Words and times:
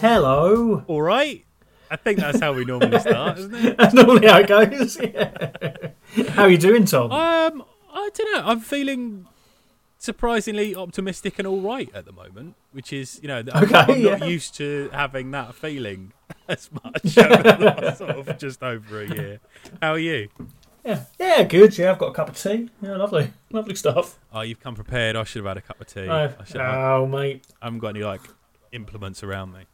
Hello. 0.00 0.84
All 0.86 1.02
right. 1.02 1.44
I 1.90 1.96
think 1.96 2.18
that's 2.18 2.40
how 2.40 2.52
we 2.52 2.64
normally 2.64 2.98
start, 2.98 3.38
isn't 3.38 3.54
it? 3.54 3.76
That's 3.78 3.94
normally 3.94 4.26
how 4.26 4.38
it 4.38 4.48
goes. 4.48 4.98
Yeah. 6.16 6.30
How 6.30 6.44
are 6.44 6.50
you 6.50 6.58
doing, 6.58 6.86
Thom? 6.86 7.10
Um, 7.12 7.64
I 7.92 8.10
don't 8.14 8.32
know. 8.32 8.42
I'm 8.48 8.60
feeling 8.60 9.26
surprisingly 9.98 10.74
optimistic 10.74 11.38
and 11.38 11.46
all 11.48 11.60
right 11.60 11.88
at 11.94 12.04
the 12.04 12.12
moment, 12.12 12.54
which 12.72 12.92
is, 12.92 13.18
you 13.22 13.28
know, 13.28 13.42
I'm, 13.52 13.64
Okay, 13.64 13.74
I'm 13.76 14.02
not 14.02 14.20
yeah. 14.20 14.24
used 14.24 14.54
to 14.56 14.90
having 14.92 15.30
that 15.32 15.54
feeling 15.54 16.12
as 16.48 16.70
much 16.72 17.16
over 17.18 17.94
sort 17.96 18.10
of 18.10 18.38
just 18.38 18.62
over 18.62 19.02
a 19.02 19.08
year. 19.08 19.40
How 19.82 19.92
are 19.92 19.98
you? 19.98 20.28
Yeah, 20.84 21.04
yeah, 21.18 21.42
good. 21.44 21.76
Yeah, 21.78 21.92
I've 21.92 21.98
got 21.98 22.08
a 22.08 22.14
cup 22.14 22.28
of 22.28 22.36
tea. 22.40 22.70
Yeah, 22.82 22.96
lovely, 22.96 23.32
lovely 23.50 23.74
stuff. 23.74 24.18
Oh, 24.32 24.42
you've 24.42 24.60
come 24.60 24.74
prepared. 24.74 25.16
I 25.16 25.24
should 25.24 25.40
have 25.44 25.48
had 25.48 25.56
a 25.58 25.62
cup 25.62 25.80
of 25.80 25.86
tea. 25.86 26.06
Oh, 26.08 26.32
I, 26.38 26.44
should 26.44 26.60
have, 26.60 26.74
oh, 26.74 27.06
mate. 27.06 27.44
I 27.62 27.66
haven't 27.66 27.80
got 27.80 27.88
any 27.88 28.04
like 28.04 28.20
implements 28.72 29.22
around 29.22 29.52
me, 29.52 29.60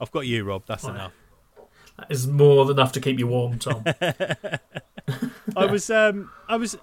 I've 0.00 0.10
got 0.10 0.26
you, 0.26 0.44
Rob. 0.44 0.62
That's 0.66 0.84
Right. 0.84 0.94
enough. 0.94 1.12
That 1.98 2.10
is 2.10 2.26
more 2.26 2.64
than 2.64 2.76
enough 2.78 2.92
to 2.92 3.00
keep 3.00 3.18
you 3.18 3.26
warm, 3.26 3.58
Thom. 3.58 3.84
I 5.56 5.66
was, 5.66 5.90
um, 5.90 6.30
I 6.48 6.56
was, 6.56 6.78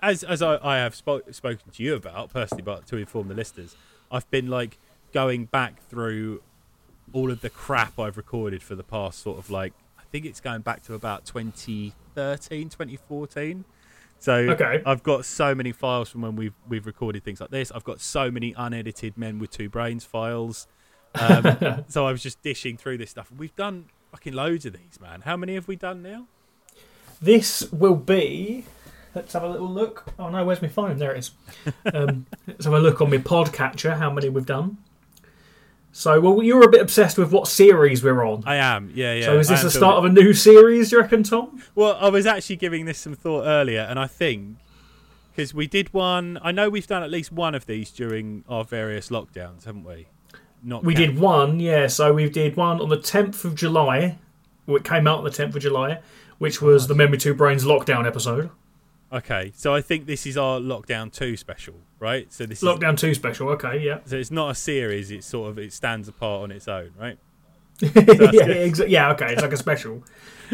as 0.00 0.22
as 0.24 0.40
I, 0.42 0.58
I 0.62 0.78
have 0.78 0.94
spo- 0.94 1.34
spoken 1.34 1.70
to 1.72 1.82
you 1.82 1.94
about 1.94 2.32
personally, 2.32 2.62
but 2.62 2.86
to 2.86 2.96
inform 2.96 3.28
the 3.28 3.34
listeners, 3.34 3.76
I've 4.10 4.30
been 4.30 4.46
like 4.48 4.78
going 5.12 5.46
back 5.46 5.80
through 5.88 6.42
all 7.12 7.30
of 7.30 7.40
the 7.40 7.50
crap 7.50 7.98
I've 7.98 8.16
recorded 8.16 8.62
for 8.62 8.74
the 8.74 8.82
past 8.84 9.20
sort 9.20 9.38
of 9.38 9.50
like 9.50 9.72
I 9.98 10.02
think 10.10 10.24
it's 10.26 10.40
going 10.40 10.60
back 10.62 10.82
to 10.84 10.94
about 10.94 11.24
2013, 11.26 12.68
2014. 12.68 13.64
So 14.18 14.32
Okay. 14.34 14.82
I've 14.86 15.02
got 15.02 15.24
so 15.24 15.54
many 15.54 15.72
files 15.72 16.08
from 16.08 16.22
when 16.22 16.36
we've 16.36 16.54
we've 16.68 16.86
recorded 16.86 17.24
things 17.24 17.40
like 17.40 17.50
this. 17.50 17.70
I've 17.72 17.84
got 17.84 18.00
so 18.00 18.30
many 18.30 18.54
unedited 18.56 19.18
Men 19.18 19.38
with 19.38 19.50
Two 19.50 19.68
Brains 19.68 20.04
files. 20.04 20.66
Um, 21.20 21.84
so 21.88 22.06
I 22.06 22.12
was 22.12 22.22
just 22.22 22.42
dishing 22.42 22.76
through 22.76 22.98
this 22.98 23.10
stuff. 23.10 23.30
We've 23.36 23.54
done 23.56 23.86
fucking 24.10 24.32
loads 24.32 24.66
of 24.66 24.72
these, 24.72 25.00
man. 25.00 25.22
How 25.22 25.36
many 25.36 25.54
have 25.54 25.68
we 25.68 25.76
done 25.76 26.02
now? 26.02 26.26
this 27.20 27.70
will 27.72 27.96
be. 27.96 28.64
Let's 29.14 29.32
have 29.32 29.42
a 29.42 29.48
little 29.48 29.68
look. 29.68 30.04
Oh 30.18 30.28
no, 30.28 30.44
where's 30.44 30.60
my 30.60 30.68
phone? 30.68 30.98
There 30.98 31.14
it 31.14 31.18
is. 31.18 31.30
Um, 31.94 32.26
let's 32.46 32.64
have 32.64 32.74
a 32.74 32.78
look 32.78 33.00
on 33.00 33.10
my 33.10 33.18
podcatcher. 33.18 33.96
How 33.96 34.10
many 34.10 34.28
we've 34.28 34.44
done? 34.44 34.78
So, 35.92 36.20
well, 36.20 36.42
you're 36.42 36.62
a 36.62 36.70
bit 36.70 36.82
obsessed 36.82 37.16
with 37.16 37.32
what 37.32 37.48
series 37.48 38.04
we're 38.04 38.22
on. 38.22 38.42
I 38.44 38.56
am, 38.56 38.92
yeah, 38.94 39.14
yeah. 39.14 39.24
so, 39.24 39.38
is 39.38 39.48
this 39.48 39.62
the 39.62 39.70
start 39.70 39.96
of 39.96 40.04
a 40.04 40.10
new 40.10 40.34
series? 40.34 40.90
Do 40.90 40.96
you 40.96 41.02
reckon, 41.02 41.22
Thom? 41.22 41.62
Well, 41.74 41.96
I 41.98 42.10
was 42.10 42.26
actually 42.26 42.56
giving 42.56 42.84
this 42.84 42.98
some 42.98 43.14
thought 43.14 43.46
earlier, 43.46 43.80
and 43.80 43.98
I 43.98 44.06
think 44.06 44.58
because 45.34 45.54
we 45.54 45.66
did 45.66 45.94
one, 45.94 46.38
I 46.42 46.52
know 46.52 46.68
we've 46.68 46.86
done 46.86 47.02
at 47.02 47.10
least 47.10 47.32
one 47.32 47.54
of 47.54 47.64
these 47.64 47.90
during 47.90 48.44
our 48.46 48.64
various 48.64 49.08
lockdowns, 49.08 49.64
haven't 49.64 49.84
we? 49.84 50.08
Not 50.62 50.84
We 50.84 50.94
count- 50.94 51.06
did 51.06 51.18
one, 51.18 51.60
yeah. 51.60 51.86
So 51.86 52.12
we 52.12 52.28
did 52.28 52.56
one 52.56 52.80
on 52.80 52.88
the 52.88 52.96
10th 52.98 53.44
of 53.44 53.54
July. 53.54 54.18
Well, 54.66 54.76
It 54.78 54.84
came 54.84 55.06
out 55.06 55.18
on 55.18 55.24
the 55.24 55.30
10th 55.30 55.54
of 55.54 55.62
July, 55.62 56.00
which 56.38 56.60
was 56.60 56.84
ah. 56.84 56.88
the 56.88 56.94
Men 56.94 57.10
with 57.10 57.20
Two 57.20 57.34
Brains 57.34 57.64
lockdown 57.64 58.06
episode. 58.06 58.50
Okay, 59.12 59.52
so 59.54 59.72
I 59.72 59.80
think 59.80 60.06
this 60.06 60.26
is 60.26 60.36
our 60.36 60.58
lockdown 60.58 61.12
two 61.12 61.36
special, 61.36 61.74
right? 62.00 62.30
So 62.32 62.44
this 62.44 62.60
is 62.60 62.68
Lockdown 62.68 62.98
Two 62.98 63.14
special. 63.14 63.48
Okay, 63.50 63.78
yeah, 63.78 64.00
so 64.04 64.16
it's 64.16 64.32
not 64.32 64.50
a 64.50 64.54
series; 64.56 65.12
it's 65.12 65.28
sort 65.28 65.48
of 65.48 65.58
it 65.60 65.72
stands 65.72 66.08
apart 66.08 66.42
on 66.42 66.50
its 66.50 66.66
own, 66.66 66.90
right? 66.98 67.16
yeah, 67.80 67.88
exa- 67.90 68.88
yeah. 68.88 69.12
Okay, 69.12 69.32
it's 69.32 69.42
like 69.42 69.52
a 69.52 69.56
special. 69.56 70.02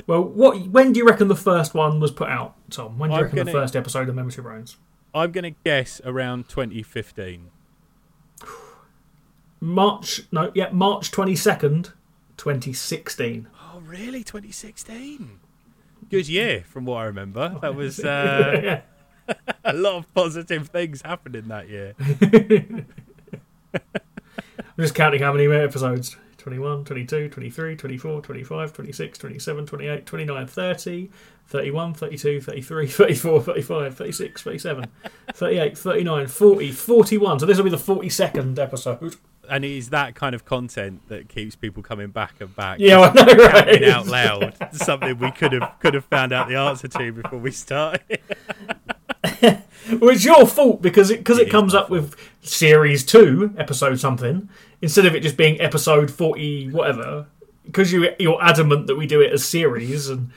Well, 0.06 0.23
what? 0.23 0.69
When 0.69 0.92
do 0.92 0.98
you 0.98 1.06
reckon 1.06 1.28
the 1.28 1.34
first 1.34 1.73
one 1.73 1.98
was 1.98 2.11
put 2.11 2.28
out, 2.28 2.55
Thom? 2.70 2.98
When 2.98 3.08
do 3.08 3.14
you 3.14 3.19
I'm 3.20 3.25
reckon 3.25 3.39
the 3.39 3.45
gonna- 3.47 3.58
first 3.58 3.75
episode 3.75 4.11
of 4.11 4.14
Men 4.14 4.27
with 4.27 4.34
Two 4.34 4.42
Brains? 4.42 4.77
I'm 5.14 5.33
going 5.33 5.45
to 5.45 5.58
guess 5.64 6.03
around 6.05 6.48
2015. 6.50 7.50
March? 9.63 10.23
No, 10.33 10.51
yeah, 10.55 10.71
March 10.73 11.13
twenty 11.13 11.37
second, 11.37 11.93
twenty 12.37 12.73
sixteen. 12.73 13.47
Oh, 13.75 13.81
really? 13.81 14.25
2016? 14.25 15.39
Good 16.11 16.29
year, 16.29 16.64
from 16.67 16.85
what 16.85 16.97
I 16.97 17.05
remember. 17.05 17.57
That 17.63 17.75
was 17.75 18.01
uh, 18.05 18.61
yeah. 19.29 19.35
a 19.64 19.73
lot 19.73 19.97
of 19.97 20.13
positive 20.13 20.69
things 20.69 21.01
happened 21.03 21.36
in 21.36 21.48
that 21.48 21.69
year. 21.69 21.95
I'm 23.75 24.79
just 24.79 24.95
counting 24.95 25.23
how 25.23 25.33
many 25.33 25.47
episodes 25.47 26.17
21, 26.39 26.85
22, 26.85 27.29
23, 27.29 27.77
24, 27.77 28.20
25, 28.20 28.73
26, 28.73 29.19
27, 29.19 29.67
28, 29.67 30.07
29, 30.07 30.47
30, 30.47 31.11
31, 31.47 31.95
32, 31.95 32.41
33, 32.41 32.86
34, 32.89 33.42
35, 33.42 33.97
36, 33.97 34.42
37, 34.42 34.89
38, 35.33 35.79
39, 35.79 36.27
40, 36.27 36.73
41. 36.73 37.39
So 37.39 37.47
this 37.47 37.57
will 37.57 37.65
be 37.65 37.70
the 37.70 37.77
42nd 37.77 38.59
episode. 38.59 39.17
And 39.52 39.67
it 39.67 39.70
is 39.73 39.90
that 39.90 40.14
kind 40.14 40.35
of 40.35 40.46
content 40.46 41.07
that 41.08 41.29
keeps 41.29 41.55
people 41.55 41.83
coming 41.83 42.08
back 42.08 42.40
and 42.40 42.57
back. 42.57 42.79
Yeah, 42.80 43.01
I 43.01 43.13
know, 43.13 43.45
right? 43.45 43.85
out 43.85 44.07
loud, 44.07 44.57
something 44.73 45.18
we 45.18 45.30
could 45.30 45.52
have 45.52 45.74
could 45.79 45.92
have 45.92 46.07
found 46.07 46.33
out 46.33 46.48
the 46.48 46.57
answer 46.57 46.89
to 46.89 47.13
before 47.13 47.39
we 47.39 47.52
started. 47.52 48.20
Well, 50.01 50.11
it's 50.11 50.24
your 50.24 50.46
fault 50.46 50.80
because 50.80 51.11
it 51.11 51.18
because 51.18 51.39
It 51.39 51.48
it, 51.48 51.51
comes 51.51 51.74
up 51.74 51.91
with 51.91 52.14
series 52.41 53.05
two, 53.05 53.52
episode 53.58 53.98
something, 53.98 54.48
instead 54.80 55.07
of 55.07 55.14
it 55.17 55.20
just 55.24 55.36
being 55.36 55.61
episode 55.61 56.11
forty, 56.11 56.70
whatever. 56.70 57.27
Because 57.64 57.92
you 57.92 58.08
you're 58.20 58.42
adamant 58.42 58.86
that 58.86 58.95
we 58.95 59.07
do 59.07 59.20
it 59.20 59.33
as 59.33 59.45
series 59.45 60.08
and 60.08 60.30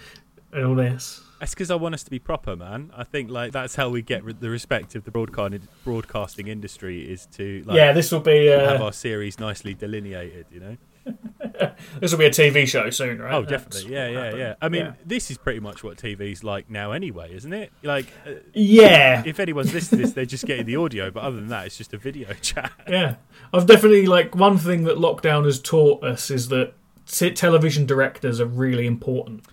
and 0.52 0.66
all 0.66 0.76
this. 0.76 1.22
That's 1.40 1.54
because 1.54 1.70
I 1.70 1.76
want 1.76 1.94
us 1.96 2.04
to 2.04 2.12
be 2.12 2.20
proper, 2.20 2.56
man. 2.56 2.92
I 2.96 3.04
think 3.04 3.30
like 3.30 3.52
that's 3.52 3.76
how 3.76 3.90
we 3.90 4.02
get 4.02 4.24
re- 4.24 4.34
the 4.40 4.50
respect 4.50 4.96
of 4.96 5.04
the 5.04 5.12
broadcast 5.12 5.56
broadcasting 5.84 6.48
industry 6.48 7.12
is 7.12 7.26
to 7.34 7.64
like 7.66 7.76
yeah, 7.78 7.92
this 7.92 8.12
will 8.12 8.22
be 8.22 8.48
have 8.48 8.80
uh, 8.82 8.86
our 8.86 8.94
series 8.94 9.40
nicely 9.40 9.74
delineated. 9.74 10.46
You 10.52 10.60
know. 10.62 10.78
this 12.00 12.12
will 12.12 12.18
be 12.18 12.26
a 12.26 12.32
TV 12.32 12.68
show 12.68 12.90
soon, 12.90 13.20
right? 13.22 13.34
Oh, 13.34 13.44
definitely. 13.44 13.92
Yeah, 13.94 14.08
yeah, 14.08 14.24
happened. 14.24 14.40
yeah. 14.40 14.54
I 14.60 14.70
mean, 14.70 14.86
Yeah. 14.86 14.94
this 15.06 15.30
is 15.30 15.38
pretty 15.38 15.60
much 15.60 15.84
what 15.84 15.98
TV's 15.98 16.44
like 16.44 16.68
now, 16.70 16.94
anyway, 16.94 17.36
isn't 17.36 17.54
it? 17.54 17.72
Like, 17.84 18.08
uh, 18.26 18.32
Yeah, 18.54 19.22
if 19.24 19.40
anyone's 19.40 19.72
listening 19.72 20.00
to 20.00 20.06
this, 20.08 20.14
they're 20.16 20.26
just 20.26 20.46
getting 20.48 20.66
the 20.66 20.78
audio, 20.78 21.12
but 21.12 21.22
other 21.22 21.36
than 21.36 21.50
that, 21.50 21.68
it's 21.68 21.78
just 21.78 21.94
a 21.94 22.00
video 22.00 22.34
chat. 22.42 22.72
yeah. 22.90 23.18
I've 23.54 23.68
definitely 23.68 24.08
like 24.08 24.36
one 24.36 24.58
thing 24.58 24.86
that 24.86 24.98
lockdown 24.98 25.46
has 25.46 25.60
taught 25.60 26.04
us 26.04 26.32
is 26.32 26.48
that 26.48 26.74
t- 27.06 27.30
television 27.32 27.86
directors 27.86 28.42
are 28.42 28.48
really 28.48 28.88
important 28.88 29.44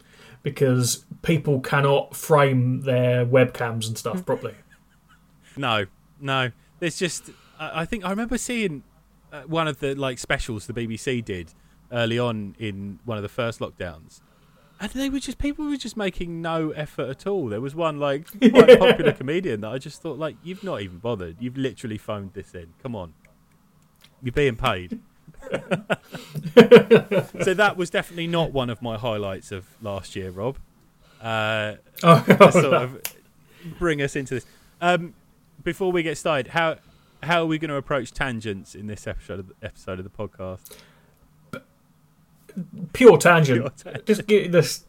because 0.42 1.04
people 1.22 1.60
cannot 1.60 2.16
frame 2.16 2.82
their 2.82 3.25
webcams 3.25 3.86
and 3.86 3.97
stuff 3.97 4.25
properly. 4.25 4.54
No, 5.54 5.84
no. 6.19 6.50
There's 6.78 6.97
just. 6.97 7.28
I 7.60 7.84
think 7.84 8.06
I 8.06 8.10
remember 8.10 8.38
seeing 8.38 8.84
uh, 9.31 9.42
one 9.42 9.69
of 9.69 9.81
the 9.81 9.94
like 9.94 10.19
specials 10.19 10.66
the 10.66 10.72
BBC 10.72 11.22
did 11.22 11.52
early 11.92 12.19
on 12.19 12.56
in 12.58 13.00
one 13.04 13.19
of 13.19 13.22
the 13.22 13.28
first 13.28 13.60
lockdowns, 13.60 14.22
and 14.81 14.91
they 14.92 15.10
were 15.10 15.20
just 15.20 15.36
people 15.36 15.66
were 15.66 15.76
just 15.76 15.97
making 15.97 16.41
no 16.41 16.70
effort 16.70 17.10
at 17.10 17.26
all. 17.26 17.48
There 17.48 17.60
was 17.60 17.75
one 17.75 18.00
like 18.00 18.28
quite 18.50 18.78
popular 18.78 19.12
comedian 19.12 19.60
that 19.60 19.72
I 19.72 19.76
just 19.76 20.00
thought 20.00 20.19
like 20.19 20.36
you've 20.42 20.64
not 20.64 20.81
even 20.81 20.98
bothered. 20.98 21.36
You've 21.38 21.58
literally 21.58 21.98
phoned 21.98 22.32
this 22.32 22.54
in. 22.54 22.72
Come 22.82 22.97
on, 22.97 23.12
you're 24.22 24.32
being 24.32 24.56
paid. 24.56 25.00
So 27.42 27.54
that 27.54 27.74
was 27.76 27.90
definitely 27.90 28.26
not 28.26 28.52
one 28.52 28.70
of 28.70 28.80
my 28.82 28.96
highlights 28.96 29.52
of 29.52 29.66
last 29.82 30.16
year, 30.16 30.30
Rob. 30.30 30.56
Uh, 31.20 31.74
Oh, 32.04 32.20
to 32.26 32.50
sort 32.52 32.64
of 32.74 33.00
bring 33.78 34.02
us 34.02 34.16
into 34.16 34.34
this. 34.34 34.46
Um, 34.80 35.14
before 35.62 35.92
we 35.92 36.02
get 36.02 36.18
started, 36.18 36.48
how 36.48 36.78
how 37.22 37.42
are 37.42 37.46
we 37.46 37.58
going 37.58 37.68
to 37.68 37.76
approach 37.76 38.10
tangents 38.10 38.74
in 38.74 38.88
this 38.88 39.06
episode 39.06 39.38
of 39.38 39.48
the, 39.48 39.54
episode 39.62 40.00
of 40.00 40.04
the 40.04 40.10
podcast? 40.10 40.76
pure 42.92 43.16
tangent. 43.18 43.60
Pure 43.60 43.70
tangent. 43.70 44.06
Just 44.06 44.26
get 44.26 44.50
this. 44.50 44.84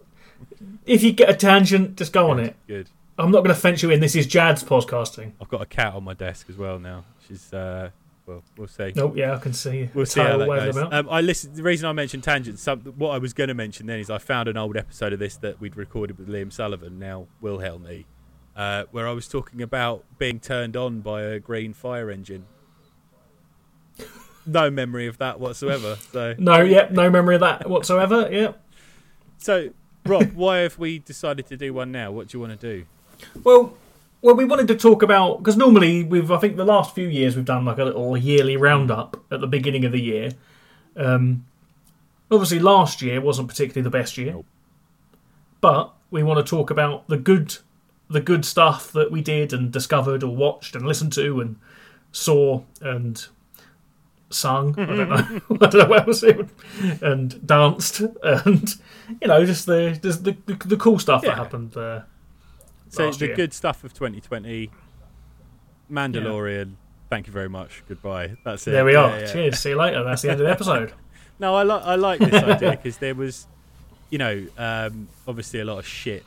If 0.87 1.03
you 1.03 1.11
get 1.11 1.29
a 1.29 1.35
tangent, 1.35 1.97
just 1.97 2.11
go 2.11 2.31
on 2.31 2.39
it. 2.39 2.55
Good. 2.67 2.89
I'm 3.17 3.29
not 3.29 3.43
going 3.43 3.53
to 3.53 3.61
fence 3.61 3.83
you 3.83 3.91
in. 3.91 3.99
This 3.99 4.15
is 4.15 4.25
Jad's 4.25 4.63
podcasting. 4.63 5.33
I've 5.39 5.49
got 5.49 5.61
a 5.61 5.67
cat 5.67 5.93
on 5.93 6.03
my 6.03 6.15
desk 6.15 6.47
as 6.49 6.57
well 6.57 6.79
now. 6.79 7.05
She's 7.27 7.53
uh, 7.53 7.91
well, 8.25 8.43
we'll 8.57 8.67
see. 8.67 8.93
Nope, 8.95 9.17
yeah, 9.17 9.35
I 9.35 9.37
can 9.37 9.53
see. 9.53 9.89
We'll 9.93 10.05
see 10.05 10.21
how 10.21 10.27
tail 10.27 10.39
that 10.39 10.47
waving 10.47 10.73
goes. 10.73 10.93
Um, 10.93 11.07
I 11.09 11.21
listened. 11.21 11.55
The 11.55 11.63
reason 11.63 11.87
I 11.87 11.91
mentioned 11.91 12.23
tangents, 12.23 12.61
some, 12.61 12.79
what 12.81 13.09
I 13.09 13.17
was 13.17 13.33
going 13.33 13.49
to 13.49 13.53
mention 13.53 13.85
then 13.87 13.99
is 13.99 14.09
I 14.09 14.17
found 14.17 14.47
an 14.47 14.55
old 14.55 14.77
episode 14.77 15.11
of 15.13 15.19
this 15.19 15.35
that 15.37 15.59
we'd 15.59 15.75
recorded 15.75 16.17
with 16.17 16.29
Liam 16.29 16.51
Sullivan, 16.51 16.99
now 16.99 17.27
Will 17.41 17.59
Wilhelmy, 17.59 18.05
uh, 18.55 18.85
where 18.91 19.07
I 19.07 19.11
was 19.11 19.27
talking 19.27 19.61
about 19.61 20.05
being 20.17 20.39
turned 20.39 20.77
on 20.77 21.01
by 21.01 21.23
a 21.23 21.39
green 21.39 21.73
fire 21.73 22.09
engine. 22.09 22.45
No 24.45 24.69
memory 24.69 25.07
of 25.07 25.17
that 25.19 25.39
whatsoever. 25.39 25.97
So, 26.11 26.35
No, 26.37 26.61
yep, 26.61 26.91
no 26.91 27.09
memory 27.09 27.35
of 27.35 27.41
that 27.41 27.69
whatsoever. 27.69 28.29
Yep. 28.31 28.61
so 29.37 29.69
Rob, 30.05 30.33
why 30.33 30.59
have 30.59 30.77
we 30.77 30.99
decided 30.99 31.47
to 31.47 31.57
do 31.57 31.73
one 31.73 31.91
now? 31.91 32.11
What 32.11 32.27
do 32.27 32.37
you 32.37 32.41
want 32.41 32.59
to 32.59 32.77
do? 32.77 32.85
Well, 33.43 33.77
well, 34.23 34.35
we 34.35 34.45
wanted 34.45 34.67
to 34.69 34.75
talk 34.75 35.03
about 35.03 35.37
because 35.39 35.57
normally 35.57 36.03
we've 36.03 36.31
I 36.31 36.37
think 36.39 36.55
the 36.57 36.65
last 36.65 36.95
few 36.95 37.07
years 37.07 37.35
we've 37.35 37.45
done 37.45 37.65
like 37.65 37.77
a 37.77 37.83
little 37.85 38.17
yearly 38.17 38.57
roundup 38.57 39.23
at 39.31 39.41
the 39.41 39.47
beginning 39.47 39.85
of 39.85 39.91
the 39.91 40.01
year. 40.01 40.31
Um, 40.95 41.45
obviously, 42.31 42.59
last 42.59 43.01
year 43.01 43.19
wasn't 43.21 43.47
particularly 43.49 43.83
the 43.83 43.89
best 43.89 44.17
year, 44.17 44.31
Nope. 44.33 44.45
but 45.61 45.93
we 46.09 46.23
want 46.23 46.43
to 46.45 46.49
talk 46.49 46.69
about 46.71 47.07
the 47.07 47.17
good, 47.17 47.57
the 48.09 48.21
good 48.21 48.45
stuff 48.45 48.91
that 48.93 49.11
we 49.11 49.21
did 49.21 49.51
and 49.53 49.71
discovered 49.71 50.23
or 50.23 50.35
watched 50.35 50.75
and 50.75 50.85
listened 50.87 51.13
to 51.13 51.41
and 51.41 51.55
saw 52.11 52.61
and 52.81 53.27
sung. 54.29 54.73
I 54.79 54.85
don't 54.85 55.09
know. 55.09 55.41
I 55.61 55.65
don't 55.67 55.73
know 55.75 55.85
what 55.87 56.07
else 56.07 56.23
it 56.23 56.37
would, 56.37 56.49
and 57.01 57.45
danced, 57.45 57.99
and 58.23 58.73
you 59.21 59.27
know, 59.27 59.45
just 59.45 59.65
the 59.65 59.99
just 60.01 60.23
the, 60.23 60.37
the, 60.45 60.53
the 60.65 60.77
cool 60.77 60.97
stuff 60.99 61.23
Yeah. 61.23 61.31
that 61.31 61.37
happened 61.39 61.71
there. 61.73 62.05
So 62.95 63.11
the 63.11 63.27
year. 63.27 63.35
good 63.35 63.53
stuff 63.53 63.83
of 63.83 63.93
2020, 63.93 64.69
Mandalorian. 65.91 66.73
Thank 67.09 67.27
you 67.27 67.33
very 67.33 67.49
much. 67.49 67.83
Goodbye. 67.87 68.35
That's 68.43 68.65
it. 68.67 68.71
There 68.71 68.85
we 68.85 68.93
Yeah, 68.93 68.99
are. 69.03 69.19
yeah. 69.19 69.31
Cheers. 69.31 69.59
See 69.59 69.69
you 69.69 69.75
later. 69.75 70.03
That's 70.03 70.21
the 70.21 70.31
end 70.31 70.39
of 70.41 70.45
the 70.47 70.51
episode. 70.51 70.93
No, 71.39 71.55
I 71.55 71.63
like 71.63 71.81
I 71.83 71.95
like 71.95 72.19
this 72.19 72.43
idea 72.43 72.71
because 72.83 72.97
there 72.99 73.15
was, 73.15 73.47
you 74.11 74.19
know, 74.19 74.45
um, 74.55 75.09
obviously 75.27 75.59
a 75.61 75.65
lot 75.65 75.79
of 75.79 75.85
shit 75.85 76.23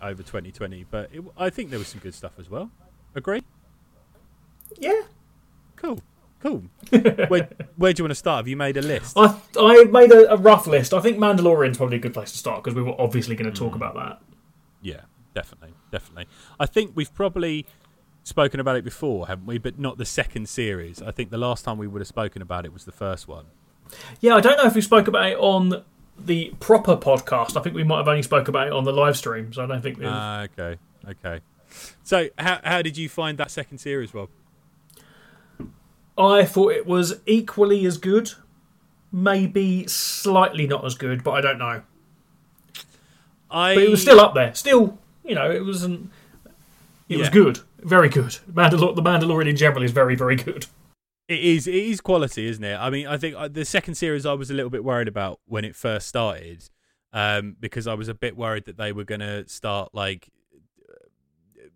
over 0.00 0.22
2020, 0.22 0.86
but 0.90 1.10
it, 1.12 1.22
I 1.36 1.50
think 1.50 1.70
there 1.70 1.78
was 1.78 1.88
some 1.88 2.00
good 2.00 2.14
stuff 2.14 2.38
as 2.38 2.48
well. 2.48 2.70
Agree? 3.16 3.42
yeah. 4.78 5.02
Cool, 5.74 6.00
cool. 6.40 6.62
where, 7.28 7.48
where 7.76 7.92
do 7.92 8.00
you 8.00 8.04
want 8.04 8.12
to 8.12 8.14
start? 8.14 8.38
Have 8.38 8.48
you 8.48 8.56
made 8.56 8.76
a 8.76 8.80
list? 8.82 9.18
I 9.18 9.36
I 9.58 9.84
made 9.90 10.12
a, 10.12 10.32
a 10.32 10.36
rough 10.36 10.68
list. 10.68 10.94
I 10.94 11.00
think 11.00 11.18
Mandalorian's 11.18 11.76
probably 11.76 11.96
a 11.96 12.00
good 12.00 12.14
place 12.14 12.30
to 12.30 12.38
start 12.38 12.62
because 12.62 12.76
we 12.76 12.82
were 12.82 12.98
obviously 12.98 13.34
going 13.34 13.52
to 13.52 13.58
talk 13.58 13.74
about 13.74 13.96
that. 13.96 14.22
Yeah, 14.80 15.00
definitely, 15.34 15.74
definitely. 15.90 16.26
I 16.58 16.66
think 16.66 16.92
we've 16.94 17.12
probably 17.12 17.66
spoken 18.22 18.60
about 18.60 18.76
it 18.76 18.84
before, 18.84 19.26
haven't 19.26 19.46
we? 19.46 19.58
But 19.58 19.78
not 19.78 19.98
the 19.98 20.04
second 20.04 20.48
series. 20.48 21.02
I 21.02 21.10
think 21.10 21.30
the 21.30 21.38
last 21.38 21.64
time 21.64 21.78
we 21.78 21.86
would 21.86 22.00
have 22.00 22.08
spoken 22.08 22.42
about 22.42 22.64
it 22.64 22.72
was 22.72 22.84
the 22.84 22.92
first 22.92 23.28
one. 23.28 23.46
Yeah, 24.20 24.34
I 24.34 24.40
don't 24.40 24.56
know 24.56 24.66
if 24.66 24.74
we 24.74 24.80
spoke 24.80 25.08
about 25.08 25.30
it 25.30 25.38
on 25.38 25.84
the 26.18 26.54
proper 26.60 26.96
podcast. 26.96 27.56
I 27.56 27.62
think 27.62 27.74
we 27.74 27.84
might 27.84 27.98
have 27.98 28.08
only 28.08 28.22
spoke 28.22 28.48
about 28.48 28.66
it 28.66 28.72
on 28.72 28.84
the 28.84 28.92
live 28.92 29.16
stream. 29.16 29.52
So 29.52 29.62
I 29.62 29.66
don't 29.66 29.82
think. 29.82 29.98
we 29.98 30.06
Ah, 30.06 30.42
okay, 30.42 30.78
okay. 31.08 31.40
So, 32.02 32.28
how 32.38 32.60
how 32.64 32.82
did 32.82 32.96
you 32.96 33.08
find 33.08 33.38
that 33.38 33.50
second 33.50 33.78
series, 33.78 34.14
Rob? 34.14 34.28
I 36.16 36.44
thought 36.44 36.72
it 36.72 36.86
was 36.86 37.20
equally 37.26 37.84
as 37.86 37.98
good, 37.98 38.32
maybe 39.10 39.86
slightly 39.88 40.66
not 40.66 40.84
as 40.84 40.94
good, 40.94 41.24
but 41.24 41.32
I 41.32 41.40
don't 41.40 41.58
know. 41.58 41.82
I 43.50 43.74
But 43.74 43.84
it 43.84 43.90
was 43.90 44.00
still 44.00 44.20
up 44.20 44.34
there. 44.34 44.54
Still, 44.54 44.98
you 45.24 45.34
know, 45.34 45.50
it 45.50 45.64
wasn't. 45.64 46.10
It 47.08 47.18
was 47.18 47.28
good, 47.28 47.60
very 47.80 48.08
good. 48.08 48.38
Mandalor- 48.50 48.94
the 48.94 49.02
Mandalorian 49.02 49.48
in 49.48 49.56
general 49.56 49.82
is 49.82 49.92
very, 49.92 50.14
very 50.14 50.36
good. 50.36 50.66
It 51.28 51.38
is. 51.38 51.66
It 51.66 51.74
is 51.74 52.00
quality, 52.00 52.46
isn't 52.46 52.64
it? 52.64 52.76
I 52.76 52.90
mean, 52.90 53.06
I 53.06 53.16
think 53.16 53.34
uh, 53.36 53.48
the 53.48 53.64
second 53.64 53.94
series 53.94 54.26
I 54.26 54.34
was 54.34 54.50
a 54.50 54.54
little 54.54 54.70
bit 54.70 54.84
worried 54.84 55.08
about 55.08 55.40
when 55.46 55.64
it 55.64 55.74
first 55.74 56.06
started, 56.06 56.68
um, 57.12 57.56
because 57.60 57.86
I 57.86 57.94
was 57.94 58.08
a 58.08 58.14
bit 58.14 58.36
worried 58.36 58.66
that 58.66 58.76
they 58.76 58.92
were 58.92 59.04
going 59.04 59.20
to 59.20 59.48
start 59.48 59.94
like 59.94 60.28
uh, 60.88 61.68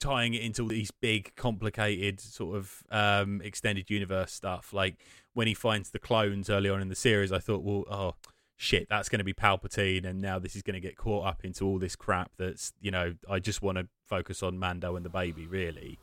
tying 0.00 0.34
it 0.34 0.42
into 0.42 0.62
all 0.62 0.68
these 0.68 0.90
big, 0.90 1.34
complicated 1.36 2.20
sort 2.20 2.56
of 2.56 2.82
um, 2.90 3.42
extended 3.42 3.90
universe 3.90 4.32
stuff. 4.32 4.72
Like 4.72 4.96
when 5.34 5.46
he 5.46 5.54
finds 5.54 5.90
the 5.90 5.98
clones 5.98 6.48
early 6.48 6.70
on 6.70 6.80
in 6.80 6.88
the 6.88 6.94
series, 6.94 7.32
I 7.32 7.40
thought, 7.40 7.62
well, 7.62 7.84
oh 7.90 8.14
shit, 8.56 8.88
that's 8.88 9.08
going 9.08 9.18
to 9.18 9.24
be 9.24 9.34
Palpatine, 9.34 10.04
and 10.04 10.20
now 10.20 10.38
this 10.38 10.56
is 10.56 10.62
going 10.62 10.74
to 10.74 10.80
get 10.80 10.96
caught 10.96 11.26
up 11.26 11.44
into 11.44 11.64
all 11.64 11.78
this 11.78 11.96
crap. 11.96 12.30
That's 12.36 12.72
you 12.80 12.90
know, 12.90 13.14
I 13.28 13.38
just 13.38 13.62
want 13.62 13.78
to 13.78 13.88
focus 14.06 14.42
on 14.42 14.58
Mando 14.58 14.96
and 14.96 15.04
the 15.04 15.10
baby, 15.10 15.46
really. 15.46 15.98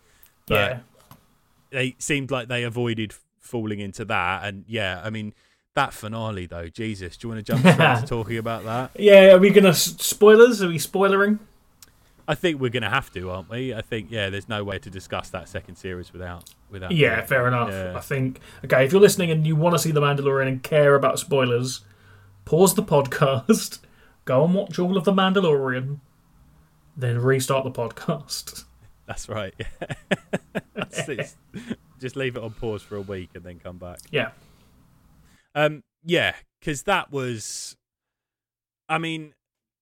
But 0.47 0.55
yeah. 0.55 0.79
they 1.69 1.95
seemed 1.99 2.31
like 2.31 2.47
they 2.47 2.63
avoided 2.63 3.13
falling 3.39 3.79
into 3.79 4.05
that. 4.05 4.45
And 4.45 4.65
yeah, 4.67 5.01
I 5.03 5.09
mean 5.09 5.33
that 5.73 5.93
finale 5.93 6.45
though, 6.45 6.67
Jesus, 6.67 7.17
do 7.17 7.27
you 7.27 7.33
want 7.33 7.45
to 7.45 7.51
jump 7.53 7.61
straight 7.61 7.99
to 7.99 8.05
talking 8.07 8.37
about 8.37 8.63
that? 8.65 8.91
Yeah, 8.99 9.33
are 9.33 9.39
we 9.39 9.49
going 9.49 9.63
to. 9.63 9.73
Spoilers? 9.73 10.61
Are 10.61 10.67
we 10.67 10.77
spoilering? 10.77 11.39
I 12.27 12.35
think 12.35 12.61
we're 12.61 12.69
going 12.69 12.83
to 12.83 12.89
have 12.89 13.11
to, 13.13 13.29
aren't 13.29 13.49
we? 13.49 13.73
I 13.73 13.81
think 13.81 14.11
yeah, 14.11 14.29
there's 14.29 14.47
no 14.47 14.63
way 14.63 14.79
to 14.79 14.89
discuss 14.89 15.29
that 15.29 15.49
second 15.49 15.75
series 15.75 16.13
without 16.13 16.49
without. 16.69 16.91
Yeah, 16.91 17.25
fair 17.25 17.47
enough. 17.47 17.69
Yeah. 17.71 17.93
I 17.95 18.01
think. 18.01 18.39
Okay, 18.65 18.85
if 18.85 18.91
you're 18.91 19.01
listening 19.01 19.31
and 19.31 19.45
you 19.45 19.55
want 19.55 19.75
to 19.75 19.79
see 19.79 19.91
The 19.91 20.01
Mandalorian 20.01 20.47
and 20.47 20.63
care 20.63 20.95
about 20.95 21.19
spoilers, 21.19 21.81
pause 22.45 22.75
the 22.75 22.83
podcast, 22.83 23.79
go 24.25 24.43
and 24.43 24.53
watch 24.53 24.79
all 24.79 24.97
of 24.97 25.03
The 25.03 25.13
Mandalorian, 25.13 25.99
then 26.95 27.19
restart 27.19 27.63
the 27.63 27.71
podcast. 27.71 28.65
That's 29.07 29.27
right. 29.27 29.53
That's. 30.73 31.35
Just 31.99 32.15
leave 32.15 32.35
it 32.35 32.43
on 32.43 32.51
pause 32.51 32.81
for 32.81 32.95
a 32.95 33.01
week 33.01 33.29
and 33.35 33.43
then 33.43 33.59
come 33.59 33.77
back. 33.77 33.99
Yeah. 34.09 34.31
Um, 35.53 35.83
yeah, 36.03 36.33
because 36.59 36.83
that 36.83 37.11
was, 37.11 37.75
I 38.89 38.97
mean, 38.97 39.33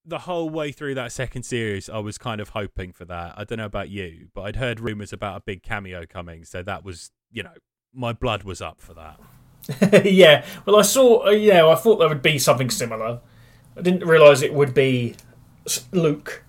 the 0.04 0.18
whole 0.18 0.50
way 0.50 0.72
through 0.72 0.96
that 0.96 1.12
second 1.12 1.44
series, 1.44 1.88
I 1.88 1.98
was 1.98 2.18
kind 2.18 2.40
of 2.40 2.50
hoping 2.50 2.92
for 2.92 3.04
that. 3.06 3.34
I 3.36 3.44
don't 3.44 3.58
know 3.58 3.64
about 3.64 3.88
you, 3.88 4.28
but 4.34 4.42
I'd 4.42 4.56
heard 4.56 4.80
rumors 4.80 5.12
about 5.12 5.36
a 5.36 5.40
big 5.40 5.62
cameo 5.62 6.04
coming, 6.06 6.44
so 6.44 6.62
that 6.62 6.84
was, 6.84 7.10
you 7.30 7.42
know, 7.42 7.54
my 7.94 8.12
blood 8.12 8.42
was 8.42 8.60
up 8.60 8.80
for 8.80 8.94
that. 8.94 9.18
yeah. 10.04 10.44
Well, 10.64 10.76
I 10.76 10.82
saw. 10.82 11.26
Uh, 11.26 11.30
yeah, 11.30 11.66
I 11.66 11.74
thought 11.74 11.96
there 11.98 12.08
would 12.08 12.22
be 12.22 12.38
something 12.38 12.70
similar. 12.70 13.20
I 13.76 13.82
didn't 13.82 14.06
realise 14.06 14.42
it 14.42 14.54
would 14.54 14.74
be 14.74 15.16
Luke. 15.92 16.42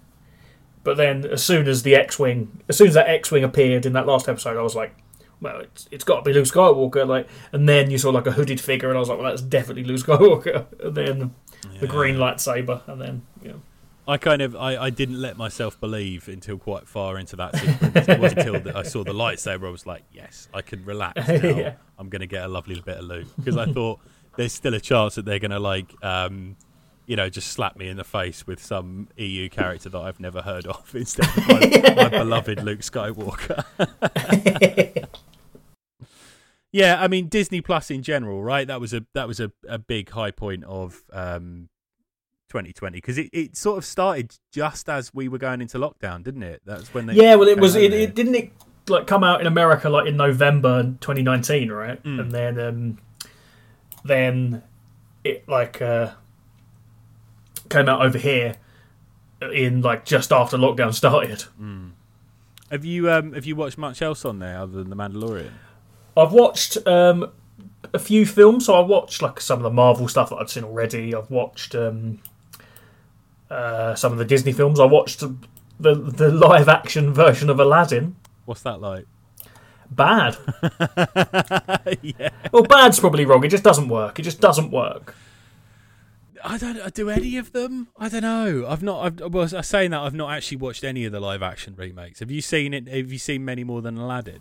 But 0.83 0.97
then, 0.97 1.25
as 1.25 1.43
soon 1.43 1.67
as 1.67 1.83
the 1.83 1.95
X-wing, 1.95 2.63
as 2.67 2.77
soon 2.77 2.87
as 2.87 2.95
that 2.95 3.07
X-wing 3.07 3.43
appeared 3.43 3.85
in 3.85 3.93
that 3.93 4.07
last 4.07 4.27
episode, 4.27 4.57
I 4.57 4.63
was 4.63 4.75
like, 4.75 4.95
"Well, 5.39 5.59
it's, 5.59 5.87
it's 5.91 6.03
got 6.03 6.17
to 6.17 6.21
be 6.23 6.33
Luke 6.33 6.45
Skywalker." 6.45 7.07
Like, 7.07 7.27
and 7.51 7.69
then 7.69 7.91
you 7.91 7.97
saw 7.99 8.09
like 8.09 8.25
a 8.25 8.31
hooded 8.31 8.59
figure, 8.59 8.89
and 8.89 8.97
I 8.97 8.99
was 8.99 9.09
like, 9.09 9.19
"Well, 9.19 9.29
that's 9.29 9.43
definitely 9.43 9.83
Luke 9.83 10.01
Skywalker." 10.01 10.65
And 10.83 10.95
then 10.95 11.35
the 11.79 11.85
green 11.85 12.15
lightsaber, 12.15 12.81
and 12.87 12.99
then 12.99 13.21
you 13.43 13.49
know, 13.49 13.61
I 14.07 14.17
kind 14.17 14.41
of, 14.41 14.55
I, 14.55 14.77
I 14.77 14.89
didn't 14.89 15.21
let 15.21 15.37
myself 15.37 15.79
believe 15.79 16.27
until 16.27 16.57
quite 16.57 16.87
far 16.87 17.17
into 17.19 17.35
that 17.35 17.55
sequence. 17.55 18.07
it 18.07 18.19
wasn't 18.19 18.39
until 18.39 18.59
the, 18.59 18.77
I 18.77 18.83
saw 18.83 19.03
the 19.03 19.13
lightsaber, 19.13 19.67
I 19.67 19.69
was 19.69 19.85
like, 19.85 20.03
yes, 20.11 20.47
I 20.53 20.61
can 20.61 20.83
relax 20.85 21.27
now. 21.27 21.33
Yeah. 21.33 21.73
I'm 21.99 22.09
going 22.09 22.21
to 22.21 22.27
get 22.27 22.43
a 22.43 22.47
lovely 22.47 22.79
bit 22.81 22.97
of 22.97 23.05
loot 23.05 23.27
Because 23.37 23.57
I 23.57 23.65
thought 23.71 23.99
there's 24.37 24.53
still 24.53 24.73
a 24.73 24.79
chance 24.79 25.15
that 25.15 25.25
they're 25.25 25.39
going 25.39 25.51
to, 25.51 25.59
like, 25.59 25.93
um, 26.03 26.55
you 27.05 27.15
know, 27.15 27.29
just 27.29 27.49
slap 27.49 27.75
me 27.77 27.89
in 27.89 27.97
the 27.97 28.03
face 28.03 28.47
with 28.47 28.63
some 28.63 29.07
EU 29.17 29.49
character 29.49 29.89
that 29.89 29.99
I've 29.99 30.19
never 30.19 30.41
heard 30.41 30.65
of 30.65 30.89
instead 30.95 31.25
of 31.25 31.47
my, 31.47 31.93
my 31.95 32.09
beloved 32.23 32.63
Luke 32.63 32.79
Skywalker. 32.79 33.65
yeah, 36.71 37.01
I 37.01 37.07
mean 37.07 37.27
Disney 37.27 37.61
Plus 37.61 37.91
in 37.91 38.01
general, 38.01 38.43
right? 38.43 38.65
That 38.65 38.79
was 38.79 38.93
a 38.93 39.05
that 39.13 39.27
was 39.27 39.39
a, 39.39 39.51
a 39.67 39.77
big 39.77 40.09
high 40.11 40.31
point 40.31 40.63
of 40.63 41.03
um, 41.11 41.69
2020 42.51 42.97
because 42.97 43.17
it, 43.17 43.29
it 43.31 43.55
sort 43.55 43.77
of 43.77 43.85
started 43.85 44.35
just 44.51 44.89
as 44.89 45.13
we 45.13 45.29
were 45.29 45.37
going 45.37 45.61
into 45.61 45.77
lockdown, 45.77 46.23
didn't 46.23 46.43
it? 46.43 46.61
That's 46.65 46.93
when 46.93 47.05
they 47.05 47.13
yeah. 47.13 47.35
Well, 47.35 47.47
it 47.47 47.59
was. 47.59 47.75
It, 47.75 47.93
it 47.93 48.13
didn't 48.13 48.35
it 48.35 48.51
like 48.87 49.07
come 49.07 49.23
out 49.23 49.39
in 49.39 49.47
America 49.47 49.89
like 49.89 50.07
in 50.07 50.17
November 50.17 50.83
2019, 50.83 51.71
right? 51.71 52.03
Mm. 52.03 52.19
And 52.19 52.31
then, 52.31 52.59
um, 52.59 52.97
then 54.03 54.63
it 55.23 55.47
like 55.47 55.81
uh, 55.81 56.11
came 57.69 57.87
out 57.87 58.05
over 58.05 58.17
here 58.17 58.57
in 59.53 59.81
like 59.81 60.03
just 60.05 60.31
after 60.31 60.57
lockdown 60.57 60.93
started. 60.93 61.45
Have 62.69 62.85
you 62.85 63.09
um 63.09 63.33
have 63.33 63.45
you 63.45 63.55
watched 63.55 63.77
much 63.77 64.01
else 64.01 64.25
on 64.25 64.39
there 64.39 64.57
other 64.57 64.73
than 64.73 64.89
The 64.89 64.95
Mandalorian? 64.95 65.51
I've 66.17 66.33
watched 66.33 66.77
um, 66.85 67.31
a 67.93 67.99
few 67.99 68.25
films, 68.25 68.65
so 68.65 68.75
I 68.75 68.81
watched 68.81 69.21
like 69.21 69.39
some 69.39 69.59
of 69.59 69.63
the 69.63 69.69
Marvel 69.69 70.07
stuff 70.07 70.29
that 70.29 70.35
I'd 70.37 70.49
seen 70.49 70.63
already. 70.63 71.15
I've 71.15 71.31
watched 71.31 71.73
um, 71.73 72.19
uh, 73.51 73.95
some 73.95 74.11
of 74.11 74.17
the 74.17 74.25
Disney 74.25 74.53
films. 74.53 74.79
I 74.79 74.85
watched 74.85 75.19
the 75.19 75.35
the 75.79 76.31
live 76.31 76.69
action 76.69 77.13
version 77.13 77.49
of 77.49 77.59
Aladdin. 77.59 78.15
What's 78.45 78.61
that 78.61 78.81
like? 78.81 79.05
Bad. 79.89 80.37
yeah, 82.01 82.29
Well, 82.51 82.63
bad's 82.63 82.99
probably 82.99 83.25
wrong. 83.25 83.43
It 83.43 83.49
just 83.49 83.63
doesn't 83.63 83.89
work. 83.89 84.19
It 84.19 84.21
just 84.23 84.39
doesn't 84.39 84.71
work. 84.71 85.15
I 86.43 86.57
don't 86.57 86.93
do 86.93 87.09
any 87.09 87.37
of 87.37 87.51
them. 87.51 87.89
I 87.97 88.09
don't 88.09 88.21
know. 88.21 88.65
I've 88.67 88.81
not. 88.81 89.21
I've, 89.21 89.33
well, 89.33 89.47
saying 89.47 89.91
that 89.91 89.99
I've 89.99 90.13
not 90.13 90.31
actually 90.31 90.57
watched 90.57 90.83
any 90.83 91.05
of 91.05 91.11
the 91.11 91.19
live 91.19 91.43
action 91.43 91.75
remakes. 91.77 92.19
Have 92.19 92.31
you 92.31 92.41
seen 92.41 92.73
it? 92.73 92.87
Have 92.87 93.11
you 93.11 93.19
seen 93.19 93.45
many 93.45 93.63
more 93.63 93.81
than 93.81 93.97
Aladdin? 93.97 94.39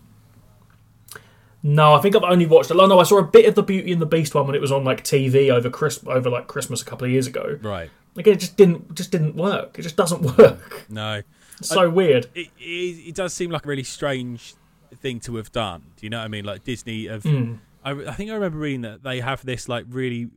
No, 1.62 1.95
I 1.95 2.00
think 2.00 2.17
I've 2.17 2.23
only 2.23 2.47
watched. 2.47 2.71
Oh 2.71 2.87
no, 2.87 3.00
I 3.00 3.02
saw 3.02 3.19
a 3.19 3.25
bit 3.25 3.45
of 3.47 3.55
the 3.55 3.62
Beauty 3.62 3.93
and 3.93 4.00
the 4.00 4.07
Beast 4.07 4.35
one 4.35 4.47
when 4.47 4.55
it 4.55 4.62
was 4.62 4.73
on 4.73 4.85
like 4.85 5.05
TV 5.05 5.50
over 5.50 5.69
Chris 5.69 6.00
over 6.07 6.31
like 6.31 6.47
Christmas 6.47 6.81
a 6.81 6.85
couple 6.85 7.05
of 7.05 7.11
years 7.11 7.26
ago. 7.26 7.59
Right. 7.61 7.90
Like 8.14 8.26
it 8.26 8.40
just 8.40 8.57
didn't 8.57 8.95
just 8.95 9.11
didn't 9.11 9.37
work. 9.37 9.79
It 9.79 9.83
just 9.83 9.97
doesn't 9.97 10.23
work. 10.38 10.87
No. 10.88 11.23
It's 11.61 11.69
so 11.69 11.90
weird. 11.90 12.25
It, 12.35 12.49
it 12.59 13.09
it 13.09 13.14
does 13.14 13.35
seem 13.35 13.50
like 13.50 13.67
a 13.67 13.69
really 13.69 13.83
strange 13.83 14.55
thing 14.97 15.21
to 15.21 15.37
have 15.37 15.52
done. 15.52 15.83
Do 15.97 16.07
you 16.07 16.09
know 16.09 16.17
what 16.19 16.25
I 16.25 16.29
mean? 16.29 16.47
Like 16.47 16.64
Disney 16.64 17.07
have. 17.07 17.23
Mm. 17.23 17.59
I, 17.85 17.90
I 17.90 18.12
think 18.12 18.31
I 18.31 18.35
remember 18.35 18.57
reading 18.57 18.81
that 18.81 19.02
they 19.02 19.21
have 19.21 19.45
this 19.45 19.69
like 19.69 19.85
really 19.90 20.31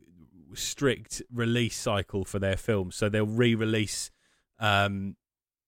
strict 0.52 1.22
release 1.32 1.76
cycle 1.76 2.26
for 2.26 2.38
their 2.38 2.58
films, 2.58 2.96
so 2.96 3.08
they'll 3.08 3.24
re-release. 3.26 4.10
Um, 4.58 5.16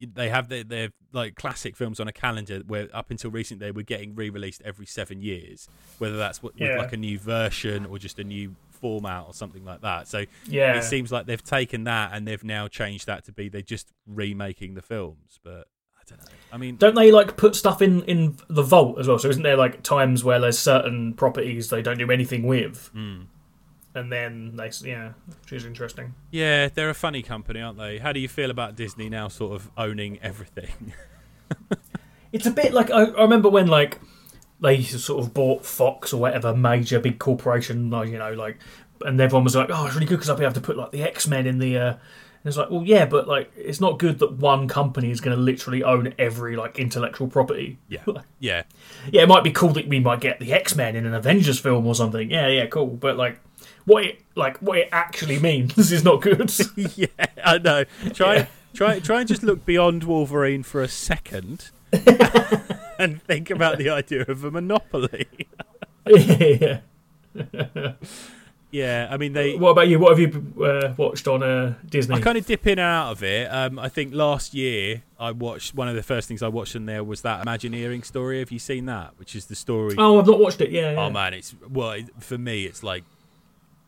they 0.01 0.29
have 0.29 0.51
their, 0.51 0.63
their 0.63 0.91
like 1.13 1.37
classic 1.37 1.75
films 1.75 2.01
on 2.01 2.07
a 2.07 2.13
calendar 2.13 2.61
where 2.67 2.89
up 2.93 3.11
until 3.11 3.31
recently 3.31 3.67
they 3.67 3.71
were 3.71 3.83
getting 3.83 4.15
re-released 4.15 4.61
every 4.63 4.85
seven 4.85 5.23
years, 5.23 5.69
whether 5.97 6.19
that's 6.19 6.43
with 6.43 6.53
Yeah. 6.57 6.77
like 6.77 6.93
a 6.93 6.99
new 6.99 7.19
version 7.19 7.87
or 7.87 7.99
just 7.99 8.19
a 8.19 8.25
new 8.25 8.57
format 8.87 9.25
or 9.27 9.35
something 9.35 9.65
like 9.65 9.81
that. 9.81 10.07
So 10.07 10.25
Yeah. 10.47 10.77
it 10.77 10.85
seems 10.85 11.11
like 11.11 11.27
they've 11.27 11.43
taken 11.43 11.85
that 11.85 12.11
and 12.13 12.27
they've 12.27 12.45
now 12.45 12.69
changed 12.69 13.07
that 13.07 13.25
to 13.25 13.33
be 13.33 13.49
they're 13.49 13.63
just 13.63 13.93
remaking 14.07 14.75
the 14.75 14.83
films. 14.83 15.41
But 15.43 15.67
I 15.99 16.03
don't 16.09 16.21
know. 16.21 16.29
I 16.53 16.57
mean, 16.57 16.77
Don't 16.77 16.95
they 16.95 17.11
like 17.11 17.37
put 17.37 17.57
stuff 17.57 17.83
in 17.83 18.03
in 18.05 18.37
the 18.49 18.63
vault 18.63 18.99
as 19.01 19.09
well? 19.09 19.19
So 19.19 19.29
isn't 19.29 19.43
there 19.43 19.57
like 19.57 19.83
times 19.83 20.23
where 20.23 20.39
there's 20.39 20.59
certain 20.59 21.15
properties 21.15 21.69
they 21.71 21.83
don't 21.83 21.99
do 21.99 22.11
anything 22.13 22.45
with, 22.47 22.91
mm. 22.95 23.27
and 23.95 24.13
then 24.13 24.55
they 24.57 24.71
yeah, 24.85 25.13
which 25.43 25.53
is 25.53 25.65
interesting. 25.67 26.15
yeah, 26.31 26.69
they're 26.69 26.91
a 26.91 26.95
funny 26.95 27.23
company, 27.23 27.61
aren't 27.61 27.79
they? 27.79 27.99
How 27.99 28.13
do 28.13 28.21
you 28.21 28.29
feel 28.29 28.51
about 28.53 28.77
Disney 28.77 29.09
now, 29.09 29.27
sort 29.29 29.55
of 29.57 29.71
owning 29.77 30.19
everything? 30.23 30.93
It's 32.33 32.47
a 32.47 32.51
bit 32.51 32.75
like 32.75 32.91
I, 32.91 33.05
I 33.05 33.23
remember 33.23 33.49
when 33.49 33.67
like 33.67 33.99
they 34.61 34.83
sort 34.83 35.23
of 35.23 35.35
bought 35.35 35.65
Fox 35.65 36.13
or 36.13 36.21
whatever 36.21 36.55
major 36.55 36.99
big 37.01 37.19
corporation, 37.19 37.91
like 37.91 38.09
you 38.09 38.19
know, 38.19 38.33
like, 38.33 38.59
and 39.05 39.21
everyone 39.21 39.45
was 39.45 39.57
like, 39.57 39.69
"Oh, 39.71 39.87
it's 39.87 39.95
really 39.95 40.07
good 40.07 40.17
because 40.17 40.31
I'll 40.31 40.37
be 40.37 40.45
able 40.45 40.55
to 40.55 40.61
put 40.61 40.77
like 40.77 40.93
the 40.93 41.03
X 41.03 41.27
Men 41.27 41.47
in 41.47 41.59
the." 41.59 41.79
Uh, 41.79 41.97
and 42.47 42.51
it's 42.51 42.57
like, 42.59 42.71
well, 42.71 42.85
yeah, 42.85 43.07
but 43.07 43.27
like, 43.27 43.51
it's 43.57 43.81
not 43.81 43.99
good 43.99 44.21
that 44.21 44.35
one 44.35 44.69
company 44.69 45.11
is 45.11 45.21
going 45.21 45.37
to 45.37 45.43
literally 45.43 45.83
own 45.83 46.15
every 46.17 46.55
like 46.55 46.79
intellectual 46.79 47.27
property. 47.27 47.77
yeah, 47.89 48.05
yeah, 48.39 48.63
Yeah, 49.11 49.23
it 49.23 49.29
might 49.29 49.43
be 49.43 49.51
cool 49.51 49.71
that 49.71 49.89
we 49.89 49.99
might 49.99 50.21
get 50.21 50.39
the 50.39 50.53
X 50.53 50.77
Men 50.77 50.95
in 50.95 51.07
an 51.07 51.13
Avengers 51.15 51.59
film 51.59 51.85
or 51.89 51.95
something. 51.97 52.31
Yeah, 52.31 52.47
yeah, 52.47 52.67
cool. 52.67 52.87
But 52.87 53.17
like, 53.17 53.41
what 53.85 54.05
it 54.05 54.21
like 54.37 54.59
what 54.59 54.79
it 54.79 54.89
actually 54.93 55.41
means 55.41 55.77
is 55.91 56.05
not 56.05 56.23
good. 56.23 56.53
yeah. 56.97 57.07
I 57.45 57.59
know. 57.59 57.85
Try, 58.13 58.47
try, 58.75 59.01
try 59.01 59.21
and 59.21 59.29
just 59.29 59.43
look 59.43 59.67
beyond 59.67 60.05
Wolverine 60.05 60.63
for 60.63 60.83
a 60.83 60.89
second, 60.89 61.71
and 62.99 63.23
think 63.23 63.51
about 63.51 63.79
the 63.79 63.91
idea 63.91 64.25
of 64.27 64.45
a 64.45 64.51
monopoly. 64.51 65.27
yeah. 66.07 66.81
Yeah, 68.73 69.09
I 69.11 69.17
mean 69.17 69.33
they. 69.33 69.57
What 69.57 69.71
about 69.71 69.89
you? 69.89 69.99
What 69.99 70.11
have 70.11 70.19
you 70.19 70.63
uh, 70.63 70.93
watched 70.99 71.29
on 71.29 71.43
uh, 71.43 71.75
Disney? 71.89 72.17
I 72.17 72.21
kind 72.21 72.37
of 72.37 72.45
dip 72.45 72.67
in 72.67 72.73
and 72.73 72.81
out 72.81 73.13
of 73.13 73.23
it. 73.23 73.47
Um, 73.47 73.79
I 73.79 73.89
think 73.89 74.13
last 74.13 74.55
year 74.55 75.03
I 75.19 75.31
watched 75.31 75.75
one 75.75 75.89
of 75.89 75.95
the 75.95 76.03
first 76.03 76.27
things 76.29 76.43
I 76.43 76.49
watched 76.49 76.75
in 76.75 76.85
there 76.85 77.05
was 77.05 77.23
that 77.23 77.41
Imagineering 77.41 78.03
story. 78.03 78.41
Have 78.41 78.51
you 78.51 78.59
seen 78.59 78.87
that? 78.87 79.13
Which 79.19 79.37
is 79.37 79.47
the 79.47 79.55
story. 79.55 79.95
Oh, 79.97 80.19
I've 80.19 80.27
not 80.27 80.41
watched 80.41 80.61
it. 80.61 80.71
Yeah. 80.71 80.91
yeah. 80.93 81.01
Oh 81.01 81.11
man, 81.11 81.33
it's 81.33 81.55
well 81.71 81.93
it- 81.93 82.11
for 82.19 82.37
me, 82.37 82.65
it's 82.65 82.83
like 82.83 83.05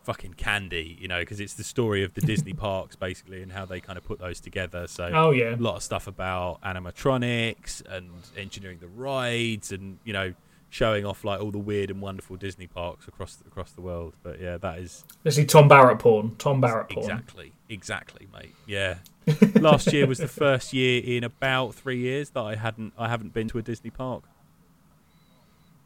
fucking 0.09 0.33
candy, 0.35 0.97
you 0.99 1.07
know, 1.07 1.21
because 1.21 1.39
it's 1.39 1.53
the 1.53 1.63
story 1.65 2.03
of 2.03 2.15
the 2.15 2.23
Disney 2.23 2.53
parks 2.67 2.97
basically 2.97 3.43
and 3.43 3.53
how 3.53 3.67
they 3.67 3.79
kind 3.79 3.99
of 3.99 4.05
put 4.05 4.19
those 4.19 4.41
together. 4.41 4.87
So 4.87 5.11
Oh 5.13 5.31
yeah. 5.33 5.55
a 5.55 5.57
lot 5.57 5.77
of 5.77 5.83
stuff 5.83 6.07
about 6.07 6.63
animatronics 6.63 7.83
and 7.87 8.09
engineering 8.35 8.79
the 8.81 8.89
rides 8.89 9.71
and 9.71 9.99
you 10.05 10.15
know 10.15 10.33
showing 10.71 11.05
off 11.05 11.25
like 11.25 11.41
all 11.43 11.51
the 11.51 11.59
weird 11.59 11.91
and 11.91 12.01
wonderful 12.01 12.37
Disney 12.37 12.67
parks 12.67 13.07
across 13.07 13.35
the, 13.37 13.47
across 13.47 13.73
the 13.73 13.83
world. 13.83 14.15
But 14.23 14.41
yeah, 14.41 14.57
that 14.57 14.79
is 14.79 15.05
Let's 15.25 15.37
see 15.37 15.45
Thom 15.45 15.69
Barrett 15.69 15.99
porn. 15.99 16.37
Thom 16.37 16.61
Barrett 16.63 16.89
porn. 16.89 17.05
exactly 17.05 17.53
exactly, 17.69 18.29
mate. 18.33 18.55
Yeah. 18.67 18.97
Last 19.61 19.93
year 19.93 20.07
was 20.07 20.19
the 20.19 20.29
first 20.29 20.73
year 20.73 21.03
in 21.05 21.23
about 21.23 21.75
three 21.75 21.99
years 21.99 22.31
that 22.31 22.41
I 22.41 22.55
hadn't 22.55 22.95
I 22.97 23.09
haven't 23.09 23.35
been 23.35 23.49
to 23.49 23.59
a 23.59 23.63
Disney 23.63 23.91
park. 23.91 24.23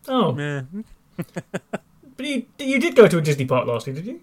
Oh, 0.07 0.37
Yeah. 0.39 0.63
but 2.23 2.29
you 2.29 2.47
you 2.59 2.79
did 2.79 2.95
go 2.95 3.09
to 3.09 3.19
a 3.19 3.21
Disney 3.21 3.47
park 3.47 3.67
last 3.67 3.87
year, 3.87 3.97
did 3.97 4.07
you? 4.07 4.21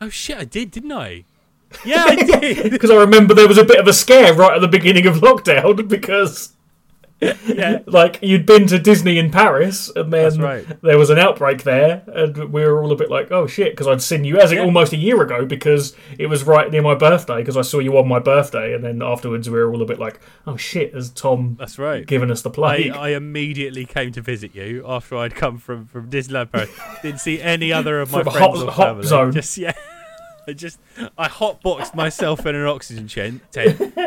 Oh 0.00 0.10
shit, 0.10 0.36
I 0.36 0.44
did, 0.44 0.70
didn't 0.70 0.92
I? 0.92 1.24
Yeah, 1.84 2.04
I 2.06 2.14
did. 2.16 2.70
Because 2.70 2.90
I 2.90 2.96
remember 2.96 3.34
there 3.34 3.48
was 3.48 3.58
a 3.58 3.64
bit 3.64 3.78
of 3.80 3.86
a 3.86 3.92
scare 3.92 4.32
right 4.34 4.54
at 4.54 4.60
the 4.60 4.68
beginning 4.68 5.06
of 5.06 5.16
lockdown 5.16 5.88
because. 5.96 6.52
Yeah. 7.20 7.80
like 7.86 8.20
you'd 8.22 8.46
been 8.46 8.66
to 8.68 8.78
Disney 8.78 9.18
in 9.18 9.30
Paris, 9.30 9.90
and 9.96 10.12
then 10.12 10.40
right. 10.40 10.82
there 10.82 10.96
was 10.98 11.10
an 11.10 11.18
outbreak 11.18 11.64
there, 11.64 12.02
and 12.06 12.52
we 12.52 12.64
were 12.64 12.80
all 12.82 12.92
a 12.92 12.96
bit 12.96 13.10
like, 13.10 13.32
"Oh 13.32 13.46
shit!" 13.48 13.72
Because 13.72 13.88
I'd 13.88 14.02
seen 14.02 14.22
you 14.24 14.38
as 14.38 14.52
Yeah. 14.52 14.60
almost 14.60 14.92
a 14.92 14.96
year 14.96 15.20
ago 15.22 15.44
because 15.44 15.96
it 16.16 16.26
was 16.28 16.44
right 16.44 16.70
near 16.70 16.82
my 16.82 16.94
birthday. 16.94 17.38
Because 17.38 17.56
I 17.56 17.62
saw 17.62 17.80
you 17.80 17.96
on 17.98 18.06
my 18.06 18.20
birthday, 18.20 18.72
and 18.72 18.84
then 18.84 19.02
afterwards 19.02 19.50
we 19.50 19.58
were 19.58 19.72
all 19.72 19.82
a 19.82 19.86
bit 19.86 19.98
like, 19.98 20.20
"Oh 20.46 20.56
shit!" 20.56 20.94
Has 20.94 21.10
Thom 21.10 21.56
That's 21.58 21.78
right. 21.78 22.06
given 22.06 22.30
us 22.30 22.42
the 22.42 22.50
plague? 22.50 22.92
I 22.92 23.08
immediately 23.10 23.84
came 23.84 24.12
to 24.12 24.20
visit 24.20 24.54
you 24.54 24.84
after 24.86 25.16
I'd 25.16 25.34
come 25.34 25.58
from, 25.58 25.86
from 25.86 26.08
Disneyland 26.10 26.52
Paris. 26.52 26.70
Didn't 27.02 27.20
see 27.20 27.40
any 27.40 27.72
other 27.72 28.00
of 28.00 28.12
my 28.12 28.22
From 28.22 28.32
friends 28.34 28.58
hot- 28.58 28.66
or 28.68 28.70
hot 28.70 29.04
zone. 29.04 29.32
Just 29.32 29.58
yeah, 29.58 29.72
I 30.48 30.54
just 30.54 30.78
I 31.18 31.28
hotboxed 31.28 31.94
myself 31.94 32.46
in 32.46 32.54
an 32.54 32.66
oxygen 32.66 33.06
tent 33.06 33.42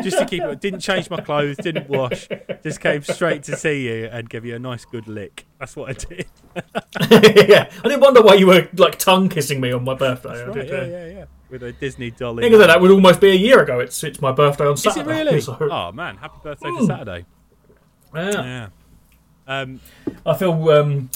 just 0.02 0.18
to 0.18 0.26
keep 0.26 0.42
it. 0.42 0.60
Didn't 0.60 0.80
change 0.80 1.08
my 1.08 1.20
clothes, 1.20 1.56
didn't 1.56 1.88
wash, 1.88 2.26
just 2.64 2.80
came 2.80 3.02
straight 3.04 3.44
to 3.44 3.56
see 3.56 3.86
you 3.86 4.06
and 4.10 4.28
give 4.28 4.44
you 4.44 4.56
a 4.56 4.58
nice 4.58 4.84
good 4.84 5.06
lick. 5.06 5.46
That's 5.60 5.76
what 5.76 5.90
I 5.90 5.92
did. 5.92 6.26
yeah, 7.48 7.70
I 7.78 7.82
didn't 7.88 8.00
wonder 8.00 8.22
why 8.22 8.34
you 8.34 8.48
were 8.48 8.68
like 8.76 8.98
tongue 8.98 9.28
kissing 9.28 9.60
me 9.60 9.70
on 9.70 9.84
my 9.84 9.94
birthday. 9.94 10.44
Right, 10.44 10.52
did, 10.54 10.68
yeah, 10.68 10.74
uh, 10.74 10.84
yeah, 10.84 11.06
yeah. 11.06 11.24
With 11.48 11.62
a 11.62 11.70
Disney 11.72 12.10
dolly. 12.10 12.42
Think 12.42 12.54
of 12.54 12.58
that, 12.60 12.66
that 12.66 12.80
would 12.80 12.90
almost 12.90 13.20
be 13.20 13.30
a 13.30 13.34
year 13.36 13.62
ago. 13.62 13.78
It's 13.78 14.02
it's 14.02 14.20
my 14.20 14.32
birthday 14.32 14.66
on 14.66 14.76
Saturday. 14.76 15.12
Is 15.12 15.18
it 15.20 15.24
really? 15.24 15.40
so- 15.68 15.68
Oh 15.70 15.92
man, 15.92 16.16
happy 16.16 16.38
birthday 16.42 16.68
for 16.70 16.80
Mm. 16.80 16.86
Saturday. 16.88 17.24
yeah. 18.14 18.30
Yeah. 18.32 18.68
Um, 19.46 19.80
I 20.26 20.34
feel 20.34 20.52
um, 20.70 21.08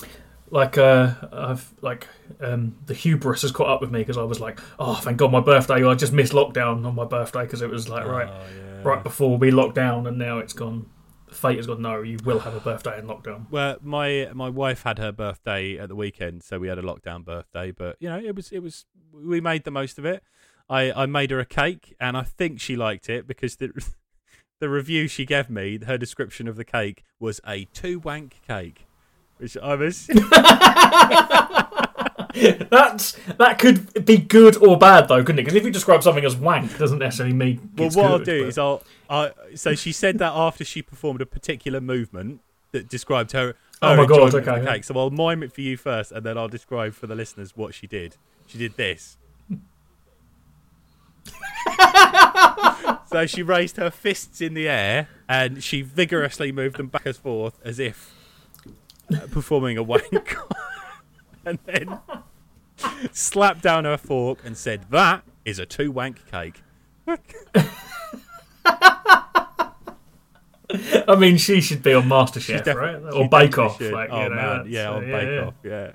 like 0.50 0.78
uh, 0.78 1.14
I've 1.32 1.74
like 1.80 2.06
um, 2.40 2.76
the 2.86 2.94
hubris 2.94 3.42
has 3.42 3.52
caught 3.52 3.68
up 3.68 3.80
with 3.80 3.90
me 3.90 4.00
because 4.00 4.16
I 4.16 4.22
was 4.22 4.40
like, 4.40 4.60
oh, 4.78 4.94
thank 4.94 5.18
God, 5.18 5.32
my 5.32 5.40
birthday. 5.40 5.84
I 5.84 5.94
just 5.94 6.12
missed 6.12 6.32
lockdown 6.32 6.86
on 6.86 6.94
my 6.94 7.04
birthday 7.04 7.42
because 7.42 7.62
it 7.62 7.70
was 7.70 7.88
like 7.88 8.06
right, 8.06 8.28
oh, 8.28 8.44
yeah. 8.56 8.82
right 8.82 9.02
before 9.02 9.36
we 9.36 9.50
locked 9.50 9.74
down, 9.74 10.06
and 10.06 10.18
now 10.18 10.38
it's 10.38 10.52
gone. 10.52 10.86
Fate 11.30 11.56
has 11.56 11.66
gone. 11.66 11.82
No, 11.82 12.02
you 12.02 12.18
will 12.24 12.40
have 12.40 12.54
a 12.54 12.60
birthday 12.60 12.98
in 12.98 13.06
lockdown. 13.06 13.50
Well, 13.50 13.76
my 13.82 14.30
my 14.32 14.48
wife 14.48 14.82
had 14.84 14.98
her 14.98 15.12
birthday 15.12 15.78
at 15.78 15.88
the 15.88 15.96
weekend, 15.96 16.44
so 16.44 16.58
we 16.58 16.68
had 16.68 16.78
a 16.78 16.82
lockdown 16.82 17.24
birthday. 17.24 17.72
But 17.72 17.96
you 17.98 18.08
know, 18.08 18.18
it 18.18 18.34
was 18.34 18.52
it 18.52 18.60
was 18.60 18.86
we 19.12 19.40
made 19.40 19.64
the 19.64 19.70
most 19.70 19.98
of 19.98 20.04
it. 20.04 20.22
I 20.68 20.92
I 20.92 21.06
made 21.06 21.30
her 21.30 21.40
a 21.40 21.46
cake, 21.46 21.94
and 22.00 22.16
I 22.16 22.22
think 22.22 22.60
she 22.60 22.76
liked 22.76 23.08
it 23.08 23.26
because 23.26 23.56
the 23.56 23.72
the 24.60 24.68
review 24.68 25.08
she 25.08 25.26
gave 25.26 25.50
me, 25.50 25.78
her 25.84 25.98
description 25.98 26.48
of 26.48 26.56
the 26.56 26.64
cake 26.64 27.04
was 27.18 27.40
a 27.46 27.64
two 27.66 27.98
wank 27.98 28.40
cake, 28.46 28.85
which 29.38 29.56
I 29.56 29.74
was 29.74 30.08
That's 32.70 33.12
that 33.38 33.58
could 33.58 34.04
be 34.04 34.18
good 34.18 34.56
or 34.56 34.78
bad 34.78 35.08
though, 35.08 35.24
couldn't 35.24 35.38
it? 35.38 35.42
Because 35.44 35.54
if 35.54 35.64
you 35.64 35.70
describe 35.70 36.02
something 36.02 36.24
as 36.24 36.36
wank, 36.36 36.70
it 36.72 36.78
doesn't 36.78 36.98
necessarily 36.98 37.34
mean. 37.34 37.70
Well, 37.76 37.88
what 37.90 38.04
I'll 38.10 38.18
do 38.18 38.42
but- 38.42 38.48
is 38.48 38.58
I'll. 38.58 38.82
I, 39.08 39.30
so 39.54 39.74
she 39.74 39.92
said 39.92 40.18
that 40.18 40.32
after 40.34 40.64
she 40.64 40.82
performed 40.82 41.22
a 41.22 41.26
particular 41.26 41.80
movement 41.80 42.40
that 42.72 42.88
described 42.88 43.32
her. 43.32 43.54
Oh 43.80 43.96
my 43.96 44.04
God, 44.04 44.34
okay, 44.34 44.64
yeah. 44.64 44.80
So 44.82 44.98
I'll 44.98 45.10
mime 45.10 45.42
it 45.42 45.52
for 45.52 45.60
you 45.60 45.76
first, 45.76 46.12
and 46.12 46.24
then 46.26 46.36
I'll 46.36 46.48
describe 46.48 46.94
for 46.94 47.06
the 47.06 47.14
listeners 47.14 47.56
what 47.56 47.74
she 47.74 47.86
did. 47.86 48.16
She 48.46 48.58
did 48.58 48.76
this. 48.76 49.16
so 53.10 53.26
she 53.26 53.42
raised 53.42 53.76
her 53.76 53.90
fists 53.90 54.40
in 54.40 54.54
the 54.54 54.68
air 54.68 55.08
and 55.28 55.62
she 55.62 55.82
vigorously 55.82 56.52
moved 56.52 56.76
them 56.76 56.86
back 56.86 57.04
and 57.04 57.16
forth 57.16 57.58
as 57.64 57.80
if 57.80 58.14
uh, 59.12 59.26
performing 59.30 59.76
a 59.76 59.82
wank. 59.82 60.36
and 61.44 61.58
then 61.64 61.98
slapped 63.12 63.62
down 63.62 63.84
her 63.84 63.96
fork 63.96 64.38
and 64.44 64.56
said, 64.56 64.86
"That 64.90 65.22
is 65.44 65.58
a 65.58 65.66
two 65.66 65.90
wank 65.90 66.30
cake." 66.30 66.62
I 71.08 71.14
mean, 71.16 71.36
she 71.36 71.60
should 71.60 71.82
be 71.82 71.94
on 71.94 72.04
MasterChef, 72.04 72.74
right? 72.74 72.96
Or 73.14 73.28
Bake 73.28 73.56
Off. 73.58 73.80
Like, 73.80 74.10
oh 74.10 74.22
you 74.22 74.28
know, 74.28 74.34
man, 74.34 74.56
that's, 74.58 74.68
yeah, 74.68 74.90
uh, 74.90 74.94
on 74.94 75.06
Bake 75.06 75.46
Off, 75.46 75.54
yeah, 75.62 75.92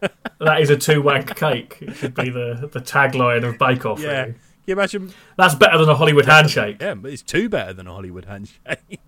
That 0.40 0.60
is 0.60 0.70
a 0.70 0.76
two 0.76 1.02
wank 1.02 1.34
cake. 1.36 1.78
It 1.80 1.96
should 1.96 2.14
be 2.14 2.30
the, 2.30 2.70
the 2.72 2.80
tagline 2.80 3.46
of 3.46 3.58
Bake 3.58 3.84
Off. 3.84 4.00
yeah. 4.00 4.22
really. 4.22 4.32
Can 4.32 4.42
you 4.66 4.72
imagine? 4.74 5.12
That's 5.36 5.54
better 5.54 5.78
than 5.78 5.88
a 5.88 5.94
Hollywood 5.94 6.26
handshake. 6.26 6.76
Yeah, 6.80 6.94
but 6.94 7.10
it's 7.10 7.22
two 7.22 7.48
better 7.48 7.72
than 7.72 7.86
a 7.86 7.92
Hollywood 7.92 8.26
handshake. 8.26 9.00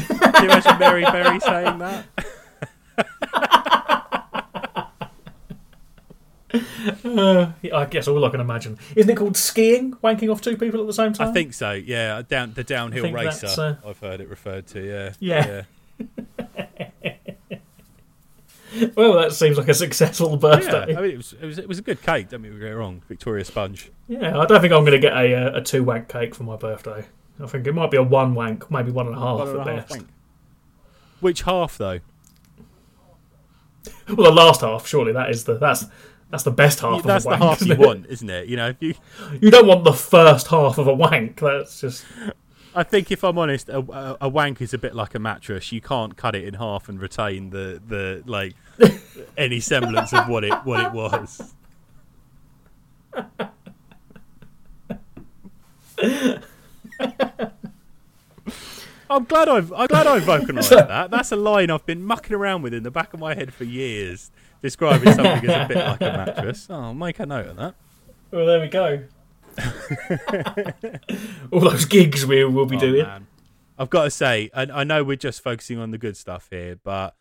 Can 0.00 0.44
you 0.44 0.50
imagine 0.50 0.78
Mary 0.78 1.04
Berry 1.04 1.40
saying 1.40 1.78
that? 1.78 2.06
Uh, 7.04 7.52
I 7.74 7.84
guess 7.86 8.06
all 8.08 8.24
I 8.24 8.30
can 8.30 8.40
imagine. 8.40 8.78
Isn't 8.94 9.10
it 9.10 9.16
called 9.16 9.36
skiing? 9.36 9.92
Wanking 9.94 10.30
off 10.32 10.40
two 10.40 10.56
people 10.56 10.80
at 10.80 10.86
the 10.86 10.92
same 10.92 11.12
time? 11.12 11.28
I 11.28 11.32
think 11.32 11.52
so. 11.54 11.72
Yeah, 11.72 12.22
down 12.26 12.54
the 12.54 12.64
downhill 12.64 13.10
racer. 13.12 13.48
uh, 13.60 13.74
I've 13.88 13.98
heard 13.98 14.20
it 14.20 14.28
referred 14.28 14.66
to. 14.68 14.80
Yeah, 14.80 15.12
Yeah. 15.18 15.62
Well, 18.94 19.14
that 19.14 19.32
seems 19.32 19.56
like 19.56 19.68
a 19.68 19.74
successful 19.74 20.32
Yeah, 20.32 20.36
birthday. 20.36 20.94
I 20.96 21.00
mean, 21.00 21.10
it 21.12 21.16
was, 21.16 21.32
it 21.40 21.46
was 21.46 21.58
it 21.58 21.66
was 21.66 21.78
a 21.78 21.82
good 21.82 22.02
cake. 22.02 22.28
Don't 22.28 22.42
get 22.42 22.52
me 22.52 22.68
wrong, 22.72 23.00
Victoria 23.08 23.42
Sponge. 23.42 23.90
Yeah, 24.06 24.38
I 24.38 24.44
don't 24.44 24.60
think 24.60 24.70
I'm 24.74 24.82
going 24.84 24.92
to 24.92 24.98
get 24.98 25.14
a, 25.16 25.34
uh, 25.34 25.60
a 25.60 25.62
two 25.62 25.82
wank 25.82 26.08
cake 26.08 26.34
for 26.34 26.42
my 26.42 26.56
birthday. 26.56 27.06
I 27.42 27.46
think 27.46 27.66
it 27.66 27.72
might 27.72 27.90
be 27.90 27.96
a 27.96 28.02
one 28.02 28.34
wank, 28.34 28.70
maybe 28.70 28.90
one 28.90 29.06
and 29.06 29.16
a 29.16 29.18
half 29.18 29.40
and 29.40 29.48
at 29.48 29.54
a 29.54 29.58
half 29.58 29.88
best. 29.88 29.90
wank. 29.90 30.08
Which 31.20 31.42
half 31.42 31.78
though? 31.78 32.00
Well, 34.08 34.30
the 34.30 34.32
last 34.32 34.62
half, 34.62 34.86
surely 34.86 35.12
that 35.12 35.30
is 35.30 35.44
the 35.44 35.58
that's 35.58 35.86
that's 36.30 36.42
the 36.42 36.50
best 36.50 36.80
half. 36.80 37.02
That's 37.02 37.24
of 37.24 37.32
a 37.32 37.36
the 37.36 37.40
wank, 37.40 37.50
half 37.50 37.62
isn't 37.62 37.68
you 37.68 37.74
it? 37.74 37.86
want, 37.86 38.06
isn't 38.06 38.30
it? 38.30 38.48
You 38.48 38.56
know, 38.56 38.74
you. 38.80 38.94
You 39.40 39.50
don't 39.50 39.66
want 39.66 39.84
the 39.84 39.92
first 39.92 40.48
half 40.48 40.78
of 40.78 40.86
a 40.86 40.94
wank. 40.94 41.40
That's 41.40 41.80
just 41.80 42.04
I 42.76 42.82
think 42.82 43.10
if 43.10 43.24
I'm 43.24 43.38
honest, 43.38 43.70
a, 43.70 43.78
a, 43.78 44.18
a 44.22 44.28
wank 44.28 44.60
is 44.60 44.74
a 44.74 44.78
bit 44.78 44.94
like 44.94 45.14
a 45.14 45.18
mattress. 45.18 45.72
You 45.72 45.80
can't 45.80 46.14
cut 46.14 46.34
it 46.34 46.44
in 46.44 46.52
half 46.54 46.90
and 46.90 47.00
retain 47.00 47.48
the 47.50 47.80
the 47.86 48.22
like 48.26 48.54
any 49.36 49.60
semblance 49.60 50.12
of 50.12 50.28
what 50.28 50.44
it 50.44 50.52
what 50.64 50.84
it 50.84 50.92
was. 50.92 51.54
I'm 59.08 59.24
glad 59.24 59.48
I've 59.48 59.72
I'm 59.72 59.86
glad 59.86 60.06
I've 60.06 60.24
vocalised 60.24 60.70
that. 60.88 61.10
That's 61.10 61.30
a 61.32 61.36
line 61.36 61.70
I've 61.70 61.86
been 61.86 62.02
mucking 62.04 62.34
around 62.34 62.62
with 62.62 62.74
in 62.74 62.82
the 62.82 62.90
back 62.90 63.14
of 63.14 63.20
my 63.20 63.34
head 63.34 63.54
for 63.54 63.64
years, 63.64 64.30
describing 64.62 65.12
something 65.12 65.48
as 65.48 65.64
a 65.64 65.68
bit 65.68 65.76
like 65.76 66.00
a 66.00 66.04
mattress. 66.04 66.66
Oh, 66.70 66.74
I'll 66.74 66.94
make 66.94 67.20
a 67.20 67.26
note 67.26 67.46
of 67.46 67.56
that. 67.56 67.74
Well, 68.32 68.46
there 68.46 68.60
we 68.60 68.66
go. 68.68 69.04
All 71.52 71.60
those 71.60 71.84
gigs 71.84 72.26
we 72.26 72.44
will 72.44 72.66
be 72.66 72.76
Oh, 72.76 72.80
doing. 72.80 73.02
man. 73.04 73.26
I've 73.78 73.90
got 73.90 74.04
to 74.04 74.10
say, 74.10 74.50
and 74.54 74.72
I 74.72 74.84
know 74.84 75.04
we're 75.04 75.16
just 75.16 75.42
focusing 75.42 75.78
on 75.78 75.90
the 75.92 75.98
good 75.98 76.16
stuff 76.16 76.48
here, 76.50 76.76
but 76.82 77.14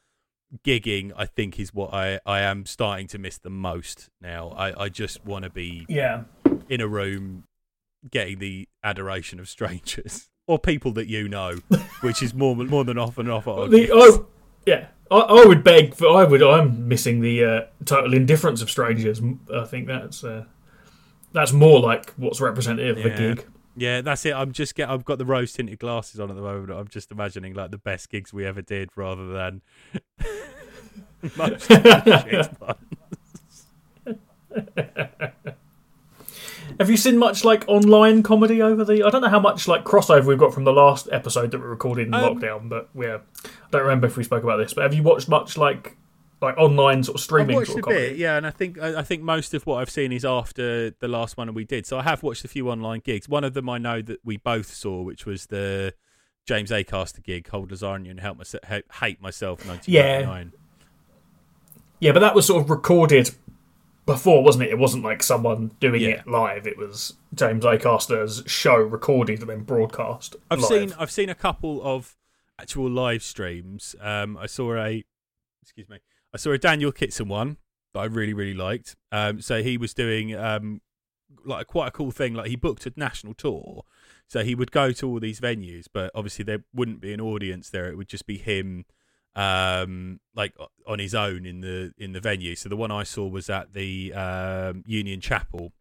gigging, 0.65 1.11
I 1.15 1.25
think, 1.25 1.59
is 1.59 1.73
what 1.73 1.93
I, 1.93 2.19
I 2.25 2.39
am 2.41 2.65
starting 2.65 3.07
to 3.07 3.17
miss 3.19 3.37
the 3.37 3.49
most 3.49 4.09
now. 4.21 4.49
I, 4.49 4.83
I 4.85 4.89
just 4.89 5.25
want 5.25 5.43
to 5.43 5.49
be 5.51 5.85
Yeah. 5.89 6.23
in 6.69 6.79
a 6.81 6.87
room 6.87 7.43
getting 8.11 8.39
the 8.39 8.67
adoration 8.83 9.39
of 9.39 9.49
strangers 9.49 10.29
or 10.47 10.59
people 10.59 10.91
that 10.93 11.07
you 11.07 11.27
know, 11.27 11.57
which 12.01 12.21
is 12.21 12.33
more 12.33 12.55
more 12.55 12.83
than 12.83 12.97
often 12.97 13.29
off. 13.29 13.47
at 13.47 13.71
The, 13.71 13.89
oh, 13.91 14.27
yeah. 14.65 14.87
I, 15.11 15.17
I 15.17 15.45
would 15.45 15.63
beg 15.63 15.93
for. 15.93 16.07
I 16.09 16.23
would. 16.23 16.41
I'm 16.41 16.87
missing 16.87 17.21
the 17.21 17.43
uh, 17.43 17.61
total 17.85 18.13
indifference 18.13 18.61
of 18.61 18.71
strangers. 18.71 19.21
I 19.53 19.65
think 19.65 19.87
that's 19.87 20.23
uh, 20.23 20.45
that's 21.31 21.51
more 21.51 21.79
like 21.79 22.11
what's 22.13 22.41
representative 22.41 22.97
of 22.97 23.05
a 23.05 23.15
gig. 23.15 23.45
Yeah, 23.77 24.01
that's 24.01 24.25
it. 24.25 24.33
I'm 24.33 24.51
just 24.51 24.73
get. 24.73 24.89
I've 24.89 25.05
got 25.05 25.17
the 25.17 25.25
rose 25.25 25.53
tinted 25.53 25.79
glasses 25.79 26.19
on 26.19 26.29
at 26.31 26.35
the 26.35 26.41
moment. 26.41 26.71
I'm 26.71 26.87
just 26.87 27.11
imagining 27.11 27.53
like 27.53 27.71
the 27.71 27.77
best 27.77 28.09
gigs 28.09 28.33
we 28.33 28.45
ever 28.45 28.61
did, 28.61 28.89
rather 28.95 29.27
than 29.27 29.61
most 31.37 31.67
shit 31.67 32.49
ones. 32.59 32.77
Have 36.79 36.89
you 36.89 36.97
seen 36.97 37.17
much 37.17 37.43
like 37.45 37.63
online 37.67 38.21
comedy 38.23 38.61
over 38.61 38.83
the? 38.83 39.03
I 39.03 39.09
don't 39.09 39.21
know 39.21 39.29
how 39.29 39.39
much 39.39 39.67
like 39.67 39.83
crossover 39.83 40.25
we've 40.25 40.37
got 40.37 40.53
from 40.53 40.65
the 40.65 40.73
last 40.73 41.07
episode 41.11 41.51
that 41.51 41.59
we 41.59 41.65
recorded 41.65 42.07
in 42.07 42.13
Um, 42.13 42.37
lockdown, 42.37 42.69
but 42.69 42.89
yeah, 42.95 43.19
I 43.45 43.49
don't 43.71 43.83
remember 43.83 44.07
if 44.07 44.17
we 44.17 44.23
spoke 44.23 44.43
about 44.43 44.57
this. 44.57 44.73
But 44.73 44.81
have 44.83 44.93
you 44.93 45.03
watched 45.03 45.29
much 45.29 45.57
like 45.57 45.97
like 46.41 46.57
online 46.57 47.01
sort 47.01 47.15
of 47.15 47.19
I've 47.19 47.23
streaming 47.23 47.55
watched 47.55 47.67
sort 47.71 47.79
a 47.79 47.83
comedy? 47.83 48.09
bit, 48.09 48.17
yeah, 48.17 48.35
and 48.37 48.45
I 48.45 48.51
think 48.51 48.77
I 48.79 49.03
think 49.03 49.23
most 49.23 49.53
of 49.53 49.65
what 49.65 49.77
I've 49.77 49.89
seen 49.89 50.11
is 50.11 50.25
after 50.25 50.89
the 50.91 51.07
last 51.07 51.37
one 51.37 51.53
we 51.53 51.63
did. 51.63 51.85
So 51.85 51.97
I 51.97 52.03
have 52.03 52.23
watched 52.23 52.43
a 52.43 52.49
few 52.49 52.69
online 52.69 53.01
gigs. 53.03 53.29
One 53.29 53.43
of 53.43 53.53
them 53.53 53.69
I 53.69 53.77
know 53.77 54.01
that 54.01 54.19
we 54.25 54.37
both 54.37 54.73
saw, 54.73 55.01
which 55.01 55.25
was 55.25 55.45
the 55.45 55.93
James 56.45 56.71
Acaster 56.71 57.23
gig, 57.23 57.45
"Cold 57.45 57.71
Lasagne" 57.71 58.09
and 58.11 58.19
"Help 58.19 58.37
Myself," 58.37 58.63
"Hate 58.99 59.21
Myself," 59.21 59.65
nineteen 59.65 59.95
ninety 59.95 60.25
nine. 60.25 60.51
Yeah, 62.01 62.11
but 62.11 62.19
that 62.19 62.35
was 62.35 62.45
sort 62.45 62.61
of 62.61 62.69
recorded 62.69 63.31
before, 64.05 64.43
wasn't 64.43 64.63
it? 64.65 64.69
It 64.71 64.77
wasn't 64.77 65.03
like 65.03 65.23
someone 65.23 65.71
doing 65.79 66.01
Yeah. 66.01 66.09
it 66.09 66.27
live. 66.27 66.67
It 66.67 66.77
was 66.77 67.13
James 67.33 67.65
Acaster's 67.65 68.43
show 68.45 68.75
recorded 68.77 69.41
and 69.41 69.49
then 69.49 69.63
broadcast. 69.63 70.35
I've 70.51 70.59
live. 70.59 70.67
seen 70.67 70.93
I've 70.99 71.11
seen 71.11 71.29
a 71.29 71.35
couple 71.35 71.81
of 71.83 72.15
actual 72.59 72.89
live 72.89 73.23
streams. 73.23 73.95
Um, 73.99 74.37
I 74.37 74.45
saw 74.45 74.75
a 74.75 75.03
excuse 75.61 75.89
me, 75.89 75.97
I 76.33 76.37
saw 76.37 76.51
a 76.51 76.57
Daniel 76.57 76.91
Kitson 76.91 77.27
one 77.27 77.57
that 77.93 77.99
I 78.01 78.05
really 78.05 78.33
really 78.33 78.53
liked. 78.53 78.95
Um, 79.11 79.41
so 79.41 79.63
he 79.63 79.77
was 79.77 79.93
doing 79.93 80.35
um 80.35 80.81
like 81.43 81.67
quite 81.67 81.87
a 81.87 81.91
cool 81.91 82.11
thing. 82.11 82.33
Like 82.33 82.47
he 82.47 82.55
booked 82.55 82.85
a 82.85 82.93
national 82.95 83.33
tour, 83.33 83.83
so 84.27 84.43
he 84.43 84.53
would 84.55 84.71
go 84.71 84.91
to 84.91 85.07
all 85.09 85.19
these 85.19 85.39
venues, 85.39 85.85
but 85.91 86.11
obviously 86.13 86.43
there 86.45 86.63
wouldn't 86.73 87.01
be 87.01 87.13
an 87.13 87.21
audience 87.21 87.69
there. 87.69 87.87
It 87.89 87.97
would 87.97 88.07
just 88.07 88.25
be 88.27 88.37
him 88.37 88.85
um 89.35 90.19
like 90.35 90.53
on 90.87 90.97
his 90.99 91.13
own 91.13 91.45
in 91.45 91.59
the 91.61 91.91
in 91.97 92.13
the 92.13 92.21
venue 92.21 92.55
so 92.55 92.69
the 92.69 92.75
one 92.77 92.89
i 92.91 93.03
saw 93.03 93.27
was 93.27 93.49
at 93.49 93.73
the 93.73 94.13
um 94.13 94.81
union 94.87 95.19
chapel 95.19 95.73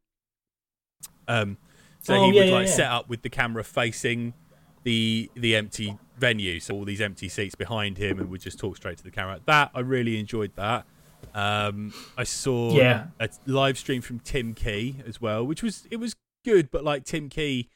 um 1.29 1.57
so 2.01 2.15
Oh, 2.15 2.25
he 2.25 2.37
yeah, 2.37 2.41
would 2.43 2.49
yeah, 2.51 2.55
like 2.55 2.67
yeah. 2.67 2.73
set 2.75 2.91
up 2.91 3.09
with 3.09 3.23
the 3.23 3.31
camera 3.31 3.65
facing 3.65 4.35
the 4.83 5.31
the 5.35 5.57
empty 5.57 5.97
venue 6.19 6.61
so 6.61 6.75
all 6.75 6.85
these 6.85 7.01
empty 7.01 7.29
seats 7.29 7.55
behind 7.55 7.97
him 7.99 8.19
and 8.21 8.29
would 8.31 8.41
just 8.41 8.59
talk 8.59 8.77
straight 8.77 8.99
to 8.99 9.05
the 9.05 9.11
camera 9.11 9.41
that 9.47 9.71
i 9.75 9.81
really 9.81 10.19
enjoyed 10.21 10.53
that 10.57 10.85
um 11.35 11.93
i 12.19 12.25
saw 12.25 12.73
Yeah. 12.73 13.07
a 13.19 13.29
live 13.47 13.79
stream 13.79 14.03
from 14.03 14.19
tim 14.21 14.53
key 14.55 14.97
as 15.07 15.21
well 15.21 15.45
which 15.47 15.63
was 15.63 15.87
it 15.91 15.97
was 15.97 16.15
good 16.45 16.71
but 16.71 16.85
like 16.85 17.05
tim 17.05 17.29
key 17.29 17.69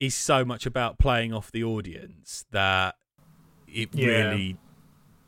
is 0.00 0.14
so 0.14 0.44
much 0.44 0.66
about 0.66 0.98
playing 0.98 1.32
off 1.32 1.52
the 1.52 1.62
audience 1.62 2.44
that 2.50 2.96
it 3.68 3.90
Yeah. 3.94 4.06
really 4.08 4.56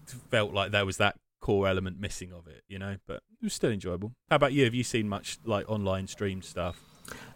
felt 0.06 0.52
like 0.52 0.70
there 0.72 0.86
was 0.86 0.96
that 0.98 1.16
core 1.40 1.68
element 1.68 2.00
missing 2.00 2.32
of 2.32 2.46
it, 2.46 2.62
you 2.68 2.78
know. 2.78 2.96
But 3.06 3.16
it 3.40 3.44
was 3.44 3.54
still 3.54 3.70
enjoyable. 3.70 4.12
How 4.30 4.36
about 4.36 4.52
you? 4.52 4.64
Have 4.64 4.74
you 4.74 4.84
seen 4.84 5.08
much 5.08 5.38
like 5.44 5.68
online 5.70 6.06
stream 6.06 6.42
stuff? 6.42 6.80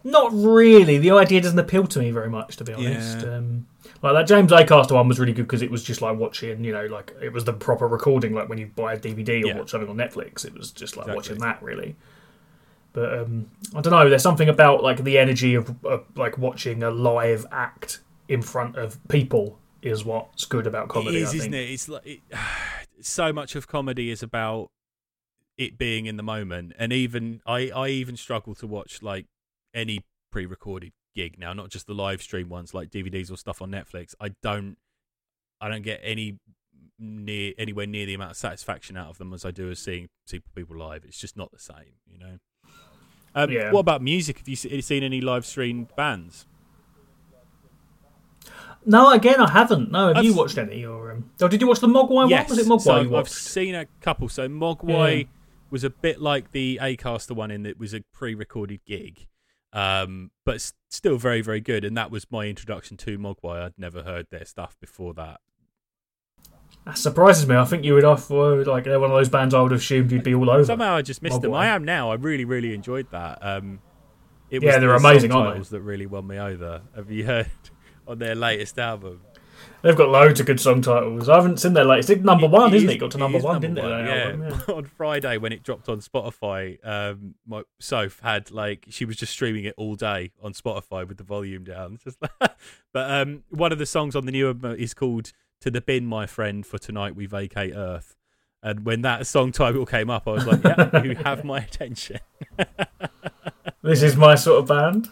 Not 0.03 0.31
really. 0.33 0.97
The 0.97 1.11
idea 1.11 1.39
doesn't 1.41 1.57
appeal 1.57 1.87
to 1.87 1.99
me 1.99 2.11
very 2.11 2.29
much, 2.29 2.57
to 2.57 2.65
be 2.65 2.73
honest. 2.73 3.19
Yeah. 3.25 3.35
Um, 3.37 3.67
like 4.01 4.13
that 4.13 4.27
James 4.27 4.51
Acaster 4.51 4.91
one 4.91 5.07
was 5.07 5.17
really 5.19 5.31
good 5.31 5.43
because 5.43 5.61
it 5.61 5.71
was 5.71 5.81
just 5.83 6.01
like 6.01 6.17
watching, 6.17 6.63
you 6.65 6.73
know, 6.73 6.87
like 6.87 7.13
it 7.21 7.31
was 7.31 7.45
the 7.45 7.53
proper 7.53 7.87
recording, 7.87 8.33
like 8.33 8.49
when 8.49 8.57
you 8.57 8.67
buy 8.75 8.93
a 8.93 8.99
DVD 8.99 9.43
or 9.43 9.47
Yeah. 9.47 9.57
watch 9.59 9.69
something 9.69 9.89
on 9.89 9.95
Netflix. 9.95 10.43
It 10.43 10.53
was 10.57 10.71
just 10.71 10.97
like 10.97 11.05
Exactly. 11.07 11.15
watching 11.15 11.37
that, 11.39 11.63
really. 11.63 11.95
But 12.93 13.17
um, 13.19 13.49
I 13.73 13.79
don't 13.79 13.91
know. 13.91 14.09
There's 14.09 14.21
something 14.23 14.49
about 14.49 14.83
like 14.83 15.05
the 15.05 15.17
energy 15.17 15.55
of, 15.55 15.73
of 15.85 16.03
like 16.17 16.37
watching 16.37 16.83
a 16.83 16.91
live 16.91 17.45
act 17.51 17.99
in 18.27 18.41
front 18.41 18.75
of 18.75 18.97
people 19.07 19.57
is 19.81 20.05
what's 20.05 20.45
good 20.45 20.67
about 20.67 20.89
comedy. 20.89 21.17
it 21.17 21.21
is, 21.23 21.29
I 21.29 21.31
think. 21.31 21.41
isn't 21.41 21.53
it? 21.53 21.69
It's 21.69 21.89
like 21.89 22.05
it, 22.05 22.19
so 23.01 23.33
much 23.33 23.55
of 23.55 23.67
comedy 23.67 24.09
is 24.09 24.21
about 24.23 24.71
it 25.57 25.77
being 25.77 26.05
in 26.05 26.17
the 26.17 26.23
moment, 26.23 26.73
and 26.77 26.93
even 26.93 27.41
I, 27.45 27.69
I 27.69 27.89
even 27.89 28.17
struggle 28.17 28.55
to 28.55 28.67
watch 28.67 29.01
like 29.01 29.25
any 29.73 30.05
pre-recorded 30.31 30.93
gig 31.15 31.37
now, 31.37 31.53
not 31.53 31.69
just 31.69 31.87
the 31.87 31.93
live 31.93 32.21
stream 32.21 32.49
ones 32.49 32.73
like 32.73 32.89
DVDs 32.89 33.31
or 33.31 33.37
stuff 33.37 33.61
on 33.61 33.69
Netflix. 33.71 34.15
I 34.19 34.29
don't, 34.41 34.77
I 35.59 35.69
don't 35.69 35.83
get 35.83 35.99
any 36.03 36.39
near 36.99 37.53
anywhere 37.57 37.87
near 37.87 38.05
the 38.05 38.13
amount 38.13 38.31
of 38.31 38.37
satisfaction 38.37 38.95
out 38.95 39.09
of 39.09 39.17
them 39.17 39.33
as 39.33 39.43
I 39.43 39.51
do 39.51 39.71
as 39.71 39.79
seeing 39.79 40.09
people 40.55 40.77
live. 40.77 41.03
It's 41.03 41.17
just 41.17 41.35
not 41.35 41.51
the 41.51 41.59
same, 41.59 41.95
you 42.05 42.17
know. 42.17 42.37
Um, 43.33 43.49
Yeah. 43.49 43.71
What 43.71 43.81
about 43.81 44.01
music? 44.01 44.39
Have 44.39 44.47
you 44.47 44.55
seen 44.55 45.03
any 45.03 45.21
live 45.21 45.45
streamed 45.45 45.95
bands? 45.95 46.45
No, 48.85 49.11
again, 49.11 49.39
I 49.39 49.49
haven't. 49.51 49.91
No, 49.91 50.07
have 50.07 50.17
I've 50.17 50.23
you 50.23 50.33
watched 50.33 50.57
any? 50.57 50.85
Or 50.85 51.11
um... 51.11 51.29
oh, 51.41 51.47
did 51.47 51.61
you 51.61 51.67
watch 51.67 51.79
the 51.79 51.87
Mogwai 51.87 52.09
one? 52.09 52.29
Was 52.29 52.57
it 52.57 52.65
Mogwai 52.67 52.81
so 52.81 52.99
you 53.01 53.15
I've 53.15 53.29
seen 53.29 53.75
a 53.75 53.85
couple. 54.01 54.27
So 54.29 54.47
Mogwai 54.47 55.19
Yeah. 55.21 55.27
was 55.69 55.83
a 55.83 55.89
bit 55.89 56.21
like 56.21 56.51
the 56.51 56.79
Acaster 56.81 57.35
one 57.35 57.51
in 57.51 57.63
that 57.63 57.69
it 57.71 57.79
was 57.79 57.93
a 57.93 58.01
pre-recorded 58.11 58.79
gig, 58.85 59.27
um, 59.71 60.31
but 60.45 60.73
still 60.89 61.17
very 61.17 61.41
very 61.41 61.61
good. 61.61 61.85
And 61.85 61.95
that 61.97 62.09
was 62.11 62.25
my 62.31 62.47
introduction 62.47 62.97
to 62.97 63.17
Mogwai. 63.19 63.63
I'd 63.63 63.77
never 63.77 64.03
heard 64.03 64.27
their 64.31 64.45
stuff 64.45 64.75
before 64.79 65.13
that. 65.13 65.41
That 66.85 66.97
surprises 66.97 67.47
me. 67.47 67.55
I 67.55 67.65
think 67.65 67.85
you 67.85 67.93
would 67.93 68.03
offer 68.03 68.65
like 68.65 68.85
they're 68.85 68.99
one 68.99 69.11
of 69.11 69.15
those 69.15 69.29
bands 69.29 69.53
I 69.53 69.61
would 69.61 69.71
have 69.71 69.81
assumed 69.81 70.11
you'd 70.11 70.23
be 70.23 70.33
all 70.33 70.49
over. 70.49 70.65
Somehow 70.65 70.95
I 70.95 71.03
just 71.03 71.21
missed 71.21 71.41
them. 71.41 71.53
I 71.53 71.67
am 71.67 71.83
now. 71.85 72.09
I 72.09 72.15
really 72.15 72.45
really 72.45 72.73
enjoyed 72.73 73.07
that. 73.11 73.37
Um, 73.41 73.79
it 74.49 74.63
Yeah, 74.63 74.67
was 74.69 74.75
they're 74.79 74.89
the 74.89 74.95
amazing, 74.95 75.31
aren't 75.31 75.63
they? 75.63 75.77
that 75.77 75.81
really 75.81 76.07
won 76.07 76.25
me 76.25 76.39
over. 76.39 76.81
Have 76.95 77.11
you 77.11 77.25
heard 77.25 77.49
on 78.07 78.19
their 78.19 78.35
latest 78.35 78.77
album? 78.79 79.21
They've 79.83 79.95
got 79.95 80.09
loads 80.09 80.39
of 80.39 80.45
good 80.45 80.59
song 80.59 80.81
titles. 80.81 81.27
I 81.27 81.35
haven't 81.35 81.57
seen 81.59 81.73
their 81.73 81.85
latest. 81.85 82.11
It's 82.11 82.23
number 82.23 82.47
one, 82.47 82.71
It 82.73 82.77
isn't 82.77 82.89
is- 82.89 82.95
it? 82.95 82.99
Got 82.99 83.11
to 83.11 83.17
number 83.17 83.39
one, 83.39 83.61
number 83.61 83.67
didn't 83.67 83.77
it? 83.79 83.81
one, 83.83 84.05
that 84.05 84.15
Yeah. 84.15 84.25
album? 84.31 84.63
Yeah. 84.67 84.73
on 84.75 84.83
Friday 84.85 85.37
when 85.37 85.51
it 85.51 85.63
dropped 85.63 85.89
on 85.89 85.99
Spotify, 86.01 86.77
um, 86.87 87.33
my 87.47 87.63
Soph 87.79 88.19
had 88.19 88.51
like 88.51 88.85
she 88.89 89.05
was 89.05 89.15
just 89.17 89.31
streaming 89.31 89.65
it 89.65 89.73
all 89.77 89.95
day 89.95 90.31
on 90.41 90.53
Spotify 90.53 91.07
with 91.07 91.17
the 91.17 91.23
volume 91.23 91.63
down. 91.63 91.99
But 92.93 93.09
um, 93.09 93.43
one 93.49 93.71
of 93.71 93.79
the 93.79 93.85
songs 93.87 94.15
on 94.15 94.25
the 94.25 94.31
new 94.31 94.47
album 94.47 94.75
is 94.77 94.93
called 94.93 95.31
"To 95.61 95.71
the 95.71 95.81
Bin, 95.81 96.05
My 96.05 96.25
Friend." 96.27 96.63
For 96.65 96.77
tonight 96.77 97.15
we 97.15 97.25
vacate 97.25 97.73
Earth. 97.75 98.15
And 98.61 98.85
when 98.85 99.01
that 99.01 99.25
song 99.25 99.51
title 99.51 99.85
came 99.87 100.09
up, 100.11 100.27
I 100.27 100.31
was 100.31 100.45
like, 100.45 100.63
"Yeah, 100.63 101.01
you 101.03 101.15
have 101.15 101.43
my 101.43 101.59
attention." 101.59 102.19
This 103.83 104.03
is 104.03 104.15
my 104.15 104.35
sort 104.35 104.59
of 104.59 104.67
band. 104.67 105.09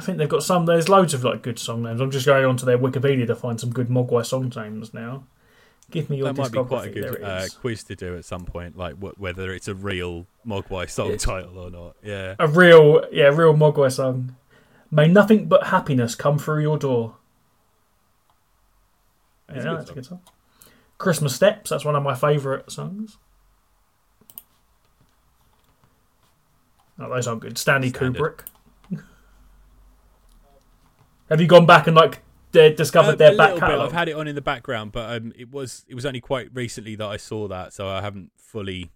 To 0.00 0.06
think, 0.06 0.18
they've 0.18 0.28
got 0.28 0.42
some. 0.42 0.66
There's 0.66 0.88
loads 0.88 1.12
of 1.14 1.24
like 1.24 1.42
good 1.42 1.58
song 1.58 1.82
names. 1.82 2.00
I'm 2.00 2.10
just 2.10 2.26
going 2.26 2.44
onto 2.44 2.64
their 2.64 2.78
Wikipedia 2.78 3.26
to 3.26 3.34
find 3.34 3.58
some 3.60 3.70
good 3.70 3.88
Mogwai 3.88 4.24
song 4.24 4.52
names 4.54 4.94
now. 4.94 5.24
Give 5.90 6.08
me 6.08 6.16
your 6.18 6.26
that 6.32 6.36
might 6.38 6.52
be 6.52 6.62
quite 6.62 6.86
a 6.86 6.90
discography. 6.90 6.94
There 7.02 7.10
good 7.12 7.20
it 7.20 7.24
uh, 7.24 7.46
quiz 7.60 7.84
to 7.84 7.96
do 7.96 8.16
at 8.16 8.24
some 8.24 8.44
point, 8.44 8.76
like 8.78 8.94
wh- 8.96 9.20
whether 9.20 9.52
it's 9.52 9.68
a 9.68 9.74
real 9.74 10.26
Mogwai 10.46 10.88
song 10.88 11.08
It's- 11.08 11.22
title 11.24 11.58
or 11.58 11.70
not. 11.70 11.96
Yeah. 12.02 12.34
A 12.38 12.46
real, 12.48 13.04
yeah, 13.12 13.24
real 13.26 13.54
Mogwai 13.54 13.92
song. 13.92 14.36
May 14.90 15.08
nothing 15.08 15.46
but 15.48 15.66
happiness 15.66 16.14
come 16.14 16.38
through 16.38 16.62
your 16.62 16.78
door. 16.78 17.16
A 19.48 19.56
Yeah, 19.56 19.62
good 19.62 19.78
that's 19.78 19.90
a 19.90 19.94
good 19.94 20.06
song. 20.06 20.20
Christmas 20.98 21.34
Steps, 21.34 21.70
that's 21.70 21.84
one 21.84 21.96
of 21.96 22.02
my 22.02 22.14
favourite 22.14 22.70
songs. 22.70 23.18
Oh, 26.98 27.08
those 27.08 27.26
aren't 27.26 27.40
good. 27.42 27.58
Stanley 27.58 27.88
Standard. 27.88 28.20
Kubrick. 28.22 28.40
Have 31.32 31.40
you 31.40 31.46
gone 31.46 31.64
back 31.64 31.86
and 31.86 31.96
like 31.96 32.22
discovered 32.52 33.12
Um, 33.12 33.16
their 33.16 33.32
a 33.32 33.36
back 33.36 33.56
catalogue? 33.56 33.86
I've 33.88 33.92
had 33.92 34.08
it 34.10 34.12
on 34.16 34.28
in 34.28 34.34
the 34.34 34.42
background, 34.42 34.92
but 34.92 35.16
um, 35.16 35.32
it 35.34 35.50
was 35.50 35.84
it 35.88 35.94
was 35.94 36.04
only 36.04 36.20
quite 36.20 36.50
recently 36.52 36.94
that 36.96 37.06
I 37.06 37.16
saw 37.16 37.48
that, 37.48 37.72
so 37.72 37.88
I 37.88 38.02
haven't 38.02 38.32
fully 38.36 38.90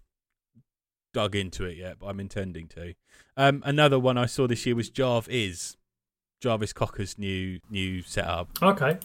dug 1.13 1.35
into 1.35 1.65
it 1.65 1.77
yet. 1.77 1.97
But 1.99 2.07
I'm 2.07 2.19
intending 2.19 2.67
to. 2.69 2.93
Um, 3.35 3.63
another 3.65 3.97
one 3.99 4.19
I 4.19 4.27
saw 4.27 4.45
this 4.47 4.65
year 4.67 4.75
was 4.75 4.91
Jarv 4.91 5.27
is 5.29 5.77
Jarvis 6.41 6.73
Cocker's 6.73 7.17
new 7.17 7.59
new 7.71 8.03
setup. 8.03 8.49
Okay. 8.61 8.99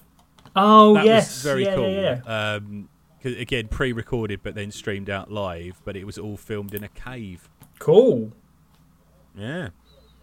Oh 0.54 0.92
that 0.94 1.06
yes, 1.06 1.28
was 1.30 1.42
very 1.42 1.64
yeah, 1.64 1.74
cool. 1.74 1.88
yeah, 1.90 2.20
yeah. 2.26 2.52
Um, 2.56 2.90
'cause 3.22 3.32
again, 3.36 3.68
pre-recorded 3.68 4.40
but 4.42 4.54
then 4.54 4.70
streamed 4.70 5.08
out 5.08 5.30
live, 5.30 5.80
but 5.86 5.96
it 5.96 6.04
was 6.04 6.18
all 6.18 6.36
filmed 6.36 6.74
in 6.74 6.84
a 6.84 6.88
cave. 6.88 7.48
Cool. 7.78 8.32
Yeah, 9.34 9.70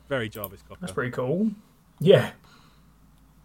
very 0.08 0.30
Jarvis 0.30 0.62
Cocker. 0.62 0.82
That's 0.82 0.94
pretty 0.94 1.10
cool. 1.10 1.50
Yeah. 2.00 2.32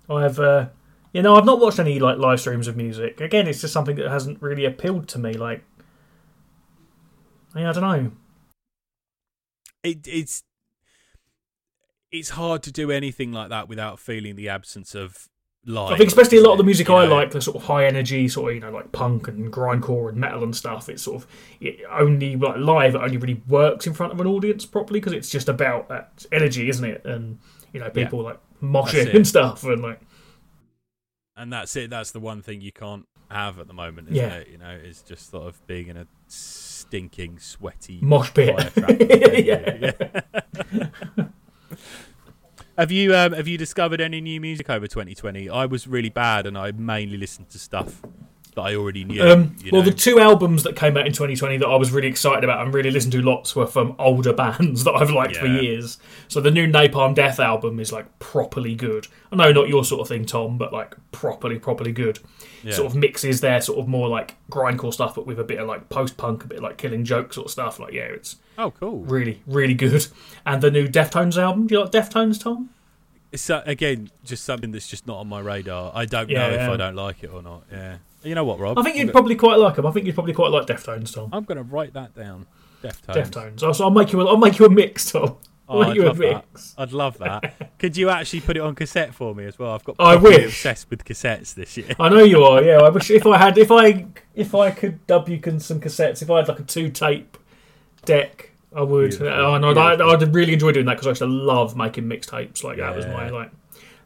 I've 0.08 0.38
uh 0.38 0.68
you 1.12 1.22
know, 1.22 1.36
I've 1.36 1.44
not 1.44 1.60
watched 1.60 1.78
any 1.78 2.00
like 2.00 2.18
live 2.18 2.40
streams 2.40 2.66
of 2.66 2.76
music. 2.76 3.20
Again, 3.20 3.46
it's 3.46 3.60
just 3.60 3.72
something 3.72 3.94
that 3.96 4.08
hasn't 4.10 4.42
really 4.42 4.64
appealed 4.64 5.06
to 5.08 5.18
me. 5.18 5.34
Like, 5.34 5.62
yeah, 7.54 7.70
I 7.70 7.72
don't 7.72 7.82
know. 7.82 8.10
it, 9.84 10.06
it's 10.06 10.42
it's 12.10 12.30
hard 12.30 12.62
to 12.64 12.72
do 12.72 12.90
anything 12.90 13.32
like 13.32 13.48
that 13.50 13.68
without 13.68 13.98
feeling 14.00 14.36
the 14.36 14.48
absence 14.48 14.94
of 14.94 15.28
live. 15.66 15.92
I 15.92 15.96
think 15.96 16.08
especially 16.08 16.38
a 16.38 16.42
lot 16.42 16.52
of 16.52 16.58
the 16.58 16.64
music 16.64 16.88
You 16.88 16.94
I 16.96 17.06
know? 17.06 17.14
like, 17.14 17.30
the 17.30 17.40
sort 17.40 17.56
of 17.56 17.64
high 17.64 17.86
energy, 17.86 18.28
sort 18.28 18.50
of 18.50 18.54
you 18.54 18.60
know, 18.60 18.70
like 18.70 18.92
punk 18.92 19.28
and 19.28 19.52
grindcore 19.52 20.08
and 20.08 20.18
metal 20.18 20.42
and 20.42 20.54
stuff. 20.54 20.88
It's 20.88 21.02
sort 21.02 21.22
of 21.22 21.28
it 21.60 21.80
only 21.90 22.36
like 22.36 22.56
live. 22.58 22.94
It 22.94 23.00
only 23.00 23.16
really 23.16 23.42
works 23.48 23.86
in 23.86 23.94
front 23.94 24.12
of 24.12 24.20
an 24.20 24.26
audience 24.26 24.66
properly 24.66 25.00
because 25.00 25.12
it's 25.12 25.30
just 25.30 25.48
about 25.48 25.88
that 25.88 26.26
energy, 26.32 26.68
isn't 26.68 26.84
it? 26.84 27.04
And 27.04 27.38
you 27.72 27.80
know, 27.80 27.90
people 27.90 28.22
like 28.22 28.34
That's 28.34 28.53
moshing 28.64 29.14
and 29.14 29.26
stuff, 29.26 29.62
and 29.64 29.82
like 29.82 30.00
and 31.36 31.52
that's 31.52 31.74
it. 31.76 31.90
That's 31.90 32.10
the 32.12 32.20
one 32.20 32.42
thing 32.42 32.60
you 32.60 32.72
can't 32.72 33.06
have 33.30 33.58
at 33.58 33.66
the 33.66 33.72
moment, 33.74 34.08
isn't 34.10 34.16
Yeah. 34.16 34.36
it? 34.36 34.48
You 34.48 34.58
know, 34.58 34.70
is 34.70 35.02
just 35.02 35.30
sort 35.30 35.46
of 35.48 35.66
being 35.66 35.88
in 35.88 35.96
a 35.96 36.06
stinking, 36.28 37.38
sweaty 37.38 37.98
mosh 38.02 38.32
pit. 38.34 38.56
fire 38.58 38.70
trap 38.70 38.90
of 38.90 39.00
a 39.00 39.06
venue. 39.06 39.42
yeah. 39.44 39.92
Yeah. 41.16 41.26
have 42.78 42.90
you 42.92 43.14
um, 43.14 43.32
have 43.32 43.48
you 43.48 43.58
discovered 43.58 44.00
any 44.00 44.20
new 44.20 44.40
music 44.40 44.68
over 44.70 44.86
2020? 44.86 45.48
I 45.48 45.66
was 45.66 45.86
really 45.86 46.08
bad, 46.10 46.46
and 46.46 46.56
I 46.58 46.72
mainly 46.72 47.16
listened 47.16 47.50
to 47.50 47.58
stuff 47.58 48.00
that 48.54 48.62
I 48.62 48.74
already 48.74 49.04
knew. 49.04 49.22
Um, 49.22 49.56
well, 49.70 49.82
know? 49.82 49.90
the 49.90 49.96
two 49.96 50.20
albums 50.20 50.62
that 50.62 50.76
came 50.76 50.96
out 50.96 51.06
in 51.06 51.12
2020 51.12 51.58
that 51.58 51.66
I 51.66 51.76
was 51.76 51.90
really 51.92 52.08
excited 52.08 52.44
about 52.44 52.64
and 52.64 52.72
really 52.72 52.90
listened 52.90 53.12
to 53.12 53.22
lots 53.22 53.54
were 53.56 53.66
from 53.66 53.94
older 53.98 54.32
bands 54.34 54.84
that 54.84 54.92
I've 54.92 55.10
liked 55.10 55.36
for 55.36 55.46
years. 55.46 55.98
So 56.28 56.40
the 56.40 56.50
new 56.50 56.66
Napalm 56.66 57.14
Death 57.14 57.40
album 57.40 57.80
is 57.80 57.92
like 57.92 58.18
properly 58.18 58.74
good. 58.74 59.06
I 59.32 59.36
know 59.36 59.52
not 59.52 59.68
your 59.68 59.84
sort 59.84 60.00
of 60.00 60.08
thing, 60.08 60.24
Thom, 60.24 60.58
but 60.58 60.72
like 60.72 60.94
properly, 61.12 61.58
properly 61.58 61.92
good. 61.92 62.20
Yeah. 62.62 62.72
Sort 62.72 62.86
of 62.86 62.96
mixes 62.96 63.40
their 63.40 63.60
sort 63.60 63.78
of 63.78 63.88
more 63.88 64.08
like 64.08 64.36
grindcore 64.50 64.92
stuff, 64.92 65.14
but 65.14 65.26
with 65.26 65.38
a 65.38 65.44
bit 65.44 65.58
of 65.58 65.68
like 65.68 65.88
post 65.88 66.16
punk, 66.16 66.44
a 66.44 66.46
bit 66.46 66.62
like 66.62 66.78
Killing 66.78 67.04
Joke 67.04 67.34
sort 67.34 67.46
of 67.46 67.50
stuff. 67.50 67.78
Like, 67.78 67.92
yeah, 67.92 68.04
it's 68.04 68.36
oh, 68.56 68.70
cool. 68.70 69.00
really, 69.00 69.42
really 69.46 69.74
good. 69.74 70.06
And 70.46 70.62
the 70.62 70.70
new 70.70 70.88
Deftones 70.88 71.36
album. 71.36 71.66
Do 71.66 71.74
you 71.74 71.80
like 71.82 71.90
Deftones, 71.90 72.40
Thom? 72.40 72.70
It's 73.32 73.50
again 73.50 74.10
just 74.24 74.44
something 74.44 74.70
that's 74.70 74.86
just 74.86 75.08
not 75.08 75.16
on 75.18 75.28
my 75.28 75.40
radar. 75.40 75.90
I 75.92 76.04
don't 76.04 76.30
Yeah, 76.30 76.46
know 76.46 76.54
if 76.54 76.60
yeah. 76.60 76.72
I 76.72 76.76
don't 76.76 76.94
like 76.94 77.24
it 77.24 77.30
or 77.32 77.42
not. 77.42 77.64
Yeah. 77.70 77.96
You 78.24 78.34
know 78.34 78.44
what, 78.44 78.58
Rob? 78.58 78.78
I 78.78 78.82
think 78.82 78.94
I'm 78.96 79.00
you'd 79.00 79.06
go- 79.08 79.12
probably 79.12 79.36
quite 79.36 79.58
like 79.58 79.76
them. 79.76 79.86
I 79.86 79.90
think 79.92 80.06
you'd 80.06 80.14
probably 80.14 80.32
quite 80.34 80.50
like 80.50 80.66
Deftones, 80.66 81.12
Thom. 81.14 81.30
I'm 81.32 81.44
going 81.44 81.58
to 81.58 81.62
write 81.64 81.92
that 81.94 82.14
down. 82.14 82.46
Deftones. 82.82 83.30
Deftones. 83.30 83.62
I'll, 83.62 83.74
so 83.74 83.84
I'll 83.84 83.90
make 83.90 84.12
you. 84.12 84.20
A, 84.20 84.26
I'll 84.26 84.36
make 84.36 84.58
you 84.58 84.66
a 84.66 84.70
mix, 84.70 85.10
Thom. 85.10 85.22
I'll 85.24 85.36
Oh, 85.76 85.80
make 85.80 85.88
I'd 85.90 85.96
you 85.96 86.02
a 86.02 86.06
love 86.08 86.18
that. 86.18 86.44
I'd 86.76 86.92
love 86.92 87.18
that. 87.18 87.78
Could 87.78 87.96
you 87.96 88.10
actually 88.10 88.40
put 88.42 88.56
it 88.56 88.60
on 88.60 88.74
cassette 88.74 89.14
for 89.14 89.34
me 89.34 89.46
as 89.46 89.58
well? 89.58 89.72
I've 89.72 89.82
got 89.84 89.96
I 89.98 90.14
properly 90.16 90.36
wish. 90.36 90.44
obsessed 90.46 90.90
with 90.90 91.04
cassettes 91.04 91.54
this 91.54 91.76
year. 91.78 91.94
I 91.98 92.10
know 92.10 92.22
you 92.22 92.42
are. 92.44 92.62
Yeah, 92.62 92.78
I 92.80 92.90
wish 92.90 93.10
if 93.10 93.26
I 93.26 93.38
had, 93.38 93.56
if 93.56 93.70
I, 93.70 94.06
if 94.34 94.54
I 94.54 94.70
could 94.70 95.06
dub 95.06 95.28
you 95.30 95.38
con- 95.38 95.60
some 95.60 95.80
cassettes, 95.80 96.20
if 96.20 96.30
I 96.30 96.38
had 96.38 96.48
like 96.48 96.60
a 96.60 96.64
two 96.64 96.90
tape 96.90 97.38
deck, 98.04 98.50
I 98.76 98.82
would. 98.82 99.10
Beautiful. 99.10 99.28
Uh, 99.28 99.56
and 99.56 99.64
I'd, 99.64 99.78
I'd, 99.78 100.00
I'd 100.02 100.34
really 100.34 100.52
enjoy 100.52 100.72
doing 100.72 100.84
that 100.86 100.94
because 100.94 101.06
I 101.06 101.10
used 101.10 101.20
to 101.20 101.26
love 101.26 101.76
making 101.76 102.04
mixtapes. 102.04 102.62
Like 102.62 102.76
that 102.78 102.94
was 102.94 103.06
my 103.06 103.30
like 103.30 103.50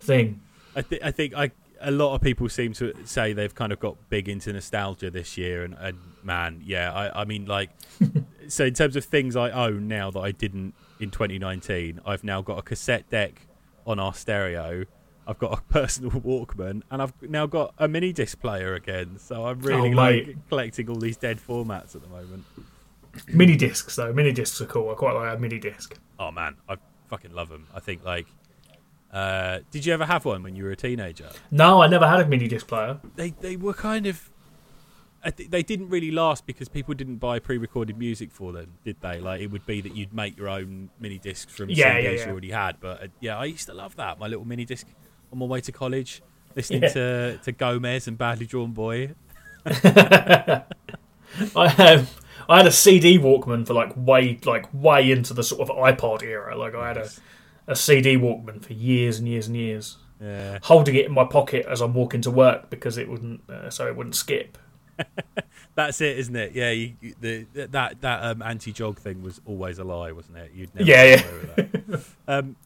thing. 0.00 0.40
I, 0.76 0.82
th- 0.82 1.02
I 1.02 1.10
think 1.10 1.34
I 1.34 1.50
a 1.80 1.90
lot 1.90 2.14
of 2.14 2.20
people 2.20 2.48
seem 2.48 2.72
to 2.74 2.92
say 3.04 3.32
they've 3.32 3.54
kind 3.54 3.72
of 3.72 3.80
got 3.80 3.96
big 4.10 4.28
into 4.28 4.52
nostalgia 4.52 5.10
this 5.10 5.36
year, 5.36 5.64
and, 5.64 5.74
and 5.78 5.98
man, 6.22 6.60
yeah, 6.64 6.92
I, 6.92 7.22
I 7.22 7.24
mean, 7.24 7.46
like, 7.46 7.70
so 8.48 8.64
in 8.64 8.74
terms 8.74 8.96
of 8.96 9.04
things 9.04 9.36
I 9.36 9.50
own 9.50 9.88
now 9.88 10.10
that 10.10 10.20
I 10.20 10.32
didn't 10.32 10.74
in 11.00 11.10
2019, 11.10 12.00
I've 12.04 12.24
now 12.24 12.42
got 12.42 12.58
a 12.58 12.62
cassette 12.62 13.08
deck 13.10 13.46
on 13.86 13.98
our 13.98 14.12
stereo. 14.14 14.84
I've 15.26 15.38
got 15.38 15.58
a 15.58 15.62
personal 15.72 16.10
Walkman, 16.12 16.82
and 16.90 17.02
I've 17.02 17.12
now 17.22 17.46
got 17.46 17.74
a 17.78 17.86
mini 17.88 18.12
disc 18.12 18.40
player 18.40 18.74
again. 18.74 19.18
So 19.18 19.46
I'm 19.46 19.60
really 19.60 19.92
Oh, 19.92 19.96
like 19.96 20.26
mate. 20.26 20.36
collecting 20.48 20.88
all 20.88 20.96
these 20.96 21.16
dead 21.16 21.38
formats 21.38 21.94
at 21.94 22.02
the 22.02 22.08
moment. 22.08 22.44
Mini 23.28 23.56
discs 23.56 23.96
though, 23.96 24.12
mini 24.12 24.32
discs 24.32 24.60
are 24.60 24.66
cool. 24.66 24.90
I 24.90 24.94
quite 24.94 25.12
like 25.14 25.36
a 25.36 25.40
mini 25.40 25.58
disc. 25.58 25.96
Oh 26.18 26.30
man, 26.30 26.56
I 26.68 26.76
fucking 27.08 27.32
love 27.32 27.48
them. 27.48 27.66
I 27.74 27.80
think 27.80 28.04
like, 28.04 28.26
uh, 29.12 29.60
did 29.70 29.86
you 29.86 29.92
ever 29.92 30.04
have 30.04 30.24
one 30.24 30.42
when 30.42 30.54
you 30.56 30.64
were 30.64 30.70
a 30.70 30.76
teenager? 30.76 31.30
No, 31.50 31.82
I 31.82 31.86
never 31.86 32.06
had 32.06 32.20
a 32.20 32.26
mini 32.26 32.48
disc 32.48 32.66
player. 32.66 32.98
they 33.16 33.30
they 33.30 33.56
were 33.56 33.74
kind 33.74 34.06
of 34.06 34.30
they 35.50 35.62
didn't 35.64 35.88
really 35.88 36.10
last 36.12 36.46
because 36.46 36.68
people 36.68 36.94
didn't 36.94 37.16
buy 37.16 37.38
pre-recorded 37.40 37.98
music 37.98 38.30
for 38.30 38.52
them, 38.52 38.74
did 38.84 38.96
they? 39.00 39.18
Like 39.20 39.40
it 39.40 39.48
would 39.48 39.66
be 39.66 39.80
that 39.80 39.94
you'd 39.96 40.12
make 40.14 40.38
your 40.38 40.48
own 40.48 40.90
mini 41.00 41.18
discs 41.18 41.52
from 41.52 41.70
Yeah, 41.70 41.96
CDs 41.98 42.02
yeah, 42.04 42.24
you 42.26 42.30
already 42.32 42.50
had. 42.52 42.80
But 42.80 43.02
uh, 43.02 43.06
yeah, 43.20 43.36
I 43.36 43.46
used 43.46 43.66
to 43.66 43.74
love 43.74 43.96
that. 43.96 44.18
My 44.20 44.28
little 44.28 44.44
mini 44.44 44.64
disc 44.64 44.86
on 45.32 45.38
my 45.40 45.46
way 45.46 45.60
to 45.62 45.72
college, 45.72 46.22
listening 46.54 46.82
Yeah. 46.84 46.88
to 46.90 47.38
to 47.38 47.52
Gomez 47.52 48.06
and 48.08 48.16
Badly 48.16 48.46
Drawn 48.46 48.72
Boy. 48.72 49.14
I 51.56 51.68
have. 51.68 52.20
I 52.48 52.58
had 52.58 52.66
a 52.66 52.72
CD 52.72 53.18
Walkman 53.18 53.66
for 53.66 53.74
like 53.74 53.92
way, 53.96 54.38
like 54.46 54.66
way 54.72 55.10
into 55.10 55.34
the 55.34 55.42
sort 55.42 55.68
of 55.68 55.76
iPod 55.76 56.22
era. 56.22 56.56
Like 56.56 56.74
I 56.74 56.88
had 56.88 56.96
a, 56.96 57.10
a 57.68 57.76
CD 57.76 58.16
Walkman 58.16 58.64
for 58.64 58.72
years 58.72 59.18
and 59.20 59.28
years 59.28 59.46
and 59.46 59.56
years. 59.56 59.98
Yeah, 60.20 60.58
holding 60.62 60.96
it 60.96 61.06
in 61.06 61.12
my 61.12 61.24
pocket 61.24 61.64
as 61.66 61.80
I'm 61.80 61.94
walking 61.94 62.20
to 62.22 62.30
work 62.32 62.70
because 62.70 62.98
it 62.98 63.08
wouldn't, 63.08 63.48
uh, 63.48 63.70
so 63.70 63.86
it 63.86 63.94
wouldn't 63.94 64.16
skip. 64.16 64.58
that's 65.76 66.00
it, 66.00 66.18
isn't 66.18 66.34
it? 66.34 66.52
Yeah, 66.54 66.70
you, 66.72 66.94
you- 67.00 67.14
the 67.20 67.46
that 67.66 68.00
that 68.00 68.24
um, 68.24 68.42
anti-jog 68.42 68.98
thing 68.98 69.22
was 69.22 69.40
always 69.46 69.78
a 69.78 69.84
lie, 69.84 70.10
wasn't 70.10 70.38
it? 70.38 70.50
You'd 70.52 70.74
never 70.74 70.90
Yeah, 70.90 71.04
yeah. 71.04 71.22
away 71.22 71.32
with 71.38 71.86
that. 71.86 72.04
um, 72.38 72.56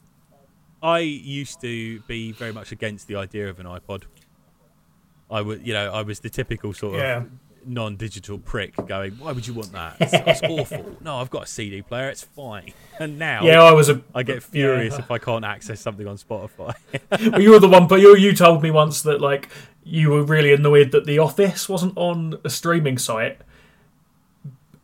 I 0.83 1.01
used 1.01 1.61
to 1.61 2.01
be 2.09 2.33
very 2.33 2.53
much 2.55 2.73
against 2.73 3.07
the 3.07 3.17
idea 3.17 3.51
of 3.51 3.61
an 3.61 3.67
iPod. 3.67 4.05
I 5.31 5.41
would, 5.43 5.67
you 5.67 5.73
know, 5.75 5.93
I 5.93 6.03
was 6.03 6.21
the 6.21 6.31
typical 6.31 6.73
sort 6.73 6.95
of 6.95 7.01
Yeah. 7.01 7.25
Non-digital 7.67 8.39
prick 8.39 8.75
going, 8.87 9.13
"Why 9.13 9.33
would 9.33 9.47
you 9.47 9.55
want 9.55 9.73
that? 9.73 9.97
It's, 10.01 10.13
it's 10.15 10.43
awful." 10.43 10.97
No, 11.01 11.17
I've 11.17 11.31
got 11.31 11.45
a 11.45 11.47
CD 11.47 11.83
player; 11.83 12.09
it's 12.09 12.23
fine. 12.23 12.73
And 12.99 13.19
now, 13.19 13.43
Yeah, 13.45 13.63
I 13.63 13.73
was 13.73 13.89
a. 13.89 14.01
I 14.15 14.23
get 14.23 14.43
furious 14.55 14.95
yeah. 14.95 15.01
if 15.01 15.11
I 15.11 15.19
can't 15.19 15.45
access 15.45 15.81
something 15.81 16.07
on 16.07 16.17
Spotify. 16.19 16.75
well, 17.33 17.41
you 17.41 17.51
were 17.51 17.59
the 17.59 17.69
one, 17.69 17.89
but 17.89 18.01
you 18.01 18.17
you 18.17 18.35
told 18.35 18.63
me 18.63 18.71
once 18.71 19.03
that 19.03 19.21
like 19.21 19.49
you 19.83 20.11
were 20.11 20.23
really 20.23 20.53
annoyed 20.53 20.93
that 20.93 21.07
The 21.07 21.19
Office 21.19 21.69
wasn't 21.69 21.95
on 21.97 22.39
a 22.45 22.51
streaming 22.51 22.99
site. 22.99 23.39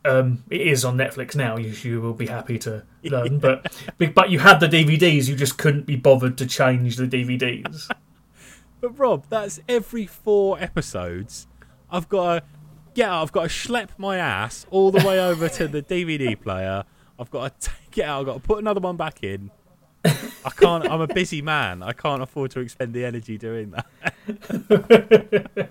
Um, 0.05 0.43
it 0.49 0.61
is 0.61 0.83
on 0.85 0.97
Netflix 0.97 1.35
now. 1.35 1.57
You, 1.57 1.69
you 1.71 2.01
will 2.01 2.13
be 2.13 2.27
happy 2.27 2.57
to 2.59 2.83
learn, 3.03 3.39
but 3.39 3.71
but 3.97 4.13
but 4.13 4.29
you 4.29 4.39
had 4.39 4.59
the 4.59 4.67
DVDs. 4.67 5.27
You 5.27 5.35
just 5.35 5.57
couldn't 5.57 5.85
be 5.85 5.95
bothered 5.95 6.37
to 6.39 6.45
change 6.45 6.95
the 6.95 7.05
DVDs. 7.05 7.89
but 8.81 8.97
Rob, 8.97 9.25
that's 9.29 9.59
every 9.69 10.05
four 10.07 10.59
episodes. 10.59 11.47
I've 11.91 12.07
got 12.09 12.39
to 12.39 12.43
get 12.93 13.09
out. 13.09 13.21
I've 13.23 13.31
got 13.31 13.43
to 13.43 13.47
schlep 13.49 13.89
my 13.97 14.17
ass 14.17 14.65
all 14.71 14.91
the 14.91 15.05
way 15.05 15.19
over 15.19 15.47
to 15.49 15.67
the 15.67 15.81
DVD 15.81 16.39
player. 16.39 16.83
I've 17.19 17.29
got 17.31 17.59
to 17.61 17.69
take 17.87 17.97
it 17.99 18.03
out. 18.03 18.21
I've 18.21 18.25
got 18.25 18.33
to 18.35 18.39
put 18.39 18.59
another 18.59 18.79
one 18.79 18.97
back 18.97 19.23
in. 19.23 19.51
I 20.05 20.49
can't. 20.55 20.89
I'm 20.89 21.01
a 21.01 21.07
busy 21.07 21.41
man. 21.41 21.83
I 21.83 21.91
can't 21.91 22.21
afford 22.21 22.51
to 22.51 22.61
expend 22.61 22.93
the 22.93 23.03
energy 23.03 23.37
doing 23.37 23.71
that. 23.71 23.85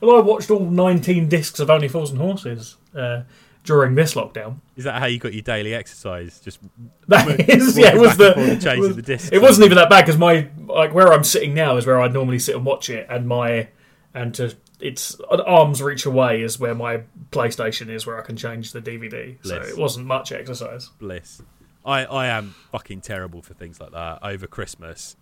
Well, 0.00 0.16
I 0.16 0.20
watched 0.20 0.50
all 0.50 0.60
19 0.60 1.28
discs 1.28 1.60
of 1.60 1.68
Only 1.70 1.86
Fools 1.88 2.10
and 2.10 2.18
Horses 2.20 2.76
uh, 2.96 3.22
during 3.64 3.94
this 3.94 4.14
lockdown. 4.14 4.56
Is 4.76 4.84
that 4.84 4.98
how 4.98 5.06
you 5.06 5.18
got 5.18 5.32
your 5.34 5.42
daily 5.42 5.74
exercise? 5.74 6.40
Just 6.40 6.58
That 7.08 7.48
is, 7.48 7.76
yeah, 7.78 7.94
it 7.94 8.00
was 8.00 8.16
the. 8.16 8.34
and 8.36 8.62
forth 8.62 8.74
it 8.76 8.78
was- 8.80 8.96
the 8.96 9.02
discs. 9.02 9.30
It 9.30 9.42
wasn't 9.42 9.66
even 9.66 9.76
that 9.76 9.90
bad 9.90 10.02
because 10.06 10.18
my 10.18 10.48
like 10.66 10.94
where 10.94 11.12
I'm 11.12 11.24
sitting 11.24 11.52
now 11.54 11.76
is 11.76 11.86
where 11.86 12.00
I'd 12.00 12.12
normally 12.14 12.38
sit 12.38 12.56
and 12.56 12.64
watch 12.64 12.88
it, 12.88 13.06
and 13.10 13.26
my 13.28 13.68
and 14.14 14.34
to 14.36 14.54
it's 14.80 15.18
an 15.30 15.40
arm's 15.40 15.82
reach 15.82 16.06
away 16.06 16.42
is 16.42 16.58
where 16.58 16.74
my 16.74 17.02
PlayStation 17.30 17.88
is, 17.88 18.06
where 18.06 18.18
I 18.18 18.22
can 18.22 18.36
change 18.36 18.72
the 18.72 18.80
DVD. 18.80 19.36
So 19.42 19.56
it 19.56 19.76
wasn't 19.78 20.06
much 20.06 20.32
exercise. 20.32 20.90
bliss. 20.98 21.42
I, 21.84 22.04
I 22.04 22.26
am 22.26 22.54
fucking 22.72 23.00
terrible 23.00 23.40
for 23.40 23.54
things 23.54 23.80
like 23.80 23.92
that. 23.92 24.18
Over 24.22 24.46
Christmas, 24.46 25.16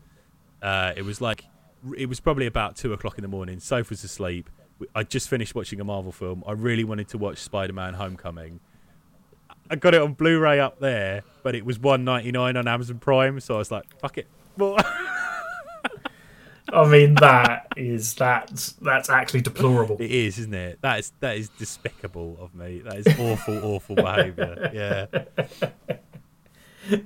uh, 0.60 0.92
it 0.96 1.02
was 1.02 1.20
like 1.20 1.44
it 1.96 2.08
was 2.08 2.18
probably 2.18 2.46
about 2.46 2.74
two 2.76 2.92
o'clock 2.92 3.16
in 3.16 3.22
the 3.22 3.28
morning. 3.28 3.60
Soph 3.60 3.90
was 3.90 4.02
asleep. 4.02 4.50
I 4.94 5.02
just 5.04 5.28
finished 5.28 5.54
watching 5.54 5.80
a 5.80 5.84
Marvel 5.84 6.10
film. 6.12 6.42
I 6.46 6.52
really 6.52 6.84
wanted 6.84 7.08
to 7.08 7.18
watch 7.18 7.38
Spider-Man: 7.38 7.94
Homecoming. 7.94 8.58
I 9.70 9.76
got 9.76 9.94
it 9.94 10.00
on 10.00 10.14
Blu-ray 10.14 10.58
up 10.60 10.80
there, 10.80 11.22
but 11.42 11.54
it 11.54 11.64
was 11.64 11.78
one 11.78 12.04
ninety 12.04 12.32
nine 12.32 12.56
on 12.56 12.66
Amazon 12.66 12.98
Prime. 12.98 13.38
So 13.38 13.54
I 13.54 13.58
was 13.58 13.70
like, 13.70 13.84
"Fuck 14.00 14.18
it." 14.18 14.26
Well, 14.56 14.76
I 16.72 16.86
mean 16.88 17.14
that 17.16 17.68
is 17.76 18.14
that's 18.14 18.72
that's 18.72 19.08
actually 19.10 19.40
deplorable. 19.40 19.96
it 20.00 20.10
is, 20.10 20.38
isn't 20.38 20.54
it? 20.54 20.80
That 20.82 21.00
is 21.00 21.12
that 21.20 21.36
is 21.36 21.48
despicable 21.50 22.36
of 22.40 22.54
me. 22.54 22.80
That 22.80 22.96
is 22.96 23.06
awful, 23.18 23.58
awful 23.64 23.96
behaviour. 23.96 24.70
Yeah. 24.72 25.06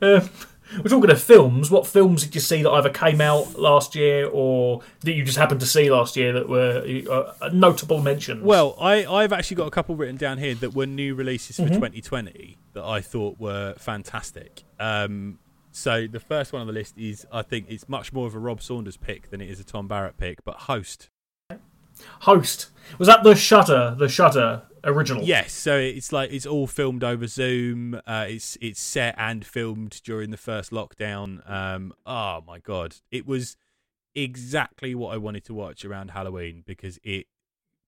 Um, 0.00 0.30
we're 0.76 0.88
talking 0.88 1.10
of 1.10 1.20
films. 1.20 1.70
What 1.70 1.86
films 1.86 2.22
did 2.24 2.34
you 2.34 2.40
see 2.40 2.62
that 2.62 2.70
either 2.70 2.88
came 2.90 3.20
out 3.20 3.58
last 3.58 3.94
year 3.94 4.26
or 4.28 4.80
that 5.00 5.12
you 5.12 5.24
just 5.24 5.36
happened 5.36 5.60
to 5.60 5.66
see 5.66 5.90
last 5.90 6.16
year 6.16 6.32
that 6.32 6.48
were 6.48 6.84
uh, 7.10 7.48
notable 7.52 8.00
mentions? 8.00 8.42
Well, 8.42 8.76
I, 8.80 9.04
I've 9.04 9.32
actually 9.32 9.56
got 9.56 9.66
a 9.66 9.70
couple 9.70 9.96
written 9.96 10.16
down 10.16 10.38
here 10.38 10.54
that 10.54 10.74
were 10.74 10.86
new 10.86 11.14
releases 11.14 11.56
for 11.56 11.68
2020 11.68 12.56
that 12.74 12.84
I 12.84 13.00
thought 13.00 13.38
were 13.38 13.74
fantastic. 13.76 14.62
Um, 14.80 15.38
so 15.72 16.06
the 16.06 16.20
first 16.20 16.52
one 16.52 16.60
on 16.60 16.66
the 16.66 16.72
list 16.72 16.96
is, 16.96 17.26
I 17.32 17.42
think, 17.42 17.66
it's 17.68 17.88
much 17.88 18.12
more 18.12 18.26
of 18.26 18.34
a 18.34 18.38
Rob 18.38 18.62
Saunders 18.62 18.96
pick 18.96 19.30
than 19.30 19.40
it 19.40 19.50
is 19.50 19.58
a 19.58 19.64
Thom 19.64 19.88
Barrett 19.88 20.16
pick, 20.16 20.44
but 20.44 20.54
Host. 20.54 21.08
Host 22.20 22.70
was 22.98 23.08
that 23.08 23.22
the 23.22 23.34
Shudder, 23.34 23.94
the 23.98 24.08
Shudder 24.08 24.62
original? 24.84 25.22
Yes, 25.22 25.52
so 25.52 25.76
it's 25.76 26.12
like 26.12 26.32
it's 26.32 26.46
all 26.46 26.66
filmed 26.66 27.04
over 27.04 27.26
Zoom. 27.26 28.00
Uh, 28.06 28.26
it's 28.28 28.56
it's 28.60 28.80
set 28.80 29.14
and 29.18 29.44
filmed 29.44 30.00
during 30.04 30.30
the 30.30 30.36
first 30.36 30.70
lockdown. 30.70 31.48
Um, 31.50 31.92
oh 32.06 32.42
my 32.46 32.58
god, 32.58 32.96
it 33.10 33.26
was 33.26 33.56
exactly 34.14 34.94
what 34.94 35.14
I 35.14 35.16
wanted 35.16 35.44
to 35.44 35.54
watch 35.54 35.84
around 35.84 36.10
Halloween 36.10 36.62
because 36.66 36.98
it 37.02 37.26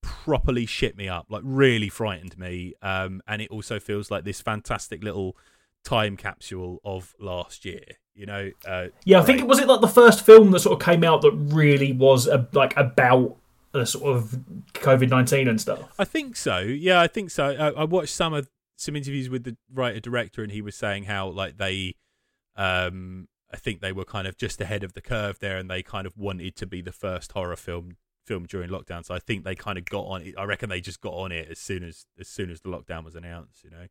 properly 0.01 0.65
shit 0.65 0.95
me 0.95 1.09
up, 1.09 1.27
like 1.29 1.41
really 1.43 1.89
frightened 1.89 2.37
me. 2.37 2.73
Um, 2.81 3.21
and 3.27 3.41
it 3.41 3.49
also 3.49 3.79
feels 3.79 4.11
like 4.11 4.23
this 4.23 4.41
fantastic 4.41 5.03
little 5.03 5.35
time 5.85 6.17
capsule 6.17 6.81
of 6.83 7.13
last 7.19 7.63
year. 7.63 7.83
You 8.13 8.25
know, 8.25 8.51
uh, 8.67 8.87
Yeah, 9.05 9.19
I 9.19 9.23
think 9.23 9.39
it 9.39 9.47
was 9.47 9.59
it 9.59 9.67
like 9.67 9.81
the 9.81 9.87
first 9.87 10.25
film 10.25 10.51
that 10.51 10.59
sort 10.59 10.79
of 10.79 10.85
came 10.85 11.03
out 11.03 11.21
that 11.21 11.31
really 11.31 11.93
was 11.93 12.27
a, 12.27 12.47
like 12.53 12.75
about 12.75 13.37
the 13.71 13.85
sort 13.85 14.15
of 14.15 14.39
COVID 14.73 15.09
nineteen 15.09 15.47
and 15.47 15.59
stuff. 15.59 15.81
I 15.99 16.05
think 16.05 16.35
so. 16.35 16.59
Yeah, 16.59 17.01
I 17.01 17.07
think 17.07 17.29
so. 17.29 17.47
I, 17.47 17.81
I 17.81 17.83
watched 17.83 18.13
some 18.13 18.33
of 18.33 18.49
some 18.77 18.95
interviews 18.95 19.29
with 19.29 19.43
the 19.43 19.57
writer 19.73 19.99
director, 19.99 20.43
and 20.43 20.51
he 20.51 20.61
was 20.61 20.75
saying 20.75 21.05
how 21.05 21.27
like 21.27 21.57
they, 21.57 21.95
um, 22.55 23.27
I 23.53 23.57
think 23.57 23.81
they 23.81 23.91
were 23.91 24.05
kind 24.05 24.27
of 24.27 24.37
just 24.37 24.59
ahead 24.61 24.83
of 24.83 24.93
the 24.93 25.01
curve 25.01 25.39
there, 25.39 25.57
and 25.57 25.69
they 25.69 25.83
kind 25.83 26.07
of 26.07 26.17
wanted 26.17 26.55
to 26.57 26.65
be 26.65 26.81
the 26.81 26.93
first 26.93 27.33
horror 27.33 27.57
film 27.57 27.97
film 28.25 28.45
during 28.45 28.69
lockdown. 28.69 29.05
So 29.05 29.13
I 29.13 29.19
think 29.19 29.43
they 29.43 29.55
kind 29.55 29.77
of 29.77 29.85
got 29.85 30.05
on 30.05 30.21
it. 30.21 30.35
I 30.37 30.45
reckon 30.45 30.69
they 30.69 30.81
just 30.81 31.01
got 31.01 31.13
on 31.13 31.33
it 31.33 31.49
as 31.51 31.59
soon 31.59 31.83
as 31.83 32.05
as 32.17 32.29
soon 32.29 32.49
as 32.49 32.61
the 32.61 32.69
lockdown 32.69 33.03
was 33.03 33.15
announced. 33.15 33.63
You 33.63 33.71
know. 33.71 33.87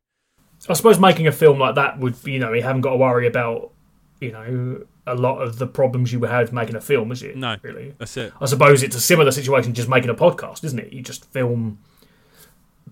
I 0.69 0.73
suppose 0.73 0.99
making 0.99 1.27
a 1.27 1.31
film 1.31 1.59
like 1.59 1.75
that 1.75 1.99
would, 1.99 2.15
you 2.25 2.39
know, 2.39 2.53
you 2.53 2.63
haven't 2.63 2.81
got 2.81 2.91
to 2.91 2.97
worry 2.97 3.27
about, 3.27 3.71
you 4.19 4.31
know, 4.31 4.85
a 5.07 5.15
lot 5.15 5.41
of 5.41 5.59
the 5.59 5.67
problems 5.67 6.11
you 6.11 6.19
would 6.19 6.29
have 6.29 6.51
making 6.51 6.75
a 6.75 6.81
film, 6.81 7.11
is 7.11 7.21
it? 7.21 7.35
No. 7.35 7.57
really. 7.61 7.93
That's 7.97 8.17
it. 8.17 8.33
I 8.41 8.45
suppose 8.45 8.81
it's 8.81 8.95
a 8.95 9.01
similar 9.01 9.31
situation 9.31 9.73
just 9.73 9.89
making 9.89 10.09
a 10.09 10.15
podcast, 10.15 10.63
isn't 10.63 10.79
it? 10.79 10.91
You 10.91 11.01
just 11.01 11.25
film 11.31 11.77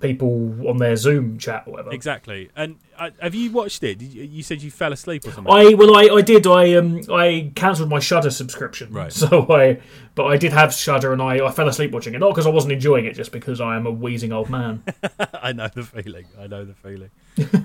people 0.03 0.67
on 0.67 0.77
their 0.77 0.95
Zoom 0.95 1.39
chat 1.39 1.63
or 1.65 1.71
whatever. 1.71 1.91
Exactly. 1.91 2.49
And 2.55 2.75
uh, 2.99 3.09
have 3.21 3.33
you 3.33 3.51
watched 3.51 3.81
it? 3.83 4.01
You 4.01 4.43
said 4.43 4.61
you 4.61 4.69
fell 4.69 4.93
asleep 4.93 5.25
or 5.25 5.31
something. 5.31 5.51
I 5.51 5.73
well, 5.73 5.95
I, 5.95 6.15
I 6.15 6.21
did. 6.21 6.45
I 6.45 6.75
um 6.75 7.01
I 7.11 7.51
cancelled 7.55 7.89
my 7.89 7.99
Shudder 7.99 8.29
subscription, 8.29 8.91
Right. 8.91 9.11
So 9.23 9.47
I, 9.49 9.79
but 10.13 10.25
I 10.25 10.37
did 10.37 10.51
have 10.51 10.73
Shudder, 10.73 11.13
and 11.13 11.21
I, 11.21 11.45
I 11.45 11.51
fell 11.51 11.67
asleep 11.67 11.91
watching 11.91 12.13
it. 12.13 12.19
Not 12.19 12.29
because 12.31 12.45
I 12.45 12.49
wasn't 12.49 12.73
enjoying 12.73 13.05
it, 13.05 13.13
just 13.13 13.31
because 13.31 13.61
I 13.61 13.75
am 13.77 13.87
a 13.87 13.91
wheezing 13.91 14.33
old 14.33 14.49
man. 14.49 14.83
I 15.33 15.53
know 15.53 15.69
the 15.73 15.83
feeling. 15.83 16.25
I 16.39 16.47
know 16.47 16.65
the 16.65 16.73
feeling. 16.73 17.09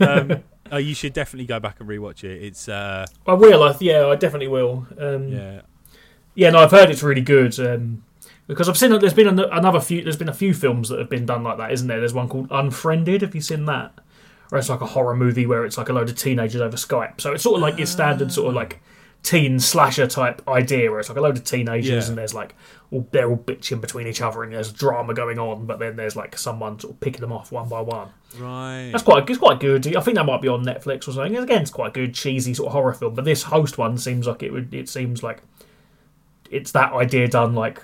Um, 0.01 0.45
oh, 0.73 0.79
you 0.79 0.95
should 0.95 1.13
definitely 1.13 1.47
go 1.47 1.59
back 1.59 1.81
and 1.81 1.89
rewatch 1.89 2.23
it. 2.23 2.43
It's 2.43 2.69
uh, 2.69 3.05
I 3.27 3.33
will. 3.35 3.65
I, 3.65 3.77
yeah, 3.81 4.07
I 4.07 4.15
definitely 4.15 4.49
will. 4.49 4.87
Um, 4.99 5.29
yeah. 5.29 5.61
yeah, 6.37 6.51
no, 6.51 6.61
I've 6.61 6.71
heard 6.71 6.91
it's 6.91 7.03
really 7.03 7.21
good. 7.21 7.59
Um, 7.59 8.05
because 8.49 8.69
I've 8.69 8.77
seen 8.77 8.91
that 8.91 9.01
there's 9.01 9.15
been 9.15 9.29
another 9.29 9.79
few. 9.81 10.03
There's 10.03 10.17
been 10.17 10.29
a 10.29 10.35
few 10.35 10.53
films 10.53 10.89
that 10.89 10.99
have 10.99 11.09
been 11.09 11.27
done 11.27 11.45
like 11.45 11.59
that, 11.59 11.71
isn't 11.71 11.87
there? 11.87 12.01
There's 12.01 12.15
one 12.15 12.29
called 12.29 12.49
Unfriended. 12.51 13.23
Have 13.23 13.35
you 13.37 13.41
seen 13.41 13.67
that? 13.67 13.93
Where 14.49 14.59
it's 14.59 14.69
like 14.71 14.81
a 14.81 14.87
horror 14.87 15.15
movie 15.15 15.47
where 15.47 15.65
it's 15.65 15.79
like 15.79 15.89
a 15.91 15.93
load 15.93 16.09
of 16.09 16.17
teenagers 16.17 16.61
over 16.61 16.77
Skype. 16.77 17.21
So 17.21 17.33
it's 17.33 17.43
sort 17.45 17.57
of 17.57 17.63
like 17.63 17.77
your 17.79 17.87
standard 17.87 18.33
sort 18.33 18.49
of 18.49 18.55
like 18.55 18.81
teen 19.23 19.61
slasher 19.61 20.07
type 20.07 20.41
idea, 20.49 20.91
where 20.91 21.01
it's 21.01 21.09
like 21.11 21.19
a 21.19 21.21
load 21.21 21.37
of 21.37 21.45
teenagers 21.45 22.05
Yeah. 22.07 22.09
and 22.09 22.17
there's 22.17 22.33
like 22.33 22.55
all, 22.91 23.07
they're 23.11 23.29
all 23.29 23.37
bitching 23.37 23.81
between 23.83 24.07
each 24.07 24.23
other 24.23 24.43
and 24.43 24.53
there's 24.55 24.73
drama 24.73 25.13
going 25.13 25.39
on, 25.39 25.67
but 25.67 25.79
then 25.81 25.97
there's 25.97 26.17
like 26.17 26.39
someone 26.39 26.79
sort 26.81 26.95
of 26.95 27.01
picking 27.01 27.21
them 27.21 27.33
off 27.33 27.53
one 27.53 27.69
by 27.69 27.83
one. 27.83 28.09
right. 28.39 28.89
That's 28.91 29.05
quite 29.05 29.29
it's 29.29 29.39
quite 29.39 29.61
good. 29.61 29.95
I 29.95 30.01
think 30.01 30.17
that 30.17 30.25
might 30.25 30.41
be 30.41 30.49
on 30.49 30.65
Netflix 30.65 31.07
or 31.07 31.13
something. 31.13 31.37
Again, 31.37 31.61
it's 31.61 31.71
quite 31.71 31.89
a 31.89 31.93
good 31.93 32.15
cheesy 32.15 32.55
sort 32.55 32.69
of 32.69 32.73
horror 32.73 32.95
film. 32.95 33.15
But 33.15 33.27
this 33.27 33.43
host 33.43 33.77
one 33.77 33.99
seems 33.99 34.27
like 34.27 34.43
it 34.43 34.53
would. 34.55 34.73
It 34.73 34.89
seems 34.89 35.23
like 35.23 35.43
it's 36.51 36.73
that 36.73 36.95
idea 36.95 37.29
done 37.29 37.55
like 37.55 37.83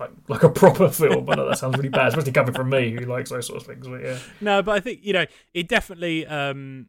like 0.00 0.10
like 0.28 0.42
a 0.42 0.48
proper 0.48 0.88
film. 0.88 1.28
I 1.30 1.34
know 1.34 1.48
that 1.48 1.58
sounds 1.58 1.76
really 1.76 1.88
bad, 1.88 2.08
especially 2.08 2.32
coming 2.32 2.54
from 2.54 2.70
me 2.70 2.90
who 2.90 3.00
likes 3.06 3.30
those 3.30 3.46
sort 3.46 3.60
of 3.60 3.66
things. 3.66 3.86
But 3.86 4.02
yeah, 4.02 4.18
No, 4.40 4.62
but 4.62 4.72
I 4.72 4.80
think 4.80 5.00
you 5.02 5.12
know 5.12 5.26
it 5.54 5.68
definitely 5.68 6.26
um, 6.26 6.88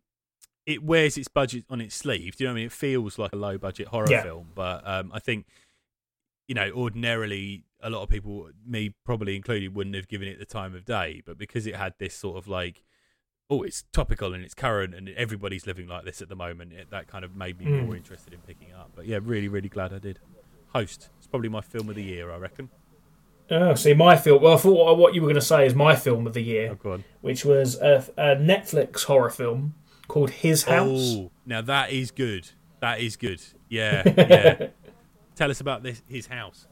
it 0.65 0.84
wears 0.84 1.17
its 1.17 1.28
budget 1.28 1.65
on 1.69 1.82
its 1.82 1.95
sleeve. 1.95 2.36
Do 2.36 2.43
you 2.43 2.48
know 2.48 2.54
what 2.54 2.58
I 2.58 2.62
mean? 2.62 2.65
It 2.67 2.72
feels 2.72 3.17
like 3.17 3.34
a 3.34 3.38
low 3.38 3.58
budget 3.58 3.88
horror 3.88 4.08
Yeah. 4.10 4.24
film, 4.24 4.50
but 4.56 4.88
um, 4.88 5.12
I 5.13 5.19
think 5.19 5.45
you 6.48 6.56
know 6.56 6.69
ordinarily 6.72 7.63
a 7.82 7.89
lot 7.89 8.04
of 8.04 8.10
people, 8.10 8.50
me 8.67 8.93
probably 9.06 9.36
included, 9.38 9.74
wouldn't 9.74 9.95
have 9.95 10.08
given 10.10 10.28
it 10.28 10.38
the 10.38 10.45
time 10.45 10.76
of 10.76 10.84
day. 10.86 11.22
But 11.26 11.38
because 11.38 11.65
it 11.65 11.76
had 11.76 11.93
this 12.00 12.13
sort 12.13 12.38
of 12.38 12.48
like 12.48 12.84
oh, 13.52 13.63
it's 13.63 13.84
topical 13.91 14.32
and 14.36 14.43
it's 14.45 14.54
current 14.54 14.93
and 14.93 15.10
everybody's 15.10 15.65
living 15.65 15.88
like 15.88 16.06
this 16.06 16.22
at 16.22 16.30
the 16.30 16.36
moment, 16.36 16.72
it, 16.72 16.91
that 16.91 17.08
kind 17.08 17.26
of 17.26 17.36
made 17.36 17.58
me 17.58 17.65
Mm. 17.65 17.84
more 17.88 17.95
interested 17.95 18.32
in 18.32 18.39
picking 18.41 18.72
up. 18.74 18.91
But 18.95 19.08
yeah, 19.08 19.17
really, 19.24 19.48
really 19.48 19.69
glad 19.69 19.91
I 19.91 19.98
did. 19.98 20.19
Host. 20.67 21.10
It's 21.17 21.26
probably 21.26 21.50
my 21.50 21.62
film 21.62 21.89
of 21.89 21.95
the 21.95 22.04
year, 22.04 22.32
I 22.32 22.38
reckon. 22.38 22.69
Oh, 23.52 23.76
see 23.76 23.94
my 23.94 24.16
film. 24.16 24.42
Well, 24.42 24.54
I 24.54 24.58
thought 24.58 24.98
what 24.98 25.14
you 25.14 25.22
were 25.22 25.28
going 25.28 25.36
to 25.36 25.42
say 25.42 25.66
is 25.66 25.76
my 25.76 25.96
film 25.96 26.28
of 26.28 26.34
the 26.34 26.42
year, 26.42 26.78
Oh, 26.84 27.00
which 27.22 27.46
was 27.46 27.76
a, 27.76 28.06
a 28.18 28.36
Netflix 28.36 29.04
horror 29.04 29.30
film 29.30 29.76
called 30.08 30.30
His 30.30 30.64
House. 30.64 31.16
Oh, 31.18 31.32
now 31.46 31.62
that 31.62 31.92
is 31.92 32.12
good. 32.12 32.50
That 32.80 33.00
is 33.02 33.16
good. 33.16 33.42
Yeah, 33.68 34.04
yeah. 34.06 34.68
Tell 35.36 35.52
us 35.52 35.62
about 35.62 35.84
this. 35.84 36.02
His 36.08 36.28
house. 36.28 36.68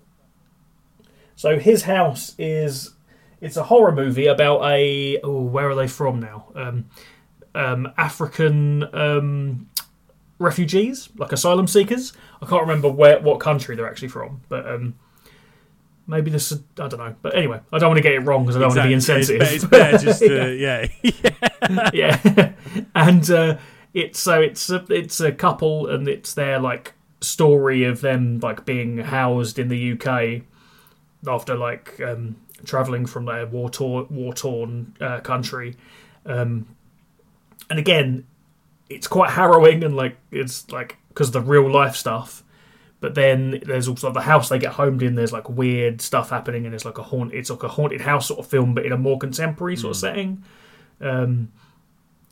So 1.36 1.60
his 1.60 1.84
house 1.84 2.34
is 2.40 2.96
it's 3.40 3.58
a 3.58 3.64
horror 3.64 3.92
movie 3.92 4.26
about 4.26 4.64
a 4.66 5.20
oh 5.24 5.42
where 5.42 5.70
are 5.70 5.76
they 5.76 5.88
from 5.88 6.20
now? 6.20 6.48
Um, 6.56 6.90
um, 7.54 7.94
African 7.98 8.84
um, 8.96 9.70
refugees, 10.40 11.10
like 11.18 11.32
asylum 11.32 11.68
seekers. 11.68 12.14
I 12.42 12.46
can't 12.46 12.62
remember 12.62 12.90
where 12.90 13.20
what 13.20 13.40
country 13.40 13.76
they're 13.76 13.88
actually 13.90 14.08
from, 14.10 14.42
but 14.50 14.68
um, 14.68 14.96
maybe 16.08 16.32
this 16.32 16.52
is, 16.52 16.60
I 16.80 16.88
don't 16.88 16.98
know. 16.98 17.16
But 17.22 17.36
anyway, 17.36 17.60
I 17.72 17.78
don't 17.78 17.90
want 17.90 17.98
to 17.98 18.02
get 18.04 18.14
it 18.14 18.20
wrong 18.22 18.44
because 18.44 18.56
I 18.56 18.60
don't 18.60 18.70
want 18.70 18.82
to 18.82 18.88
be 18.88 18.94
insensitive. 18.94 19.42
It's, 19.42 19.66
better- 19.66 19.96
it's 19.96 20.02
better 20.02 20.06
just 20.06 20.20
to, 20.22 20.56
yeah. 21.74 21.90
yeah, 21.94 22.54
and 22.96 23.30
uh, 23.30 23.58
it's 23.94 24.20
so 24.20 24.42
it's 24.42 24.70
a, 24.70 24.86
it's 24.90 25.20
a 25.20 25.32
couple, 25.32 25.88
and 25.88 26.08
it's 26.08 26.34
their 26.34 26.60
like 26.60 26.94
story 27.22 27.84
of 27.84 28.02
them 28.02 28.40
like 28.42 28.66
being 28.66 29.00
housed 29.00 29.60
in 29.60 29.68
the 29.70 29.94
UK 29.94 30.44
after 31.28 31.56
like 31.56 32.00
um, 32.02 32.36
traveling 32.64 33.06
from 33.06 33.26
their 33.26 33.46
war 33.46 33.70
torn 33.70 34.08
war 34.10 34.34
torn 34.34 34.96
uh, 35.02 35.20
country, 35.20 35.76
um, 36.26 36.68
and 37.70 37.80
again, 37.80 38.26
it's 38.90 39.08
quite 39.08 39.32
harrowing 39.32 39.84
and 39.84 39.96
like 39.96 40.18
it's 40.32 40.70
like 40.72 40.98
because 41.10 41.32
the 41.32 41.42
real 41.42 41.70
life 41.72 41.96
stuff. 41.96 42.44
But 43.00 43.14
then 43.14 43.62
there's 43.66 43.88
also 43.88 44.12
the 44.12 44.22
house 44.22 44.50
they 44.50 44.58
get 44.58 44.74
homed 44.74 45.04
in. 45.04 45.16
There's 45.16 45.32
like 45.32 45.50
weird 45.50 46.02
stuff 46.02 46.32
happening, 46.32 46.66
and 46.66 46.74
it's 46.74 46.86
like 46.86 46.98
a 46.98 47.04
haunt. 47.04 47.34
It's 47.34 47.50
like 47.50 47.64
a 47.64 47.68
haunted 47.68 48.02
house 48.02 48.28
sort 48.28 48.40
of 48.40 48.48
film, 48.48 48.74
but 48.74 48.86
in 48.86 48.92
a 48.92 48.98
more 48.98 49.18
contemporary 49.20 49.76
sort 49.76 49.92
of 49.92 49.98
setting. 49.98 50.44
Um, 51.00 51.52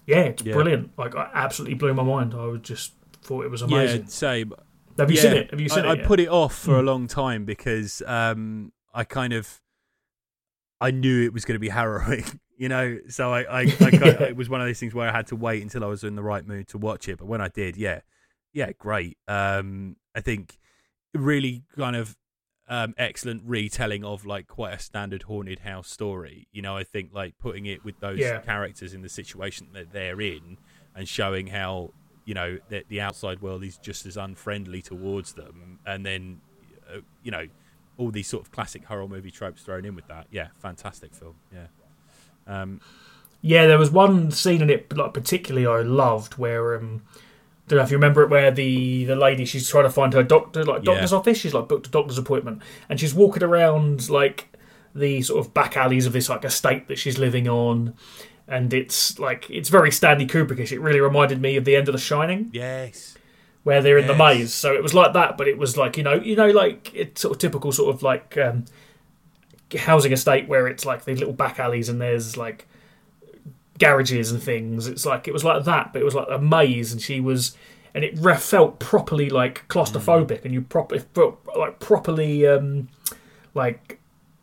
yeah, 0.08 0.22
it's 0.22 0.44
Yeah. 0.44 0.54
brilliant. 0.54 0.98
Like, 0.98 1.16
I 1.16 1.30
absolutely 1.34 1.76
blew 1.76 1.94
my 1.94 2.04
mind. 2.04 2.34
I 2.34 2.46
would 2.46 2.64
just 2.64 2.94
thought 3.22 3.46
it 3.46 3.52
was 3.52 3.62
yeah, 3.62 3.68
amazing. 3.68 4.08
same. 4.08 4.54
Have 4.98 5.12
you 5.12 5.18
yeah, 5.18 5.22
seen 5.22 5.34
it? 5.34 5.52
Have 5.52 5.60
you 5.60 5.70
seen 5.70 5.86
I, 5.86 5.94
it? 5.94 6.02
I 6.02 6.06
put 6.06 6.20
it 6.20 6.30
off 6.30 6.56
for 6.56 6.80
a 6.80 6.82
long 6.82 7.08
time 7.08 7.46
because 7.46 8.02
um, 8.08 8.72
I 8.94 9.04
kind 9.04 9.34
of 9.34 9.62
I 10.80 10.92
knew 10.92 11.24
it 11.24 11.34
was 11.34 11.46
going 11.46 11.56
to 11.56 11.60
be 11.60 11.70
harrowing, 11.80 12.24
you 12.58 12.70
know. 12.70 12.98
So 13.10 13.34
I, 13.34 13.42
I, 13.42 13.60
I 13.62 13.66
kind 13.92 14.04
of, 14.04 14.22
it 14.22 14.36
was 14.36 14.50
one 14.50 14.62
of 14.62 14.68
those 14.68 14.80
things 14.80 14.94
where 14.94 15.10
I 15.10 15.12
had 15.12 15.28
to 15.28 15.36
wait 15.36 15.62
until 15.62 15.84
I 15.84 15.88
was 15.88 16.04
in 16.04 16.16
the 16.16 16.24
right 16.24 16.46
mood 16.48 16.68
to 16.70 16.78
watch 16.78 17.08
it. 17.10 17.18
But 17.18 17.26
when 17.28 17.42
I 17.42 17.50
did, 17.50 17.78
yeah, 17.78 18.02
yeah, 18.56 18.72
great. 18.80 19.18
Um, 19.28 19.98
I 20.16 20.22
think 20.22 20.58
really 21.14 21.62
kind 21.78 21.96
of 21.96 22.16
um, 22.68 22.96
excellent 22.98 23.44
retelling 23.46 24.04
of 24.04 24.26
like 24.26 24.48
quite 24.48 24.74
a 24.74 24.80
standard 24.80 25.24
haunted 25.24 25.60
house 25.60 25.88
story. 25.90 26.48
You 26.52 26.64
know, 26.64 26.76
I 26.76 26.84
think 26.84 27.12
like 27.14 27.38
putting 27.38 27.68
it 27.68 27.86
with 27.86 28.00
those 28.00 28.20
Yeah. 28.20 28.40
characters 28.40 28.94
in 28.96 29.02
the 29.04 29.10
situation 29.10 29.68
that 29.74 29.92
they're 29.94 30.20
in 30.20 30.58
and 30.96 31.08
showing 31.08 31.48
how 31.48 31.92
you 32.26 32.34
know 32.34 32.58
that 32.70 32.88
the 32.90 33.02
outside 33.02 33.42
world 33.42 33.64
is 33.64 33.78
just 33.78 34.06
as 34.08 34.18
unfriendly 34.18 34.82
towards 34.82 35.34
them, 35.34 35.78
and 35.86 36.04
then 36.04 36.42
uh, 36.92 37.02
you 37.22 37.30
know 37.30 37.48
all 37.98 38.10
these 38.10 38.28
sort 38.28 38.44
of 38.44 38.52
classic 38.52 38.84
horror 38.86 39.08
movie 39.08 39.32
tropes 39.32 39.62
thrown 39.62 39.86
in 39.86 39.94
with 39.96 40.08
that. 40.08 40.26
Yeah, 40.32 40.48
fantastic 40.58 41.14
film. 41.14 41.36
Yeah. 41.54 41.68
Um, 42.48 42.82
Yeah, 43.42 43.68
there 43.68 43.78
was 43.78 43.92
one 43.92 44.32
scene 44.32 44.62
in 44.64 44.70
it 44.72 44.92
like 44.98 45.14
particularly 45.14 45.68
I 45.68 45.82
loved 45.84 46.38
where 46.38 46.76
um 46.78 47.04
don't 47.68 47.78
know 47.78 47.84
if 47.84 47.92
you 47.92 47.98
remember 47.98 48.22
it 48.24 48.30
where 48.30 48.52
the 48.52 49.06
the 49.06 49.16
lady 49.16 49.44
she's 49.46 49.68
trying 49.68 49.84
to 49.86 49.90
find 49.90 50.14
her 50.14 50.24
doctor 50.24 50.64
like 50.64 50.84
Yeah. 50.86 50.94
doctor's 50.94 51.14
office 51.14 51.38
she's 51.38 51.54
like 51.54 51.68
booked 51.68 51.88
a 51.88 51.90
doctor's 51.90 52.18
appointment 52.18 52.62
and 52.90 53.00
she's 53.00 53.14
walking 53.14 53.44
around 53.44 54.10
like 54.10 54.48
the 54.94 55.22
sort 55.24 55.46
of 55.46 55.54
back 55.54 55.76
alleys 55.76 56.06
of 56.06 56.14
this 56.14 56.30
like 56.30 56.46
estate 56.46 56.88
that 56.88 56.98
she's 56.98 57.18
living 57.18 57.48
on 57.50 57.94
and 58.48 58.74
it's 58.74 59.18
like 59.20 59.50
it's 59.50 59.70
very 59.70 59.92
Stanley 59.92 60.28
Kubrickish 60.28 60.72
it 60.72 60.80
really 60.80 61.02
reminded 61.02 61.42
me 61.42 61.58
of 61.58 61.66
the 61.66 61.76
end 61.76 61.88
of 61.90 61.94
The 61.94 62.00
Shining 62.00 62.50
yes. 62.54 63.18
where 63.64 63.82
they're 63.82 63.98
in 63.98 64.06
the 64.06 64.14
maze. 64.16 64.54
So 64.54 64.76
it 64.76 64.84
was 64.84 64.94
like 64.94 65.14
that, 65.14 65.36
but 65.38 65.48
it 65.48 65.58
was 65.58 65.76
like 65.76 65.98
you 65.98 66.04
know, 66.04 66.14
you 66.14 66.36
know, 66.36 66.52
like 66.52 66.94
it's 66.94 67.22
sort 67.22 67.32
of 67.34 67.40
typical 67.40 67.72
sort 67.72 67.96
of 67.96 68.04
like 68.04 68.38
um, 68.38 68.66
housing 69.78 70.12
estate 70.12 70.48
where 70.48 70.68
it's 70.68 70.86
like 70.86 71.06
these 71.06 71.18
little 71.20 71.34
back 71.34 71.60
alleys 71.60 71.90
and 71.90 72.00
there's 72.00 72.38
like 72.38 72.68
garages 73.80 74.32
and 74.32 74.42
things. 74.42 74.88
It's 74.88 75.06
like 75.06 75.28
it 75.28 75.34
was 75.34 75.44
like 75.44 75.64
that, 75.66 75.94
but 75.94 76.02
it 76.02 76.06
was 76.06 76.16
like 76.16 76.28
a 76.30 76.40
maze, 76.40 76.92
and 76.92 77.02
she 77.02 77.20
was, 77.20 77.56
and 77.94 78.04
it 78.04 78.18
felt 78.40 78.80
properly 78.80 79.30
like 79.30 79.68
claustrophobic, 79.68 80.44
and 80.46 80.54
you 80.54 80.62
proper 80.62 81.00
felt 81.00 81.40
like 81.58 81.80
properly 81.80 82.46
um, 82.48 82.90
like 83.54 84.00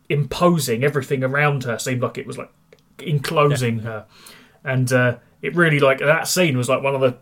imposing. 0.09 0.85
Everything 0.85 1.23
around 1.25 1.65
her 1.65 1.79
seemed 1.79 2.03
like 2.03 2.19
it 2.19 2.27
was 2.27 2.39
like 2.39 2.51
enclosing 2.99 3.81
her, 3.81 4.07
and 4.65 4.93
uh, 4.93 5.17
it 5.41 5.55
really 5.55 5.81
like 5.81 5.99
that 5.99 6.29
scene 6.29 6.57
was 6.57 6.69
like 6.69 6.83
one 6.83 6.95
of 6.95 7.01
the. 7.01 7.17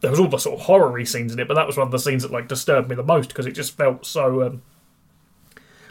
There 0.00 0.10
was 0.10 0.18
all 0.20 0.28
the 0.28 0.38
sort 0.38 0.58
of 0.58 0.64
horror-y 0.64 1.04
scenes 1.04 1.30
in 1.32 1.38
it, 1.38 1.46
but 1.46 1.54
that 1.54 1.66
was 1.66 1.76
one 1.76 1.86
of 1.86 1.90
the 1.92 1.98
scenes 1.98 2.22
that 2.22 2.30
like 2.32 2.48
disturbed 2.48 2.88
me 2.88 2.96
the 2.96 3.02
most 3.02 3.28
because 3.28 3.44
it 3.46 3.52
just 3.52 3.76
felt 3.76 4.06
so 4.06 4.42
um, 4.46 4.62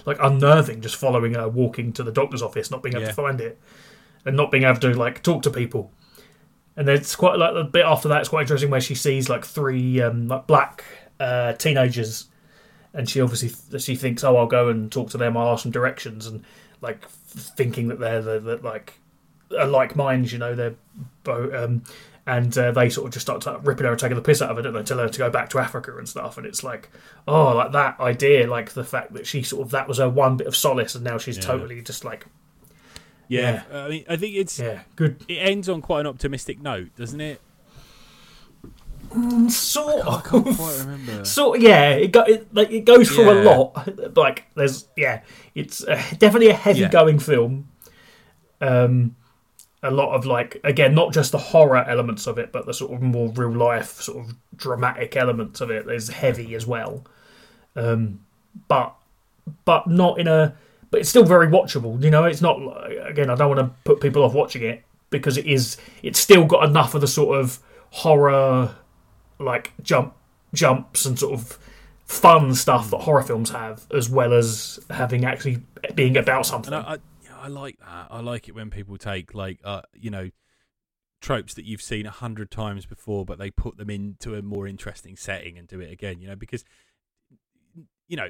like 0.05 0.17
unnerving. 0.19 0.81
Just 0.81 0.95
following 0.95 1.35
her 1.35 1.47
walking 1.47 1.93
to 1.93 2.03
the 2.03 2.11
doctor's 2.11 2.41
office, 2.41 2.71
not 2.71 2.81
being 2.81 2.93
able 2.95 3.03
Yeah. 3.03 3.09
to 3.09 3.13
find 3.13 3.39
it, 3.39 3.59
and 4.25 4.35
not 4.37 4.51
being 4.51 4.63
able 4.63 4.79
to 4.79 4.93
like 4.93 5.23
talk 5.23 5.43
to 5.43 5.49
people. 5.49 5.91
And 6.75 6.87
then 6.87 6.95
it's 6.95 7.15
quite 7.15 7.37
like 7.37 7.53
a 7.55 7.63
bit 7.63 7.85
after 7.85 8.07
that. 8.09 8.21
It's 8.21 8.29
quite 8.29 8.41
interesting 8.41 8.69
where 8.69 8.79
she 8.81 8.95
sees 8.95 9.27
like 9.29 9.45
three 9.45 10.01
um, 10.01 10.27
like 10.29 10.47
black 10.47 10.83
uh, 11.19 11.53
teenagers, 11.53 12.27
and 12.93 13.09
she 13.09 13.19
obviously 13.21 13.51
she 13.79 13.95
thinks, 13.95 14.23
"Oh, 14.23 14.37
I'll 14.37 14.47
go 14.47 14.69
and 14.69 14.89
talk 14.91 15.09
to 15.11 15.17
them. 15.17 15.35
I'll 15.35 15.49
ask 15.53 15.63
them 15.63 15.71
directions," 15.73 16.25
and 16.27 16.43
like 16.81 17.03
f- 17.03 17.11
thinking 17.57 17.89
that 17.89 17.99
they're 17.99 18.21
the, 18.21 18.39
the 18.39 18.55
like 18.57 18.93
are 19.57 19.67
like 19.67 19.95
minds, 19.95 20.31
you 20.31 20.39
know, 20.39 20.55
they're 20.55 20.75
bo- 21.23 21.51
um, 21.65 21.83
and 22.25 22.55
uh, 22.57 22.71
they 22.71 22.89
sort 22.89 23.07
of 23.07 23.13
just 23.13 23.25
start 23.25 23.43
ripping 23.65 23.85
her 23.85 23.91
and 23.91 23.99
taking 23.99 24.15
the 24.15 24.21
piss 24.21 24.41
out 24.41 24.51
of 24.51 24.55
her, 24.57 24.61
don't 24.63 24.73
they? 24.73 24.83
Tell 24.83 24.99
her 24.99 25.09
to 25.09 25.17
go 25.17 25.29
back 25.31 25.49
to 25.49 25.59
Africa 25.59 25.97
and 25.97 26.07
stuff. 26.07 26.37
And 26.37 26.45
it's 26.45 26.63
like, 26.63 26.89
oh, 27.27 27.55
like 27.55 27.71
that 27.71 27.99
idea, 27.99 28.47
like 28.47 28.71
the 28.73 28.83
fact 28.83 29.13
that 29.13 29.25
she 29.25 29.41
sort 29.41 29.63
of 29.63 29.71
that 29.71 29.87
was 29.87 29.97
her 29.97 30.07
one 30.07 30.37
bit 30.37 30.45
of 30.47 30.55
solace, 30.55 30.93
and 30.95 31.03
now 31.03 31.17
she's 31.17 31.37
Yeah. 31.37 31.43
totally 31.43 31.81
just 31.81 32.05
like, 32.05 32.25
Yeah, 33.29 33.63
I 33.71 33.87
mean, 33.89 34.05
I 34.09 34.15
think 34.17 34.35
it's 34.35 34.59
yeah, 34.59 34.81
good, 34.97 35.23
it 35.29 35.35
ends 35.35 35.69
on 35.69 35.81
quite 35.81 36.01
an 36.01 36.07
optimistic 36.07 36.61
note, 36.61 36.89
doesn't 36.97 37.21
it? 37.21 37.39
sort 39.49 40.05
I 40.05 40.15
of. 40.17 40.23
can't 40.23 40.55
quite 40.57 40.77
remember. 40.79 41.25
So 41.25 41.55
yeah, 41.55 41.91
it 41.91 42.11
go 42.11 42.21
it, 42.23 42.53
like 42.53 42.71
it 42.71 42.81
goes 42.85 43.09
through 43.09 43.31
a 43.31 43.43
lot. 43.43 43.87
Like 44.15 44.45
there's 44.55 44.87
yeah, 44.95 45.21
it's 45.55 45.83
uh, 45.83 45.95
definitely 46.17 46.49
a 46.49 46.53
heavy 46.53 46.81
Yeah. 46.81 46.89
going 46.89 47.19
film. 47.19 47.69
Um, 48.61 49.15
a 49.81 49.89
lot 49.91 50.13
of 50.13 50.25
like 50.25 50.59
again, 50.63 50.93
not 50.93 51.13
just 51.13 51.31
the 51.31 51.37
horror 51.37 51.83
elements 51.87 52.27
of 52.27 52.37
it, 52.37 52.51
but 52.51 52.65
the 52.65 52.73
sort 52.73 52.93
of 52.93 53.01
more 53.01 53.29
real 53.29 53.51
life 53.51 54.01
sort 54.01 54.25
of 54.25 54.35
dramatic 54.55 55.15
elements 55.15 55.61
of 55.61 55.71
it 55.71 55.87
is 55.87 56.09
heavy 56.09 56.53
as 56.55 56.67
well, 56.67 57.05
um, 57.75 58.19
but 58.67 58.93
but 59.65 59.87
not 59.87 60.19
in 60.19 60.27
a. 60.27 60.55
But 60.91 61.01
it's 61.01 61.09
still 61.09 61.25
very 61.25 61.47
watchable. 61.47 62.01
You 62.01 62.09
know, 62.09 62.23
it's 62.23 62.41
not 62.41 62.57
again. 63.07 63.29
I 63.29 63.35
don't 63.35 63.55
want 63.55 63.59
to 63.59 63.75
put 63.83 64.01
people 64.01 64.23
off 64.23 64.33
watching 64.33 64.63
it 64.63 64.83
because 65.09 65.37
it 65.37 65.45
is. 65.45 65.77
It's 66.03 66.19
still 66.19 66.45
got 66.45 66.67
enough 66.67 66.95
of 66.95 67.01
the 67.01 67.07
sort 67.07 67.39
of 67.39 67.59
horror 67.91 68.75
like 69.39 69.73
jump 69.81 70.13
jumps 70.53 71.05
and 71.05 71.17
sort 71.17 71.33
of 71.33 71.57
fun 72.05 72.55
stuff 72.55 72.89
that 72.89 73.01
horror 73.01 73.21
films 73.21 73.51
have, 73.51 73.85
as 73.93 74.09
well 74.09 74.33
as 74.33 74.79
having 74.89 75.25
actually 75.25 75.61
being 75.95 76.17
about 76.17 76.45
something. 76.45 76.73
And 76.73 76.85
I, 76.85 76.93
I, 76.93 76.97
yeah, 77.23 77.37
I 77.39 77.47
like 77.47 77.79
that. 77.79 78.07
I 78.09 78.19
like 78.21 78.47
it 78.47 78.55
when 78.55 78.69
people 78.69 78.97
take 78.97 79.33
like 79.33 79.59
uh, 79.63 79.81
you 79.93 80.09
know 80.09 80.29
tropes 81.21 81.53
that 81.53 81.65
you've 81.65 81.81
seen 81.81 82.05
a 82.05 82.11
hundred 82.11 82.49
times 82.49 82.85
before, 82.85 83.25
but 83.25 83.37
they 83.37 83.51
put 83.51 83.77
them 83.77 83.89
into 83.89 84.35
a 84.35 84.41
more 84.41 84.67
interesting 84.67 85.15
setting 85.15 85.57
and 85.57 85.67
do 85.67 85.79
it 85.79 85.91
again. 85.91 86.19
You 86.19 86.29
know, 86.29 86.35
because 86.35 86.65
you 88.07 88.17
know 88.17 88.29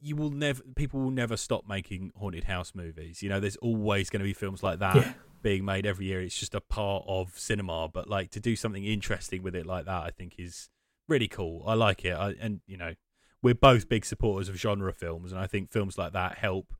you 0.00 0.14
will 0.16 0.30
never 0.30 0.62
people 0.76 1.00
will 1.00 1.10
never 1.10 1.36
stop 1.36 1.64
making 1.68 2.12
haunted 2.16 2.44
house 2.44 2.72
movies. 2.74 3.22
You 3.22 3.28
know, 3.28 3.40
there's 3.40 3.56
always 3.56 4.10
going 4.10 4.20
to 4.20 4.24
be 4.24 4.32
films 4.34 4.62
like 4.62 4.78
that. 4.78 4.96
Yeah. 4.96 5.12
Being 5.40 5.64
made 5.64 5.86
every 5.86 6.06
year, 6.06 6.20
it's 6.20 6.38
just 6.38 6.54
a 6.54 6.60
part 6.60 7.04
of 7.06 7.38
cinema. 7.38 7.88
But 7.88 8.08
like 8.08 8.30
to 8.32 8.40
do 8.40 8.56
something 8.56 8.84
interesting 8.84 9.42
with 9.42 9.54
it 9.54 9.66
like 9.66 9.84
that, 9.86 10.02
I 10.02 10.10
think 10.10 10.34
is 10.38 10.68
really 11.06 11.28
cool. 11.28 11.62
I 11.66 11.74
like 11.74 12.04
it, 12.04 12.12
I, 12.14 12.34
and 12.40 12.60
you 12.66 12.76
know, 12.76 12.94
we're 13.40 13.54
both 13.54 13.88
big 13.88 14.04
supporters 14.04 14.48
of 14.48 14.56
genre 14.56 14.92
films, 14.92 15.30
and 15.32 15.40
I 15.40 15.46
think 15.46 15.70
films 15.70 15.96
like 15.96 16.12
that 16.12 16.38
help 16.38 16.74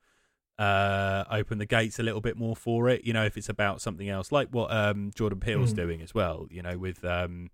uh, 0.59 1.25
open 1.31 1.59
the 1.59 1.67
gates 1.67 1.99
a 2.01 2.03
little 2.03 2.21
bit 2.21 2.37
more 2.37 2.57
for 2.57 2.89
it. 2.89 3.05
You 3.05 3.13
know, 3.13 3.25
if 3.25 3.37
it's 3.37 3.49
about 3.49 3.81
something 3.81 4.09
else, 4.09 4.33
like 4.33 4.49
what 4.49 4.73
um, 4.73 5.13
Jordan 5.15 5.39
Peele's 5.41 5.73
Mm. 5.73 5.77
doing 5.77 6.03
as 6.03 6.15
well. 6.15 6.47
You 6.51 6.63
know, 6.63 6.77
with 6.79 7.05
um, 7.05 7.51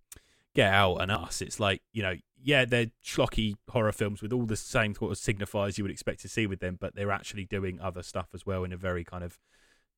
Get 0.55 0.73
Out 0.73 0.97
and 0.97 1.11
Us, 1.11 1.43
it's 1.43 1.59
like 1.59 1.83
you 1.93 2.03
know, 2.03 2.15
yeah, 2.43 2.65
they're 2.65 2.91
schlocky 3.05 3.55
horror 3.71 3.93
films 3.93 4.23
with 4.23 4.33
all 4.33 4.47
the 4.47 4.57
same 4.57 4.95
sort 4.95 5.13
of 5.13 5.19
signifiers 5.19 5.79
you 5.79 5.85
would 5.85 5.91
expect 5.91 6.21
to 6.21 6.29
see 6.29 6.47
with 6.47 6.61
them, 6.61 6.79
but 6.81 6.95
they're 6.95 7.11
actually 7.11 7.45
doing 7.45 7.81
other 7.81 8.03
stuff 8.03 8.29
as 8.35 8.47
well 8.47 8.65
in 8.65 8.73
a 8.73 8.77
very 8.77 9.05
kind 9.05 9.25
of 9.25 9.39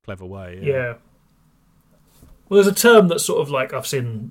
clever 0.04 0.24
way. 0.24 0.60
yeah. 0.62 0.94
Well, 2.48 2.62
there's 2.62 2.72
a 2.72 2.74
term 2.74 3.08
that's 3.08 3.24
sort 3.24 3.40
of 3.40 3.50
like 3.50 3.72
I've 3.72 3.86
seen 3.86 4.30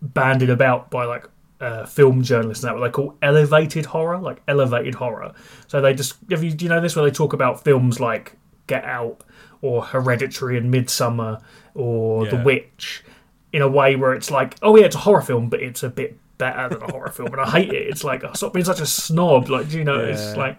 bandied 0.00 0.50
about 0.50 0.90
by 0.90 1.04
like 1.04 1.26
uh, 1.60 1.86
film 1.86 2.22
journalists 2.22 2.62
and 2.62 2.70
that 2.70 2.78
what 2.78 2.86
they 2.86 2.92
call 2.92 3.16
elevated 3.22 3.86
horror, 3.86 4.18
like 4.18 4.42
elevated 4.48 4.94
horror. 4.94 5.32
So 5.66 5.80
they 5.80 5.94
just 5.94 6.16
have 6.30 6.42
you 6.42 6.52
do 6.52 6.64
you 6.64 6.68
know 6.68 6.80
this 6.80 6.96
where 6.96 7.04
they 7.04 7.10
talk 7.10 7.32
about 7.32 7.64
films 7.64 8.00
like 8.00 8.36
Get 8.66 8.84
Out 8.84 9.24
or 9.60 9.82
Hereditary 9.82 10.56
and 10.56 10.72
Midsommar 10.72 11.42
or 11.74 12.26
The 12.26 12.36
Witch 12.36 13.04
in 13.52 13.62
a 13.62 13.68
way 13.68 13.96
where 13.96 14.14
it's 14.14 14.30
like, 14.30 14.56
oh 14.62 14.76
yeah, 14.76 14.86
it's 14.86 14.96
a 14.96 15.00
horror 15.00 15.22
film, 15.22 15.48
but 15.48 15.60
it's 15.62 15.82
a 15.82 15.88
bit 15.90 16.18
better 16.38 16.68
than 16.74 16.82
a 16.88 16.90
horror 16.92 17.10
film, 17.10 17.32
and 17.32 17.40
I 17.40 17.50
hate 17.50 17.72
it. 17.72 17.88
It's 17.88 18.02
like 18.04 18.22
stop 18.34 18.52
being 18.52 18.64
such 18.64 18.80
a 18.80 18.86
snob. 18.86 19.48
Like, 19.48 19.68
do 19.68 19.78
you 19.78 19.84
know, 19.84 20.00
it's 20.00 20.36
like 20.36 20.58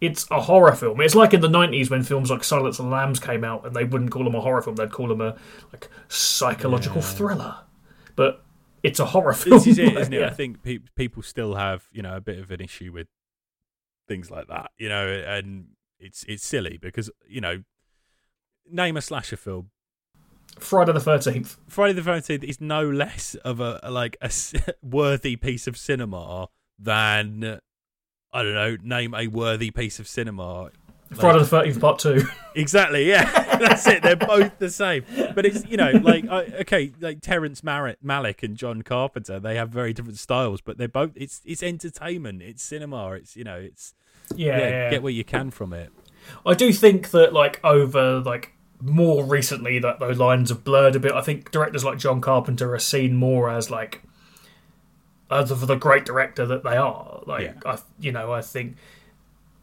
it's 0.00 0.26
a 0.30 0.40
horror 0.40 0.74
film. 0.74 1.00
It's 1.00 1.14
like 1.14 1.32
in 1.32 1.40
the 1.40 1.48
nineties 1.48 1.88
when 1.90 2.02
films 2.02 2.30
like 2.30 2.42
Silence 2.44 2.78
of 2.78 2.86
the 2.86 2.90
Lambs 2.90 3.20
came 3.20 3.44
out, 3.44 3.64
and 3.66 3.74
they 3.76 3.84
wouldn't 3.84 4.10
call 4.10 4.24
them 4.24 4.34
a 4.34 4.40
horror 4.40 4.60
film; 4.62 4.76
they'd 4.76 4.90
call 4.90 5.08
them 5.08 5.20
a 5.20 5.36
like 5.72 5.88
psychological 6.08 6.96
Yeah. 6.96 7.02
thriller. 7.02 7.56
But 8.16 8.44
it's 8.82 8.98
a 9.00 9.06
horror 9.06 9.32
film. 9.32 9.58
This 9.58 9.66
is 9.68 9.78
it, 9.78 9.96
isn't 9.96 10.12
it? 10.12 10.20
Yeah. 10.20 10.26
I 10.26 10.30
think 10.30 10.62
pe- 10.62 10.80
people 10.96 11.22
still 11.22 11.54
have, 11.54 11.88
you 11.92 12.02
know, 12.02 12.16
a 12.16 12.20
bit 12.20 12.38
of 12.40 12.50
an 12.50 12.60
issue 12.60 12.90
with 12.92 13.06
things 14.08 14.30
like 14.30 14.48
that, 14.48 14.72
you 14.76 14.88
know, 14.88 15.06
and 15.06 15.68
it's 16.00 16.24
it's 16.28 16.44
silly 16.44 16.78
because 16.82 17.08
you 17.28 17.40
know, 17.40 17.62
name 18.68 18.96
a 18.96 19.00
slasher 19.00 19.36
film. 19.36 19.70
Friday 20.58 20.92
the 20.92 21.00
Thirteenth. 21.00 21.56
Friday 21.68 21.92
the 21.94 22.02
Thirteenth 22.02 22.44
is 22.44 22.60
no 22.60 22.88
less 22.88 23.34
of 23.36 23.60
a, 23.60 23.80
like 23.90 24.16
a 24.20 24.30
worthy 24.82 25.36
piece 25.36 25.66
of 25.66 25.76
cinema 25.76 26.48
than 26.78 27.60
I 28.32 28.42
don't 28.42 28.54
know. 28.54 28.76
Name 28.82 29.14
a 29.14 29.26
worthy 29.28 29.70
piece 29.70 29.98
of 29.98 30.08
cinema. 30.08 30.70
Friday 31.14 31.38
the 31.40 31.46
Thirteenth 31.46 31.80
Part 31.80 31.98
Two. 31.98 32.22
Exactly, 32.54 33.08
yeah, 33.08 33.24
that's 33.58 33.86
it. 33.86 34.02
They're 34.02 34.14
both 34.14 34.58
the 34.58 34.68
same, 34.68 35.06
but 35.34 35.46
it's 35.46 35.64
you 35.66 35.78
know 35.78 35.90
like 36.02 36.28
I, 36.28 36.42
okay, 36.60 36.92
like 37.00 37.22
Terrence 37.22 37.64
Mar- 37.64 37.96
Malick 38.04 38.42
and 38.42 38.58
John 38.58 38.82
Carpenter, 38.82 39.40
they 39.40 39.56
have 39.56 39.70
very 39.70 39.94
different 39.94 40.18
styles, 40.18 40.60
but 40.60 40.76
they're 40.76 40.86
both 40.86 41.12
it's 41.14 41.40
it's 41.46 41.62
entertainment, 41.62 42.42
it's 42.42 42.62
cinema, 42.62 43.12
it's 43.12 43.36
you 43.36 43.44
know 43.44 43.56
it's 43.56 43.94
Yeah, 44.36 44.58
yeah, 44.58 44.68
yeah. 44.68 44.90
get 44.90 45.02
what 45.02 45.14
you 45.14 45.24
can 45.24 45.50
from 45.50 45.72
it. 45.72 45.90
I 46.44 46.52
do 46.52 46.74
think 46.74 47.10
that 47.12 47.32
like 47.32 47.58
over 47.64 48.20
like 48.20 48.52
more 48.82 49.24
recently 49.24 49.78
that 49.78 50.00
those 50.00 50.18
lines 50.18 50.48
have 50.48 50.64
blurred 50.64 50.96
a 50.96 51.00
bit. 51.00 51.12
I 51.12 51.20
think 51.22 51.50
directors 51.50 51.84
like 51.84 51.98
John 51.98 52.20
Carpenter 52.20 52.74
are 52.74 52.78
seen 52.78 53.14
more 53.14 53.48
as 53.48 53.70
like 53.70 54.02
as 55.30 55.50
of 55.50 55.66
the 55.66 55.76
great 55.76 56.04
director 56.04 56.44
that 56.46 56.64
they 56.64 56.76
are. 56.76 57.22
Like 57.26 57.42
Yeah. 57.42 57.54
I, 57.64 57.78
you 58.00 58.12
know, 58.12 58.32
I 58.32 58.42
think 58.42 58.76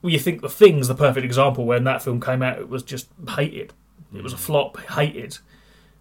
well, 0.01 0.13
you 0.13 0.19
think 0.19 0.41
the 0.41 0.49
thing's 0.49 0.88
the 0.88 0.95
perfect 0.95 1.25
example. 1.25 1.65
When 1.65 1.84
that 1.84 2.01
film 2.01 2.21
came 2.21 2.41
out, 2.41 2.60
it 2.60 2.69
was 2.69 2.84
just 2.84 3.10
hated. 3.36 3.73
It 4.15 4.23
was 4.23 4.34
a 4.34 4.38
mm. 4.38 4.39
flop, 4.39 4.79
hated. 4.91 5.38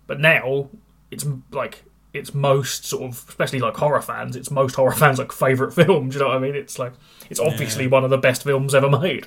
But 0.07 0.21
now 0.21 0.71
it's 1.11 1.27
like 1.51 1.85
it's 2.15 2.33
most 2.33 2.85
sort 2.85 3.03
of, 3.03 3.25
especially 3.29 3.59
like 3.59 3.77
horror 3.77 4.01
fans. 4.01 4.37
It's 4.37 4.51
most 4.51 4.77
horror 4.77 4.93
fans 4.95 5.19
like 5.19 5.33
favorite 5.33 5.73
film. 5.73 6.09
Do 6.09 6.15
you 6.15 6.21
know 6.23 6.29
what 6.29 6.37
I 6.37 6.41
mean? 6.41 6.55
It's 6.55 6.79
like 6.79 6.93
it's 7.29 7.41
obviously 7.41 7.85
Yeah. 7.85 7.91
one 7.91 8.05
of 8.05 8.11
the 8.11 8.19
best 8.19 8.45
films 8.45 8.75
ever 8.75 8.89
made. 8.89 9.27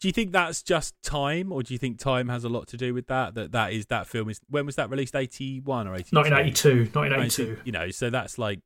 Do 0.00 0.06
you 0.08 0.12
think 0.12 0.30
that's 0.32 0.62
just 0.62 0.94
time, 1.02 1.50
or 1.52 1.62
do 1.64 1.74
you 1.74 1.78
think 1.78 1.98
time 1.98 2.28
has 2.28 2.44
a 2.44 2.48
lot 2.48 2.68
to 2.68 2.76
do 2.76 2.94
with 2.94 3.08
that? 3.08 3.34
That 3.34 3.50
that 3.52 3.72
is 3.72 3.86
that 3.86 4.06
film 4.06 4.30
is 4.30 4.40
when 4.48 4.64
was 4.64 4.76
that 4.76 4.90
released? 4.90 5.16
Eighty 5.16 5.60
one 5.60 5.88
or 5.88 5.94
eighty? 5.94 6.14
1982, 6.14 6.90
1982. 6.96 7.62
You 7.64 7.72
know, 7.72 7.90
so 7.90 8.08
that's 8.08 8.38
like 8.38 8.60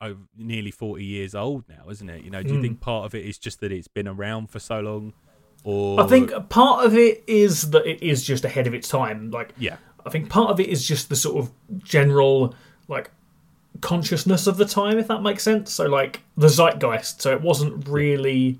over 0.00 0.18
nearly 0.36 0.72
forty 0.72 1.04
years 1.04 1.34
old 1.36 1.64
now, 1.68 1.88
isn't 1.88 2.08
it? 2.08 2.24
You 2.24 2.30
know, 2.30 2.42
do 2.42 2.54
you 2.54 2.58
Mm. 2.58 2.62
think 2.62 2.80
part 2.80 3.06
of 3.06 3.14
it 3.14 3.24
is 3.24 3.38
just 3.38 3.60
that 3.60 3.70
it's 3.70 3.86
been 3.86 4.08
around 4.08 4.50
for 4.50 4.58
so 4.58 4.80
long, 4.80 5.12
or 5.62 6.00
I 6.00 6.06
think 6.08 6.32
part 6.48 6.84
of 6.84 6.96
it 6.96 7.22
is 7.28 7.70
that 7.70 7.86
it 7.86 8.02
is 8.02 8.24
just 8.24 8.44
ahead 8.44 8.66
of 8.66 8.74
its 8.74 8.88
time. 8.88 9.30
Like, 9.30 9.54
yeah, 9.58 9.76
I 10.04 10.10
think 10.10 10.28
part 10.28 10.50
of 10.50 10.58
it 10.58 10.68
is 10.68 10.84
just 10.84 11.08
the 11.08 11.14
sort 11.14 11.36
of 11.36 11.52
general 11.84 12.52
like 12.88 13.12
consciousness 13.80 14.48
of 14.48 14.56
the 14.56 14.64
time, 14.64 14.98
if 14.98 15.06
that 15.06 15.22
makes 15.22 15.44
sense. 15.44 15.72
So 15.72 15.86
like 15.86 16.20
the 16.36 16.48
zeitgeist. 16.48 17.22
So 17.22 17.32
it 17.32 17.40
wasn't 17.42 17.88
really 17.88 18.58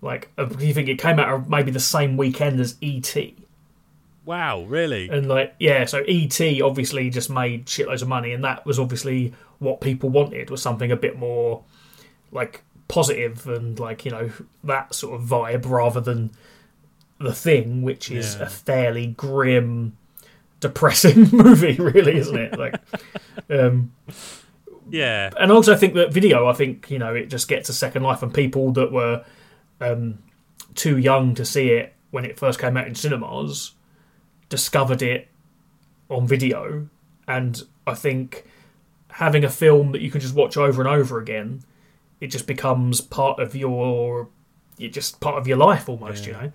like 0.00 0.30
uh, 0.38 0.48
you 0.58 0.72
think 0.74 0.88
it 0.88 0.98
came 0.98 1.18
out 1.18 1.28
of 1.32 1.48
maybe 1.48 1.70
the 1.70 1.80
same 1.80 2.16
weekend 2.16 2.60
as 2.60 2.76
E.T. 2.80 3.36
Wow, 4.24 4.62
really? 4.64 5.08
And 5.08 5.26
like, 5.26 5.54
yeah, 5.58 5.86
so 5.86 6.04
ET 6.06 6.38
obviously 6.62 7.08
just 7.08 7.30
made 7.30 7.64
shitloads 7.66 8.02
of 8.02 8.08
money, 8.08 8.32
and 8.32 8.44
that 8.44 8.66
was 8.66 8.78
obviously 8.78 9.32
what 9.58 9.80
people 9.80 10.10
wanted 10.10 10.50
was 10.50 10.60
something 10.62 10.92
a 10.92 10.96
bit 10.96 11.18
more 11.18 11.64
like 12.30 12.62
positive 12.88 13.46
and 13.48 13.78
like 13.80 14.04
you 14.04 14.10
know 14.10 14.30
that 14.64 14.94
sort 14.94 15.18
of 15.20 15.26
vibe 15.26 15.68
rather 15.68 16.00
than 16.00 16.30
the 17.18 17.32
thing, 17.34 17.82
which 17.82 18.10
is 18.10 18.36
Yeah. 18.36 18.42
a 18.42 18.48
fairly 18.48 19.06
grim, 19.08 19.96
depressing 20.60 21.28
movie, 21.32 21.76
really, 21.76 22.16
isn't 22.18 22.38
it? 22.38 22.58
Like, 22.58 22.76
um, 23.50 23.92
Yeah. 24.90 25.30
and 25.40 25.50
also 25.50 25.72
I 25.72 25.76
think 25.76 25.94
that 25.94 26.12
video, 26.12 26.46
I 26.46 26.52
think 26.52 26.90
you 26.90 26.98
know, 26.98 27.14
it 27.14 27.26
just 27.30 27.48
gets 27.48 27.68
a 27.70 27.72
second 27.74 28.02
life, 28.02 28.22
and 28.22 28.32
people 28.32 28.72
that 28.72 28.92
were 28.92 29.24
um, 29.80 30.18
too 30.74 30.96
young 30.98 31.34
to 31.34 31.44
see 31.44 31.70
it 31.70 31.94
when 32.10 32.24
it 32.24 32.38
first 32.38 32.58
came 32.58 32.76
out 32.76 32.86
in 32.86 32.94
cinemas 32.94 33.72
discovered 34.48 35.02
it 35.02 35.28
on 36.08 36.26
video, 36.26 36.88
and 37.26 37.62
I 37.86 37.94
think 37.94 38.44
having 39.10 39.44
a 39.44 39.50
film 39.50 39.92
that 39.92 40.00
you 40.00 40.10
can 40.10 40.20
just 40.20 40.34
watch 40.34 40.56
over 40.56 40.80
and 40.80 40.88
over 40.88 41.18
again, 41.18 41.62
it 42.20 42.28
just 42.28 42.46
becomes 42.46 43.00
part 43.00 43.38
of 43.38 43.54
your, 43.54 44.28
it 44.78 44.92
just 44.92 45.20
part 45.20 45.36
of 45.36 45.46
your 45.46 45.58
life 45.58 45.88
almost, 45.88 46.26
you 46.26 46.32
know. 46.32 46.52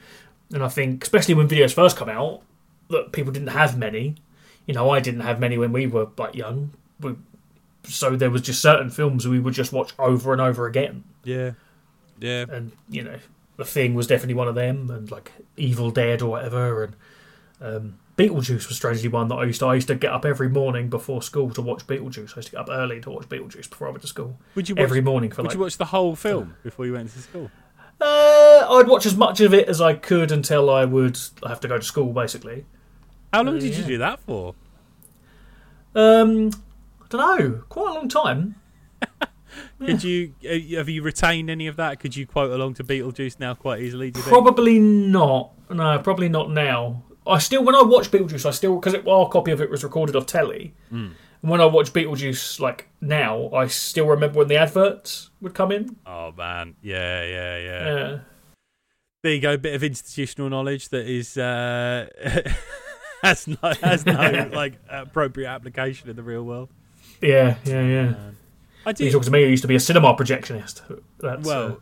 And 0.54 0.64
I 0.64 0.70
think, 0.70 1.04
especially 1.04 1.36
when 1.36 1.48
videos 1.48 1.74
first 1.74 1.98
come 1.98 2.10
out, 2.10 2.42
that 2.90 3.12
people 3.12 3.32
didn't 3.32 3.50
have 3.50 3.78
many. 3.78 4.16
You 4.66 4.74
know, 4.74 4.90
I 4.90 5.00
didn't 5.00 5.22
have 5.22 5.40
many 5.40 5.58
when 5.58 5.72
we 5.72 5.88
were 5.88 6.08
like 6.18 6.36
young. 6.36 6.72
We, 7.00 7.16
so 7.84 8.16
there 8.16 8.30
was 8.32 8.42
just 8.42 8.62
certain 8.62 8.90
films 8.90 9.28
we 9.28 9.40
would 9.40 9.54
just 9.54 9.74
watch 9.74 9.94
over 10.00 10.32
and 10.32 10.42
over 10.42 10.66
again. 10.66 11.04
Yeah. 11.24 11.52
Yeah. 12.24 12.46
And 12.50 12.72
you 12.90 13.04
know, 13.04 13.20
The 13.58 13.66
Thing 13.66 13.94
was 13.96 14.08
definitely 14.08 14.36
one 14.36 14.48
of 14.48 14.56
them, 14.56 14.90
and 14.90 15.12
like 15.12 15.32
Evil 15.58 15.92
Dead 15.92 16.22
or 16.22 16.32
whatever. 16.32 16.84
And 16.84 16.96
um, 17.62 18.00
Beetlejuice 18.18 18.68
was 18.68 18.76
strangely 18.78 19.10
one 19.10 19.28
that 19.28 19.36
I 19.36 19.44
used 19.44 19.60
to. 19.60 19.66
I 19.68 19.76
used 19.76 19.88
to 19.90 19.96
get 19.96 20.12
up 20.12 20.24
every 20.26 20.48
morning 20.50 20.90
before 20.90 21.22
school 21.22 21.50
to 21.52 21.62
watch 21.62 21.86
Beetlejuice. 21.86 22.32
I 22.34 22.38
used 22.38 22.48
to 22.48 22.52
get 22.52 22.60
up 22.62 22.70
early 22.72 23.02
to 23.02 23.10
watch 23.10 23.28
Beetlejuice 23.28 23.70
before 23.70 23.88
I 23.88 23.92
went 23.92 24.02
to 24.04 24.08
school 24.08 24.38
Would 24.56 24.70
you 24.70 24.76
watch, 24.76 24.84
every 24.84 25.02
morning 25.02 25.32
for 25.32 25.42
would 25.42 25.50
like. 25.50 25.56
you 25.56 25.62
watch 25.62 25.78
the 25.78 25.86
whole 25.86 26.16
film 26.16 26.56
before 26.64 26.86
you 26.86 26.94
went 26.94 27.12
to 27.12 27.20
school? 27.20 27.52
Uh, 28.02 28.68
I'd 28.70 28.88
watch 28.88 29.06
as 29.06 29.16
much 29.16 29.40
of 29.42 29.54
it 29.54 29.68
as 29.68 29.80
I 29.82 29.94
could 29.94 30.32
until 30.32 30.70
I 30.70 30.86
would 30.86 31.18
have 31.48 31.60
to 31.62 31.68
go 31.68 31.78
to 31.78 31.84
school, 31.84 32.12
basically. 32.14 32.66
How 33.32 33.44
long 33.44 33.58
Uh, 33.58 33.60
did 33.60 33.76
you 33.76 33.84
do 33.84 33.98
that 34.00 34.20
for? 34.22 34.56
Um, 35.96 36.50
I 37.02 37.06
don't 37.10 37.40
know, 37.40 37.64
quite 37.70 37.92
a 37.92 37.94
long 37.94 38.10
time. 38.10 38.56
Could 39.80 40.04
you 40.04 40.34
uh, 40.46 40.78
have 40.78 40.90
you 40.90 41.02
retained 41.02 41.50
any 41.50 41.68
of 41.68 41.76
that? 41.78 42.00
Could 42.00 42.16
you 42.16 42.26
quote 42.26 42.52
along 42.52 42.76
to 42.76 42.84
Beetlejuice 42.84 43.40
now 43.40 43.54
quite 43.54 43.82
easily? 43.82 44.08
You 44.08 44.14
think? 44.14 44.26
Probably 44.28 44.80
not. 44.80 45.52
No, 45.70 46.00
probably 46.00 46.30
not 46.30 46.52
now. 46.52 47.04
I 47.26 47.40
still, 47.40 47.64
when 47.64 47.74
I 47.76 47.82
watch 47.82 48.12
Beetlejuice, 48.12 48.46
I 48.46 48.52
still 48.52 48.76
because 48.80 48.96
our 48.96 49.30
copy 49.30 49.52
of 49.52 49.62
it 49.62 49.70
was 49.70 49.84
recorded 49.84 50.16
off 50.16 50.26
telly. 50.26 50.74
Mm. 50.92 51.12
When 51.42 51.60
I 51.62 51.66
watch 51.66 51.92
Beetlejuice, 51.94 52.60
like 52.60 52.88
now, 53.02 53.50
I 53.52 53.68
still 53.68 54.08
remember 54.08 54.40
when 54.40 54.48
the 54.48 54.58
adverts 54.58 55.30
would 55.42 55.54
come 55.54 55.72
in. 55.72 55.96
Oh 56.06 56.32
man, 56.32 56.76
yeah, 56.82 57.24
yeah, 57.24 57.58
yeah. 57.58 57.86
Yeah, 57.86 58.20
There 59.24 59.34
you 59.34 59.42
go, 59.42 59.54
a 59.54 59.58
bit 59.58 59.76
of 59.76 59.84
institutional 59.84 60.50
knowledge 60.50 60.90
that 60.90 61.06
is 61.08 61.38
uh, 61.38 62.08
has 63.24 63.48
no 63.48 63.58
has 63.82 64.06
no 64.06 64.50
like 64.54 64.74
appropriate 64.90 65.50
application 65.50 66.10
in 66.10 66.16
the 66.16 66.24
real 66.24 66.44
world. 66.44 66.70
yeah, 67.22 67.56
yeah, 67.66 67.82
yeah. 67.82 68.08
Um, 68.10 68.38
I 68.86 68.90
You 68.90 68.94
did. 68.96 69.12
talk 69.12 69.24
to 69.24 69.32
me. 69.32 69.44
who 69.44 69.50
used 69.50 69.62
to 69.64 69.68
be 69.68 69.76
a 69.76 69.80
cinema 69.80 70.14
projectionist. 70.16 70.82
That's, 71.20 71.46
Well, 71.48 71.64
uh, 71.68 71.76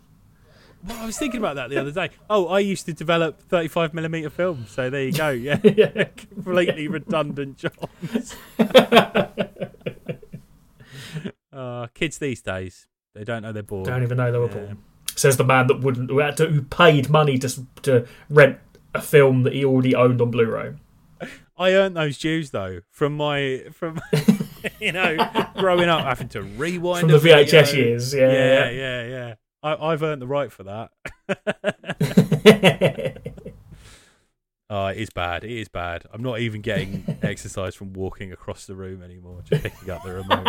well, 0.87 0.97
I 0.97 1.05
was 1.05 1.17
thinking 1.17 1.39
about 1.39 1.55
that 1.55 1.69
the 1.69 1.77
other 1.77 1.91
day. 1.91 2.09
Oh, 2.29 2.47
I 2.47 2.59
used 2.59 2.85
to 2.87 2.93
develop 2.93 3.39
35 3.41 3.93
millimeter 3.93 4.29
film, 4.29 4.65
so 4.67 4.89
there 4.89 5.03
you 5.03 5.11
go. 5.11 5.29
Yeah, 5.41 5.59
yeah. 5.63 6.05
completely 6.05 6.87
redundant 6.87 7.57
jobs. 7.57 8.35
uh, 11.53 11.87
kids 11.93 12.17
these 12.17 12.41
days, 12.41 12.87
they 13.13 13.23
don't 13.23 13.41
know 13.43 13.51
they're 13.51 13.63
bored. 13.63 13.85
don't 13.85 14.03
even 14.03 14.17
know 14.17 14.31
they 14.31 14.37
were 14.37 14.47
Yeah. 14.47 14.53
born. 14.53 14.77
Says 15.15 15.37
the 15.37 15.43
man 15.43 15.67
that 15.67 15.81
wouldn't, 15.81 16.09
who 16.09 16.31
to, 16.31 16.47
who 16.47 16.61
paid 16.61 17.09
money 17.09 17.37
to 17.37 17.65
to 17.83 18.07
rent 18.29 18.57
a 18.93 19.01
film 19.01 19.43
that 19.43 19.53
he 19.53 19.63
already 19.65 19.93
owned 19.93 20.21
on 20.21 20.31
Blu-ray. 20.31 20.73
I 21.57 21.73
earned 21.73 21.95
those 21.95 22.17
dues 22.17 22.51
though 22.51 22.79
from 22.89 23.17
my 23.17 23.65
from 23.73 23.99
you 24.79 24.91
know 24.91 25.17
growing 25.57 25.89
up 25.89 26.03
having 26.05 26.29
to 26.29 26.41
rewind 26.41 27.01
From 27.01 27.11
the 27.11 27.17
VHS 27.17 27.71
video. 27.71 27.85
years, 27.85 28.13
Yeah, 28.13 28.31
yeah, 28.31 28.69
yeah, 28.69 29.07
yeah. 29.07 29.33
I, 29.63 29.75
I've 29.91 30.01
earned 30.03 30.21
the 30.21 30.27
right 30.27 30.51
for 30.51 30.63
that. 30.63 30.89
Oh, 34.69 34.87
it 34.87 34.97
is 34.97 35.09
bad. 35.09 35.43
It 35.43 35.51
is 35.51 35.67
bad. 35.67 36.05
I'm 36.13 36.23
not 36.23 36.39
even 36.39 36.61
getting 36.61 37.17
exercise 37.21 37.75
from 37.75 37.93
walking 37.93 38.31
across 38.31 38.65
the 38.65 38.75
room 38.75 39.03
anymore, 39.03 39.41
just 39.43 39.63
picking 39.63 39.89
up 39.89 40.03
the 40.03 40.13
remote. 40.13 40.47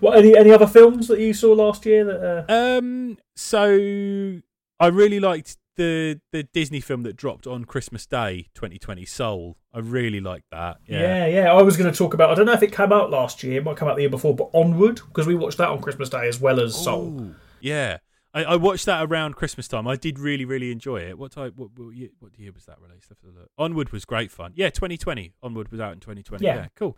what 0.00 0.18
any 0.18 0.36
any 0.36 0.50
other 0.52 0.66
films 0.66 1.08
that 1.08 1.18
you 1.18 1.32
saw 1.32 1.52
last 1.52 1.84
year 1.86 2.04
that? 2.04 2.44
Uh, 2.48 2.52
Um, 2.78 3.18
so 3.36 4.40
I 4.78 4.86
really 4.86 5.18
liked 5.20 5.56
the 5.80 6.20
the 6.32 6.42
Disney 6.42 6.80
film 6.80 7.02
that 7.04 7.16
dropped 7.16 7.46
on 7.46 7.64
Christmas 7.64 8.06
Day, 8.06 8.48
2020, 8.54 9.04
Soul. 9.06 9.56
I 9.72 9.78
really 9.78 10.20
liked 10.20 10.50
that. 10.50 10.78
yeah. 10.86 11.26
yeah, 11.26 11.52
I 11.52 11.62
was 11.62 11.76
going 11.76 11.90
to 11.90 11.96
talk 11.96 12.12
about. 12.12 12.30
I 12.30 12.34
don't 12.34 12.46
know 12.46 12.52
if 12.52 12.62
it 12.62 12.72
came 12.72 12.92
out 12.92 13.10
last 13.10 13.42
year. 13.42 13.60
It 13.60 13.64
might 13.64 13.76
come 13.76 13.88
out 13.88 13.96
the 13.96 14.02
year 14.02 14.10
before, 14.10 14.34
but 14.34 14.50
Onward 14.52 15.00
because 15.06 15.26
we 15.26 15.34
watched 15.34 15.58
that 15.58 15.68
on 15.68 15.80
Christmas 15.80 16.08
Day 16.08 16.28
as 16.28 16.40
well 16.40 16.60
as 16.60 16.74
Soul. 16.74 17.20
Ooh, 17.20 17.34
yeah. 17.60 17.98
I, 18.32 18.44
I 18.44 18.56
watched 18.56 18.86
that 18.86 19.04
around 19.04 19.34
Christmas 19.34 19.66
time. 19.66 19.88
I 19.88 19.96
did 19.96 20.18
really, 20.18 20.44
really 20.44 20.70
enjoy 20.70 20.98
it. 20.98 21.18
What 21.18 21.32
time? 21.32 21.52
What, 21.56 21.70
what, 21.76 21.94
year, 21.96 22.10
what 22.20 22.38
year 22.38 22.52
was 22.52 22.66
that 22.66 22.78
released? 22.80 23.08
Have 23.08 23.18
a 23.24 23.40
look. 23.40 23.50
Onward 23.58 23.90
was 23.90 24.04
great 24.04 24.30
fun. 24.30 24.52
Yeah, 24.54 24.70
2020. 24.70 25.32
Onward 25.42 25.70
was 25.70 25.80
out 25.80 25.92
in 25.94 26.00
2020. 26.00 26.44
Yeah. 26.44 26.54
Yeah, 26.54 26.66
cool. 26.76 26.96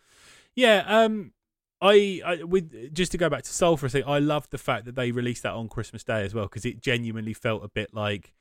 Yeah. 0.55 0.85
Um, 0.87 1.33
I, 1.81 2.21
I 2.25 2.43
with 2.45 2.95
just 2.95 3.13
to 3.13 3.19
go 3.19 3.31
back 3.31 3.43
to 3.45 3.51
Soul 3.51 3.77
for 3.77 3.87
a 3.87 3.91
second. 3.91 4.11
I 4.11 4.19
loved 4.19 4.51
the 4.51 4.59
fact 4.59 4.85
that 4.85 4.95
they 4.95 5.11
released 5.11 5.43
that 5.45 5.53
on 5.53 5.69
Christmas 5.69 6.05
Day 6.05 6.23
as 6.25 6.35
well 6.35 6.45
because 6.45 6.65
it 6.65 6.83
genuinely 6.83 7.33
felt 7.33 7.65
a 7.65 7.69
bit 7.69 7.95
like, 7.95 8.35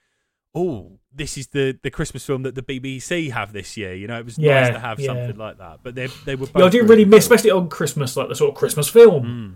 oh, 0.55 0.99
this 1.13 1.37
is 1.37 1.47
the 1.47 1.77
the 1.83 1.91
Christmas 1.91 2.25
film 2.25 2.43
that 2.43 2.55
the 2.55 2.61
BBC 2.61 3.31
have 3.31 3.53
this 3.53 3.75
year. 3.77 3.93
You 3.93 4.07
know, 4.07 4.17
it 4.17 4.25
was 4.25 4.37
Yeah, 4.37 4.61
nice 4.61 4.73
to 4.73 4.79
have 4.79 4.99
yeah. 4.99 5.07
something 5.07 5.37
like 5.37 5.57
that. 5.57 5.79
But 5.83 5.95
they 5.95 6.07
they 6.25 6.35
were. 6.35 6.47
Both 6.47 6.55
Yeah, 6.57 6.65
I 6.65 6.69
do 6.69 6.77
really 6.79 6.89
really 6.89 7.05
miss, 7.05 7.27
cool. 7.27 7.35
especially 7.35 7.51
on 7.51 7.69
Christmas, 7.69 8.15
like 8.17 8.29
the 8.29 8.35
sort 8.35 8.51
of 8.51 8.57
Christmas 8.57 8.87
film. 8.89 9.23
Mm. 9.25 9.55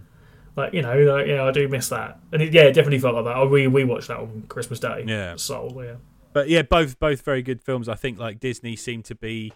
Like 0.57 0.73
you 0.73 0.81
know, 0.81 0.97
like, 0.97 1.27
yeah, 1.27 1.43
I 1.43 1.51
do 1.51 1.67
miss 1.67 1.89
that, 1.89 2.19
and 2.31 2.41
it, 2.41 2.53
yeah, 2.53 2.63
it 2.63 2.73
definitely 2.73 2.99
felt 2.99 3.15
like 3.15 3.25
that. 3.25 3.49
We 3.49 3.67
we 3.67 3.83
watched 3.83 4.07
that 4.07 4.17
on 4.17 4.45
Christmas 4.47 4.79
Day. 4.79 5.03
Yeah. 5.05 5.35
Soul. 5.35 5.81
Yeah, 5.83 5.95
But 6.33 6.47
yeah, 6.49 6.61
both 6.61 6.97
both 6.99 7.21
very 7.23 7.41
good 7.41 7.61
films. 7.61 7.89
I 7.89 7.95
think 7.95 8.17
like 8.19 8.39
Disney 8.39 8.75
seem 8.77 9.03
to 9.03 9.15
be 9.15 9.51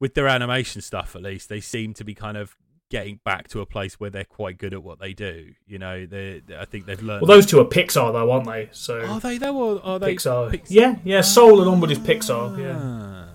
with 0.00 0.14
their 0.14 0.26
animation 0.28 0.80
stuff 0.80 1.14
at 1.14 1.22
least, 1.22 1.48
they 1.48 1.60
seem 1.60 1.92
to 1.94 2.02
be 2.04 2.14
kind 2.14 2.36
of 2.36 2.56
getting 2.92 3.18
back 3.24 3.48
to 3.48 3.60
a 3.62 3.66
place 3.66 3.94
where 3.98 4.10
they're 4.10 4.22
quite 4.24 4.58
good 4.58 4.74
at 4.74 4.82
what 4.82 5.00
they 5.00 5.14
do. 5.14 5.54
You 5.66 5.78
know, 5.78 6.04
they 6.04 6.42
I 6.56 6.66
think 6.66 6.84
they've 6.84 7.02
learned 7.02 7.22
well, 7.22 7.34
those 7.34 7.46
two 7.46 7.58
are 7.58 7.64
Pixar 7.64 8.12
though, 8.12 8.30
aren't 8.30 8.46
they? 8.46 8.68
So 8.72 9.00
Are 9.00 9.18
they 9.18 9.38
though 9.38 9.56
or 9.56 9.80
are 9.84 9.98
they 9.98 10.14
Pixar. 10.14 10.50
Pix- 10.50 10.70
Yeah, 10.70 10.96
yeah. 11.02 11.22
Soul 11.22 11.60
and 11.62 11.70
Onward 11.70 11.90
is 11.90 11.98
Pixar. 11.98 12.58
Yeah. 12.58 12.78
Ah. 12.78 13.28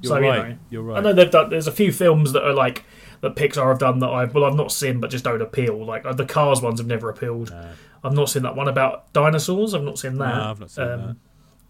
You're 0.00 0.08
So, 0.08 0.16
you 0.18 0.28
right. 0.28 0.48
know, 0.48 0.58
You're 0.70 0.82
right. 0.82 0.98
I 0.98 1.00
know 1.02 1.12
they've 1.12 1.30
done. 1.30 1.50
There's 1.50 1.66
a 1.68 1.72
few 1.72 1.92
films 1.92 2.32
that 2.32 2.42
are 2.44 2.54
like 2.54 2.84
that 3.20 3.36
Pixar 3.36 3.68
have 3.68 3.78
done 3.78 3.98
that 4.00 4.08
I've 4.10 4.34
well 4.34 4.44
I've 4.46 4.56
not 4.56 4.72
seen 4.72 4.98
but 5.00 5.10
just 5.10 5.22
don't 5.24 5.42
appeal. 5.42 5.84
Like 5.84 6.04
uh, 6.06 6.14
the 6.14 6.24
Cars 6.24 6.62
ones 6.62 6.80
have 6.80 6.88
never 6.88 7.10
appealed. 7.10 7.50
No. 7.50 7.70
I've 8.02 8.14
not 8.14 8.30
seen 8.30 8.42
that 8.42 8.56
one 8.56 8.66
about 8.68 9.12
dinosaurs. 9.12 9.74
I've 9.74 9.84
not 9.84 9.98
seen 9.98 10.16
that. 10.18 10.34
No, 10.34 10.50
I've 10.50 10.60
not 10.60 10.70
seen 10.70 10.84
Um, 10.88 11.00
that. 11.06 11.16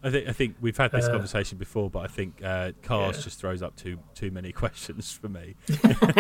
I 0.05 0.11
think 0.11 0.29
I 0.29 0.33
think 0.33 0.57
we've 0.61 0.77
had 0.77 0.91
this 0.91 1.05
uh, 1.07 1.11
conversation 1.13 1.59
before, 1.59 1.89
but 1.91 2.01
I 2.01 2.07
think 2.09 2.41
uh, 2.45 2.73
Cars 2.83 3.17
Yeah. 3.19 3.23
just 3.23 3.39
throws 3.41 3.63
up 3.63 3.77
too 3.77 3.99
too 4.15 4.31
many 4.31 4.51
questions 4.63 5.13
for 5.13 5.29
me. 5.29 5.55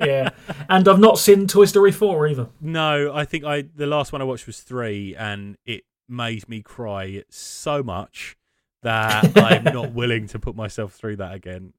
yeah, 0.00 0.30
and 0.68 0.88
I've 0.88 0.98
not 0.98 1.18
seen 1.18 1.46
Toy 1.46 1.66
Story 1.66 1.92
four 1.92 2.26
either. 2.26 2.48
No, 2.60 3.12
I 3.14 3.24
think 3.24 3.44
I 3.44 3.62
the 3.62 3.86
last 3.86 4.12
one 4.12 4.20
I 4.22 4.24
watched 4.24 4.46
was 4.46 4.60
three, 4.60 5.14
and 5.16 5.56
it 5.66 5.84
made 6.08 6.48
me 6.48 6.62
cry 6.62 7.22
so 7.30 7.82
much 7.82 8.36
that 8.82 9.36
I'm 9.36 9.64
not 9.64 9.92
willing 9.92 10.26
to 10.28 10.38
put 10.38 10.54
myself 10.56 10.92
through 10.94 11.16
that 11.16 11.34
again. 11.34 11.72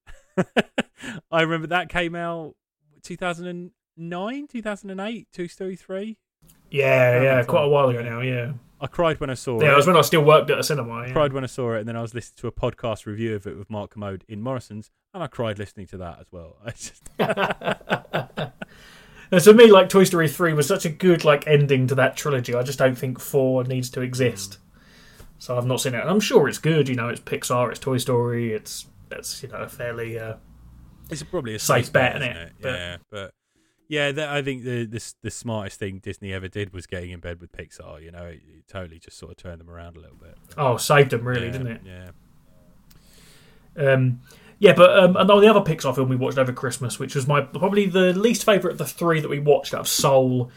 I 1.31 1.41
remember 1.41 1.67
that 1.67 1.89
came 1.89 2.13
out 2.15 2.55
2009, 3.03 4.47
2008, 4.47 5.27
Toy 5.33 5.47
Story 5.47 5.75
Three. 5.75 6.17
Yeah, 6.71 7.21
yeah, 7.21 7.43
quite 7.43 7.63
a 7.63 7.67
while 7.67 7.89
ago 7.89 8.01
now. 8.01 8.21
Yeah, 8.21 8.53
I 8.81 8.87
cried 8.87 9.19
when 9.19 9.29
I 9.29 9.35
saw 9.35 9.61
yeah, 9.61 9.69
it. 9.69 9.73
it 9.73 9.75
was 9.77 9.87
when 9.87 9.95
I 9.97 10.01
still 10.01 10.23
worked 10.23 10.49
at 10.49 10.59
a 10.59 10.63
cinema. 10.63 11.07
Yeah. 11.07 11.13
cried 11.13 11.33
when 11.33 11.43
I 11.43 11.47
saw 11.47 11.73
it, 11.75 11.79
and 11.79 11.87
then 11.87 11.95
I 11.95 12.01
was 12.01 12.13
listening 12.13 12.37
to 12.41 12.47
a 12.47 12.51
podcast 12.51 13.05
review 13.05 13.35
of 13.35 13.47
it 13.47 13.57
with 13.57 13.69
Mark 13.69 13.91
Kermode 13.91 14.25
in 14.27 14.41
Morrison's, 14.41 14.91
and 15.13 15.23
I 15.23 15.27
cried 15.27 15.57
listening 15.57 15.87
to 15.87 15.97
that 15.97 16.19
as 16.19 16.25
well. 16.31 16.57
I 16.65 16.71
just, 16.71 17.09
And 19.31 19.41
to 19.43 19.53
me, 19.53 19.71
like 19.71 19.89
Toy 19.89 20.03
Story 20.03 20.27
three 20.29 20.53
was 20.53 20.67
such 20.67 20.85
a 20.85 20.89
good 20.89 21.25
like 21.25 21.47
ending 21.47 21.87
to 21.87 21.95
that 21.95 22.15
trilogy. 22.15 22.53
I 22.53 22.63
just 22.63 22.77
don't 22.77 22.95
think 22.97 23.19
four 23.19 23.63
needs 23.63 23.89
to 23.91 24.01
exist. 24.01 24.59
So 25.39 25.57
I've 25.57 25.65
not 25.65 25.81
seen 25.81 25.95
it, 25.95 26.01
and 26.01 26.09
I'm 26.09 26.19
sure 26.19 26.47
it's 26.47 26.59
good. 26.59 26.87
You 26.87 26.95
know, 26.95 27.09
it's 27.09 27.21
Pixar, 27.21 27.71
it's 27.71 27.79
Toy 27.79 27.97
Story, 27.97 28.53
it's 28.53 28.85
it's 29.11 29.41
you 29.41 29.49
know 29.49 29.57
a 29.57 29.67
fairly 29.69 30.19
uh, 30.19 30.35
it's 31.09 31.23
probably 31.23 31.55
a 31.55 31.59
Safe 31.59 31.85
safe, 31.85 31.93
bet, 31.93 32.17
isn't 32.17 32.29
innit? 32.31 32.45
it? 32.45 32.51
But- 32.61 32.69
yeah, 32.73 32.97
but 33.11 33.31
yeah, 33.87 34.11
that, 34.11 34.29
I 34.29 34.41
think 34.41 34.63
the, 34.63 34.85
the 34.85 35.13
the 35.21 35.31
smartest 35.31 35.79
thing 35.79 35.99
Disney 35.99 36.33
ever 36.33 36.47
did 36.47 36.73
was 36.73 36.87
getting 36.87 37.11
in 37.11 37.19
bed 37.19 37.39
with 37.39 37.51
Pixar. 37.51 38.01
You 38.01 38.11
know, 38.11 38.25
it, 38.25 38.41
it 38.47 38.67
totally 38.67 38.99
just 38.99 39.17
sort 39.17 39.31
of 39.31 39.37
turned 39.37 39.59
them 39.59 39.69
around 39.69 39.97
a 39.97 39.99
little 39.99 40.17
bit. 40.17 40.37
But, 40.47 40.57
oh 40.57 40.77
saved 40.77 41.11
them 41.11 41.27
really, 41.27 41.47
yeah, 41.47 41.51
didn't 41.51 41.67
it? 41.67 41.81
Yeah. 41.85 43.93
Um, 43.93 44.21
yeah, 44.57 44.73
but 44.73 44.97
um, 44.97 45.17
and 45.17 45.29
the 45.29 45.49
other 45.49 45.59
Pixar 45.59 45.93
film 45.93 46.09
we 46.09 46.15
watched 46.15 46.37
over 46.37 46.53
Christmas, 46.53 46.97
which 46.97 47.15
was 47.15 47.27
my 47.27 47.41
probably 47.41 47.87
the 47.87 48.13
least 48.13 48.45
favourite 48.45 48.73
of 48.73 48.77
the 48.77 48.85
three 48.85 49.19
that 49.19 49.29
we 49.29 49.39
watched 49.39 49.73
out 49.73 49.81
of 49.81 49.87
Soul, 49.87 50.49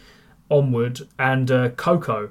Onward, 0.50 1.00
and 1.18 1.50
uh, 1.50 1.70
Coco. 1.70 2.30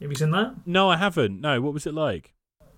Have 0.00 0.10
you 0.10 0.16
seen 0.16 0.32
that? 0.32 0.54
No, 0.66 0.90
I 0.90 0.96
haven't. 0.96 1.40
No, 1.40 1.60
what 1.60 1.72
was 1.72 1.86
it 1.86 1.94
like? 1.94 2.34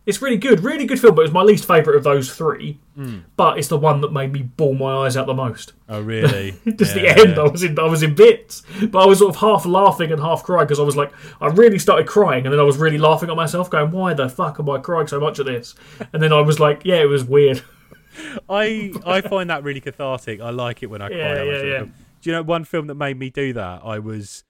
It's 0.06 0.22
really 0.22 0.36
good, 0.36 0.60
really 0.62 0.86
good 0.86 1.00
film, 1.00 1.16
but 1.16 1.24
it's 1.24 1.34
my 1.34 1.42
least 1.42 1.66
favourite 1.66 1.96
of 1.96 2.04
those 2.04 2.32
three. 2.32 2.78
Hmm. 2.94 3.18
But 3.36 3.58
it's 3.58 3.66
the 3.66 3.76
one 3.76 4.00
that 4.02 4.12
made 4.12 4.32
me 4.32 4.42
bawl 4.42 4.74
my 4.74 5.04
eyes 5.04 5.16
out 5.16 5.26
the 5.26 5.34
most. 5.34 5.72
Oh, 5.88 6.00
really? 6.00 6.52
Just 6.76 6.94
Yeah, 6.94 7.14
the 7.14 7.20
end, 7.20 7.36
yeah. 7.36 7.42
I 7.42 7.48
was 7.48 7.62
in, 7.64 7.78
I 7.78 7.84
was 7.84 8.02
in 8.04 8.14
bits, 8.14 8.62
but 8.90 9.02
I 9.02 9.06
was 9.06 9.18
sort 9.18 9.34
of 9.34 9.40
half 9.40 9.66
laughing 9.66 10.12
and 10.12 10.20
half 10.22 10.44
crying 10.44 10.66
because 10.66 10.78
I 10.78 10.84
was 10.84 10.96
like, 10.96 11.12
I 11.40 11.48
really 11.48 11.80
started 11.80 12.06
crying, 12.06 12.46
and 12.46 12.52
then 12.52 12.60
I 12.60 12.62
was 12.62 12.78
really 12.78 12.98
laughing 12.98 13.30
at 13.30 13.36
myself, 13.36 13.68
going, 13.68 13.90
"Why 13.90 14.14
the 14.14 14.28
fuck 14.28 14.60
am 14.60 14.70
I 14.70 14.78
crying 14.78 15.08
so 15.08 15.18
much 15.18 15.40
at 15.40 15.46
this?" 15.46 15.74
And 16.12 16.22
then 16.22 16.32
I 16.32 16.40
was 16.40 16.60
like, 16.60 16.82
"Yeah, 16.84 17.02
it 17.02 17.08
was 17.08 17.24
weird." 17.24 17.62
I 18.48 18.92
I 19.04 19.20
find 19.20 19.50
that 19.50 19.64
really 19.64 19.80
cathartic. 19.80 20.40
I 20.40 20.50
like 20.50 20.82
it 20.82 20.86
when 20.86 21.02
I 21.02 21.08
cry. 21.08 21.16
Yeah, 21.18 21.34
that 21.34 21.46
yeah, 21.46 21.62
yeah. 21.62 21.84
Do 22.20 22.30
you 22.30 22.32
know 22.32 22.42
one 22.42 22.64
film 22.64 22.86
that 22.86 22.94
made 22.94 23.18
me 23.18 23.30
do 23.30 23.52
that? 23.54 23.82
I 23.84 23.98
was 23.98 24.44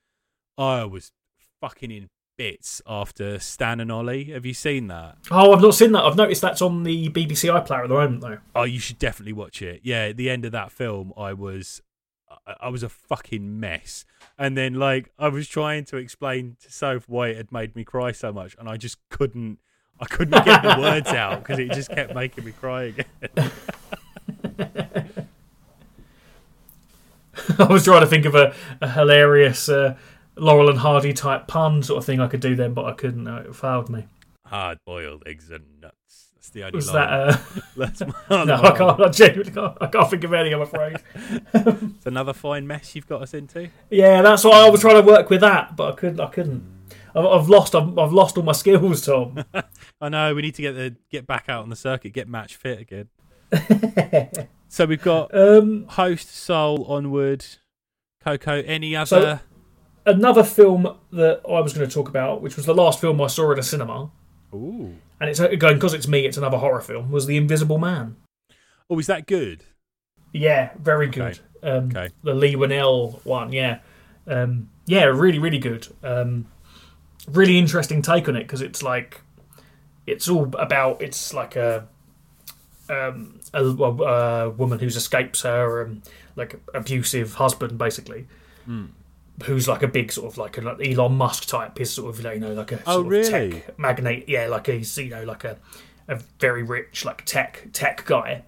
I 0.59 0.85
was 0.85 1.13
fucking 1.61 1.91
in 1.91 2.09
bits 2.37 2.83
after 2.87 3.39
Stan 3.39 3.81
and 3.81 3.91
Ollie. 3.91 4.25
Have 4.25 4.45
you 4.47 4.55
seen 4.55 4.89
that? 4.89 5.17
Oh, 5.31 5.53
I've 5.53 5.63
not 5.63 5.75
seen 5.75 5.93
that. 5.93 6.05
I've 6.05 6.17
noticed 6.17 6.43
that's 6.43 6.63
on 6.63 6.83
the 6.83 7.09
BBC 7.09 7.51
iPlayer 7.51 7.83
at 7.85 7.89
the 7.89 7.95
moment, 7.95 8.21
though. 8.21 8.39
Oh, 8.55 8.65
you 8.65 8.79
should 8.79 8.99
definitely 8.99 9.33
watch 9.33 9.63
it. 9.63 9.81
Yeah, 9.83 10.05
at 10.07 10.17
the 10.17 10.29
end 10.31 10.45
of 10.45 10.53
that 10.53 10.71
film, 10.73 11.13
I 11.17 11.33
was 11.33 11.81
I- 12.61 12.69
was 12.69 12.83
a 12.83 12.89
fucking 12.89 13.59
mess. 13.61 14.05
And 14.39 14.57
then 14.57 14.75
like 14.75 15.11
I 15.19 15.29
was 15.29 15.49
trying 15.49 15.85
to 15.87 15.97
explain 15.97 16.57
to 16.63 16.71
Soph 16.71 17.09
why 17.09 17.29
it 17.29 17.37
had 17.37 17.51
made 17.53 17.75
me 17.75 17.85
cry 17.85 18.13
so 18.13 18.33
much, 18.33 18.55
and 18.59 18.69
I 18.69 18.77
just 18.77 18.99
couldn't. 19.09 19.59
I 19.99 20.05
couldn't 20.05 20.45
get 20.45 20.63
the 20.63 20.77
words 20.79 21.09
out 21.13 21.39
because 21.43 21.59
it 21.59 21.73
just 21.73 21.89
kept 21.91 22.15
making 22.15 22.45
me 22.45 22.53
cry 22.53 22.83
again. 22.93 23.07
I 27.59 27.65
was 27.65 27.85
trying 27.85 28.01
to 28.01 28.07
think 28.07 28.25
of 28.25 28.35
a, 28.35 28.55
a 28.81 28.91
hilarious 28.91 29.69
uh, 29.69 29.97
Laurel 30.37 30.69
and 30.69 30.79
Hardy 30.79 31.13
type 31.13 31.47
pun 31.47 31.83
sort 31.83 31.99
of 31.99 32.05
thing 32.05 32.21
I 32.21 32.27
could 32.29 32.41
do 32.41 32.55
then, 32.55 32.75
but 32.75 32.85
I 32.87 32.93
couldn't. 32.93 33.27
It 33.27 33.55
failed 33.57 33.89
me. 33.89 34.07
Hard 34.47 34.79
boiled 34.87 35.23
eggs 35.27 35.51
and 35.51 35.65
nuts. 35.81 35.95
That's 36.35 36.51
the 36.51 36.63
only 36.65 36.77
Was 36.77 36.93
line. 36.93 37.09
that? 37.09 37.11
Uh, 37.11 37.61
That's 37.77 38.01
my 38.29 38.45
no, 38.45 38.55
I 38.55 38.77
can't. 38.77 39.01
I 39.01 39.09
genuinely 39.09 39.53
can't. 39.53 39.77
I 39.81 39.87
can't 39.89 40.11
think 40.11 40.25
of 40.25 40.33
any. 40.33 40.53
I'm 40.53 40.61
afraid. 40.63 40.97
It's 41.55 42.07
another 42.07 42.33
fine 42.33 42.67
mess 42.67 42.95
you've 42.95 43.09
got 43.09 43.23
us 43.23 43.35
into. 43.35 43.71
Yeah, 43.91 44.23
that's 44.23 44.45
why 44.45 44.65
I 44.67 44.71
was 44.71 44.81
trying 44.81 45.03
to 45.03 45.07
work 45.07 45.31
with 45.31 45.41
that, 45.41 45.75
but 45.77 45.93
I 45.93 45.97
couldn't. 45.97 46.21
I 46.21 46.29
couldn't. 46.29 46.63
I've, 47.15 47.25
I've 47.27 47.49
lost. 47.49 47.75
I've, 47.75 47.99
I've 47.99 48.13
lost 48.13 48.37
all 48.37 48.45
my 48.45 48.53
skills, 48.53 49.05
Thom. 49.05 49.43
I 50.01 50.09
know 50.09 50.35
we 50.35 50.43
need 50.43 50.55
to 50.57 50.63
get 50.63 50.73
the 50.73 50.95
get 51.11 51.27
back 51.27 51.47
out 51.49 51.63
on 51.65 51.71
the 51.71 51.77
circuit, 51.77 52.13
get 52.13 52.29
match 52.29 52.55
fit 52.57 52.81
again. 52.81 53.09
so 54.69 54.85
we've 54.87 55.03
got 55.03 55.37
um, 55.37 55.87
host 55.89 56.33
Soul 56.37 56.85
onward, 56.85 57.45
Coco. 58.23 58.63
Any 58.63 58.95
other? 58.95 59.07
So- 59.07 59.41
another 60.07 60.43
film 60.45 60.97
that 61.13 61.41
I 61.47 61.61
was 61.61 61.73
going 61.75 61.87
to 61.87 61.93
talk 61.93 62.09
about, 62.09 62.41
which 62.41 62.57
was 62.57 62.65
the 62.65 62.75
last 62.75 63.01
film 63.01 63.21
I 63.21 63.27
saw 63.27 63.53
at 63.53 63.59
a 63.59 63.63
cinema, 63.63 64.11
Ooh. 64.55 64.95
and 65.21 65.29
it's 65.31 65.41
again 65.41 65.75
because 65.75 65.93
it's 65.95 66.09
me. 66.09 66.25
It's 66.25 66.37
another 66.37 66.57
horror 66.59 66.81
film. 66.81 67.11
Was 67.11 67.27
The 67.27 67.37
Invisible 67.37 67.79
Man? 67.79 68.17
Oh, 68.89 68.99
is 68.99 69.07
that 69.09 69.27
good? 69.27 69.65
Yeah, 70.33 70.71
very 70.79 71.09
Okay. 71.09 71.21
good. 71.21 71.41
Um, 71.63 71.87
Okay. 71.89 72.11
The 72.23 72.35
Leigh 72.35 72.55
Whannell 72.55 73.21
one, 73.25 73.53
yeah, 73.53 73.79
um, 74.27 74.69
yeah, 74.87 75.05
really, 75.05 75.39
really 75.39 75.59
good. 75.59 75.89
Um, 76.03 76.47
really 77.29 77.59
interesting 77.59 78.03
take 78.03 78.29
on 78.29 78.37
it 78.37 78.43
because 78.45 78.63
it's 78.63 78.83
like 78.83 79.21
it's 80.07 80.29
all 80.29 80.45
about 80.59 81.03
it's 81.03 81.35
like 81.35 81.57
a 81.57 81.89
um, 82.89 83.41
a, 83.53 83.65
a 83.65 84.51
woman 84.51 84.79
who's 84.79 84.95
escapes 84.97 85.43
her 85.43 85.85
um, 85.87 86.03
like 86.37 86.61
abusive 86.75 87.35
husband 87.35 87.77
basically. 87.79 88.27
Hmm. 88.65 88.87
Who's 89.45 89.69
like 89.69 89.83
a 89.83 89.89
big 89.89 90.11
sort 90.13 90.33
of 90.33 90.39
like 90.39 90.57
an 90.59 90.67
Elon 90.67 91.15
Musk 91.17 91.47
type? 91.47 91.79
Is 91.81 91.91
sort 91.93 92.15
of 92.19 92.25
you 92.25 92.41
know 92.41 92.53
like 92.55 92.73
a 92.73 92.81
Oh, 92.87 93.03
really? 93.03 93.51
tech 93.61 93.79
magnate. 93.79 94.29
Yeah, 94.29 94.47
like 94.47 94.67
he's 94.67 94.97
you 94.97 95.11
know 95.11 95.25
like 95.25 95.45
a 95.45 95.59
a 96.09 96.21
very 96.41 96.63
rich 96.63 97.05
like 97.05 97.25
tech 97.27 97.67
tech 97.73 98.05
guy, 98.07 98.45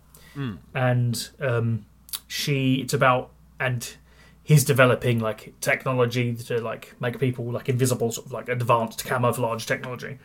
and 0.75 1.29
um, 1.41 1.85
she 2.27 2.77
it's 2.77 2.95
about 2.95 3.31
and 3.61 3.97
he's 4.43 4.65
developing 4.65 5.19
like 5.19 5.53
technology 5.61 6.35
to 6.35 6.61
like 6.61 6.95
make 7.01 7.19
people 7.19 7.45
like 7.51 7.69
invisible, 7.69 8.11
sort 8.13 8.27
of 8.27 8.33
like 8.33 8.49
advanced 8.49 9.05
camouflage 9.05 9.67
technology, 9.67 10.19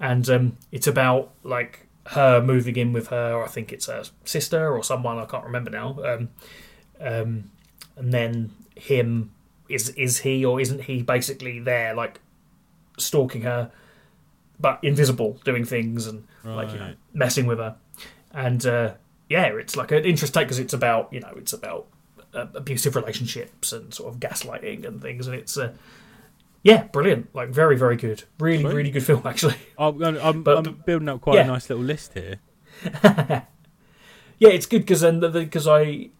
and 0.00 0.28
um, 0.28 0.56
it's 0.72 0.86
about 0.88 1.30
like 1.44 1.86
her 2.06 2.40
moving 2.42 2.74
in 2.76 2.92
with 2.92 3.06
her. 3.08 3.40
I 3.44 3.46
think 3.46 3.72
it's 3.72 3.86
her 3.86 4.02
sister 4.24 4.74
or 4.76 4.82
someone 4.82 5.18
I 5.18 5.26
can't 5.26 5.44
remember 5.44 5.70
now. 5.70 5.96
Um, 6.04 6.28
um, 7.00 7.50
and 7.96 8.12
then 8.12 8.50
him 8.74 9.30
is 9.72 9.90
is 9.90 10.20
he 10.20 10.44
or 10.44 10.60
isn't 10.60 10.82
he 10.82 11.02
basically 11.02 11.58
there 11.60 11.94
like 11.94 12.20
stalking 12.98 13.42
her, 13.42 13.70
but 14.60 14.78
invisible, 14.82 15.38
doing 15.44 15.64
things 15.64 16.06
and 16.06 16.26
like 16.44 16.72
you 16.72 16.78
know 16.78 16.94
messing 17.12 17.46
with 17.46 17.58
her, 17.58 17.76
and 18.32 18.64
uh, 18.66 18.94
yeah, 19.28 19.46
it's 19.46 19.76
like 19.76 19.92
an 19.92 20.04
interesting 20.04 20.42
because 20.44 20.58
it's 20.58 20.72
about 20.74 21.12
you 21.12 21.20
know 21.20 21.32
it's 21.36 21.52
about 21.52 21.86
uh, 22.34 22.46
abusive 22.54 22.96
relationships 22.96 23.72
and 23.72 23.92
sort 23.94 24.12
of 24.12 24.20
gaslighting 24.20 24.86
and 24.86 25.00
things, 25.00 25.26
and 25.26 25.36
it's 25.36 25.56
uh, 25.56 25.72
yeah, 26.62 26.84
brilliant, 26.84 27.34
like 27.34 27.48
very 27.50 27.76
very 27.76 27.96
good, 27.96 28.24
really 28.38 28.62
Sweet. 28.62 28.74
really 28.74 28.90
good 28.90 29.04
film 29.04 29.22
actually. 29.24 29.56
I'm, 29.78 30.02
I'm, 30.02 30.42
But- 30.42 30.58
I'm 30.66 30.82
building 30.86 31.08
up 31.08 31.20
quite 31.20 31.36
yeah. 31.36 31.44
a 31.44 31.46
nice 31.48 31.68
little 31.68 31.84
list 31.84 32.14
here. 32.14 32.36
Yeah, 34.42 34.48
it's 34.48 34.66
good 34.66 34.80
because 34.80 35.02
then 35.02 35.20
because 35.20 35.68
I 35.68 36.10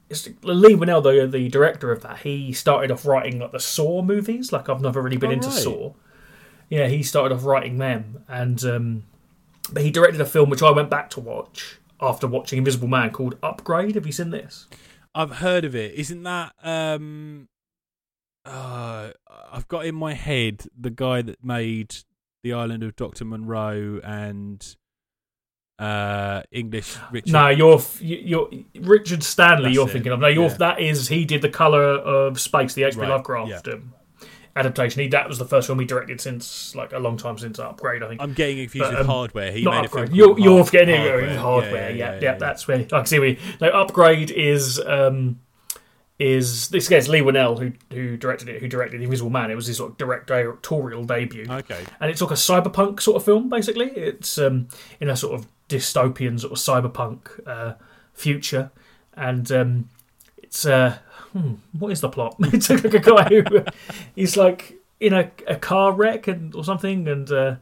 Leigh 0.43 0.77
Whannell, 0.77 1.03
the 1.03 1.27
the 1.27 1.49
director 1.49 1.91
of 1.91 2.03
that, 2.03 2.19
he 2.19 2.53
started 2.53 2.93
off 2.93 3.05
writing 3.05 3.41
like 3.41 3.51
the 3.51 3.59
Saw 3.59 4.01
movies. 4.01 4.53
Like 4.53 4.69
I've 4.69 4.81
never 4.81 5.03
really 5.03 5.17
been 5.17 5.31
Oh, 5.31 5.35
into 5.35 5.49
right. 5.49 5.59
Saw. 5.59 5.93
Yeah, 6.71 6.87
he 6.87 7.03
started 7.03 7.35
off 7.35 7.45
writing 7.45 7.79
them, 7.79 8.25
and 8.29 8.63
um, 8.65 9.03
but 9.73 9.83
he 9.83 9.91
directed 9.91 10.21
a 10.21 10.25
film 10.25 10.51
which 10.51 10.63
I 10.63 10.71
went 10.71 10.89
back 10.89 11.11
to 11.11 11.21
watch 11.21 11.79
after 12.01 12.29
watching 12.29 12.59
Invisible 12.59 12.87
Man 12.87 13.11
called 13.11 13.37
Upgrade. 13.43 13.97
Have 13.97 14.07
you 14.07 14.13
seen 14.13 14.31
this? 14.31 14.69
I've 15.17 15.33
heard 15.39 15.65
of 15.65 15.75
it. 15.75 15.93
Isn't 15.97 16.23
that 16.23 16.55
um 16.63 17.49
uh 18.45 19.11
I've 19.51 19.67
got 19.67 19.85
in 19.85 19.97
my 19.97 20.15
head 20.15 20.67
the 20.79 20.91
guy 20.91 21.23
that 21.23 21.45
made 21.45 21.97
The 22.45 22.53
Island 22.53 22.85
of 22.85 22.95
Dr. 22.95 23.25
Moreau 23.25 24.01
and 24.05 24.77
uh 25.79 26.43
English 26.53 26.97
Richard 27.11 27.33
No, 27.33 27.49
you're 27.49 27.81
you're 28.01 28.49
Richard 28.81 29.23
Stanley. 29.23 29.65
That's 29.65 29.75
you're 29.75 29.89
it, 29.89 29.93
thinking 29.93 30.13
of 30.13 30.21
no. 30.21 30.29
You're 30.29 30.49
yeah. 30.49 30.57
that 30.59 30.81
is 30.81 31.09
he 31.09 31.25
did 31.25 31.43
the 31.43 31.49
Color 31.49 31.83
of 31.83 32.39
Space, 32.41 32.75
the 32.75 32.85
H.P. 32.85 33.01
Right, 33.01 33.09
Lovecraft 33.09 33.69
um, 33.69 33.95
adaptation. 34.55 35.01
He 35.03 35.09
that 35.09 35.29
was 35.29 35.39
the 35.39 35.45
first 35.47 35.67
film 35.67 35.81
he 35.81 35.87
directed 35.87 36.21
since 36.21 36.75
like 36.75 36.93
a 36.93 36.99
long 36.99 37.17
time 37.17 37.39
since 37.39 37.59
Upgrade. 37.59 38.03
I 38.03 38.09
think. 38.09 38.21
I'm 38.21 38.35
getting 38.35 38.59
confused 38.59 38.85
But, 38.85 38.91
with 38.93 39.01
um, 39.01 39.07
hardware. 39.07 39.51
He 39.51 39.63
not 39.65 39.71
made 39.77 39.85
upgrade. 39.87 40.05
a 40.05 40.07
film 40.09 40.17
You're, 40.17 40.39
you're 40.39 40.59
Hard- 40.65 40.75
it. 40.75 40.89
hardware. 40.89 41.19
Hardware. 41.21 41.39
hardware. 41.39 41.91
Yeah, 41.91 42.15
yeah, 42.15 42.21
yeah, 42.21 42.35
That's 42.35 42.69
where 42.69 42.79
I 42.81 42.85
can 42.85 43.07
see 43.07 43.19
we. 43.19 43.39
No, 43.61 43.69
upgrade 43.71 44.31
is 44.31 44.79
um, 44.87 45.41
is 46.19 46.69
this 46.69 46.89
guy's 46.89 47.09
Leigh 47.09 47.23
Whannell 47.23 47.59
who 47.59 47.73
who 47.93 48.17
directed 48.17 48.49
it. 48.49 48.61
Who 48.61 48.69
directed 48.69 49.03
Invisible 49.03 49.31
Man. 49.31 49.51
It 49.51 49.57
was 49.57 49.67
his 49.67 49.79
sort 49.79 49.93
of 50.01 50.27
directorial 50.27 51.05
debut, 51.05 51.47
Okay. 51.51 51.85
and 52.01 52.11
it's 52.11 52.21
like 52.21 52.31
a 52.31 52.35
cyberpunk 52.35 53.01
sort 53.01 53.17
of 53.17 53.25
film. 53.25 53.49
Basically, 53.49 53.87
it's 53.89 54.39
um, 54.39 54.69
in 55.01 55.09
a 55.09 55.17
sort 55.17 55.35
of 55.35 55.47
dystopian 55.77 56.39
sort 56.39 56.53
of 56.53 56.59
cyberpunk 56.59 57.47
uh, 57.47 57.75
future, 58.13 58.71
and 59.15 59.51
um, 59.51 59.89
it's 60.43 60.67
uh, 60.67 60.99
hmm, 61.33 61.55
what 61.79 61.93
is 61.93 62.01
the 62.01 62.09
plot? 62.09 62.37
it's 62.41 62.71
like 62.71 62.85
a 62.85 62.99
guy 62.99 63.25
who 63.29 63.65
he's 64.15 64.37
like 64.37 64.79
in 65.01 65.13
a, 65.13 65.31
a 65.47 65.57
car 65.57 65.93
wreck 65.93 66.29
and 66.29 66.55
or 66.55 66.65
something, 66.65 67.09
and 67.09 67.31
uh, 67.33 67.57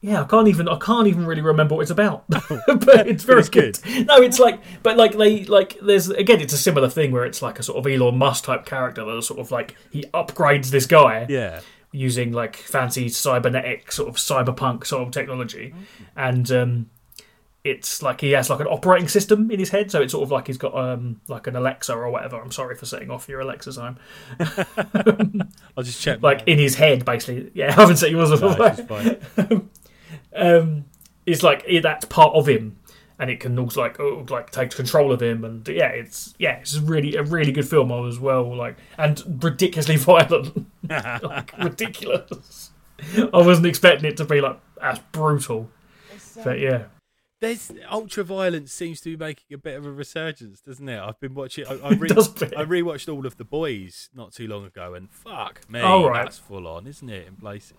yeah, 0.00 0.22
I 0.22 0.24
can't 0.24 0.48
even 0.48 0.68
I 0.68 0.78
can't 0.78 1.08
even 1.08 1.26
really 1.26 1.40
remember 1.42 1.74
what 1.74 1.82
it's 1.82 1.90
about, 1.90 2.24
but 2.28 3.08
it's 3.08 3.24
very 3.24 3.40
it's 3.40 3.48
good. 3.48 3.78
No, 4.06 4.16
it's 4.22 4.38
like, 4.38 4.60
but 4.82 4.96
like 4.96 5.16
they 5.16 5.44
like 5.44 5.78
there's 5.80 6.08
again, 6.10 6.40
it's 6.40 6.52
a 6.52 6.58
similar 6.58 6.88
thing 6.88 7.12
where 7.12 7.24
it's 7.24 7.42
like 7.42 7.58
a 7.58 7.62
sort 7.62 7.78
of 7.78 7.90
Elon 7.90 8.18
Musk 8.18 8.44
type 8.44 8.66
character 8.66 9.04
that 9.04 9.22
sort 9.22 9.40
of 9.40 9.50
like 9.50 9.74
he 9.90 10.04
upgrades 10.14 10.70
this 10.70 10.86
guy 10.86 11.26
Yeah. 11.28 11.60
Using 11.96 12.32
like 12.32 12.56
fancy 12.56 13.08
cybernetic 13.08 13.90
sort 13.90 14.08
of 14.08 14.16
cyberpunk 14.16 14.86
sort 14.86 15.02
of 15.02 15.12
technology, 15.12 15.74
and 16.14 16.50
um, 16.52 16.90
it's 17.64 18.02
like 18.02 18.20
he 18.20 18.32
has 18.32 18.48
like 18.48 18.60
an 18.60 18.66
operating 18.66 19.08
system 19.08 19.50
in 19.50 19.58
his 19.58 19.70
head, 19.70 19.90
so 19.90 20.02
it's 20.02 20.12
sort 20.12 20.22
of 20.22 20.30
like 20.30 20.46
he's 20.46 20.58
got 20.58 20.74
um, 20.76 21.20
like 21.26 21.46
an 21.46 21.56
Alexa 21.56 21.92
or 21.94 22.10
whatever. 22.10 22.40
I'm 22.40 22.52
sorry 22.52 22.76
for 22.76 22.86
setting 22.86 23.10
off 23.10 23.28
your 23.28 23.40
Alexa's 23.40 23.76
home. 23.78 23.98
I'll 25.76 25.82
just 25.82 26.00
check. 26.00 26.22
Like 26.22 26.44
in 26.46 26.58
his 26.58 26.76
head, 26.76 27.04
basically. 27.04 27.50
Yeah, 27.54 27.68
I 27.76 27.80
haven't 27.80 27.96
set 27.96 28.10
yours 28.10 28.40
No, 28.40 28.54
just 28.54 28.86
fine. 28.86 29.70
um, 30.36 30.84
it's 31.24 31.42
like 31.42 31.66
that's 31.82 32.04
part 32.04 32.34
of 32.34 32.46
him, 32.46 32.78
and 33.18 33.30
it 33.30 33.40
can 33.40 33.58
also 33.58 33.80
like 33.80 33.98
oh, 34.00 34.26
like 34.30 34.50
take 34.50 34.70
control 34.70 35.12
of 35.12 35.22
him, 35.22 35.44
and 35.44 35.66
yeah, 35.68 35.88
it's 35.88 36.34
yeah, 36.38 36.56
it's 36.56 36.78
really 36.78 37.16
a 37.16 37.22
really 37.22 37.52
good 37.52 37.68
film 37.68 37.90
as 38.06 38.18
well, 38.18 38.54
like 38.56 38.76
and 38.98 39.42
ridiculously 39.42 39.96
violent, 39.98 40.66
like 40.88 41.52
ridiculous. 41.62 42.70
I 43.14 43.38
wasn't 43.38 43.66
expecting 43.66 44.10
it 44.10 44.16
to 44.18 44.24
be 44.24 44.40
like 44.40 44.58
as 44.82 44.98
brutal, 45.12 45.70
um, 46.12 46.18
but 46.44 46.58
yeah, 46.58 46.84
There's 47.40 47.70
ultra 47.90 48.24
violence 48.24 48.72
seems 48.72 49.00
to 49.02 49.10
be 49.10 49.22
making 49.22 49.54
a 49.54 49.58
bit 49.58 49.76
of 49.76 49.84
a 49.84 49.92
resurgence, 49.92 50.60
doesn't 50.62 50.88
it? 50.88 50.98
I've 50.98 51.20
been 51.20 51.34
watching. 51.34 51.66
I, 51.66 51.74
I, 51.82 51.88
re- 51.94 52.08
Does 52.08 52.28
a 52.28 52.46
bit. 52.46 52.56
I 52.56 52.64
rewatched 52.64 53.12
all 53.12 53.26
of 53.26 53.36
the 53.36 53.44
boys 53.44 54.08
not 54.14 54.32
too 54.32 54.46
long 54.48 54.64
ago, 54.64 54.94
and 54.94 55.10
fuck 55.10 55.68
me, 55.68 55.80
Oh, 55.82 56.08
right. 56.08 56.24
that's 56.24 56.38
full 56.38 56.66
on, 56.66 56.86
isn't 56.86 57.08
it? 57.10 57.26
In 57.26 57.36
places, 57.36 57.74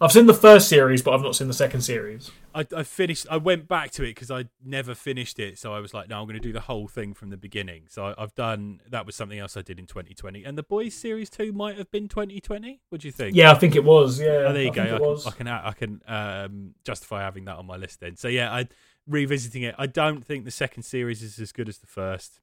I've 0.00 0.12
seen 0.12 0.26
the 0.26 0.34
first 0.34 0.68
series, 0.68 1.00
but 1.02 1.14
I've 1.14 1.22
not 1.22 1.36
seen 1.36 1.48
the 1.48 1.54
second 1.54 1.80
series. 1.80 2.30
I, 2.54 2.66
I 2.76 2.82
finished. 2.82 3.26
I 3.30 3.36
went 3.36 3.68
back 3.68 3.90
to 3.92 4.02
it 4.02 4.14
because 4.14 4.30
I 4.30 4.46
never 4.64 4.94
finished 4.94 5.38
it, 5.38 5.58
so 5.58 5.72
I 5.72 5.80
was 5.80 5.94
like, 5.94 6.08
no, 6.08 6.20
I'm 6.20 6.26
going 6.26 6.34
to 6.34 6.40
do 6.40 6.52
the 6.52 6.60
whole 6.60 6.88
thing 6.88 7.14
from 7.14 7.30
the 7.30 7.36
beginning. 7.36 7.84
So 7.88 8.06
I, 8.06 8.22
I've 8.22 8.34
done. 8.34 8.80
That 8.88 9.06
was 9.06 9.14
something 9.14 9.38
else 9.38 9.56
I 9.56 9.62
did 9.62 9.78
in 9.78 9.86
2020, 9.86 10.44
and 10.44 10.58
the 10.58 10.62
boys 10.62 10.94
series 10.94 11.30
two 11.30 11.52
might 11.52 11.78
have 11.78 11.90
been 11.90 12.08
2020. 12.08 12.80
What 12.88 13.02
do 13.02 13.08
you 13.08 13.12
think? 13.12 13.36
Yeah, 13.36 13.52
I 13.52 13.54
think 13.54 13.76
it 13.76 13.84
was. 13.84 14.20
Yeah, 14.20 14.46
Oh, 14.48 14.52
there 14.52 14.62
you 14.62 14.70
I 14.70 14.74
go. 14.74 15.18
I 15.26 15.30
can. 15.30 15.48
I 15.48 15.72
can 15.72 16.00
I 16.08 16.12
can 16.12 16.44
um, 16.44 16.74
justify 16.84 17.22
having 17.22 17.44
that 17.44 17.56
on 17.56 17.66
my 17.66 17.76
list 17.76 18.00
then. 18.00 18.16
So 18.16 18.28
yeah, 18.28 18.52
I 18.52 18.68
revisiting 19.06 19.62
it. 19.62 19.74
I 19.78 19.86
don't 19.86 20.24
think 20.24 20.44
the 20.44 20.50
second 20.50 20.82
series 20.82 21.22
is 21.22 21.38
as 21.38 21.52
good 21.52 21.68
as 21.68 21.78
the 21.78 21.86
first. 21.86 22.40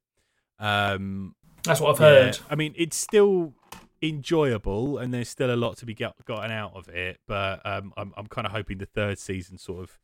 Um, 0.59 1.35
That's 1.63 1.81
what 1.81 1.95
I've 1.95 2.01
yeah, 2.01 2.23
heard. 2.25 2.39
I 2.49 2.55
mean, 2.55 2.73
it's 2.77 2.97
still 2.97 3.53
enjoyable, 4.01 4.97
and 4.97 5.13
there's 5.13 5.29
still 5.29 5.53
a 5.53 5.55
lot 5.55 5.77
to 5.77 5.85
be 5.85 5.93
get, 5.93 6.13
gotten 6.25 6.51
out 6.51 6.73
of 6.75 6.87
it. 6.89 7.19
But 7.27 7.65
um, 7.65 7.93
I'm 7.97 8.13
I'm 8.17 8.27
kind 8.27 8.45
of 8.45 8.53
hoping 8.53 8.77
the 8.77 8.85
third 8.85 9.19
season 9.19 9.57
sort 9.57 9.83
of 9.83 9.99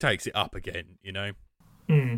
takes 0.00 0.26
it 0.26 0.34
up 0.36 0.54
again. 0.54 0.98
You 1.02 1.12
know, 1.12 1.32
Hmm. 1.88 2.16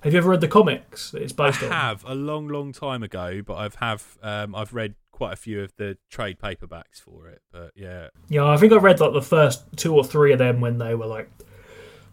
Have 0.00 0.12
you 0.12 0.18
ever 0.18 0.30
read 0.30 0.40
the 0.42 0.48
comics 0.48 1.10
that 1.12 1.22
it's 1.22 1.32
I 1.38 1.46
based 1.46 1.62
on? 1.62 1.70
have 1.70 2.04
a 2.06 2.14
long, 2.14 2.46
long 2.48 2.72
time 2.72 3.02
ago, 3.02 3.40
but 3.44 3.54
I've 3.56 3.76
have 3.76 4.18
um, 4.22 4.54
I've 4.54 4.74
read 4.74 4.94
quite 5.12 5.32
a 5.32 5.36
few 5.36 5.62
of 5.62 5.72
the 5.76 5.96
trade 6.10 6.38
paperbacks 6.38 7.00
for 7.00 7.28
it. 7.28 7.40
But 7.50 7.70
yeah, 7.74 8.08
Yeah, 8.28 8.44
I 8.46 8.56
think 8.58 8.72
I 8.72 8.76
read 8.76 9.00
like 9.00 9.12
the 9.14 9.22
first 9.22 9.64
two 9.76 9.94
or 9.94 10.04
three 10.04 10.32
of 10.32 10.38
them 10.38 10.60
when 10.60 10.76
they 10.78 10.94
were 10.94 11.06
like, 11.06 11.30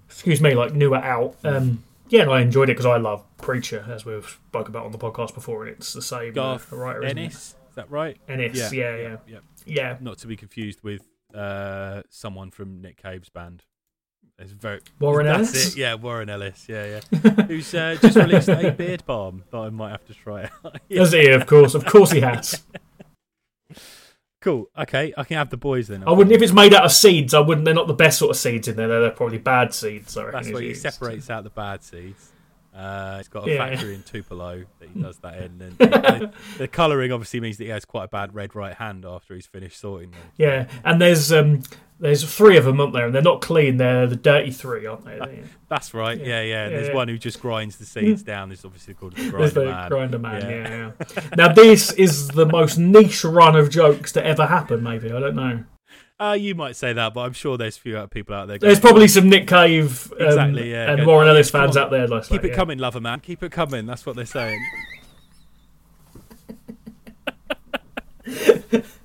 excuse 0.08 0.40
me, 0.40 0.54
like 0.56 0.74
newer 0.74 0.98
out. 0.98 1.36
Um, 1.44 1.84
yeah, 2.12 2.24
and 2.24 2.32
I 2.32 2.42
enjoyed 2.42 2.70
it 2.70 2.74
because 2.74 2.86
I 2.86 2.98
love 2.98 3.26
Preacher, 3.38 3.86
as 3.90 4.06
we've 4.06 4.26
spoke 4.26 4.68
about 4.68 4.86
on 4.86 4.92
the 4.92 4.98
podcast 4.98 5.34
before, 5.34 5.66
and 5.66 5.76
it's 5.78 5.94
the 5.94 6.02
same 6.02 6.32
uh, 6.32 6.34
Garth 6.34 6.72
writer, 6.72 7.04
isn't 7.04 7.18
Ennis, 7.18 7.36
is 7.36 7.76
that 7.76 7.90
right? 7.90 8.18
Ennis, 8.28 8.72
yeah, 8.74 8.96
yeah, 8.96 9.18
yeah. 9.28 9.40
yeah. 9.66 9.98
Not 10.02 10.18
to 10.20 10.28
be 10.28 10.36
confused 10.36 10.82
with 10.84 11.08
uh, 11.34 12.02
someone 12.10 12.52
from 12.52 12.82
Nick 12.82 13.02
Cave's 13.02 13.30
band. 13.30 13.64
It's 14.38 14.52
very 14.52 14.82
Warren 15.00 15.26
that's 15.26 15.54
Ellis? 15.54 15.74
It. 15.74 15.78
Yeah, 15.78 15.94
Warren 15.94 16.30
Ellis. 16.30 16.66
Yeah, 16.68 17.00
yeah. 17.14 17.20
Who's 17.46 17.74
uh, 17.74 17.96
just 18.02 18.18
released 18.18 18.50
a 18.50 18.72
beard 18.72 19.06
balm 19.06 19.44
that 19.52 19.58
I 19.58 19.70
might 19.70 19.92
have 19.92 20.06
to 20.08 20.14
try 20.14 20.44
out. 20.44 20.82
Yeah. 20.90 20.98
Does 21.00 21.14
he? 21.14 21.30
Of 21.30 21.46
course, 21.46 21.76
of 21.76 21.86
course, 21.86 22.12
he 22.12 22.20
has. 22.22 22.62
Cool. 24.42 24.70
Okay, 24.78 25.14
I 25.16 25.24
can 25.24 25.38
have 25.38 25.50
the 25.52 25.58
boys 25.58 25.88
then. 25.88 26.04
I 26.06 26.12
wouldn't 26.12 26.36
if 26.36 26.42
it's 26.42 26.52
made 26.52 26.74
out 26.74 26.84
of 26.84 26.92
seeds. 26.92 27.34
I 27.34 27.40
wouldn't. 27.40 27.64
They're 27.64 27.74
not 27.76 27.88
the 27.88 27.94
best 27.94 28.18
sort 28.20 28.32
of 28.32 28.38
seeds 28.38 28.68
in 28.68 28.76
there. 28.76 28.88
They're, 28.88 29.02
they're 29.02 29.12
probably 29.12 29.38
bad 29.38 29.74
seeds. 29.74 30.18
I 30.18 30.24
reckon. 30.24 30.42
That's 30.42 30.52
where 30.54 30.62
he 30.64 30.70
used. 30.70 30.82
separates 30.82 31.30
out 31.30 31.44
the 31.44 31.52
bad 31.52 31.84
seeds. 31.84 32.32
Uh, 32.76 33.18
he's 33.18 33.28
got 33.28 33.48
a 33.48 33.52
Yeah. 33.52 33.58
factory 33.70 33.94
in 33.96 34.02
Tupelo 34.04 34.64
that 34.80 34.90
he 34.94 35.00
does 35.00 35.18
that 35.20 35.38
in. 35.44 35.62
And 35.62 35.78
the, 35.78 36.32
the 36.58 36.68
colouring 36.68 37.12
obviously 37.12 37.40
means 37.40 37.58
that 37.58 37.66
he 37.66 37.70
has 37.70 37.86
quite 37.86 38.06
a 38.06 38.08
bad 38.08 38.34
red 38.34 38.56
right 38.56 38.74
hand 38.74 39.06
after 39.06 39.36
he's 39.36 39.46
finished 39.46 39.78
sorting 39.80 40.12
them. 40.12 40.22
Yeah, 40.38 40.68
and 40.84 41.00
there's 41.02 41.32
um, 41.32 41.62
there's 42.02 42.24
three 42.24 42.58
of 42.58 42.66
them, 42.66 42.82
aren't 42.82 42.94
there? 42.94 43.06
And 43.06 43.14
they're 43.14 43.22
not 43.22 43.42
clean. 43.42 43.78
They're 43.78 44.08
the 44.08 44.16
dirty 44.16 44.52
three, 44.52 44.88
aren't 44.88 45.06
they? 45.06 45.44
That's 45.70 45.94
right. 45.94 46.20
Yeah. 46.20 46.42
Yeah, 46.42 46.42
yeah. 46.42 46.70
There's 46.70 46.88
yeah. 46.88 46.96
one 46.96 47.08
who 47.08 47.18
just 47.20 47.40
grinds 47.40 47.78
the 47.78 47.86
seeds 47.86 48.24
down. 48.34 48.50
There's 48.50 48.66
obviously 48.66 48.96
called 48.96 49.16
the 49.16 49.30
grinder 49.30 49.50
the 49.50 49.66
man. 49.66 49.90
grinder 49.90 50.20
man. 50.20 50.42
Yeah. 50.42 50.92
yeah. 51.16 51.30
now 51.38 51.54
this 51.54 51.92
is 51.94 52.30
the 52.30 52.48
most 52.48 52.80
niche 52.80 53.24
run 53.24 53.56
of 53.56 53.70
jokes 53.70 54.12
to 54.14 54.26
ever 54.26 54.48
happen. 54.48 54.82
Maybe 54.82 55.12
I 55.12 55.20
don't 55.20 55.36
know. 55.36 55.64
Uh, 56.20 56.34
you 56.34 56.56
might 56.56 56.76
say 56.76 56.94
that, 56.94 57.14
but 57.14 57.22
I'm 57.22 57.34
sure 57.34 57.58
there's 57.58 57.78
a 57.78 57.80
few 57.80 57.98
other 57.98 58.08
people 58.08 58.36
out 58.36 58.48
there. 58.48 58.58
There's 58.60 58.80
probably 58.80 59.08
some 59.08 59.28
Nick 59.30 59.48
Cave 59.48 60.12
um, 60.14 60.28
Exactly, 60.28 60.72
yeah. 60.72 60.92
and 60.92 61.08
Warren 61.08 61.28
Ellis 61.28 61.50
fans 61.50 61.78
out 61.78 61.90
there. 61.90 62.08
Like, 62.08 62.26
Keep 62.26 62.46
it 62.46 62.54
coming, 62.54 62.78
lover 62.78 63.02
man. 63.02 63.22
Keep 63.22 63.42
it 63.42 63.52
coming. 63.52 63.88
That's 63.88 64.06
what 64.06 64.16
they're 64.16 64.26
saying. 64.26 64.64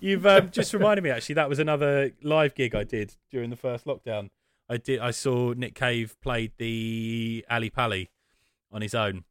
You've 0.00 0.26
um, 0.26 0.50
just 0.50 0.72
reminded 0.74 1.02
me. 1.02 1.10
Actually, 1.10 1.36
that 1.36 1.48
was 1.48 1.58
another 1.58 2.12
live 2.22 2.54
gig 2.54 2.74
I 2.74 2.84
did 2.84 3.16
during 3.30 3.50
the 3.50 3.56
first 3.56 3.84
lockdown. 3.84 4.28
I 4.68 4.76
did. 4.76 5.00
I 5.00 5.10
saw 5.10 5.54
Nick 5.56 5.74
Cave 5.74 6.16
played 6.22 6.52
the 6.58 7.44
Ali 7.50 7.70
Pali 7.70 8.10
on 8.70 8.82
his 8.82 8.94
own. 8.94 9.24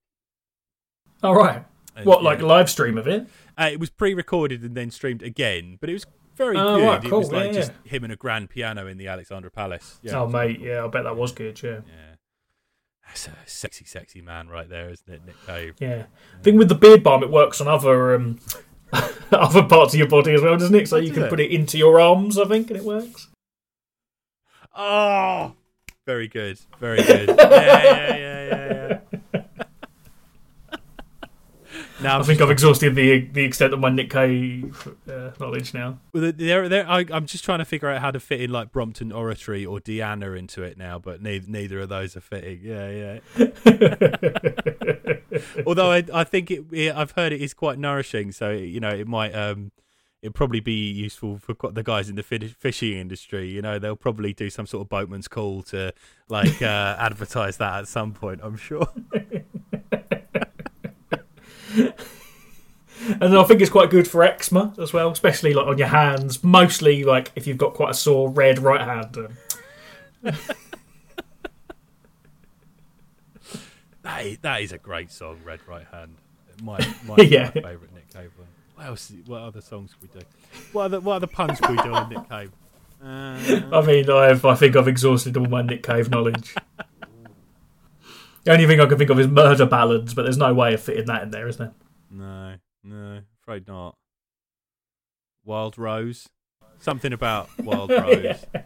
All 1.23 1.35
right. 1.35 1.63
And, 1.95 2.05
What 2.05 2.21
yeah, 2.21 2.29
like 2.29 2.41
live 2.41 2.69
stream 2.69 2.97
of 2.97 3.07
it? 3.07 3.27
Uh, 3.57 3.69
it 3.71 3.79
was 3.79 3.89
pre-recorded 3.89 4.61
and 4.63 4.75
then 4.75 4.91
streamed 4.91 5.23
again, 5.23 5.77
but 5.81 5.89
it 5.89 5.93
was 5.93 6.05
very 6.35 6.55
Oh, 6.57 6.77
good. 6.77 6.85
right, 6.85 7.03
It 7.03 7.09
cool, 7.09 7.19
was 7.19 7.31
like 7.31 7.47
yeah, 7.47 7.51
just 7.53 7.71
him 7.85 8.03
and 8.03 8.13
a 8.13 8.15
grand 8.15 8.49
piano 8.51 8.85
in 8.87 8.97
the 8.97 9.07
Alexandra 9.07 9.49
Palace. 9.49 9.99
Yeah, 10.03 10.19
Oh 10.21 10.27
mate, 10.27 10.59
yeah, 10.59 10.83
I 10.83 10.87
bet 10.87 11.05
that 11.05 11.15
was 11.15 11.31
good. 11.31 11.61
Yeah, 11.63 11.79
yeah. 11.87 12.15
That's 13.07 13.27
a 13.27 13.31
sexy, 13.45 13.85
sexy 13.85 14.21
man 14.21 14.47
right 14.47 14.69
there, 14.69 14.89
isn't 14.89 15.09
it, 15.09 15.25
Nick 15.25 15.35
Cave? 15.47 15.75
yeah. 15.79 16.03
I 16.37 16.43
think 16.43 16.59
with 16.59 16.69
the 16.69 16.75
beard 16.75 17.01
balm, 17.03 17.23
it 17.23 17.31
works 17.31 17.59
on 17.61 17.67
other 17.67 18.13
um, 18.13 18.37
other 19.31 19.63
parts 19.63 19.93
of 19.93 19.99
your 19.99 20.07
body 20.07 20.33
as 20.33 20.41
well, 20.41 20.57
doesn't 20.57 20.75
it? 20.75 20.87
So 20.87 20.97
you 20.97 21.11
can 21.11 21.27
put 21.27 21.39
it 21.39 21.51
into 21.51 21.77
your 21.77 21.99
arms, 21.99 22.37
I 22.37 22.45
think, 22.45 22.69
and 22.69 22.77
it 22.77 22.83
works. 22.85 23.27
Oh, 24.75 25.53
very 26.05 26.27
good, 26.27 26.59
very 26.79 27.03
good. 27.03 27.29
yeah, 27.29 27.35
yeah, 27.37 28.15
yeah, 28.15 28.47
yeah, 28.47 28.87
yeah. 28.89 28.99
Now 32.07 32.19
I 32.19 32.23
think 32.23 32.41
I've 32.41 32.49
exhausted 32.49 32.95
the 32.95 33.19
the 33.19 33.43
extent 33.43 33.73
of 33.73 33.79
my 33.79 33.89
Nick 33.89 34.09
Cave 34.09 34.95
uh, 35.09 35.31
knowledge 35.39 35.73
now. 35.73 35.99
Well, 36.13 36.31
there, 36.35 36.69
there. 36.69 36.89
I, 36.89 37.05
I'm 37.11 37.25
just 37.25 37.43
trying 37.43 37.59
to 37.59 37.65
figure 37.65 37.89
out 37.89 38.01
how 38.01 38.11
to 38.11 38.19
fit 38.19 38.41
in 38.41 38.51
like 38.51 38.71
Brompton 38.71 39.11
Oratory 39.11 39.65
or 39.65 39.79
Deanna 39.79 40.37
into 40.37 40.63
it 40.63 40.77
now, 40.77 40.99
but 40.99 41.21
neither, 41.21 41.49
neither 41.49 41.81
of 41.81 41.89
those 41.89 42.15
are 42.15 42.21
fitting. 42.21 42.61
Yeah, 42.63 43.19
yeah. 43.37 43.47
Although 45.67 45.91
I, 45.91 46.03
I 46.13 46.23
think 46.23 46.49
it, 46.49 46.65
yeah, 46.71 46.99
I've 46.99 47.11
heard 47.11 47.33
it 47.33 47.41
is 47.41 47.53
quite 47.53 47.77
nourishing, 47.77 48.31
so 48.31 48.51
you 48.51 48.79
know 48.79 48.89
it 48.89 49.07
might, 49.07 49.35
um, 49.35 49.71
it'd 50.21 50.35
probably 50.35 50.59
be 50.59 50.91
useful 50.91 51.37
for 51.37 51.55
the 51.71 51.83
guys 51.83 52.09
in 52.09 52.15
the 52.15 52.23
fishing 52.23 52.97
industry. 52.97 53.49
You 53.49 53.61
know, 53.61 53.79
they'll 53.79 53.95
probably 53.95 54.33
do 54.33 54.49
some 54.49 54.65
sort 54.65 54.83
of 54.83 54.89
boatman's 54.89 55.27
call 55.27 55.61
to 55.63 55.93
like 56.29 56.61
uh, 56.61 56.95
advertise 56.99 57.57
that 57.57 57.79
at 57.79 57.87
some 57.87 58.13
point. 58.13 58.39
I'm 58.43 58.57
sure. 58.57 58.87
And 63.07 63.21
then 63.21 63.35
I 63.37 63.43
think 63.43 63.61
it's 63.61 63.69
quite 63.69 63.91
good 63.91 64.07
for 64.07 64.23
eczema 64.23 64.73
as 64.79 64.91
well, 64.91 65.11
especially 65.11 65.53
like 65.53 65.67
on 65.67 65.77
your 65.77 65.87
hands. 65.87 66.43
Mostly 66.43 67.03
like 67.03 67.31
if 67.35 67.45
you've 67.45 67.57
got 67.57 67.75
quite 67.75 67.91
a 67.91 67.93
sore 67.93 68.27
red 68.29 68.57
right 68.59 68.81
hand. 68.81 69.17
Um, 70.23 70.33
That 74.03 74.25
is, 74.25 74.37
that 74.39 74.61
is 74.61 74.71
a 74.71 74.77
great 74.77 75.11
song, 75.11 75.37
Red 75.43 75.59
Right 75.67 75.85
Hand. 75.91 76.15
My 76.63 76.79
my, 77.05 77.15
Yeah. 77.17 77.51
my 77.55 77.61
favourite 77.61 77.93
Nick 77.93 78.09
Cave 78.13 78.31
one. 78.37 78.47
What 78.75 78.85
else? 78.87 79.11
What 79.25 79.41
other 79.41 79.59
songs 79.61 79.93
can 79.99 80.09
we 80.13 80.19
do? 80.19 80.25
What 80.71 80.83
other 80.85 80.99
what 81.01 81.15
other 81.17 81.27
puns 81.27 81.59
can 81.59 81.75
we 81.75 81.83
do 81.83 81.93
on 81.93 82.09
Nick 82.09 82.29
Cave? 82.29 82.51
Uh, 83.03 83.77
I 83.77 83.85
mean, 83.85 84.09
I've 84.09 84.45
I 84.45 84.55
think 84.55 84.75
I've 84.75 84.87
exhausted 84.87 85.35
all 85.35 85.45
my 85.47 85.61
Nick 85.61 85.83
Cave 85.83 86.09
knowledge. 86.09 86.55
The 88.47 88.53
only 88.53 88.65
thing 88.65 88.79
I 88.79 88.85
can 88.85 88.97
think 88.97 89.09
of 89.09 89.19
is 89.19 89.27
murder 89.27 89.65
ballads, 89.65 90.13
but 90.13 90.23
there's 90.23 90.37
no 90.37 90.53
way 90.53 90.73
of 90.73 90.81
fitting 90.81 91.05
that 91.07 91.23
in 91.23 91.31
there, 91.31 91.47
is 91.47 91.57
there? 91.57 91.73
no, 92.09 92.55
no, 92.83 93.19
afraid 93.41 93.67
not. 93.67 93.95
Wild 95.43 95.77
Rose. 95.77 96.29
Something 96.79 97.11
about 97.11 97.49
Wild 97.59 97.89
Rose. 97.91 98.23
Yeah. 98.23 98.37
Yeah. 98.53 98.61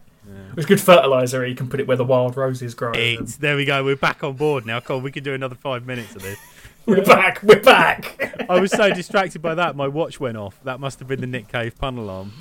It's 0.55 0.67
good 0.67 0.79
fertilizer. 0.79 1.45
You 1.45 1.55
can 1.55 1.67
put 1.67 1.79
it 1.79 1.87
where 1.87 1.97
the 1.97 2.05
wild 2.05 2.37
roses 2.37 2.75
grow. 2.75 2.91
It's, 2.93 3.37
there 3.37 3.55
we 3.55 3.65
go. 3.65 3.83
We're 3.83 3.95
back 3.95 4.23
on 4.23 4.35
board 4.35 4.67
now. 4.67 4.79
Come 4.79 4.97
on, 4.97 5.03
we 5.03 5.11
can 5.11 5.23
do 5.23 5.33
another 5.33 5.55
five 5.55 5.87
minutes 5.87 6.15
of 6.15 6.21
this. 6.21 6.37
We're 6.85 7.03
back. 7.03 7.41
We're 7.41 7.59
back. 7.59 8.45
I 8.49 8.59
was 8.59 8.71
so 8.71 8.93
distracted 8.93 9.41
by 9.41 9.55
that, 9.55 9.75
my 9.75 9.87
watch 9.87 10.19
went 10.19 10.37
off. 10.37 10.59
That 10.63 10.79
must 10.79 10.99
have 10.99 11.07
been 11.07 11.21
the 11.21 11.27
Nick 11.27 11.47
Cave 11.47 11.75
pun 11.77 11.97
alarm. 11.97 12.33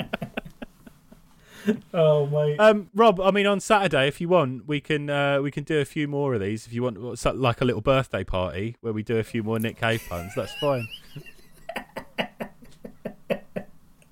oh 1.94 2.26
mate. 2.26 2.56
Um, 2.58 2.88
Rob, 2.94 3.20
I 3.20 3.30
mean, 3.30 3.46
on 3.46 3.60
Saturday, 3.60 4.08
if 4.08 4.20
you 4.20 4.28
want, 4.28 4.66
we 4.66 4.80
can 4.80 5.08
uh, 5.10 5.40
we 5.40 5.50
can 5.50 5.64
do 5.64 5.78
a 5.80 5.84
few 5.84 6.08
more 6.08 6.34
of 6.34 6.40
these. 6.40 6.66
If 6.66 6.72
you 6.72 6.82
want, 6.82 6.98
like 7.36 7.60
a 7.60 7.64
little 7.64 7.80
birthday 7.82 8.24
party 8.24 8.76
where 8.80 8.92
we 8.92 9.02
do 9.02 9.18
a 9.18 9.22
few 9.24 9.42
more 9.42 9.58
Nick 9.58 9.76
Cave 9.78 10.02
puns, 10.08 10.32
that's 10.34 10.54
fine. 10.54 10.88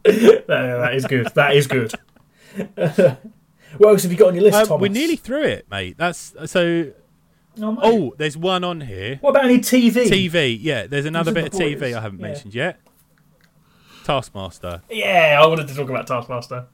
Yeah, 0.07 0.41
that 0.49 0.95
is 0.95 1.07
good. 1.07 1.29
That 1.35 1.55
is 1.55 1.67
good. 1.67 1.93
what 2.57 3.91
else 3.91 4.03
have 4.03 4.11
you 4.11 4.17
got 4.19 4.29
on 4.29 4.35
your 4.35 4.45
list, 4.45 4.59
Um, 4.59 4.67
Thomas? 4.67 4.81
we're 4.81 4.93
nearly 4.93 5.17
through 5.17 5.45
it, 5.45 5.71
mate. 5.71 5.97
That's 5.99 6.35
so. 6.47 6.93
Oh. 7.61 7.79
Oh, 7.83 8.15
there's 8.17 8.37
one 8.37 8.65
on 8.65 8.81
here. 8.81 9.19
what 9.21 9.31
about 9.31 9.45
any 9.45 9.59
TV? 9.59 10.07
TV, 10.09 10.57
yeah. 10.61 10.87
There's 10.87 11.05
another 11.05 11.31
Who's 11.33 11.51
bit 11.51 11.55
in 11.61 11.75
of 11.75 11.81
TV? 11.81 11.97
I 11.97 12.01
haven't 12.01 12.19
Yeah. 12.21 12.27
mentioned 12.27 12.55
yet. 12.55 12.81
Taskmaster. 14.05 14.83
Yeah, 14.91 15.39
I 15.41 15.47
wanted 15.47 15.69
to 15.69 15.75
talk 15.75 15.91
about 15.91 16.07
Taskmaster. 16.07 16.67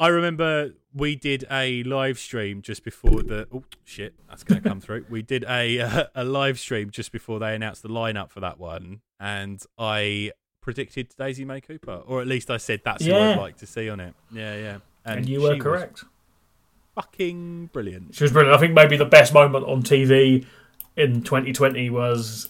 I 0.00 0.08
remember 0.08 0.72
we 0.94 1.14
did 1.14 1.44
a 1.50 1.82
live 1.84 2.18
stream 2.18 2.62
just 2.62 2.82
before 2.82 3.22
the. 3.22 3.46
Oh 3.52 3.62
shit, 3.84 4.14
that's 4.28 4.42
going 4.42 4.62
to 4.62 4.68
come 4.68 4.80
through. 4.80 5.04
We 5.10 5.20
did 5.20 5.44
a 5.44 5.80
uh, 5.80 6.04
a 6.14 6.24
live 6.24 6.58
stream 6.58 6.90
just 6.90 7.12
before 7.12 7.38
they 7.38 7.54
announced 7.54 7.82
the 7.82 7.90
lineup 7.90 8.30
for 8.30 8.40
that 8.40 8.58
one, 8.58 9.02
and 9.20 9.62
I 9.78 10.32
predicted 10.62 11.14
Daisy 11.18 11.44
May 11.44 11.60
Cooper, 11.60 12.02
or 12.06 12.22
at 12.22 12.26
least 12.26 12.50
I 12.50 12.56
said 12.56 12.80
that's 12.84 13.04
who 13.04 13.14
I'd 13.14 13.36
like 13.36 13.58
to 13.58 13.66
see 13.66 13.90
on 13.90 14.00
it. 14.00 14.14
Yeah, 14.32 14.56
yeah. 14.56 14.78
And, 15.04 15.28
you 15.28 15.42
were 15.42 15.56
correct. 15.56 16.04
fucking 16.94 17.70
brilliant. 17.72 18.14
She 18.14 18.24
was 18.24 18.32
brilliant. 18.32 18.56
I 18.56 18.60
think 18.60 18.74
maybe 18.74 18.96
the 18.96 19.06
best 19.06 19.32
moment 19.32 19.64
on 19.66 19.82
TV 19.82 20.46
in 20.96 21.22
2020 21.22 21.88
was 21.90 22.48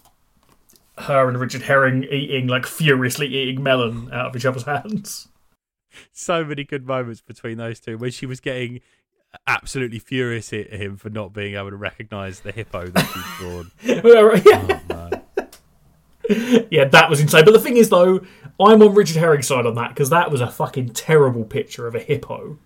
her 0.99 1.29
and 1.29 1.39
Richard 1.39 1.63
Herring 1.63 2.05
eating, 2.05 2.49
like, 2.49 2.67
furiously 2.67 3.29
eating 3.29 3.63
melon 3.63 4.11
out 4.13 4.27
of 4.27 4.37
each 4.37 4.45
other's 4.45 4.63
hands. 4.65 5.29
So 6.13 6.45
many 6.45 6.65
good 6.65 6.87
moments 6.87 7.21
between 7.21 7.59
those 7.59 7.81
two 7.81 7.99
when 7.99 8.11
she 8.11 8.27
was 8.27 8.41
getting 8.41 8.81
absolutely 9.47 9.99
furious 9.99 10.53
at 10.53 10.73
him 10.73 10.97
for 10.97 11.11
not 11.11 11.33
being 11.33 11.55
able 11.55 11.71
to 11.71 11.77
recognise 11.77 12.41
the 12.41 12.53
hippo 12.53 12.87
that 12.87 13.07
she'd 13.07 13.39
drawn. 13.39 13.71
yeah. 13.83 14.81
Oh, 14.91 16.67
yeah, 16.71 16.85
that 16.85 17.11
was 17.11 17.21
insane. 17.21 17.45
But 17.45 17.53
the 17.53 17.61
thing 17.61 17.77
is, 17.77 17.89
though, 17.89 18.21
I'm 18.61 18.83
on 18.83 18.95
Richard 18.95 19.17
Herring's 19.17 19.49
side 19.49 19.67
on 19.67 19.75
that 19.75 19.91
because 19.91 20.11
that 20.11 20.31
was 20.31 20.41
a 20.41 20.49
fucking 20.51 20.91
terrible 20.91 21.45
picture 21.45 21.87
of 21.87 21.95
a 21.95 22.01
hippo. 22.01 22.59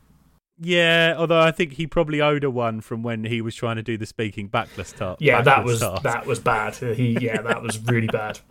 Yeah, 0.61 1.14
although 1.16 1.41
I 1.41 1.51
think 1.51 1.72
he 1.72 1.87
probably 1.87 2.20
owed 2.20 2.43
her 2.45 2.51
one 2.51 2.81
from 2.81 3.03
when 3.03 3.25
he 3.25 3.41
was 3.41 3.55
trying 3.55 3.77
to 3.77 3.83
do 3.83 3.97
the 3.97 4.07
speaking 4.07 4.47
backless 4.49 4.93
task. 4.93 5.20
Yeah, 5.20 5.43
that 5.43 5.64
was 5.64 5.81
that 5.81 6.27
was 6.27 6.39
bad. 6.39 6.77
He, 6.77 7.18
yeah, 7.20 7.41
that 7.43 7.62
was 7.62 7.79
really 7.81 8.07
bad. 8.07 8.41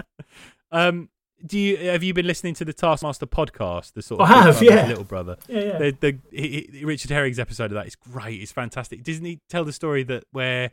Um, 0.76 1.10
do 1.46 1.60
you 1.60 1.78
have 1.78 2.04
you 2.04 2.14
been 2.14 2.26
listening 2.28 2.54
to 2.56 2.66
the 2.66 2.74
Taskmaster 2.74 3.26
podcast? 3.26 3.94
The 3.94 4.02
sort 4.02 4.22
I 4.22 4.24
of 4.24 4.30
have, 4.30 4.60
Brother, 4.60 4.66
yeah. 4.66 4.88
little 4.88 5.04
brother. 5.04 5.38
Yeah, 5.48 5.60
yeah. 5.60 5.78
The, 5.78 5.91
the 6.00 6.20
he, 6.32 6.70
he- 6.72 6.86
Richard 6.86 7.12
Herring's 7.12 7.39
episode 7.39 7.66
of 7.66 7.74
that 7.74 7.88
is 7.88 7.96
great. 7.96 8.41
It's 8.41 8.52
fantastic. 8.52 9.04
Doesn't 9.04 9.26
he 9.26 9.39
tell 9.50 9.66
the 9.66 9.74
story 9.74 10.04
that 10.04 10.24
where 10.32 10.72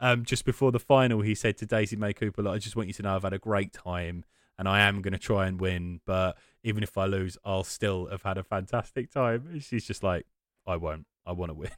um, 0.00 0.24
just 0.24 0.44
before 0.44 0.72
the 0.72 0.78
final 0.78 1.20
he 1.20 1.34
said 1.34 1.56
to 1.58 1.66
Daisy 1.66 1.96
May 1.96 2.12
Cooper, 2.12 2.42
like, 2.42 2.54
"I 2.54 2.58
just 2.58 2.76
want 2.76 2.88
you 2.88 2.94
to 2.94 3.02
know 3.02 3.14
I've 3.16 3.22
had 3.22 3.32
a 3.32 3.38
great 3.38 3.72
time 3.72 4.24
and 4.58 4.66
I 4.68 4.80
am 4.80 5.02
going 5.02 5.12
to 5.12 5.18
try 5.18 5.46
and 5.46 5.60
win, 5.60 6.00
but 6.06 6.36
even 6.62 6.82
if 6.82 6.96
I 6.96 7.04
lose, 7.06 7.36
I'll 7.44 7.64
still 7.64 8.06
have 8.06 8.22
had 8.22 8.38
a 8.38 8.42
fantastic 8.42 9.10
time." 9.10 9.46
And 9.52 9.62
she's 9.62 9.84
just 9.86 10.02
like, 10.02 10.26
"I 10.66 10.76
won't. 10.76 11.06
I 11.26 11.32
want 11.32 11.50
to 11.50 11.54
win." 11.54 11.70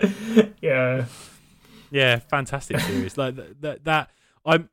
yeah. 0.60 1.06
Yeah, 1.90 2.18
fantastic 2.18 2.80
series. 2.80 3.16
like 3.16 3.36
that, 3.36 3.60
that, 3.62 3.84
that 3.84 4.10
I'm 4.46 4.70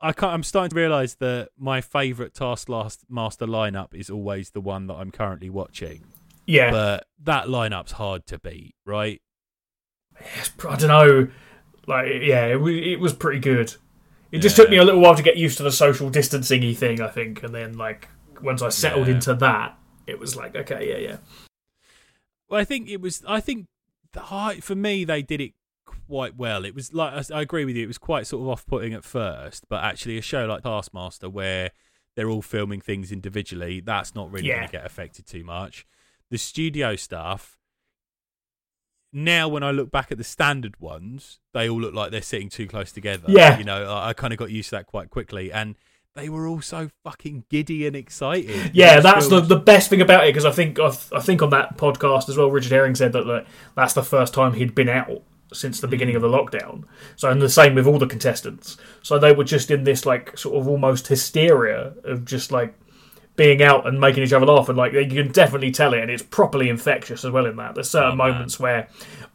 I 0.00 0.12
can't, 0.12 0.32
I'm 0.32 0.42
starting 0.44 0.70
to 0.70 0.76
realise 0.76 1.14
that 1.14 1.48
my 1.58 1.80
favourite 1.80 2.32
Taskmaster 2.32 3.46
lineup 3.46 3.92
is 3.94 4.08
always 4.08 4.50
the 4.50 4.60
one 4.60 4.86
that 4.86 4.94
I'm 4.94 5.10
currently 5.10 5.50
watching. 5.50 6.04
Yeah. 6.46 6.70
But 6.70 7.06
that 7.24 7.46
lineup's 7.46 7.92
hard 7.92 8.24
to 8.26 8.38
beat, 8.38 8.76
right? 8.86 9.20
I 10.68 10.76
don't 10.76 10.88
know. 10.88 11.28
Like, 11.88 12.06
yeah, 12.22 12.46
it, 12.46 12.60
it 12.64 13.00
was 13.00 13.12
pretty 13.12 13.40
good. 13.40 13.74
It 14.30 14.38
just 14.38 14.56
took 14.56 14.70
me 14.70 14.76
a 14.76 14.84
little 14.84 15.00
while 15.00 15.14
to 15.16 15.22
get 15.22 15.36
used 15.36 15.56
to 15.56 15.62
the 15.62 15.72
social 15.72 16.10
distancing 16.10 16.74
thing, 16.74 17.00
I 17.00 17.08
think. 17.08 17.42
And 17.42 17.54
then, 17.54 17.76
like, 17.76 18.08
once 18.40 18.62
I 18.62 18.68
settled 18.68 19.08
Yeah. 19.08 19.14
into 19.14 19.34
that, 19.34 19.78
it 20.06 20.18
was 20.18 20.36
like, 20.36 20.54
okay, 20.54 20.88
yeah, 20.90 21.08
yeah. 21.08 21.16
Well, 22.48 22.60
I 22.60 22.64
think 22.64 22.88
it 22.88 23.00
was. 23.00 23.22
I 23.26 23.40
think 23.40 23.66
the 24.12 24.20
height 24.20 24.62
for 24.62 24.74
me, 24.74 25.04
they 25.04 25.22
did 25.22 25.40
it 25.40 25.52
quite 26.08 26.36
well. 26.36 26.64
It 26.64 26.74
was 26.74 26.92
like 26.92 27.12
I- 27.30 27.38
I 27.38 27.42
agree 27.42 27.64
with 27.64 27.76
you. 27.76 27.84
It 27.84 27.88
was 27.88 27.98
quite 27.98 28.26
sort 28.26 28.42
of 28.42 28.48
off-putting 28.48 28.94
at 28.94 29.04
first, 29.04 29.64
but 29.68 29.84
actually, 29.84 30.18
a 30.18 30.22
show 30.22 30.46
like 30.46 30.62
Taskmaster, 30.62 31.28
where 31.30 31.70
they're 32.16 32.28
all 32.30 32.42
filming 32.42 32.80
things 32.80 33.12
individually, 33.12 33.80
that's 33.80 34.14
not 34.14 34.32
really 34.32 34.48
Yeah. 34.48 34.56
going 34.56 34.68
to 34.68 34.72
get 34.72 34.84
affected 34.86 35.26
too 35.26 35.44
much. 35.44 35.86
The 36.30 36.38
studio 36.38 36.96
stuff. 36.96 37.56
Now, 39.12 39.48
when 39.48 39.62
I 39.62 39.70
look 39.70 39.90
back 39.90 40.12
at 40.12 40.18
the 40.18 40.24
standard 40.24 40.78
ones, 40.80 41.40
they 41.54 41.68
all 41.68 41.80
look 41.80 41.94
like 41.94 42.10
they're 42.10 42.20
sitting 42.20 42.50
too 42.50 42.66
close 42.66 42.92
together. 42.92 43.24
Yeah. 43.28 43.56
you 43.56 43.64
know, 43.64 43.90
I, 43.90 44.08
I 44.08 44.12
kind 44.12 44.32
of 44.32 44.38
got 44.38 44.50
used 44.50 44.68
to 44.70 44.76
that 44.76 44.86
quite 44.86 45.08
quickly, 45.10 45.50
and 45.50 45.76
they 46.14 46.28
were 46.28 46.46
all 46.46 46.60
so 46.60 46.90
fucking 47.04 47.44
giddy 47.48 47.86
and 47.86 47.96
excited. 47.96 48.72
Yeah, 48.74 49.00
that's 49.00 49.28
the, 49.28 49.40
the 49.40 49.56
best 49.56 49.88
thing 49.88 50.00
about 50.02 50.24
it 50.24 50.30
because 50.34 50.44
I 50.44 50.50
think 50.50 50.78
I, 50.78 50.88
I 51.12 51.20
think 51.20 51.40
on 51.42 51.50
that 51.50 51.76
podcast 51.78 52.28
as 52.28 52.36
well, 52.36 52.50
Richard 52.50 52.72
Herring 52.72 52.96
said 52.96 53.12
that 53.12 53.26
like, 53.26 53.46
that's 53.76 53.94
the 53.94 54.02
first 54.02 54.34
time 54.34 54.54
he'd 54.54 54.74
been 54.74 54.88
out 54.88 55.22
since 55.52 55.80
the 55.80 55.88
beginning 55.88 56.14
of 56.16 56.22
the 56.22 56.28
lockdown. 56.28 56.84
So, 57.16 57.30
and 57.30 57.40
the 57.40 57.48
same 57.48 57.74
with 57.74 57.86
all 57.86 57.98
the 57.98 58.06
contestants. 58.06 58.76
So 59.02 59.18
they 59.18 59.32
were 59.32 59.44
just 59.44 59.70
in 59.70 59.84
this 59.84 60.04
like 60.06 60.36
sort 60.36 60.56
of 60.56 60.68
almost 60.68 61.08
hysteria 61.08 61.94
of 62.04 62.24
just 62.24 62.52
like 62.52 62.74
being 63.36 63.62
out 63.62 63.86
and 63.86 64.00
making 64.00 64.24
each 64.24 64.32
other 64.32 64.46
laugh, 64.46 64.68
and 64.68 64.76
like 64.76 64.92
you 64.92 65.06
can 65.06 65.30
definitely 65.32 65.70
tell 65.70 65.94
it, 65.94 66.00
and 66.02 66.10
it's 66.10 66.22
properly 66.24 66.68
infectious 66.68 67.24
as 67.24 67.30
well. 67.30 67.46
In 67.46 67.56
that, 67.56 67.74
there's 67.74 67.88
certain 67.90 68.12
Oh, 68.12 68.16
moments 68.16 68.58
where 68.58 68.88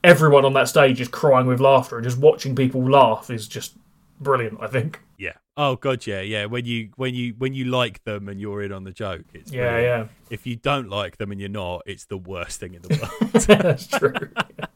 everyone 0.04 0.44
on 0.46 0.54
that 0.54 0.68
stage 0.68 1.00
is 1.00 1.08
crying 1.08 1.48
with 1.48 1.60
laughter, 1.62 1.98
and 1.98 2.04
just 2.04 2.18
watching 2.18 2.56
people 2.56 2.84
laugh 2.90 3.30
is 3.30 3.48
just 3.48 3.76
brilliant. 4.20 4.58
I 4.62 4.68
think. 4.68 5.00
Yeah. 5.18 5.34
Oh 5.56 5.78
god, 5.78 6.06
yeah, 6.06 6.20
yeah. 6.20 6.46
When 6.48 6.66
you 6.66 6.90
when 6.98 7.14
you 7.16 7.36
when 7.38 7.54
you 7.54 7.66
like 7.66 8.04
them 8.04 8.28
and 8.28 8.42
you're 8.42 8.62
in 8.64 8.74
on 8.74 8.84
the 8.84 8.92
joke, 8.92 9.24
it's 9.34 9.52
Yeah, 9.54 9.70
brilliant. 9.72 10.10
yeah, 10.12 10.26
If 10.32 10.46
you 10.48 10.58
don't 10.58 10.90
like 10.90 11.18
them 11.18 11.32
and 11.32 11.40
you're 11.40 11.48
not, 11.50 11.84
it's 11.86 12.06
the 12.06 12.18
worst 12.18 12.60
thing 12.60 12.74
in 12.74 12.82
the 12.82 12.90
world. 13.00 13.44
that's 13.62 13.88
true. 13.88 14.14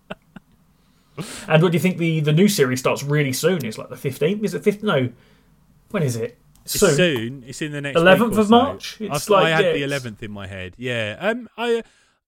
and 1.47 1.61
what 1.63 1.72
do 1.72 1.76
you 1.76 1.80
think 1.80 1.97
the 1.97 2.20
the 2.22 2.34
new 2.34 2.47
series 2.47 2.80
starts 2.80 3.03
really 3.03 3.34
soon? 3.34 3.65
It's 3.65 3.78
like 3.78 3.89
the 3.89 3.97
fifteenth. 3.97 4.43
Is 4.43 4.53
it 4.53 4.63
fifth? 4.63 4.84
No, 4.84 5.09
when 5.91 6.03
is 6.03 6.15
it? 6.15 6.38
It's 6.65 6.80
Soon. 6.80 6.95
soon. 6.95 7.43
It's 7.47 7.61
in 7.61 7.72
the 7.72 7.80
next 7.80 7.97
11th 7.97 8.20
week 8.30 8.38
or 8.38 8.39
of 8.41 8.47
so. 8.47 8.51
March? 8.51 8.97
I've- 8.99 9.09
like, 9.32 9.45
I 9.45 9.49
had 9.51 9.65
yeah, 9.65 9.72
the 9.72 9.82
11th 9.84 10.22
in 10.22 10.32
my 10.32 10.47
head. 10.47 10.74
Yeah. 10.78 11.15
Um. 11.18 11.47
I. 11.57 11.82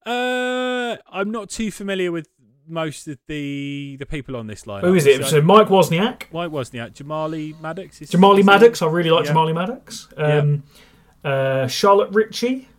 Uh. 0.06 0.96
I'm 1.12 1.30
not 1.32 1.50
too 1.50 1.72
familiar 1.72 2.10
with 2.12 2.30
most 2.68 3.08
of 3.08 3.18
the 3.28 3.98
the 4.00 4.06
people 4.06 4.36
on 4.38 4.48
this 4.48 4.66
line. 4.66 4.84
Who 4.84 4.94
is 4.94 5.06
it? 5.06 5.26
So 5.26 5.42
Mike 5.42 5.68
Wozniak, 5.68 6.32
Mike 6.32 6.52
wasn't? 6.52 6.94
Jamali 6.96 7.54
Maddix. 7.56 8.02
Is 8.02 8.12
Jamali 8.12 8.42
Maddix. 8.44 8.82
I 8.82 8.90
really 8.90 9.10
like 9.10 9.26
Yeah. 9.26 9.34
Jamali 9.34 9.54
Maddix. 9.54 10.08
Um, 10.18 10.64
uh, 11.24 11.68
Charlotte 11.68 12.12
Ritchie. 12.14 12.70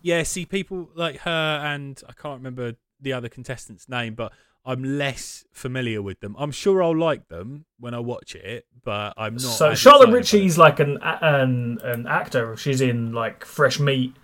Yeah, 0.00 0.22
see, 0.24 0.44
people 0.46 0.90
like 0.94 1.18
her 1.20 1.60
and 1.64 2.00
I 2.08 2.12
can't 2.12 2.38
remember 2.38 2.74
the 3.00 3.12
other 3.12 3.28
contestant's 3.28 3.88
name, 3.88 4.14
but 4.14 4.32
I'm 4.64 4.84
less 4.98 5.44
familiar 5.52 6.00
with 6.00 6.20
them. 6.20 6.36
I'm 6.38 6.52
sure 6.52 6.82
I'll 6.82 6.96
like 6.96 7.28
them 7.28 7.64
when 7.80 7.94
I 7.94 7.98
watch 7.98 8.34
it, 8.36 8.64
but 8.84 9.14
I'm 9.16 9.34
not. 9.34 9.40
So 9.42 9.74
Charlotte 9.74 10.10
Ritchie's 10.10 10.56
like 10.56 10.78
an 10.80 10.98
an 11.02 11.78
an 11.82 12.06
actor. 12.06 12.56
She's 12.56 12.80
in 12.80 13.12
like 13.12 13.44
Fresh 13.44 13.80
Meat 13.80 14.14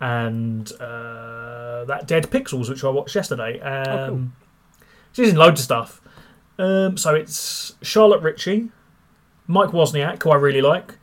and 0.00 0.70
uh, 0.80 1.84
that 1.86 2.06
Dead 2.06 2.30
Pixels, 2.30 2.68
which 2.68 2.84
I 2.84 2.88
watched 2.90 3.14
yesterday. 3.14 3.58
Um, 3.60 4.34
She's 5.12 5.30
in 5.30 5.36
loads 5.36 5.60
of 5.60 5.64
stuff. 5.64 6.00
Um, 6.58 6.96
so 6.96 7.14
it's 7.14 7.74
Charlotte 7.82 8.20
Ritchie, 8.22 8.68
Mike 9.46 9.70
Wozniak, 9.70 10.22
who 10.22 10.30
I 10.30 10.36
really 10.36 10.60
like, 10.60 10.96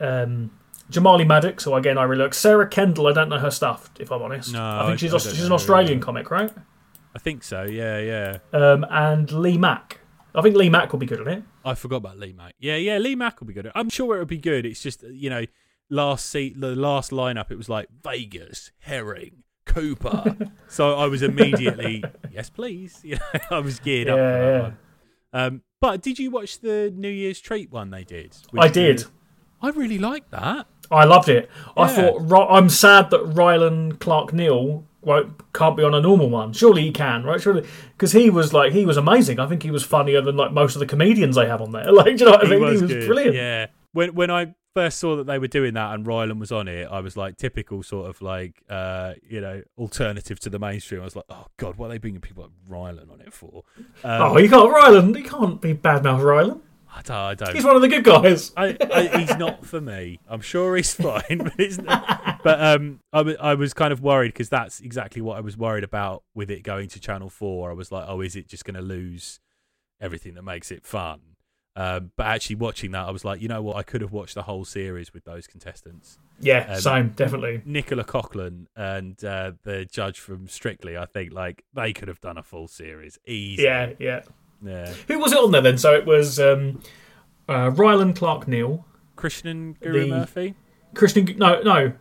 um, 0.00 0.50
Jamali 0.90 1.26
Maddix, 1.26 1.64
who 1.64 1.74
again 1.74 1.98
I 1.98 2.04
really 2.04 2.22
like, 2.24 2.34
Sarah 2.34 2.66
Kendall. 2.68 3.06
I 3.08 3.12
don't 3.12 3.28
know 3.28 3.38
her 3.38 3.50
stuff, 3.50 3.90
if 4.00 4.10
I'm 4.10 4.22
honest. 4.22 4.52
No, 4.52 4.62
I 4.64 4.78
think 4.86 4.92
I- 4.94 4.96
she's 4.96 5.10
I 5.14 5.18
don't 5.18 5.34
she's 5.36 5.44
an. 5.44 5.52
Australian 5.52 6.00
comic, 6.00 6.30
right? 6.30 6.50
It. 7.14 7.18
I 7.18 7.20
think 7.20 7.42
so. 7.44 7.62
Yeah, 7.62 7.98
yeah. 7.98 8.38
Um, 8.52 8.84
and 8.90 9.30
Lee 9.30 9.58
Mack. 9.58 10.00
I 10.34 10.42
think 10.42 10.56
Lee 10.56 10.68
Mack 10.68 10.92
will 10.92 10.98
be 10.98 11.06
good 11.06 11.20
at 11.20 11.28
it. 11.28 11.42
I 11.64 11.74
forgot 11.74 11.96
about 11.96 12.18
Lee 12.18 12.32
Mack. 12.32 12.54
Yeah, 12.58 12.76
yeah. 12.76 12.98
Lee 12.98 13.14
Mack 13.14 13.40
will 13.40 13.46
be 13.46 13.54
good. 13.54 13.70
I'm 13.74 13.88
sure 13.88 14.14
it'll 14.14 14.26
be 14.26 14.38
good. 14.38 14.66
It's 14.66 14.82
just 14.82 15.02
you 15.04 15.30
know, 15.30 15.44
last 15.90 16.26
seat, 16.28 16.60
the 16.60 16.74
last 16.74 17.10
lineup, 17.10 17.50
it 17.50 17.56
was 17.56 17.68
like 17.68 17.88
Vegas, 18.02 18.72
Herring, 18.80 19.44
Cooper. 19.64 20.36
so 20.68 20.96
I 20.96 21.06
was 21.06 21.22
immediately 21.22 22.02
yes, 22.32 22.50
please. 22.50 23.00
You 23.04 23.16
know, 23.16 23.40
I 23.50 23.58
was 23.60 23.78
geared 23.80 24.08
up 24.08 24.16
for 24.16 24.22
Yeah, 24.22 24.38
that 24.38 24.52
yeah. 24.52 24.60
one. 24.62 24.76
Um, 25.32 25.62
but 25.80 26.00
did 26.02 26.18
you 26.18 26.30
watch 26.30 26.60
the 26.60 26.92
New 26.94 27.08
Year's 27.08 27.40
treat 27.40 27.70
one 27.70 27.90
they 27.90 28.04
did? 28.04 28.36
I 28.58 28.68
did. 28.68 29.04
I 29.60 29.70
really 29.70 29.98
liked 29.98 30.30
that. 30.30 30.66
I 30.90 31.04
loved 31.04 31.28
it. 31.28 31.50
I 31.76 31.88
thought 31.88 32.48
I'm 32.50 32.68
sad 32.68 33.10
that 33.10 33.20
Rylan 33.22 33.98
Clark 34.00 34.32
Neal 34.32 34.84
won't 35.04 35.52
can't 35.52 35.76
be 35.76 35.82
on 35.84 35.94
a 35.94 36.00
normal 36.00 36.30
one. 36.30 36.52
Surely 36.52 36.82
he 36.82 36.90
can, 36.92 37.22
right? 37.24 37.40
Surely 37.40 37.66
because 37.92 38.12
he 38.12 38.30
was 38.30 38.52
like 38.52 38.72
he 38.72 38.84
was 38.86 38.96
amazing. 38.96 39.38
I 39.40 39.46
think 39.46 39.62
he 39.62 39.70
was 39.70 39.84
funnier 39.84 40.20
than 40.20 40.36
like 40.36 40.52
most 40.52 40.74
of 40.76 40.80
the 40.80 40.86
comedians 40.86 41.36
they 41.36 41.46
have 41.46 41.60
on 41.60 41.72
there. 41.72 41.90
Like, 41.92 42.16
do 42.16 42.24
you 42.24 42.30
know 42.30 42.32
what 42.32 42.44
I 42.46 42.48
He 42.48 42.50
mean? 42.52 42.60
was, 42.62 42.80
he 42.90 42.96
was 42.96 43.06
brilliant. 43.06 43.34
Yeah. 43.36 43.66
When 43.92 44.14
when 44.14 44.30
I 44.30 44.54
first 44.74 44.98
saw 44.98 45.14
that 45.16 45.26
they 45.28 45.38
were 45.38 45.46
doing 45.46 45.74
that 45.74 45.94
and 45.94 46.04
Rylan 46.04 46.40
was 46.40 46.50
on 46.50 46.66
it, 46.66 46.88
I 46.90 46.98
was 46.98 47.16
like 47.16 47.36
typical 47.36 47.84
sort 47.84 48.10
of 48.10 48.20
like 48.20 48.60
uh, 48.68 49.12
you 49.28 49.40
know 49.40 49.62
alternative 49.78 50.40
to 50.40 50.50
the 50.50 50.58
mainstream. 50.58 51.00
I 51.00 51.04
was 51.04 51.14
like, 51.14 51.26
oh 51.30 51.46
god, 51.58 51.76
what 51.76 51.86
are 51.86 51.88
they 51.90 51.98
bringing 51.98 52.20
people 52.20 52.42
like 52.42 52.52
Rylan 52.68 53.12
on 53.12 53.20
it 53.20 53.32
for? 53.32 53.62
Um, 54.02 54.22
Oh, 54.22 54.38
you 54.38 54.48
can't 54.48 54.68
Rylan. 54.74 55.16
You 55.16 55.22
can't 55.24 55.60
be 55.60 55.74
badmouth 55.74 56.20
Rylan. 56.20 56.60
I 56.96 57.02
don't. 57.02 57.16
I 57.16 57.34
don't. 57.34 57.54
He's 57.54 57.64
one 57.64 57.74
of 57.74 57.82
the 57.82 57.88
good 57.88 58.04
guys. 58.04 58.52
I, 58.56 58.76
I, 58.80 59.18
he's 59.18 59.36
not 59.36 59.66
for 59.66 59.80
me. 59.80 60.20
I'm 60.28 60.40
sure 60.40 60.76
he's 60.76 60.94
fine, 61.08 61.38
but 61.38 61.54
it's 61.58 61.78
not. 61.78 62.40
But 62.44 62.60
um, 62.62 63.00
I, 63.12 63.20
I 63.40 63.54
was 63.54 63.74
kind 63.74 63.92
of 63.92 64.00
worried 64.00 64.28
because 64.28 64.48
that's 64.48 64.80
exactly 64.80 65.20
what 65.20 65.36
I 65.36 65.40
was 65.40 65.56
worried 65.56 65.82
about 65.84 66.22
with 66.34 66.50
it 66.50 66.62
going 66.62 66.88
to 66.90 67.00
Channel 67.00 67.30
Four. 67.30 67.70
I 67.70 67.74
was 67.74 67.90
like, 67.90 68.04
oh, 68.06 68.20
is 68.20 68.36
it 68.36 68.46
just 68.46 68.64
going 68.64 68.76
to 68.76 68.82
lose 68.82 69.40
everything 70.00 70.34
that 70.34 70.42
makes 70.42 70.70
it 70.70 70.86
fun? 70.86 71.20
Um, 71.76 72.12
but 72.16 72.26
actually 72.26 72.56
watching 72.56 72.92
that, 72.92 73.08
I 73.08 73.10
was 73.10 73.24
like, 73.24 73.42
you 73.42 73.48
know 73.48 73.60
what? 73.60 73.76
I 73.76 73.82
could 73.82 74.00
have 74.00 74.12
watched 74.12 74.36
the 74.36 74.42
whole 74.42 74.64
series 74.64 75.12
with 75.12 75.24
those 75.24 75.48
contestants. 75.48 76.18
Yeah, 76.38 76.74
Um, 76.74 76.80
same, 76.80 77.08
definitely. 77.16 77.62
Nicola 77.64 78.04
Coughlan 78.04 78.66
and 78.76 79.22
uh, 79.24 79.52
the 79.64 79.84
judge 79.84 80.20
from 80.20 80.46
Strictly, 80.46 80.96
I 80.96 81.06
think, 81.06 81.32
like 81.32 81.64
they 81.74 81.92
could 81.92 82.06
have 82.06 82.20
done 82.20 82.38
a 82.38 82.44
full 82.44 82.68
series 82.68 83.18
easy. 83.26 83.64
Yeah, 83.64 83.90
yeah. 83.98 84.22
Yeah. 84.64 84.92
Who 85.08 85.18
was 85.18 85.32
it 85.32 85.38
on 85.38 85.50
there 85.52 85.60
then? 85.60 85.76
So 85.78 85.92
it 85.94 86.06
was 86.06 86.40
um, 86.40 86.80
uh, 87.48 87.70
Rylan 87.70 88.16
Clark 88.16 88.48
Neal, 88.48 88.86
Krishnan 89.16 89.78
Guru 89.80 90.00
The- 90.04 90.08
Murphy. 90.08 90.54
Christian. 90.94 91.26
No, 91.36 91.60
no, 91.62 91.92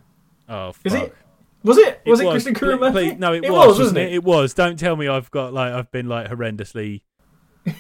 Oh, 0.48 0.72
fuck. 0.72 0.86
Is 0.86 0.94
it? 0.94 1.16
was 1.64 1.78
it? 1.78 2.02
Was 2.06 2.20
it, 2.20 2.26
was. 2.26 2.34
Christian 2.34 2.54
Guru 2.54 2.78
Murphy? 2.80 3.10
please- 3.10 3.20
no, 3.20 3.34
it, 3.34 3.44
it 3.46 3.52
was, 3.52 3.68
was, 3.70 3.80
wasn't 3.80 3.98
it? 3.98 4.12
it? 4.12 4.14
It 4.16 4.24
was. 4.24 4.54
Don't 4.54 4.78
tell 4.80 4.96
me 4.96 5.08
I've 5.08 5.30
got 5.32 5.52
like 5.54 5.74
I've 5.74 5.92
been 5.92 6.08
like 6.08 6.28
horrendously. 6.30 7.02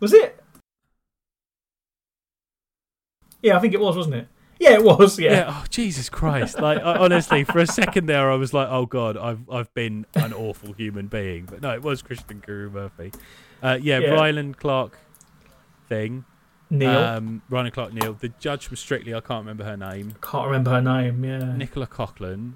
Was 0.00 0.12
it? 0.12 0.36
Yeah, 3.40 3.56
I 3.56 3.60
think 3.60 3.72
it 3.74 3.80
was, 3.80 3.96
wasn't 3.96 4.16
it? 4.16 4.28
Yeah, 4.62 4.74
it 4.74 4.84
was. 4.84 5.18
Yeah. 5.18 5.32
Yeah. 5.32 5.44
Oh 5.48 5.64
Jesus 5.70 6.08
Christ! 6.08 6.60
Like 6.60 6.78
I, 6.78 6.96
honestly, 6.96 7.42
for 7.42 7.58
a 7.58 7.66
second 7.66 8.06
there, 8.06 8.30
I 8.30 8.36
was 8.36 8.54
like, 8.54 8.68
"Oh 8.70 8.86
God, 8.86 9.16
I've 9.16 9.40
I've 9.50 9.74
been 9.74 10.06
an 10.14 10.32
awful 10.32 10.72
human 10.72 11.08
being." 11.08 11.46
But 11.46 11.62
no, 11.62 11.70
it 11.72 11.82
was 11.82 12.00
Christian 12.00 12.38
Guru 12.38 12.70
Murphy. 12.70 13.10
Uh, 13.60 13.78
yeah, 13.82 13.98
Yeah. 13.98 14.10
Rylan 14.10 14.56
Clark 14.56 14.98
thing. 15.88 16.24
Neal. 16.70 16.90
Um, 16.90 17.42
Rylan 17.50 17.72
Clark 17.72 17.92
Neal. 17.92 18.12
The 18.14 18.28
judge 18.28 18.66
from 18.68 18.76
Strictly. 18.76 19.12
I 19.14 19.20
can't 19.20 19.40
remember 19.40 19.64
her 19.64 19.76
name. 19.76 20.14
Can't 20.22 20.46
remember 20.46 20.70
her 20.70 20.80
name. 20.80 21.24
Yeah. 21.24 21.56
Nicola 21.56 21.88
Coughlan. 21.88 22.52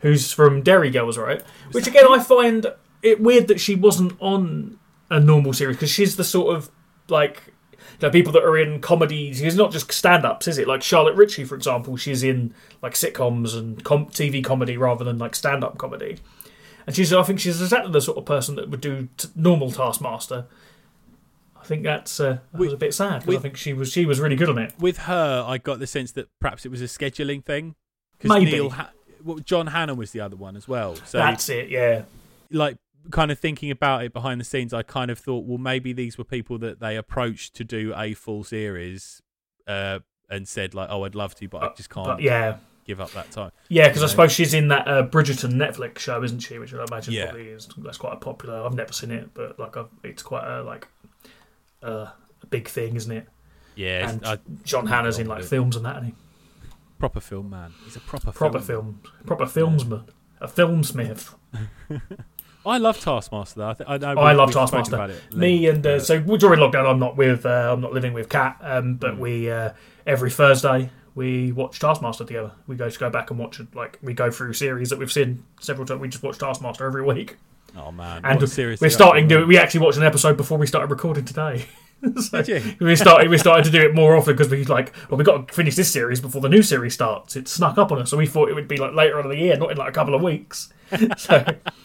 Who's 0.00 0.32
from 0.32 0.62
Derry 0.62 0.90
Girls, 0.90 1.18
right? 1.18 1.42
Which 1.72 1.88
again, 1.88 2.04
I 2.08 2.20
find 2.20 2.66
it 3.02 3.20
weird 3.20 3.48
that 3.48 3.58
she 3.58 3.74
wasn't 3.74 4.12
on 4.20 4.78
a 5.10 5.18
normal 5.18 5.52
series 5.52 5.76
because 5.76 5.90
she's 5.90 6.14
the 6.16 6.24
sort 6.24 6.54
of 6.56 6.70
like 7.08 7.53
know, 8.02 8.10
people 8.10 8.32
that 8.32 8.42
are 8.44 8.56
in 8.56 8.80
comedies. 8.80 9.38
She's 9.38 9.56
not 9.56 9.72
just 9.72 9.90
stand-ups, 9.92 10.48
is 10.48 10.58
it? 10.58 10.66
Like 10.68 10.82
Charlotte 10.82 11.16
Ritchie, 11.16 11.44
for 11.44 11.54
example, 11.54 11.96
she's 11.96 12.22
in 12.22 12.54
like 12.82 12.94
sitcoms 12.94 13.56
and 13.56 13.82
com- 13.84 14.06
TV 14.06 14.42
comedy 14.44 14.76
rather 14.76 15.04
than 15.04 15.18
like 15.18 15.34
stand-up 15.34 15.78
comedy. 15.78 16.18
And 16.86 16.94
she's, 16.94 17.12
I 17.12 17.22
think, 17.22 17.40
she's 17.40 17.62
exactly 17.62 17.90
the 17.92 18.00
sort 18.00 18.18
of 18.18 18.24
person 18.26 18.56
that 18.56 18.68
would 18.68 18.80
do 18.80 19.08
t- 19.16 19.28
normal 19.34 19.70
Taskmaster. 19.70 20.46
I 21.60 21.64
think 21.66 21.82
that's 21.82 22.20
uh, 22.20 22.40
that 22.52 22.58
was 22.60 22.74
a 22.74 22.76
bit 22.76 22.92
sad 22.92 23.20
because 23.22 23.36
I 23.36 23.40
think 23.40 23.56
she 23.56 23.72
was 23.72 23.90
she 23.90 24.04
was 24.04 24.20
really 24.20 24.36
good 24.36 24.50
on 24.50 24.58
it. 24.58 24.74
With 24.78 24.98
her, 24.98 25.42
I 25.46 25.56
got 25.56 25.78
the 25.78 25.86
sense 25.86 26.12
that 26.12 26.28
perhaps 26.38 26.66
it 26.66 26.70
was 26.70 26.82
a 26.82 26.84
scheduling 26.84 27.42
thing. 27.42 27.74
'Cause 28.20 28.28
Maybe. 28.28 28.52
Neil 28.52 28.68
ha- 28.70 28.90
well, 29.22 29.38
John 29.38 29.68
Hannah 29.68 29.94
was 29.94 30.10
the 30.10 30.20
other 30.20 30.36
one 30.36 30.56
as 30.58 30.68
well. 30.68 30.94
So 31.06 31.16
that's 31.16 31.48
it, 31.48 31.70
yeah. 31.70 32.02
like 32.50 32.76
kind 33.10 33.30
of 33.30 33.38
thinking 33.38 33.70
about 33.70 34.04
it 34.04 34.12
behind 34.12 34.40
the 34.40 34.44
scenes, 34.44 34.72
I 34.72 34.82
kind 34.82 35.10
of 35.10 35.18
thought, 35.18 35.44
well, 35.44 35.58
maybe 35.58 35.92
these 35.92 36.16
were 36.18 36.24
people 36.24 36.58
that 36.58 36.80
they 36.80 36.96
approached 36.96 37.54
to 37.56 37.64
do 37.64 37.92
a 37.96 38.14
full 38.14 38.44
series, 38.44 39.22
uh, 39.66 40.00
and 40.30 40.48
said 40.48 40.74
like, 40.74 40.88
oh, 40.90 41.04
I'd 41.04 41.14
love 41.14 41.34
to, 41.36 41.48
but 41.48 41.62
I 41.62 41.72
just 41.76 41.90
can't 41.90 42.06
But 42.06 42.22
yeah, 42.22 42.56
give 42.86 43.00
up 43.00 43.10
that 43.12 43.30
time. 43.30 43.50
Yeah, 43.68 43.88
because 43.88 44.02
I 44.02 44.06
suppose 44.06 44.32
she's 44.32 44.54
in 44.54 44.68
that 44.68 44.88
uh, 44.88 45.06
Bridgerton 45.06 45.52
Netflix 45.54 45.98
show, 45.98 46.22
isn't 46.22 46.40
she? 46.40 46.58
Which 46.58 46.72
I 46.74 46.84
imagine 46.84 47.14
Yeah. 47.14 47.26
probably 47.26 47.48
is 47.48 47.68
that's 47.78 47.98
quite 47.98 48.14
a 48.14 48.16
popular. 48.16 48.64
I've 48.64 48.74
never 48.74 48.92
seen 48.92 49.10
it, 49.10 49.30
but 49.34 49.58
like 49.58 49.76
I've, 49.76 49.88
it's 50.02 50.22
quite 50.22 50.44
a 50.46 50.62
like 50.62 50.88
uh, 51.82 52.06
a 52.42 52.46
big 52.48 52.68
thing, 52.68 52.96
isn't 52.96 53.12
it? 53.12 53.28
Yeah, 53.76 54.08
And 54.10 54.22
a 54.24 54.40
John 54.62 54.86
Hannah's 54.86 55.18
in 55.18 55.26
like 55.26 55.44
films 55.44 55.76
and 55.76 55.84
that, 55.84 55.96
and 55.96 56.06
he 56.06 56.14
proper 56.98 57.20
film 57.20 57.50
man. 57.50 57.72
He's 57.84 57.96
a 57.96 58.00
proper 58.00 58.32
proper 58.32 58.60
film. 58.60 59.00
film, 59.02 59.26
proper 59.26 59.44
filmsman, 59.46 60.04
a 60.40 60.48
filmsmith. 60.48 61.34
I 62.66 62.78
love 62.78 62.98
Taskmaster 63.00 63.60
though. 63.60 63.68
I, 63.68 63.74
th- 63.74 63.88
I 63.88 63.96
know. 64.14 64.20
I 64.20 64.32
we- 64.32 64.38
love 64.38 64.52
Taskmaster. 64.52 64.94
About 64.94 65.10
it, 65.10 65.34
Me 65.34 65.66
and 65.68 65.86
uh, 65.86 66.00
so 66.00 66.18
during 66.20 66.60
lockdown, 66.60 66.86
I'm 66.90 66.98
not 66.98 67.16
with 67.16 67.44
uh, 67.46 67.72
I'm 67.72 67.80
not 67.80 67.92
living 67.92 68.12
with 68.12 68.28
Kat, 68.28 68.56
um, 68.62 68.84
Mm. 68.96 69.00
but 69.00 69.18
we 69.18 69.50
uh, 69.50 69.70
every 70.06 70.30
Thursday 70.30 70.90
we 71.14 71.52
watch 71.52 71.78
Taskmaster 71.78 72.24
together. 72.24 72.52
We 72.66 72.76
go 72.76 72.88
to 72.88 72.98
go 72.98 73.10
back 73.10 73.30
and 73.30 73.38
watch 73.38 73.60
it. 73.60 73.74
Like 73.74 73.98
we 74.02 74.14
go 74.14 74.30
through 74.30 74.52
series 74.54 74.90
that 74.90 74.98
we've 74.98 75.12
seen 75.12 75.44
several 75.60 75.86
times. 75.86 76.00
We 76.00 76.08
just 76.08 76.22
watch 76.22 76.38
Taskmaster 76.38 76.84
every 76.86 77.02
week. 77.04 77.36
oh 77.76 77.92
man, 77.92 78.22
And 78.24 78.48
series 78.48 78.80
we're 78.80 78.88
starting 78.90 79.28
to. 79.28 79.44
We 79.44 79.58
actually 79.58 79.80
watched 79.80 79.98
an 79.98 80.04
episode 80.04 80.36
before 80.36 80.58
we 80.58 80.66
started 80.66 80.90
recording 80.90 81.24
today. 81.24 81.66
so 82.20 82.42
we 82.80 82.96
started. 82.96 83.30
We 83.30 83.38
started 83.38 83.64
to 83.64 83.70
do 83.70 83.80
it 83.80 83.94
more 83.94 84.16
often 84.16 84.34
because 84.34 84.50
we 84.50 84.64
like. 84.64 84.92
Well, 85.10 85.16
we 85.18 85.24
got 85.24 85.48
to 85.48 85.54
finish 85.54 85.74
this 85.76 85.90
series 85.92 86.20
before 86.20 86.40
the 86.40 86.48
new 86.48 86.62
series 86.62 86.94
starts. 86.94 87.36
It 87.36 87.46
snuck 87.48 87.78
up 87.78 87.92
on 87.92 88.00
us, 88.00 88.10
so 88.10 88.16
we 88.16 88.26
thought 88.26 88.48
it 88.50 88.54
would 88.54 88.68
be 88.68 88.76
like 88.76 88.92
later 88.94 89.18
on 89.18 89.24
in 89.24 89.30
the 89.30 89.38
year, 89.38 89.56
not 89.56 89.70
in 89.70 89.76
like 89.78 89.88
a 89.88 89.92
couple 89.92 90.14
of 90.14 90.22
weeks. 90.22 90.72
so 91.16 91.44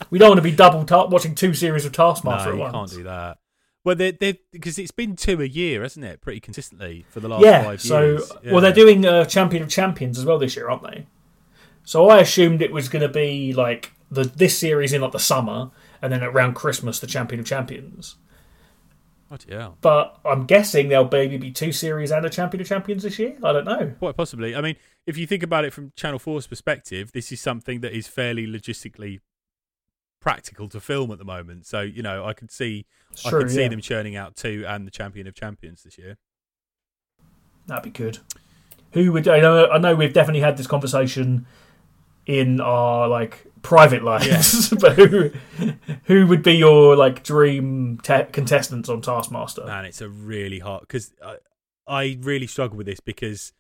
we 0.10 0.20
don't 0.20 0.30
want 0.30 0.38
to 0.40 0.44
be 0.44 0.52
double 0.52 0.84
ta- 0.86 1.08
watching 1.08 1.36
two 1.36 1.54
series 1.54 1.86
of 1.86 1.92
Taskmaster 1.92 2.52
No, 2.52 2.58
you 2.58 2.64
at 2.64 2.72
can't 2.72 2.90
do 2.92 3.04
that. 3.04 3.38
Well, 3.86 3.96
they 3.96 4.12
they 4.12 4.40
because 4.52 4.78
it's 4.78 4.92
been 4.92 5.16
two 5.16 5.42
a 5.42 5.46
year, 5.46 5.82
hasn't 5.84 6.06
it? 6.06 6.22
Pretty 6.22 6.40
consistently 6.40 7.06
for 7.10 7.20
the 7.20 7.30
last 7.30 7.44
yeah. 7.44 7.64
five 7.64 7.82
So 7.82 8.02
years. 8.02 8.32
well, 8.46 8.62
they're 8.62 8.74
doing 8.74 9.06
uh, 9.06 9.26
Champion 9.26 9.64
of 9.64 9.70
Champions 9.70 10.20
as 10.20 10.26
well 10.26 10.38
this 10.38 10.56
year, 10.56 10.70
aren't 10.70 10.84
they? 10.84 11.06
So 11.84 12.10
I 12.10 12.20
assumed 12.20 12.62
it 12.62 12.72
was 12.72 12.90
going 12.90 13.02
to 13.02 13.10
be 13.10 13.54
like 13.54 13.94
the 14.12 14.24
this 14.24 14.58
series 14.58 14.94
in 14.94 15.02
like 15.02 15.12
the 15.14 15.20
summer, 15.20 15.72
and 16.02 16.12
then 16.12 16.24
around 16.24 16.54
Christmas 16.56 17.00
the 17.00 17.08
Champion 17.08 17.40
of 17.40 17.46
Champions. 17.46 18.16
Hell. 19.50 19.78
But 19.82 20.20
I'm 20.26 20.46
guessing 20.46 20.90
there'll 20.90 21.10
maybe 21.12 21.38
be 21.38 21.52
two 21.52 21.72
series 21.72 22.12
and 22.12 22.26
a 22.26 22.30
Champion 22.30 22.62
of 22.62 22.68
Champions 22.68 23.04
this 23.04 23.20
year. 23.20 23.38
I 23.44 23.54
don't 23.54 23.66
know. 23.66 23.94
Quite 24.00 24.18
possibly. 24.18 24.56
I 24.56 24.62
mean, 24.62 24.76
if 25.06 25.18
you 25.18 25.28
think 25.28 25.44
about 25.44 25.66
it 25.66 25.74
from 25.74 25.92
Channel 25.96 26.20
4's 26.20 26.48
perspective, 26.48 27.12
this 27.12 27.32
is 27.32 27.40
something 27.40 27.82
that 27.82 27.94
is 27.94 28.08
fairly 28.08 28.48
logistically 28.48 29.20
practical 30.20 30.68
to 30.70 30.80
film 30.80 31.12
at 31.12 31.18
the 31.18 31.26
moment. 31.26 31.66
So, 31.66 31.82
you 31.82 32.02
know, 32.02 32.26
I 32.26 32.34
could 32.34 32.52
see 32.52 32.86
It's 33.12 33.26
I 33.26 33.30
true, 33.30 33.42
could 33.42 33.52
see 33.52 33.68
them 33.68 33.82
churning 33.82 34.16
out 34.16 34.36
two 34.36 34.66
and 34.68 34.86
the 34.86 34.92
Champion 34.92 35.28
of 35.28 35.36
Champions 35.36 35.84
this 35.84 35.98
year. 35.98 36.18
That'd 37.68 37.84
be 37.84 37.90
good. 37.92 38.20
Who 38.94 39.12
would 39.12 39.28
I 39.28 39.40
know? 39.40 39.70
I 39.70 39.78
know 39.78 39.96
we've 39.96 40.14
definitely 40.14 40.42
had 40.42 40.58
this 40.58 40.66
conversation 40.66 41.46
in 42.26 42.60
our 42.60 43.08
like 43.08 43.46
private 43.62 44.04
lives, 44.04 44.70
but 44.82 44.94
who 44.96 45.32
who 46.06 46.28
would 46.28 46.44
be 46.44 46.54
your 46.54 46.96
like 46.96 47.24
dream 47.24 48.00
te- 48.04 48.26
contestants 48.32 48.90
on 48.90 49.02
Taskmaster? 49.02 49.66
Man, 49.66 49.86
it's 49.86 50.02
a 50.02 50.10
really 50.10 50.60
hard 50.60 50.82
because 50.82 51.14
I, 51.24 51.38
I 51.88 52.18
really 52.22 52.48
struggle 52.48 52.78
with 52.78 52.86
this 52.88 53.00
because 53.00 53.54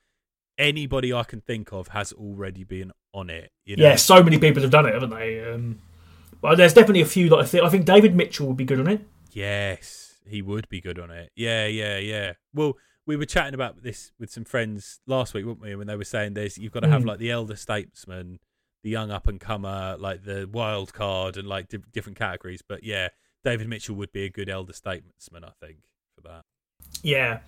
anybody 0.57 1.13
I 1.13 1.23
can 1.23 1.41
think 1.41 1.71
of 1.71 1.89
has 1.89 2.11
already 2.13 2.63
been 2.63 2.91
on 3.13 3.29
it. 3.29 3.51
You 3.65 3.77
know? 3.77 3.83
Yeah, 3.83 3.95
so 3.95 4.21
many 4.23 4.37
people 4.37 4.61
have 4.61 4.71
done 4.71 4.85
it, 4.85 4.93
haven't 4.93 5.11
they? 5.11 5.43
Um, 5.51 5.79
well, 6.41 6.55
there's 6.55 6.73
definitely 6.73 7.01
a 7.01 7.05
few 7.05 7.29
that 7.29 7.37
I 7.37 7.45
think. 7.45 7.63
I 7.63 7.69
think 7.69 7.85
David 7.85 8.15
Mitchell 8.15 8.47
would 8.47 8.57
be 8.57 8.65
good 8.65 8.79
on 8.79 8.87
it. 8.87 9.01
Yes, 9.31 10.15
he 10.27 10.41
would 10.41 10.67
be 10.69 10.81
good 10.81 10.99
on 10.99 11.11
it. 11.11 11.31
Yeah, 11.35 11.65
yeah, 11.67 11.97
yeah. 11.97 12.33
Well, 12.53 12.77
we 13.05 13.15
were 13.15 13.25
chatting 13.25 13.53
about 13.53 13.81
this 13.83 14.11
with 14.19 14.31
some 14.31 14.45
friends 14.45 14.99
last 15.07 15.33
week, 15.33 15.45
weren't 15.45 15.61
we? 15.61 15.75
When 15.75 15.87
they 15.87 15.95
were 15.95 16.03
saying 16.03 16.33
there's 16.33 16.57
you've 16.57 16.71
got 16.71 16.81
to 16.81 16.89
have 16.89 17.03
Mm. 17.03 17.07
like 17.07 17.19
the 17.19 17.31
elder 17.31 17.55
statesman, 17.55 18.39
the 18.83 18.89
young 18.89 19.11
up 19.11 19.27
and 19.27 19.39
comer, 19.39 19.95
like 19.99 20.23
the 20.23 20.47
wild 20.51 20.93
card, 20.93 21.37
and 21.37 21.47
like 21.47 21.67
di- 21.69 21.79
different 21.91 22.17
categories. 22.17 22.61
But 22.67 22.83
yeah, 22.83 23.09
David 23.43 23.67
Mitchell 23.67 23.95
would 23.95 24.11
be 24.11 24.23
a 24.25 24.29
good 24.29 24.49
elder 24.49 24.73
statesman, 24.73 25.43
I 25.43 25.51
think, 25.65 25.77
for 26.15 26.21
that. 26.27 26.41
Yeah. 27.03 27.39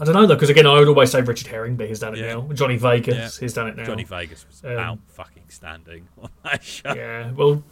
I 0.00 0.04
don't 0.04 0.14
know 0.14 0.26
though, 0.26 0.34
because 0.36 0.48
again, 0.48 0.64
I 0.66 0.78
would 0.78 0.86
always 0.88 1.10
say 1.10 1.20
Richard 1.22 1.48
Herring, 1.48 1.76
but 1.76 1.88
he's 1.88 1.98
done 1.98 2.14
it 2.14 2.20
Yeah. 2.20 2.34
now. 2.34 2.48
Johnny 2.52 2.76
Vegas, 2.76 3.16
Yeah. 3.36 3.44
he's 3.44 3.52
done 3.52 3.66
it 3.68 3.76
now. 3.76 3.84
Johnny 3.84 4.04
Vegas 4.04 4.46
was 4.46 4.64
Um, 4.64 4.78
out 4.78 4.98
fucking 5.08 5.48
standing 5.48 6.06
on 6.22 6.30
that 6.44 6.62
show. 6.62 6.94
Yeah, 6.94 7.32
well, 7.32 7.64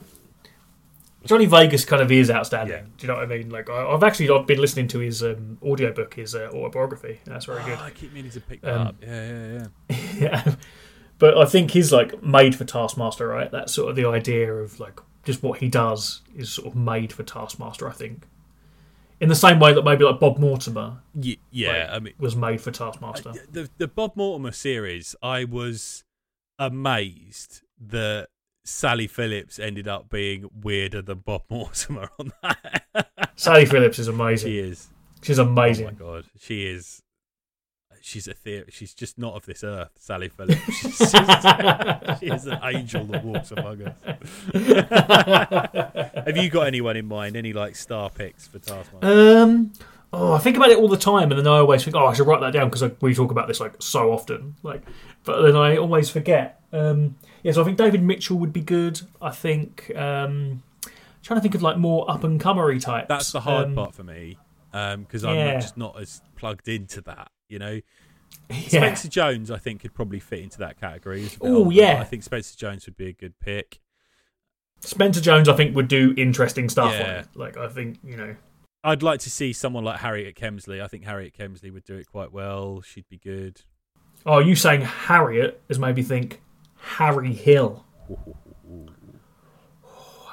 Johnny 1.24 1.46
Vegas 1.46 1.84
kind 1.84 2.02
of 2.02 2.10
is 2.12 2.30
outstanding. 2.30 2.74
Yeah. 2.76 2.82
Do 2.82 2.90
you 3.00 3.08
know 3.08 3.14
what 3.14 3.24
I 3.24 3.26
mean? 3.26 3.50
Like, 3.50 3.68
I, 3.70 3.86
I've 3.86 4.02
actually 4.02 4.30
I've 4.30 4.46
been 4.46 4.60
listening 4.60 4.86
to 4.88 4.98
his 5.00 5.22
um, 5.22 5.58
audiobook, 5.62 6.14
his 6.14 6.34
uh, 6.34 6.50
autobiography. 6.52 7.20
That's 7.24 7.44
very 7.46 7.62
Oh, 7.62 7.66
good. 7.66 7.78
I 7.78 7.90
keep 7.90 8.12
meaning 8.12 8.30
to 8.32 8.40
pick 8.40 8.60
that 8.62 8.74
Um, 8.76 8.86
up. 8.88 8.96
Yeah, 9.02 9.28
yeah, 9.30 9.66
yeah. 9.88 9.96
yeah, 10.20 10.54
but 11.18 11.36
I 11.38 11.44
think 11.44 11.70
he's 11.72 11.92
like 11.92 12.22
made 12.22 12.54
for 12.54 12.64
Taskmaster, 12.64 13.26
right? 13.28 13.50
That's 13.50 13.72
sort 13.72 13.90
of 13.90 13.96
the 13.96 14.06
idea 14.06 14.52
of 14.52 14.78
like 14.80 15.00
just 15.24 15.42
what 15.42 15.58
he 15.58 15.68
does 15.68 16.22
is 16.36 16.52
sort 16.52 16.68
of 16.68 16.76
made 16.76 17.12
for 17.12 17.22
Taskmaster. 17.22 17.88
I 17.88 17.92
think, 17.92 18.26
in 19.20 19.28
the 19.28 19.34
same 19.34 19.58
way 19.58 19.72
that 19.72 19.82
maybe 19.84 20.04
like 20.04 20.20
Bob 20.20 20.38
Mortimer 20.38 20.98
Ye- 21.14 21.38
yeah, 21.50 21.68
Like, 21.68 21.90
I 21.90 21.98
mean, 22.00 22.14
was 22.18 22.36
made 22.36 22.60
for 22.60 22.70
Taskmaster. 22.70 23.32
The 23.50 23.68
the 23.78 23.88
Bob 23.88 24.12
Mortimer 24.16 24.52
series, 24.52 25.14
I 25.22 25.44
was 25.44 26.04
amazed 26.58 27.62
that 27.88 28.28
Sally 28.64 29.06
Phillips 29.06 29.58
ended 29.58 29.86
up 29.86 30.08
being 30.10 30.48
weirder 30.62 31.02
than 31.02 31.18
Bob 31.18 31.42
Mortimer 31.50 32.08
on 32.18 32.32
that. 32.42 33.10
Sally 33.36 33.64
Phillips 33.66 33.98
is 33.98 34.08
amazing. 34.08 34.50
she 34.50 34.58
is. 34.58 34.88
She's 35.22 35.38
amazing. 35.38 35.86
Oh 35.86 35.90
my 35.90 35.94
god, 35.96 36.24
she 36.38 36.66
is. 36.66 37.02
She's 38.06 38.28
a 38.28 38.34
theory. 38.34 38.66
She's 38.70 38.94
just 38.94 39.18
not 39.18 39.34
of 39.34 39.46
this 39.46 39.64
earth, 39.64 39.90
Sally 39.98 40.28
Phillips. 40.28 40.62
She's 40.80 40.96
just, 41.10 42.20
she 42.20 42.26
is 42.28 42.46
an 42.46 42.60
angel 42.62 43.04
that 43.06 43.24
walks 43.24 43.50
among 43.50 43.82
us. 43.82 43.96
Have 46.24 46.36
you 46.36 46.48
got 46.48 46.68
anyone 46.68 46.96
in 46.96 47.06
mind? 47.06 47.36
Any 47.36 47.52
like 47.52 47.74
star 47.74 48.08
picks 48.08 48.46
for 48.46 48.60
Taskmaster? 48.60 49.08
Um, 49.42 49.72
oh, 50.12 50.34
I 50.34 50.38
think 50.38 50.56
about 50.56 50.70
it 50.70 50.78
all 50.78 50.86
the 50.86 50.96
time, 50.96 51.32
and 51.32 51.38
then 51.40 51.48
I 51.48 51.58
always 51.58 51.82
think, 51.82 51.96
oh, 51.96 52.06
I 52.06 52.12
should 52.14 52.28
write 52.28 52.40
that 52.42 52.52
down 52.52 52.70
because 52.70 52.88
we 53.00 53.12
talk 53.12 53.32
about 53.32 53.48
this 53.48 53.58
like 53.58 53.74
so 53.80 54.12
often. 54.12 54.54
Like, 54.62 54.82
but 55.24 55.42
then 55.42 55.56
I 55.56 55.76
always 55.76 56.08
forget. 56.08 56.60
Um, 56.72 57.16
yeah, 57.42 57.50
so 57.50 57.62
I 57.62 57.64
think 57.64 57.76
David 57.76 58.04
Mitchell 58.04 58.38
would 58.38 58.52
be 58.52 58.60
good. 58.60 59.00
I 59.20 59.30
think 59.32 59.90
um, 59.96 60.62
trying 61.24 61.38
to 61.38 61.42
think 61.42 61.56
of 61.56 61.62
like 61.62 61.76
more 61.76 62.08
up 62.08 62.22
and 62.22 62.40
comery 62.40 62.80
types. 62.80 63.08
That's 63.08 63.32
the 63.32 63.40
hard 63.40 63.66
Um, 63.66 63.74
part 63.74 63.96
for 63.96 64.04
me 64.04 64.38
because 64.70 65.24
I'm 65.24 65.34
yeah. 65.34 65.52
not, 65.54 65.60
just 65.60 65.76
not 65.76 66.00
as 66.00 66.22
plugged 66.36 66.68
into 66.68 67.00
that. 67.00 67.32
You 67.48 67.58
know, 67.58 67.80
Yeah, 68.48 68.68
Spencer 68.68 69.08
Jones, 69.08 69.50
I 69.50 69.58
think, 69.58 69.80
could 69.80 69.94
probably 69.94 70.20
fit 70.20 70.40
into 70.40 70.58
that 70.58 70.80
category. 70.80 71.28
Bit 71.40 71.72
yeah. 71.72 72.00
I 72.00 72.04
think 72.04 72.22
Spencer 72.22 72.56
Jones 72.56 72.86
would 72.86 72.96
be 72.96 73.08
a 73.08 73.12
good 73.12 73.38
pick. 73.40 73.80
Spencer 74.80 75.20
Jones, 75.20 75.48
I 75.48 75.56
think 75.56 75.74
would 75.74 75.88
do 75.88 76.14
interesting 76.16 76.68
stuff. 76.68 76.92
Yeah. 76.92 77.24
Like, 77.34 77.56
I 77.56 77.68
think 77.68 77.98
you 78.04 78.16
know, 78.16 78.36
I'd 78.84 79.02
like 79.02 79.20
to 79.20 79.30
see 79.30 79.52
someone 79.52 79.84
like 79.84 80.00
Harriet 80.00 80.36
Kemsley. 80.36 80.82
I 80.82 80.86
think 80.86 81.04
Harriet 81.04 81.36
Kemsley 81.36 81.72
would 81.72 81.84
do 81.84 81.96
it 81.96 82.06
quite 82.10 82.32
well. 82.32 82.82
She'd 82.82 83.08
be 83.08 83.18
good. 83.18 83.62
Oh, 84.24 84.38
you 84.38 84.54
saying 84.54 84.82
Harriet 84.82 85.62
has 85.68 85.78
made 85.78 85.96
me 85.96 86.02
think 86.02 86.40
Harry 86.76 87.32
Hill. 87.32 87.84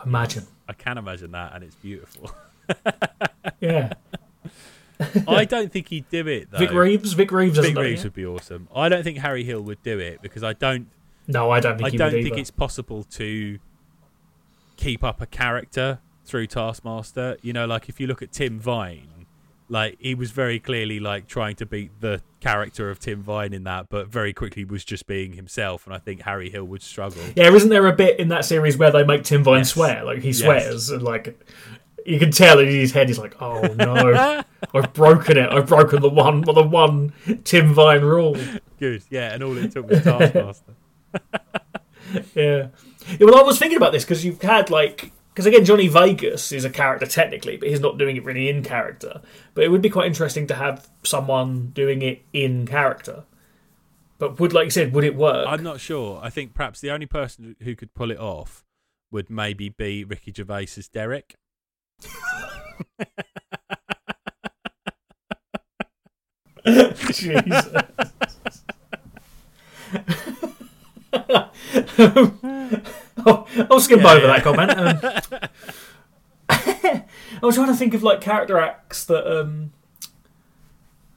Imagine. 0.06 0.46
I 0.68 0.74
can 0.74 0.98
imagine 0.98 1.32
that, 1.32 1.54
and 1.56 1.64
it's 1.64 1.76
beautiful. 1.76 2.32
Yeah. 3.60 3.94
I 5.28 5.46
don't 5.46 5.72
think 5.72 5.90
he'd 5.90 6.10
do 6.10 6.28
it 6.28 6.50
though. 6.52 6.60
Vic 6.60 6.72
Reeves. 6.72 7.14
Vic 7.14 7.32
Reeves. 7.32 7.58
Vic 7.58 7.76
it 7.76 7.80
Reeves 7.80 8.04
would 8.04 8.14
be 8.14 8.26
awesome. 8.26 8.68
I 8.76 8.90
don't 8.90 9.04
think 9.04 9.18
Harry 9.20 9.44
Hill 9.44 9.62
would 9.62 9.82
do 9.84 10.00
it 10.00 10.22
because 10.22 10.44
I 10.44 10.54
don't. 10.54 10.88
No, 11.28 11.52
I 11.52 11.60
don't 11.60 11.78
think 11.78 11.94
I 11.94 11.98
don't 11.98 12.12
think 12.12 12.28
either. 12.28 12.38
it's 12.40 12.52
possible 12.52 13.04
to 13.04 13.60
keep 14.78 15.04
up 15.04 15.22
a 15.22 15.26
character 15.26 16.00
through 16.26 16.48
Taskmaster. 16.48 17.38
You 17.42 17.54
know, 17.54 17.66
like 17.66 17.90
if 17.90 18.00
you 18.00 18.08
look 18.08 18.22
at 18.22 18.32
Tim 18.32 18.60
Vine, 18.60 19.26
like 19.70 19.98
he 20.00 20.16
was 20.16 20.32
very 20.32 20.60
clearly 20.60 21.00
like 21.00 21.28
trying 21.28 21.56
to 21.58 21.66
beat 21.66 21.92
the 22.02 22.22
character 22.40 22.90
of 22.90 23.00
Tim 23.00 23.22
Vine 23.24 23.54
in 23.54 23.64
that, 23.64 23.88
but 23.90 24.08
very 24.08 24.34
quickly 24.34 24.66
was 24.66 24.84
just 24.84 25.08
being 25.08 25.34
himself. 25.34 25.86
And 25.86 25.96
I 25.96 26.00
think 26.00 26.22
Harry 26.24 26.50
Hill 26.50 26.66
would 26.66 26.82
struggle. 26.84 27.22
Yeah, 27.36 27.50
isn't 27.52 27.70
there 27.70 27.88
a 27.88 27.94
bit 27.94 28.20
in 28.20 28.28
that 28.30 28.46
series 28.46 28.78
where 28.78 28.92
they 28.92 29.04
make 29.04 29.24
Tim 29.24 29.44
Vine 29.44 29.60
Yes. 29.60 29.72
swear? 29.72 30.04
Like 30.04 30.20
he 30.20 30.30
Yes. 30.30 30.40
swears, 30.40 30.90
and 30.90 31.02
like 31.04 31.40
you 32.06 32.20
can 32.20 32.32
tell 32.32 32.60
in 32.60 32.68
his 32.68 32.92
head, 32.92 33.08
he's 33.08 33.20
like, 33.20 33.42
"Oh 33.42 33.62
no, 33.62 34.44
I've 34.74 34.94
broken 34.94 35.38
it. 35.38 35.50
I've 35.52 35.68
broken 35.68 36.02
the 36.02 36.10
one, 36.10 36.42
the 36.42 36.64
one 36.64 37.14
Tim 37.44 37.74
Vine 37.74 38.02
rule." 38.02 38.38
Good, 38.80 39.04
yeah. 39.10 39.34
And 39.34 39.44
all 39.44 39.58
it 39.58 39.72
took 39.72 39.90
was 39.90 40.04
Taskmaster. 40.04 40.74
Yeah. 42.36 42.68
yeah 43.10 43.18
well, 43.22 43.40
I 43.40 43.42
was 43.42 43.58
thinking 43.58 43.78
about 43.78 43.92
this 43.92 44.04
because 44.04 44.24
you've 44.24 44.42
had 44.42 44.70
like 44.70 45.12
because 45.34 45.48
again, 45.48 45.66
Johnny 45.66 45.88
Vegas 45.88 46.52
is 46.52 46.64
a 46.64 46.70
character 46.70 47.08
technically, 47.08 47.58
but 47.58 47.68
he's 47.68 47.80
not 47.80 47.98
doing 47.98 48.18
it 48.18 48.24
really 48.24 48.50
in 48.50 48.64
character. 48.64 49.22
But 49.56 49.64
it 49.64 49.70
would 49.70 49.82
be 49.82 49.90
quite 49.90 50.06
interesting 50.06 50.46
to 50.48 50.56
have 50.56 50.88
someone 51.04 51.72
doing 51.74 52.04
it 52.04 52.24
in 52.34 52.68
character. 52.68 53.24
But 54.20 54.40
would, 54.40 54.54
like 54.54 54.66
you 54.66 54.72
said, 54.72 54.94
would 54.94 55.04
it 55.04 55.16
work? 55.16 55.48
I'm 55.48 55.64
not 55.64 55.80
sure. 55.80 56.20
I 56.22 56.30
think 56.30 56.54
perhaps 56.54 56.82
the 56.82 56.92
only 56.92 57.08
person 57.08 57.56
who 57.64 57.76
could 57.76 57.96
pull 57.96 58.12
it 58.12 58.20
off 58.20 58.64
would 59.12 59.30
maybe 59.30 59.70
be 59.70 60.04
Ricky 60.04 60.32
Gervais's 60.32 60.88
Derek. 60.88 61.36
Jesus. 67.12 67.68
I'll, 73.26 73.48
I'll 73.70 73.80
skim 73.80 74.00
Yeah, 74.00 74.12
over 74.12 74.28
yeah. 74.28 74.40
that 74.40 74.44
comment. 74.44 74.72
Um, 74.72 75.00
I 77.42 77.46
was 77.46 77.56
trying 77.56 77.68
to 77.68 77.76
think 77.76 77.94
of 77.94 78.04
like 78.04 78.22
character 78.22 78.58
acts 78.60 79.06
that 79.06 79.28
um, 79.40 79.74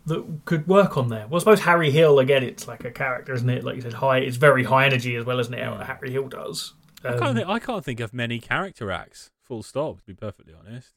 that 0.07 0.41
could 0.45 0.67
work 0.67 0.97
on 0.97 1.09
there. 1.09 1.27
Well, 1.27 1.37
I 1.37 1.39
suppose 1.41 1.61
Harry 1.61 1.91
Hill 1.91 2.19
again. 2.19 2.43
It's 2.43 2.67
like 2.69 2.85
a 2.85 2.91
character, 2.91 3.33
isn't 3.33 3.49
it? 3.49 3.65
Like 3.65 3.77
you 3.77 3.83
said, 3.83 3.95
high. 3.95 4.19
It's 4.19 4.37
very 4.37 4.65
high 4.65 4.87
energy 4.87 5.15
as 5.17 5.25
well, 5.25 5.39
isn't 5.41 5.55
it? 5.55 5.63
Harry 5.87 6.11
Hill 6.11 6.29
does. 6.29 6.75
I 7.05 7.11
can't 7.11 7.23
Um, 7.23 7.37
think. 7.37 7.49
I 7.49 7.59
can't 7.59 7.85
think 7.85 8.01
of 8.01 8.13
many 8.13 8.41
character 8.41 8.91
acts. 8.91 9.31
Full 9.47 9.63
stop. 9.63 9.99
To 9.99 10.03
be 10.07 10.15
perfectly 10.15 10.55
honest. 10.59 10.91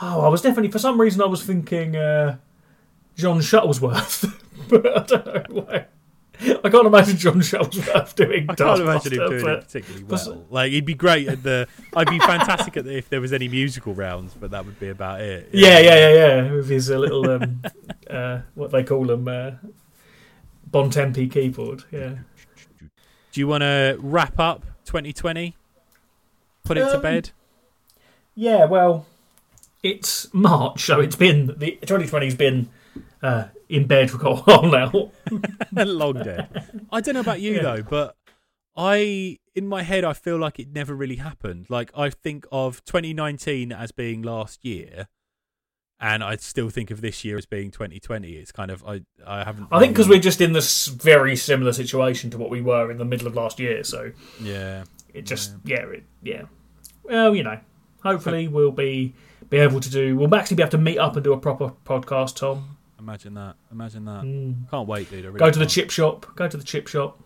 oh, 0.00 0.20
I 0.22 0.28
was 0.28 0.42
definitely 0.42 0.70
for 0.70 0.78
some 0.78 1.00
reason 1.00 1.20
I 1.22 1.26
was 1.26 1.42
thinking 1.44 1.96
uh, 1.96 2.38
John 3.16 3.40
Shuttlesworth, 3.40 4.32
but 4.68 4.86
I 4.86 5.02
don't 5.04 5.26
know 5.26 5.62
why. 5.62 5.86
I 6.64 6.70
can't 6.70 6.86
imagine 6.86 7.18
John 7.18 7.34
Shuttlesworth 7.40 8.14
doing. 8.14 8.46
I 8.48 8.54
can't 8.54 8.80
imagine 8.80 9.12
him 9.12 9.28
doing 9.28 9.46
it 9.46 9.60
particularly 9.66 10.04
well. 10.04 10.46
Like 10.48 10.72
he'd 10.72 10.86
be 10.86 10.94
great 10.94 11.28
at 11.28 11.42
the. 11.42 11.68
I'd 11.94 12.08
be 12.08 12.18
fantastic 12.18 12.78
at 12.78 12.84
the, 12.86 12.96
if 12.96 13.10
there 13.10 13.20
was 13.20 13.34
any 13.34 13.46
musical 13.48 13.92
rounds, 13.92 14.32
but 14.40 14.50
that 14.52 14.64
would 14.64 14.80
be 14.80 14.88
about 14.88 15.20
it. 15.20 15.50
Yeah, 15.52 15.78
yeah, 15.80 15.94
yeah, 16.08 16.12
yeah. 16.44 16.52
With 16.52 16.68
his 16.70 16.90
uh, 16.90 16.96
little 16.98 17.28
um, 17.30 17.62
uh, 18.10 18.40
what 18.54 18.70
they 18.70 18.82
call 18.82 19.04
them, 19.04 19.28
uh, 19.28 19.50
Bontempi 20.70 21.30
keyboard. 21.30 21.84
Yeah. 21.90 22.14
Do 23.32 23.40
you 23.40 23.46
want 23.46 23.60
to 23.62 23.96
wrap 24.00 24.40
up 24.40 24.62
2020? 24.86 25.54
Put 26.64 26.78
it 26.78 26.80
to 26.86 26.96
Um, 26.96 27.02
bed. 27.02 27.30
Yeah. 28.34 28.64
Well, 28.66 29.06
it's 29.82 30.32
March, 30.34 30.84
so 30.84 31.00
it's 31.00 31.16
been 31.16 31.46
the 31.58 31.78
2020's 31.82 32.34
been 32.34 32.68
uh, 33.22 33.44
in 33.68 33.86
bed 33.86 34.10
for 34.10 34.18
quite 34.18 34.38
a 34.38 34.40
while 34.60 34.70
now. 34.70 35.10
Long 35.84 36.14
day. 36.22 36.46
I 36.92 37.00
don't 37.00 37.14
know 37.14 37.20
about 37.20 37.40
you 37.40 37.54
Yeah. 37.54 37.62
though, 37.62 37.82
but 37.82 38.16
I 38.76 39.38
in 39.54 39.66
my 39.66 39.82
head 39.82 40.04
I 40.04 40.12
feel 40.12 40.38
like 40.38 40.58
it 40.58 40.68
never 40.72 40.94
really 40.94 41.16
happened. 41.16 41.66
Like 41.68 41.90
I 41.96 42.10
think 42.10 42.46
of 42.52 42.84
2019 42.84 43.72
as 43.72 43.90
being 43.92 44.22
last 44.22 44.64
year, 44.64 45.08
and 45.98 46.22
I 46.22 46.36
still 46.36 46.70
think 46.70 46.90
of 46.90 47.00
this 47.00 47.24
year 47.24 47.36
as 47.36 47.46
being 47.46 47.70
2020. 47.70 48.32
It's 48.32 48.52
kind 48.52 48.70
of 48.70 48.84
I 48.86 49.02
I 49.26 49.44
haven't. 49.44 49.68
I 49.72 49.80
think 49.80 49.92
because 49.92 50.08
we're 50.08 50.20
just 50.20 50.40
in 50.40 50.52
this 50.52 50.86
very 50.86 51.36
similar 51.36 51.72
situation 51.72 52.30
to 52.30 52.38
what 52.38 52.48
we 52.50 52.60
were 52.60 52.90
in 52.90 52.98
the 52.98 53.04
middle 53.04 53.26
of 53.26 53.34
last 53.34 53.58
year, 53.58 53.82
so 53.84 54.12
yeah 54.40 54.84
it 55.12 55.22
just 55.26 55.54
yeah, 55.64 55.84
it, 55.86 56.04
yeah. 56.22 56.42
Well, 57.02 57.34
you 57.34 57.42
know, 57.42 57.58
hopefully 58.02 58.48
we'll 58.48 58.70
be 58.72 59.14
be 59.48 59.58
able 59.58 59.80
to 59.80 59.90
do. 59.90 60.16
We'll 60.16 60.34
actually 60.34 60.56
be 60.56 60.62
able 60.62 60.70
to 60.72 60.78
meet 60.78 60.98
up 60.98 61.16
and 61.16 61.24
do 61.24 61.32
a 61.32 61.38
proper 61.38 61.72
podcast, 61.84 62.36
Thom. 62.38 62.76
imagine 62.98 63.34
that 63.34 63.56
imagine 63.72 64.04
that. 64.04 64.22
Mm. 64.22 64.70
Can't 64.70 64.88
wait, 64.88 65.10
dude. 65.10 65.24
I 65.24 65.28
really 65.28 65.38
Go 65.38 65.50
to 65.50 65.58
the 65.58 65.64
can't. 65.64 65.70
chip 65.72 65.90
shop. 65.90 66.26
Go 66.36 66.48
to 66.48 66.56
the 66.56 66.64
chip 66.64 66.86
shop. 66.88 67.18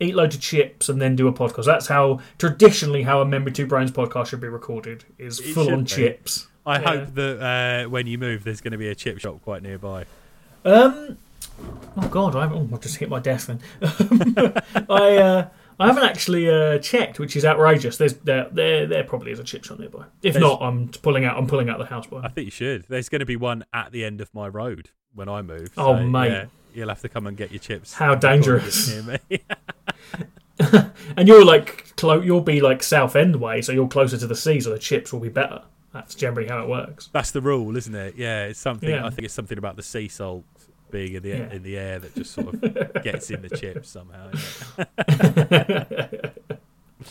Eat 0.00 0.14
loads 0.16 0.34
of 0.34 0.40
chips 0.40 0.88
and 0.88 1.00
then 1.00 1.14
do 1.16 1.28
a 1.28 1.32
podcast. 1.32 1.64
That's 1.66 1.86
how 1.86 2.20
traditionally 2.38 3.02
how 3.02 3.20
a 3.20 3.24
Men 3.24 3.44
with 3.44 3.54
Two 3.54 3.66
Brains 3.66 3.90
podcast 3.92 4.28
should 4.28 4.40
be 4.40 4.48
recorded. 4.48 5.04
Is 5.18 5.38
It 5.38 5.52
full 5.54 5.70
on 5.72 5.84
be. 5.84 5.90
chips. 5.90 6.48
I 6.66 6.80
Yeah. 6.80 6.88
hope 6.90 7.14
that 7.14 7.40
uh, 7.86 7.88
when 7.90 8.06
you 8.06 8.18
move, 8.18 8.42
there's 8.44 8.60
going 8.60 8.72
to 8.72 8.78
be 8.78 8.88
a 8.88 8.94
chip 8.94 9.18
shop 9.20 9.40
quite 9.42 9.62
nearby. 9.62 10.04
Um. 10.64 11.18
Oh 11.96 12.08
God, 12.08 12.34
I, 12.36 12.46
oh, 12.52 12.68
I 12.72 12.76
just 12.78 12.96
hit 12.96 13.08
my 13.10 13.18
desk 13.20 13.48
then. 13.48 13.60
I 14.88 15.16
uh, 15.18 15.48
I 15.82 15.86
haven't 15.86 16.04
actually 16.04 16.48
uh, 16.50 16.78
checked, 16.78 17.18
which 17.18 17.36
is 17.36 17.44
outrageous. 17.44 17.96
There's 17.96 18.14
there 18.14 18.48
there, 18.52 18.86
there 18.86 19.04
probably 19.04 19.32
is 19.32 19.38
a 19.38 19.44
chip 19.44 19.64
shop 19.64 19.78
nearby. 19.78 20.04
If 20.22 20.34
There's- 20.34 20.40
not, 20.40 20.62
I'm 20.62 20.88
pulling 20.88 21.24
out. 21.24 21.36
I'm 21.36 21.46
pulling 21.46 21.68
out 21.68 21.78
the 21.78 21.86
house 21.86 22.06
boy. 22.06 22.20
I 22.22 22.28
think 22.28 22.46
you 22.46 22.50
should. 22.50 22.84
There's 22.88 23.08
going 23.08 23.20
to 23.20 23.26
be 23.26 23.36
one 23.36 23.64
at 23.72 23.92
the 23.92 24.04
end 24.04 24.20
of 24.20 24.32
my 24.34 24.48
road 24.48 24.90
when 25.14 25.28
I 25.28 25.42
move. 25.42 25.70
Oh, 25.76 25.96
mate. 26.02 26.46
you'll 26.74 26.88
have 26.88 27.00
to 27.02 27.08
come 27.08 27.26
and 27.26 27.36
get 27.36 27.50
your 27.52 27.60
chips. 27.60 27.94
How 27.94 28.14
before 28.14 28.30
you 28.34 28.36
get 28.36 28.44
dangerous. 28.44 28.88
near 28.88 29.20
me. 29.30 29.38
And 31.16 31.28
you're 31.28 31.44
like 31.44 31.94
clo- 31.96 32.20
you'll 32.20 32.40
be 32.40 32.60
like 32.60 32.82
South 32.82 33.16
End 33.16 33.36
way, 33.36 33.60
so 33.62 33.72
you're 33.72 33.88
closer 33.88 34.16
to 34.16 34.26
the 34.26 34.36
sea, 34.36 34.60
so 34.60 34.70
the 34.70 34.78
chips 34.78 35.12
will 35.12 35.20
be 35.20 35.28
better. 35.28 35.62
That's 35.92 36.14
generally 36.14 36.48
how 36.48 36.62
it 36.62 36.68
works. 36.68 37.10
That's 37.12 37.32
the 37.32 37.42
rule, 37.42 37.76
isn't 37.76 37.94
it? 37.94 38.14
Yeah, 38.16 38.44
it's 38.46 38.58
something. 38.60 38.88
Yeah. 38.88 39.04
I 39.04 39.10
think 39.10 39.24
it's 39.26 39.34
something 39.34 39.58
about 39.58 39.76
the 39.76 39.82
sea 39.82 40.08
salt 40.08 40.44
being 40.92 41.14
in 41.14 41.22
the 41.24 41.28
Yeah. 41.30 41.50
in 41.52 41.62
the 41.64 41.76
air 41.76 41.98
that 41.98 42.14
just 42.14 42.32
sort 42.32 42.54
of 42.54 42.60
gets 43.02 43.30
in 43.30 43.42
the 43.42 43.48
chips 43.50 43.88
somehow. 43.90 44.30
Yeah. 44.78 45.84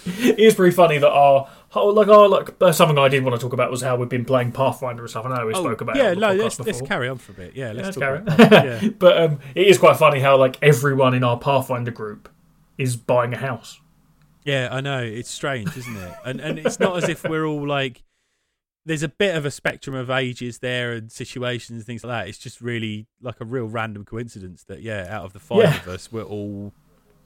it 0.06 0.40
is 0.40 0.56
pretty 0.56 0.74
funny 0.74 0.98
that 0.98 1.10
our 1.12 1.50
oh, 1.76 1.88
like 1.88 2.08
our 2.08 2.30
like 2.30 2.50
uh, 2.62 2.72
something 2.72 2.98
I 2.98 3.10
did 3.10 3.24
want 3.26 3.36
to 3.40 3.42
talk 3.44 3.54
about 3.54 3.70
was 3.70 3.82
how 3.82 3.98
we've 3.98 4.08
been 4.08 4.24
playing 4.26 4.54
Pathfinder 4.54 5.02
and 5.04 5.10
stuff. 5.10 5.26
I 5.26 5.38
know 5.38 5.46
we 5.48 5.54
spoke 5.54 5.82
about 5.82 5.98
Oh, 5.98 6.02
yeah, 6.02 6.12
it. 6.12 6.18
no, 6.18 6.34
let's, 6.34 6.60
let's 6.60 6.82
carry 6.82 7.10
on 7.10 7.18
for 7.18 7.34
a 7.34 7.36
bit. 7.36 7.56
Yeah, 7.56 7.74
let's, 7.74 7.98
let's 7.98 7.98
talk 7.98 8.04
carry 8.04 8.18
about 8.20 8.54
on. 8.54 8.84
Yeah. 8.84 8.90
but 9.00 9.18
um, 9.22 9.40
it 9.56 9.68
is 9.68 9.78
quite 9.78 9.98
funny 9.98 10.20
how 10.22 10.38
like 10.38 10.58
everyone 10.62 11.14
in 11.14 11.24
our 11.24 11.38
Pathfinder 11.38 11.92
group 11.92 12.30
is 12.78 12.96
buying 12.96 13.34
a 13.34 13.38
house. 13.38 13.80
Yeah, 14.46 14.70
I 14.72 14.82
know. 14.82 15.04
It's 15.04 15.30
strange, 15.30 15.76
isn't 15.78 15.98
it? 15.98 16.14
And 16.26 16.40
and 16.40 16.58
it's 16.58 16.80
not 16.80 16.98
as 16.98 17.10
if 17.10 17.24
we're 17.24 17.46
all 17.46 17.68
like 17.68 18.02
there's 18.86 19.04
a 19.04 19.10
bit 19.10 19.36
of 19.36 19.46
a 19.46 19.52
spectrum 19.52 19.96
of 19.96 20.10
ages 20.10 20.58
there 20.60 20.94
and 20.94 21.12
situations 21.12 21.78
and 21.78 21.86
things 21.86 22.04
like 22.04 22.12
that. 22.26 22.28
It's 22.30 22.38
just 22.40 22.62
really 22.62 23.06
like 23.22 23.40
a 23.40 23.46
real 23.46 23.66
random 23.66 24.06
coincidence 24.06 24.64
that 24.64 24.82
yeah, 24.82 25.08
out 25.10 25.24
of 25.26 25.34
the 25.34 25.40
five 25.40 25.60
Yeah. 25.60 25.76
of 25.82 25.88
us, 25.88 26.12
we're 26.12 26.24
all 26.24 26.74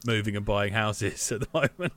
moving 0.05 0.35
and 0.35 0.45
buying 0.45 0.73
houses 0.73 1.31
at 1.31 1.41
the 1.41 1.47
moment. 1.53 1.93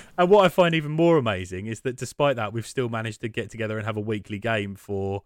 and 0.18 0.30
what 0.30 0.44
I 0.44 0.48
find 0.48 0.74
even 0.74 0.90
more 0.92 1.16
amazing 1.18 1.66
is 1.66 1.80
that 1.80 1.96
despite 1.96 2.36
that, 2.36 2.52
we've 2.52 2.66
still 2.66 2.88
managed 2.88 3.20
to 3.22 3.28
get 3.28 3.50
together 3.50 3.76
and 3.76 3.86
have 3.86 3.96
a 3.96 4.00
weekly 4.00 4.38
game 4.38 4.74
for 4.74 5.22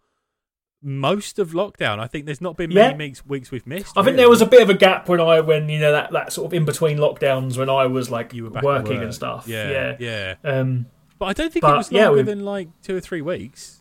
most 0.83 1.39
of 1.39 1.51
lockdown. 1.51 1.99
I 1.99 2.07
think 2.07 2.27
there's 2.27 2.41
not 2.41 2.57
been 2.57 2.71
Yeah. 2.71 2.89
many 2.93 3.07
weeks, 3.07 3.25
weeks 3.27 3.51
we've 3.51 3.67
missed. 3.67 3.97
I 3.97 4.03
think 4.03 4.17
there 4.17 4.29
was 4.29 4.43
a 4.43 4.47
bit 4.47 4.63
of 4.63 4.71
a 4.71 4.75
gap 4.75 5.09
when 5.09 5.21
I 5.21 5.41
when 5.41 5.69
you 5.69 5.79
know 5.79 5.93
that, 5.93 6.13
that 6.13 6.33
sort 6.33 6.47
of 6.47 6.55
in 6.55 6.65
between 6.65 6.99
lockdowns 6.99 7.57
when 7.57 7.71
I 7.71 7.87
was 7.87 8.11
like 8.11 8.35
you 8.35 8.45
were 8.45 8.51
back 8.51 8.63
working 8.63 8.97
work. 8.97 9.05
and 9.05 9.15
stuff. 9.15 9.47
Yeah, 9.49 9.71
Yeah. 9.71 9.97
yeah. 9.99 10.35
Um, 10.61 10.87
But 11.19 11.27
I 11.27 11.33
don't 11.33 11.53
think 11.53 11.63
But, 11.63 11.75
it 11.75 11.77
was 11.79 11.93
yeah, 11.93 12.05
longer 12.07 12.17
we've- 12.17 12.27
than 12.31 12.45
like 12.45 12.69
two 12.83 12.97
or 12.97 13.01
three 13.01 13.23
weeks. 13.23 13.81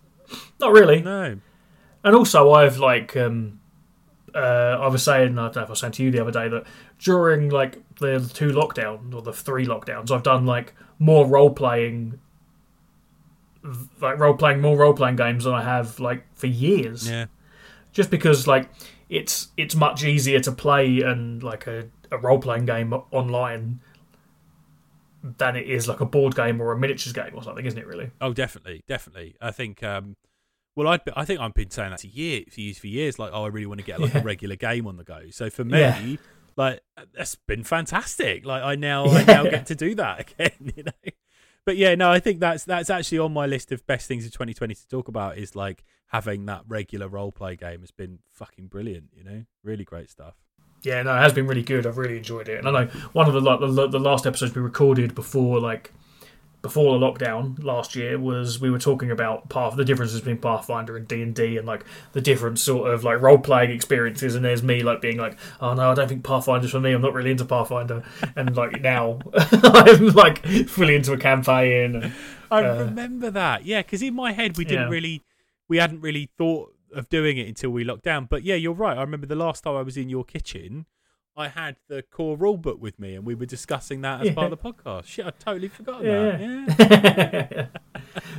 not 0.59 0.71
really. 0.71 1.01
No. 1.01 1.37
And 2.03 2.15
also, 2.15 2.51
I've 2.51 2.77
like 2.77 3.15
um, 3.17 3.59
uh, 4.33 4.37
I 4.81 4.87
was 4.87 5.03
saying, 5.03 5.37
I 5.39 5.43
don't 5.45 5.55
know 5.57 5.61
if 5.63 5.67
I 5.67 5.71
was 5.71 5.79
saying 5.79 5.93
to 5.93 6.03
you 6.03 6.11
the 6.11 6.21
other 6.21 6.31
day 6.31 6.47
that 6.49 6.63
during 6.99 7.49
like 7.49 7.77
the 7.99 8.19
two 8.33 8.49
lockdowns 8.49 9.13
or 9.13 9.21
the 9.21 9.33
three 9.33 9.65
lockdowns, 9.65 10.11
I've 10.11 10.23
done 10.23 10.45
like 10.45 10.73
more 10.99 11.25
role 11.25 11.49
playing, 11.49 12.19
like 14.01 14.19
role 14.19 14.35
playing 14.35 14.61
more 14.61 14.77
role 14.77 14.93
playing 14.93 15.15
games 15.15 15.43
than 15.45 15.53
I 15.53 15.63
have 15.63 15.99
like 15.99 16.25
for 16.35 16.47
years. 16.47 17.09
Yeah. 17.09 17.25
Just 17.91 18.09
because 18.11 18.47
like 18.47 18.69
it's 19.09 19.49
it's 19.57 19.75
much 19.75 20.03
easier 20.03 20.39
to 20.41 20.51
play 20.51 21.01
and 21.01 21.41
like 21.41 21.65
a, 21.67 21.87
a 22.11 22.17
role 22.17 22.39
playing 22.39 22.65
game 22.65 22.93
online 23.11 23.79
than 25.37 25.55
it 25.55 25.67
is 25.67 25.87
like 25.87 26.01
a 26.01 26.05
board 26.05 26.35
game 26.35 26.61
or 26.61 26.71
a 26.71 26.77
miniatures 26.77 27.13
game 27.13 27.31
or 27.33 27.43
something, 27.43 27.65
isn't 27.65 27.79
it? 27.79 27.87
Really? 27.87 28.11
Oh, 28.21 28.33
definitely, 28.33 28.83
definitely. 28.87 29.35
I 29.41 29.51
think 29.51 29.81
um, 29.83 30.15
Well, 30.75 30.87
I'd 30.87 31.01
I 31.15 31.25
think 31.25 31.39
I've 31.39 31.53
been 31.53 31.71
saying 31.71 31.89
that 31.91 31.99
to 31.99 32.07
year, 32.07 32.43
for 32.51 32.61
years, 32.61 32.77
for 32.77 32.87
years. 32.87 33.17
Like, 33.19 33.31
oh, 33.33 33.43
I 33.45 33.47
really 33.47 33.65
want 33.65 33.79
to 33.79 33.85
get 33.85 33.99
like 33.99 34.13
Yeah. 34.13 34.19
a 34.21 34.23
regular 34.23 34.55
game 34.55 34.85
on 34.87 34.97
the 34.97 35.03
go. 35.03 35.29
So 35.31 35.49
for 35.49 35.63
me, 35.65 35.79
Yeah. 35.79 36.15
like 36.55 36.81
that's 37.13 37.35
been 37.35 37.63
fantastic. 37.63 38.45
Like 38.45 38.63
I 38.63 38.75
now, 38.75 39.05
I 39.07 39.23
now 39.23 39.43
get 39.43 39.65
to 39.67 39.75
do 39.75 39.95
that 39.95 40.19
again. 40.39 40.73
You 40.75 40.83
know. 40.83 41.11
But 41.65 41.77
yeah, 41.77 41.95
no, 41.95 42.11
I 42.11 42.19
think 42.19 42.39
that's 42.39 42.63
that's 42.65 42.89
actually 42.91 43.19
on 43.19 43.33
my 43.33 43.47
list 43.47 43.71
of 43.71 43.85
best 43.87 44.07
things 44.07 44.25
of 44.25 44.31
2020 44.33 44.75
to 44.75 44.87
talk 44.87 45.07
about. 45.07 45.37
Is 45.39 45.55
like 45.55 45.83
having 46.09 46.45
that 46.45 46.61
regular 46.67 47.07
role 47.07 47.31
play 47.31 47.55
game 47.55 47.79
has 47.81 47.89
been 47.91 48.19
fucking 48.31 48.67
brilliant. 48.67 49.05
You 49.15 49.23
know, 49.23 49.45
really 49.63 49.83
great 49.83 50.09
stuff. 50.11 50.35
Yeah, 50.85 51.01
no, 51.03 51.15
it 51.15 51.19
has 51.19 51.33
been 51.33 51.47
really 51.47 51.63
good. 51.63 51.85
I've 51.85 51.97
really 51.97 52.17
enjoyed 52.17 52.47
it, 52.49 52.59
and 52.59 52.67
I 52.67 52.71
know 52.85 52.89
one 53.13 53.27
of 53.27 53.33
the 53.33 53.41
like 53.41 53.59
the, 53.59 53.87
the 53.87 53.99
last 53.99 54.25
episodes 54.27 54.53
we 54.55 54.61
recorded 54.61 55.15
before 55.15 55.59
like 55.59 55.91
before 56.61 56.97
the 56.97 57.05
lockdown 57.05 57.63
last 57.63 57.95
year 57.95 58.17
was 58.17 58.59
we 58.59 58.71
were 58.71 58.79
talking 58.79 59.11
about 59.11 59.49
path 59.49 59.75
the 59.75 59.85
differences 59.85 60.19
between 60.19 60.37
Pathfinder 60.39 60.97
and 60.97 61.07
D 61.07 61.21
and 61.21 61.35
D 61.35 61.57
and 61.57 61.67
like 61.67 61.85
the 62.13 62.21
different 62.21 62.57
sort 62.57 62.91
of 62.91 63.03
like 63.03 63.21
role 63.21 63.37
playing 63.37 63.69
experiences. 63.69 64.33
And 64.33 64.43
there's 64.43 64.63
me 64.63 64.81
like 64.81 64.99
being 64.99 65.17
like, 65.19 65.37
oh 65.61 65.75
no, 65.75 65.91
I 65.91 65.93
don't 65.93 66.07
think 66.07 66.23
Pathfinder's 66.23 66.71
for 66.71 66.79
me. 66.79 66.91
I'm 66.93 67.03
not 67.03 67.13
really 67.13 67.29
into 67.29 67.45
Pathfinder. 67.45 68.03
And 68.35 68.55
like 68.57 68.81
now 68.81 69.19
I'm 69.35 70.07
like 70.07 70.43
fully 70.67 70.95
into 70.95 71.13
a 71.13 71.17
campaign. 71.19 71.97
And, 71.97 72.13
I 72.49 72.63
Uh, 72.63 72.85
remember 72.85 73.29
that. 73.29 73.63
Yeah, 73.65 73.83
because 73.83 74.01
in 74.01 74.15
my 74.15 74.31
head 74.31 74.57
we 74.57 74.65
didn't 74.65 74.85
Yeah. 74.85 74.89
really, 74.89 75.23
we 75.67 75.77
hadn't 75.77 76.01
really 76.01 76.29
thought 76.35 76.74
of 76.95 77.09
doing 77.09 77.37
it 77.37 77.47
until 77.47 77.69
we 77.69 77.83
locked 77.83 78.03
down. 78.03 78.25
But 78.25 78.43
yeah, 78.43 78.55
you're 78.55 78.73
right. 78.73 78.97
I 78.97 79.01
remember 79.01 79.27
the 79.27 79.35
last 79.35 79.63
time 79.63 79.75
I 79.75 79.81
was 79.81 79.97
in 79.97 80.09
your 80.09 80.23
kitchen, 80.23 80.85
I 81.37 81.49
had 81.49 81.75
the 81.87 82.01
core 82.01 82.37
rule 82.37 82.57
book 82.57 82.81
with 82.81 82.97
me, 82.99 83.15
and 83.15 83.25
we 83.25 83.35
were 83.35 83.45
discussing 83.45 84.01
that 84.01 84.25
as 84.25 84.33
part 84.33 84.51
of 84.51 84.59
the 84.59 84.71
podcast. 84.73 85.05
Shit, 85.05 85.25
I 85.25 85.31
totally 85.31 85.67
forgotten 85.67 86.05
that. 86.05 86.69
Yeah. 87.51 87.67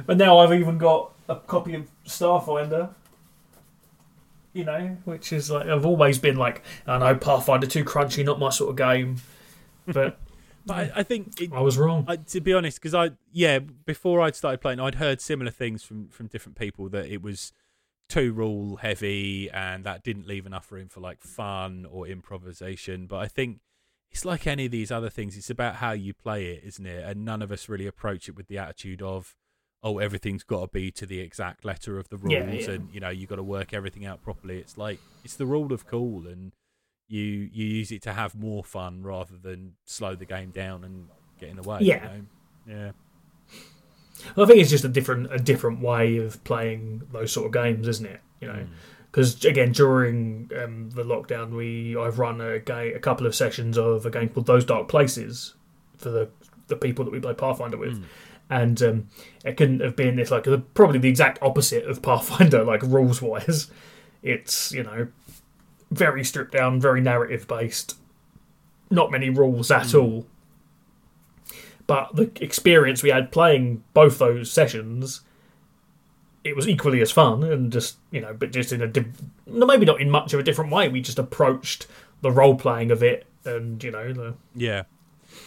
but 0.07 0.16
now 0.16 0.38
I've 0.38 0.52
even 0.59 0.78
got 0.78 1.12
a 1.28 1.36
copy 1.36 1.74
of 1.74 1.88
Starfinder. 2.07 2.90
You 4.52 4.64
know, 4.64 4.96
which 5.04 5.34
is 5.34 5.50
like 5.50 5.66
I've 5.66 5.84
always 5.84 6.18
been 6.18 6.36
like, 6.36 6.62
I 6.86 6.96
know 6.96 7.14
Pathfinder 7.14 7.66
too 7.66 7.84
crunchy, 7.84 8.24
not 8.24 8.38
my 8.38 8.48
sort 8.48 8.70
of 8.70 8.76
game. 8.76 9.16
But 9.86 10.18
But 10.66 10.74
I, 10.74 10.90
I 10.96 11.02
think 11.04 11.40
it, 11.40 11.52
I 11.52 11.61
was 11.61 11.78
wrong. 11.78 12.04
I, 12.09 12.16
to 12.16 12.40
be 12.40 12.52
honest, 12.52 12.78
because 12.80 12.92
I 12.92 13.11
yeah, 13.32 13.61
before 13.61 14.20
I'd 14.20 14.34
started 14.34 14.61
playing, 14.61 14.80
I'd 14.80 14.96
heard 14.96 15.20
similar 15.20 15.52
things 15.52 15.84
from 15.84 16.09
from 16.09 16.26
different 16.26 16.59
people 16.59 16.88
that 16.88 17.07
it 17.07 17.22
was 17.22 17.52
too 18.09 18.32
rule 18.32 18.76
heavy 18.76 19.50
and 19.50 19.84
that 19.84 20.02
didn't 20.04 20.26
leave 20.26 20.46
enough 20.46 20.70
room 20.70 20.88
for 20.88 21.00
like 21.00 21.20
fun 21.22 21.86
or 21.90 22.07
improvisation. 22.07 23.07
But 23.07 23.16
I 23.18 23.28
think 23.28 23.61
it's 24.11 24.24
like 24.24 24.46
any 24.46 24.66
of 24.66 24.70
these 24.72 24.90
other 24.90 25.11
things; 25.11 25.36
it's 25.36 25.50
about 25.50 25.76
how 25.76 25.92
you 25.92 26.14
play 26.14 26.46
it, 26.46 26.62
isn't 26.64 26.86
it? 26.86 27.04
And 27.04 27.24
none 27.24 27.42
of 27.42 27.50
us 27.50 27.68
really 27.68 27.86
approach 27.86 28.28
it 28.28 28.36
with 28.36 28.46
the 28.48 28.59
attitude 28.59 29.02
of 29.02 29.34
oh, 29.82 29.98
everything's 29.98 30.42
got 30.42 30.61
to 30.62 30.68
be 30.68 30.90
to 30.90 31.07
the 31.07 31.20
exact 31.20 31.64
letter 31.64 31.98
of 31.98 32.09
the 32.09 32.16
rules, 32.16 32.32
Yeah, 32.32 32.50
yeah. 32.50 32.70
and 32.70 32.88
you 32.92 32.98
know 33.00 33.11
you've 33.11 33.28
got 33.28 33.36
to 33.36 33.42
work 33.42 33.72
everything 33.74 34.07
out 34.07 34.22
properly. 34.22 34.59
It's 34.59 34.78
like 34.78 35.00
it's 35.24 35.36
the 35.36 35.46
rule 35.46 35.72
of 35.72 35.86
cool 35.86 36.26
and. 36.26 36.52
You 37.09 37.22
you 37.22 37.64
use 37.64 37.92
it 37.92 38.02
to 38.02 38.14
have 38.14 38.34
more 38.34 38.64
fun 38.64 39.04
rather 39.04 39.36
than 39.40 39.74
slow 39.84 40.16
the 40.16 40.24
game 40.24 40.50
down 40.50 40.82
and 40.82 41.07
get 41.38 41.50
in 41.50 41.54
the 41.57 41.62
way. 41.62 41.78
you 41.82 41.86
Yeah. 41.86 41.98
know? 42.04 42.22
yeah. 42.66 42.90
I 44.36 44.44
think 44.46 44.60
it's 44.60 44.70
just 44.70 44.84
a 44.84 44.88
different 44.88 45.32
a 45.32 45.38
different 45.38 45.80
way 45.80 46.16
of 46.18 46.42
playing 46.44 47.02
those 47.12 47.32
sort 47.32 47.46
of 47.46 47.52
games, 47.52 47.86
isn't 47.88 48.06
it? 48.06 48.20
You 48.40 48.48
know, 48.48 48.54
Mm. 48.54 48.68
because 49.10 49.44
again 49.44 49.72
during 49.72 50.50
um, 50.62 50.90
the 50.90 51.02
lockdown, 51.04 51.50
we 51.50 51.96
I've 51.96 52.18
run 52.18 52.40
a 52.40 52.58
ga 52.58 52.92
a 52.94 52.98
couple 52.98 53.26
of 53.26 53.34
sessions 53.34 53.76
of 53.78 54.04
a 54.06 54.10
game 54.10 54.28
called 54.28 54.46
Those 54.46 54.64
Dark 54.64 54.88
Places 54.88 55.54
for 55.98 56.10
the 56.10 56.28
the 56.68 56.76
people 56.76 57.04
that 57.04 57.10
we 57.12 57.20
play 57.20 57.32
Pathfinder 57.34 57.76
with, 57.76 57.98
Mm. 58.00 58.04
and 58.50 58.82
um, 58.82 59.08
it 59.44 59.56
couldn't 59.56 59.80
have 59.80 59.94
been 59.96 60.16
this 60.16 60.30
like 60.30 60.44
the, 60.44 60.58
probably 60.58 60.98
the 60.98 61.08
exact 61.08 61.38
opposite 61.42 61.84
of 61.86 62.02
Pathfinder, 62.02 62.64
like 62.72 62.82
rules 62.82 63.22
wise. 63.22 63.70
It's 64.22 64.72
you 64.72 64.82
know 64.82 65.08
very 65.90 66.24
stripped 66.24 66.52
down, 66.52 66.80
very 66.80 67.00
narrative 67.00 67.46
based, 67.46 67.96
not 68.90 69.10
many 69.12 69.30
rules 69.30 69.70
at 69.70 69.86
Mm. 69.86 70.02
all. 70.02 70.26
But 71.87 72.16
the 72.16 72.30
experience 72.41 73.03
we 73.03 73.11
had 73.11 73.30
playing 73.30 73.84
both 73.95 74.18
those 74.18 74.51
sessions, 74.51 75.20
it 76.43 76.57
was 76.57 76.68
equally 76.68 77.01
as 77.01 77.12
fun, 77.12 77.45
and 77.45 77.72
just 77.72 77.97
you 78.11 78.20
know, 78.20 78.34
but 78.34 78.53
just 78.53 78.72
in 78.72 78.82
a 78.82 78.93
maybe 79.47 79.87
not 79.87 80.01
in 80.01 80.11
much 80.11 80.32
of 80.32 80.41
a 80.41 80.43
different 80.43 80.72
way. 80.72 80.89
We 80.89 81.01
just 81.01 81.18
approached 81.18 81.87
the 82.22 82.30
role 82.30 82.57
playing 82.57 82.91
of 82.91 83.03
it, 83.03 83.26
and 83.45 83.82
you 83.82 83.91
know, 83.91 84.12
the, 84.12 84.34
Yeah. 84.55 84.84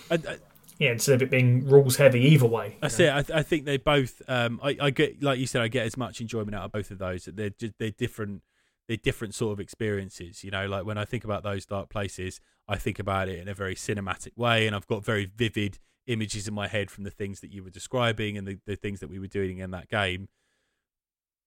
I, 0.09 0.15
I, 0.15 0.37
yeah, 0.77 0.91
instead 0.91 1.15
of 1.15 1.21
it 1.21 1.29
being 1.29 1.67
rules 1.67 1.97
heavy 1.97 2.21
either 2.21 2.45
way. 2.45 2.77
know. 2.99 3.05
it. 3.05 3.17
I, 3.17 3.21
th- 3.21 3.37
I 3.39 3.43
think 3.43 3.65
they 3.65 3.77
both. 3.77 4.21
Um, 4.29 4.61
I, 4.63 4.77
I 4.79 4.89
get, 4.91 5.21
like 5.21 5.37
you 5.37 5.45
said, 5.45 5.61
I 5.61 5.67
get 5.67 5.85
as 5.85 5.97
much 5.97 6.21
enjoyment 6.21 6.55
out 6.55 6.63
of 6.63 6.71
both 6.71 6.89
of 6.89 6.99
those. 6.99 7.25
They're 7.25 7.49
just, 7.49 7.73
they're 7.79 7.91
different. 7.91 8.43
They're 8.87 8.97
different 8.97 9.35
sort 9.35 9.51
of 9.53 9.59
experiences. 9.59 10.43
You 10.43 10.51
know, 10.51 10.67
like 10.67 10.85
when 10.85 10.97
I 10.97 11.03
think 11.03 11.25
about 11.25 11.43
those 11.43 11.65
dark 11.65 11.89
places, 11.89 12.39
I 12.67 12.77
think 12.77 12.97
about 12.97 13.27
it 13.27 13.39
in 13.39 13.49
a 13.49 13.53
very 13.53 13.75
cinematic 13.75 14.37
way, 14.37 14.67
and 14.67 14.75
I've 14.75 14.87
got 14.87 15.03
very 15.03 15.25
vivid 15.25 15.79
images 16.09 16.47
in 16.47 16.53
my 16.53 16.67
head 16.67 16.89
from 16.91 17.03
the 17.03 17.11
things 17.11 17.39
that 17.39 17.51
you 17.51 17.63
were 17.63 17.69
describing 17.69 18.37
and 18.37 18.47
the, 18.47 18.57
the 18.65 18.75
things 18.75 18.99
that 18.99 19.09
we 19.09 19.19
were 19.19 19.27
doing 19.27 19.59
in 19.59 19.71
that 19.71 19.87
game. 19.87 20.27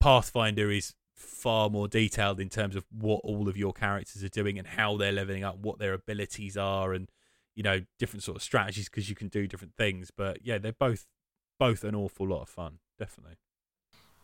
Pathfinder 0.01 0.71
is 0.71 0.95
far 1.15 1.69
more 1.69 1.89
detailed 1.89 2.41
in 2.41 2.49
terms 2.49 2.77
of 2.77 2.85
what 2.91 3.21
all 3.25 3.49
of 3.49 3.57
your 3.57 3.73
characters 3.73 4.25
are 4.25 4.29
doing 4.29 4.59
and 4.59 4.67
how 4.67 4.97
they're 4.97 5.13
leveling 5.13 5.45
up, 5.45 5.59
what 5.59 5.79
their 5.79 5.93
abilities 5.93 6.57
are, 6.57 6.93
and 6.93 7.11
you 7.55 7.63
know 7.63 7.83
different 7.99 8.23
sort 8.23 8.37
of 8.37 8.43
strategies 8.43 8.89
because 8.89 9.11
you 9.11 9.15
can 9.15 9.29
do 9.29 9.47
different 9.47 9.75
things. 9.77 10.11
But 10.17 10.39
yeah, 10.43 10.59
they're 10.59 10.73
both 10.73 11.07
both 11.59 11.85
an 11.85 11.95
awful 11.95 12.27
lot 12.29 12.43
of 12.43 12.49
fun, 12.49 12.79
definitely. 12.99 13.37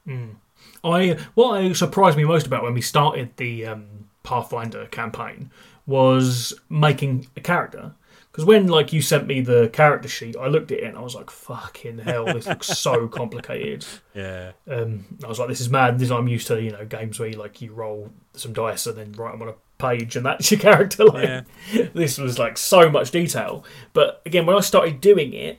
Mm. 0.07 0.37
I 0.83 1.19
what 1.35 1.77
surprised 1.77 2.17
me 2.17 2.25
most 2.25 2.47
about 2.47 2.63
when 2.63 2.75
we 2.75 2.81
started 2.81 3.37
the 3.37 3.67
um, 3.67 4.09
Pathfinder 4.23 4.87
campaign 4.87 5.51
was 5.87 6.55
making 6.69 7.27
a 7.37 7.41
character. 7.41 7.95
Because 8.39 8.47
when 8.47 8.69
like 8.69 8.93
you 8.93 9.03
sent 9.03 9.27
me 9.27 9.41
the 9.41 9.69
character 9.73 10.09
sheet, 10.09 10.37
I 10.41 10.47
looked 10.47 10.71
at 10.71 10.79
it 10.79 10.85
and 10.85 10.97
I 10.97 11.01
was 11.01 11.17
like, 11.17 11.29
"Fucking 11.29 11.99
hell, 11.99 12.25
this 12.27 12.47
looks 12.47 12.69
so 12.69 13.09
complicated." 13.21 13.85
Yeah, 14.15 14.53
Um, 14.71 15.07
I 15.25 15.27
was 15.27 15.41
like, 15.41 15.49
"This 15.49 15.61
is 15.61 15.69
mad." 15.69 15.99
This 15.99 16.13
I'm 16.13 16.29
used 16.29 16.47
to, 16.47 16.63
you 16.63 16.71
know, 16.71 16.85
games 16.85 17.19
where 17.19 17.29
you 17.29 17.37
like 17.37 17.61
you 17.61 17.73
roll 17.73 18.13
some 18.35 18.53
dice 18.53 18.87
and 18.87 18.97
then 18.97 19.11
write 19.15 19.33
them 19.33 19.43
on 19.43 19.49
a 19.49 19.55
page, 19.79 20.15
and 20.15 20.25
that's 20.25 20.53
your 20.53 20.61
character. 20.69 21.05
Like 21.07 21.25
yeah, 21.25 21.43
this 21.95 22.17
was 22.17 22.39
like 22.39 22.59
so 22.59 22.89
much 22.89 23.11
detail. 23.11 23.65
But 23.93 24.23
again, 24.25 24.47
when 24.47 24.55
I 24.55 24.61
started 24.61 25.01
doing 25.01 25.33
it, 25.33 25.59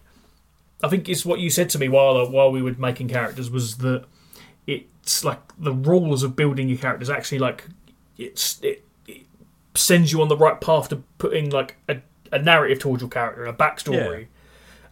I 0.81 0.87
think 0.87 1.09
it's 1.09 1.25
what 1.25 1.41
you 1.41 1.49
said 1.49 1.69
to 1.71 1.79
me 1.79 1.89
while 1.89 2.31
while 2.31 2.49
we 2.49 2.61
were 2.61 2.75
making 2.77 3.09
characters 3.09 3.51
was 3.51 3.79
that 3.79 4.05
it's 4.67 5.25
like 5.25 5.41
the 5.57 5.73
rules 5.73 6.23
of 6.23 6.37
building 6.37 6.69
your 6.69 6.77
characters 6.77 7.09
actually 7.09 7.39
like 7.39 7.65
it's 8.17 8.57
it, 8.63 8.85
it 9.05 9.23
sends 9.75 10.13
you 10.13 10.21
on 10.21 10.29
the 10.29 10.37
right 10.37 10.61
path 10.61 10.87
to 10.89 11.03
putting 11.17 11.49
like 11.49 11.75
a, 11.89 11.97
a 12.31 12.39
narrative 12.39 12.79
towards 12.79 13.01
your 13.01 13.09
character 13.09 13.45
a 13.45 13.53
backstory. 13.53 14.27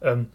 Um, 0.02 0.32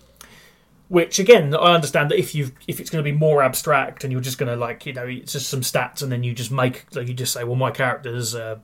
which 0.88 1.18
again, 1.18 1.54
I 1.54 1.74
understand 1.74 2.10
that 2.10 2.18
if 2.18 2.34
you 2.34 2.52
if 2.68 2.78
it's 2.78 2.90
going 2.90 3.02
to 3.02 3.10
be 3.10 3.16
more 3.16 3.42
abstract 3.42 4.04
and 4.04 4.12
you're 4.12 4.20
just 4.20 4.36
going 4.36 4.52
to 4.52 4.56
like 4.56 4.84
you 4.84 4.92
know 4.92 5.06
it's 5.06 5.32
just 5.32 5.48
some 5.48 5.62
stats 5.62 6.02
and 6.02 6.12
then 6.12 6.22
you 6.22 6.34
just 6.34 6.50
make 6.50 6.84
like 6.94 7.08
you 7.08 7.14
just 7.14 7.32
say 7.32 7.44
well 7.44 7.56
my 7.56 7.70
character's 7.70 8.34
a 8.34 8.60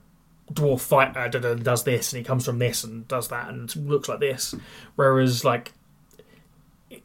dwarf 0.52 0.80
fighter 0.80 1.28
da- 1.28 1.54
does 1.54 1.84
this 1.84 2.12
and 2.12 2.18
he 2.18 2.24
comes 2.24 2.44
from 2.44 2.58
this 2.58 2.84
and 2.84 3.08
does 3.08 3.28
that 3.28 3.48
and 3.48 3.74
looks 3.76 4.08
like 4.08 4.20
this, 4.20 4.54
whereas 4.96 5.44
like 5.44 5.72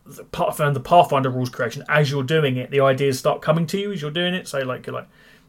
the 0.06 0.24
Pathfinder, 0.26 0.74
the 0.74 0.80
Pathfinder 0.80 1.30
rules 1.30 1.50
creation 1.50 1.84
as 1.88 2.12
you're 2.12 2.24
doing 2.24 2.58
it, 2.58 2.72
the 2.72 2.82
ideas 2.82 3.20
start 3.20 3.42
coming 3.42 3.66
to 3.68 3.78
you 3.80 3.92
as 3.92 4.02
you're 4.02 4.12
doing 4.12 4.34
it. 4.34 4.48
So 4.48 4.60
like 4.60 4.88
you're 4.88 4.96
like 4.96 5.08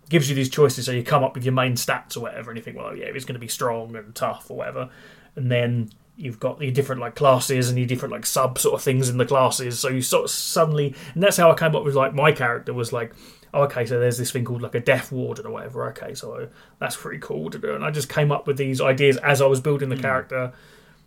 gives 0.09 0.29
you 0.29 0.35
these 0.35 0.51
choices, 0.51 0.87
so 0.87 0.93
you 0.93 1.03
come 1.03 1.25
up 1.25 1.35
with 1.35 1.45
your 1.45 1.55
main 1.55 1.75
stats 1.75 2.17
or 2.17 2.21
whatever, 2.21 2.51
and 2.51 2.59
you 2.59 2.63
think, 2.63 2.77
well, 2.77 2.97
yeah, 2.97 3.11
he's 3.13 3.25
going 3.25 3.35
to 3.35 3.41
be 3.41 3.49
strong 3.49 3.97
and 3.97 4.15
tough 4.15 4.51
or 4.51 4.59
whatever, 4.59 4.91
and 5.37 5.51
then 5.51 5.91
you've 6.17 6.39
got 6.39 6.61
your 6.61 6.71
different 6.71 7.01
like 7.01 7.17
classes 7.17 7.69
and 7.69 7.79
your 7.79 7.87
different 7.87 8.13
like 8.13 8.27
sub 8.27 8.59
sort 8.59 8.75
of 8.75 8.83
things 8.83 9.09
in 9.09 9.19
the 9.19 9.27
classes. 9.27 9.79
So 9.81 9.89
you 9.89 10.03
sort 10.03 10.25
of 10.25 10.31
suddenly, 10.31 10.95
and 11.15 11.23
that's 11.23 11.37
how 11.37 11.51
I 11.51 11.55
came 11.55 11.75
up 11.75 11.85
with 11.85 11.95
like 11.95 12.15
my 12.15 12.33
character 12.33 12.73
was 12.73 12.93
like, 12.93 13.13
oh, 13.53 13.63
okay, 13.65 13.87
so 13.87 13.99
there's 13.99 14.19
this 14.19 14.31
thing 14.31 14.45
called 14.45 14.63
like 14.63 14.75
a 14.75 14.81
death 14.81 15.11
warden 15.13 15.47
or 15.47 15.51
whatever. 15.51 15.89
Okay, 15.91 16.15
so 16.15 16.49
that's 16.79 16.97
pretty 16.97 17.21
cool 17.21 17.51
to 17.51 17.59
do, 17.59 17.75
and 17.75 17.85
I 17.85 17.91
just 17.91 18.09
came 18.09 18.31
up 18.31 18.47
with 18.47 18.57
these 18.57 18.81
ideas 18.81 19.17
as 19.19 19.41
I 19.41 19.47
was 19.47 19.61
building 19.61 19.89
the 19.89 19.97
hmm. 19.97 20.03
character. 20.03 20.53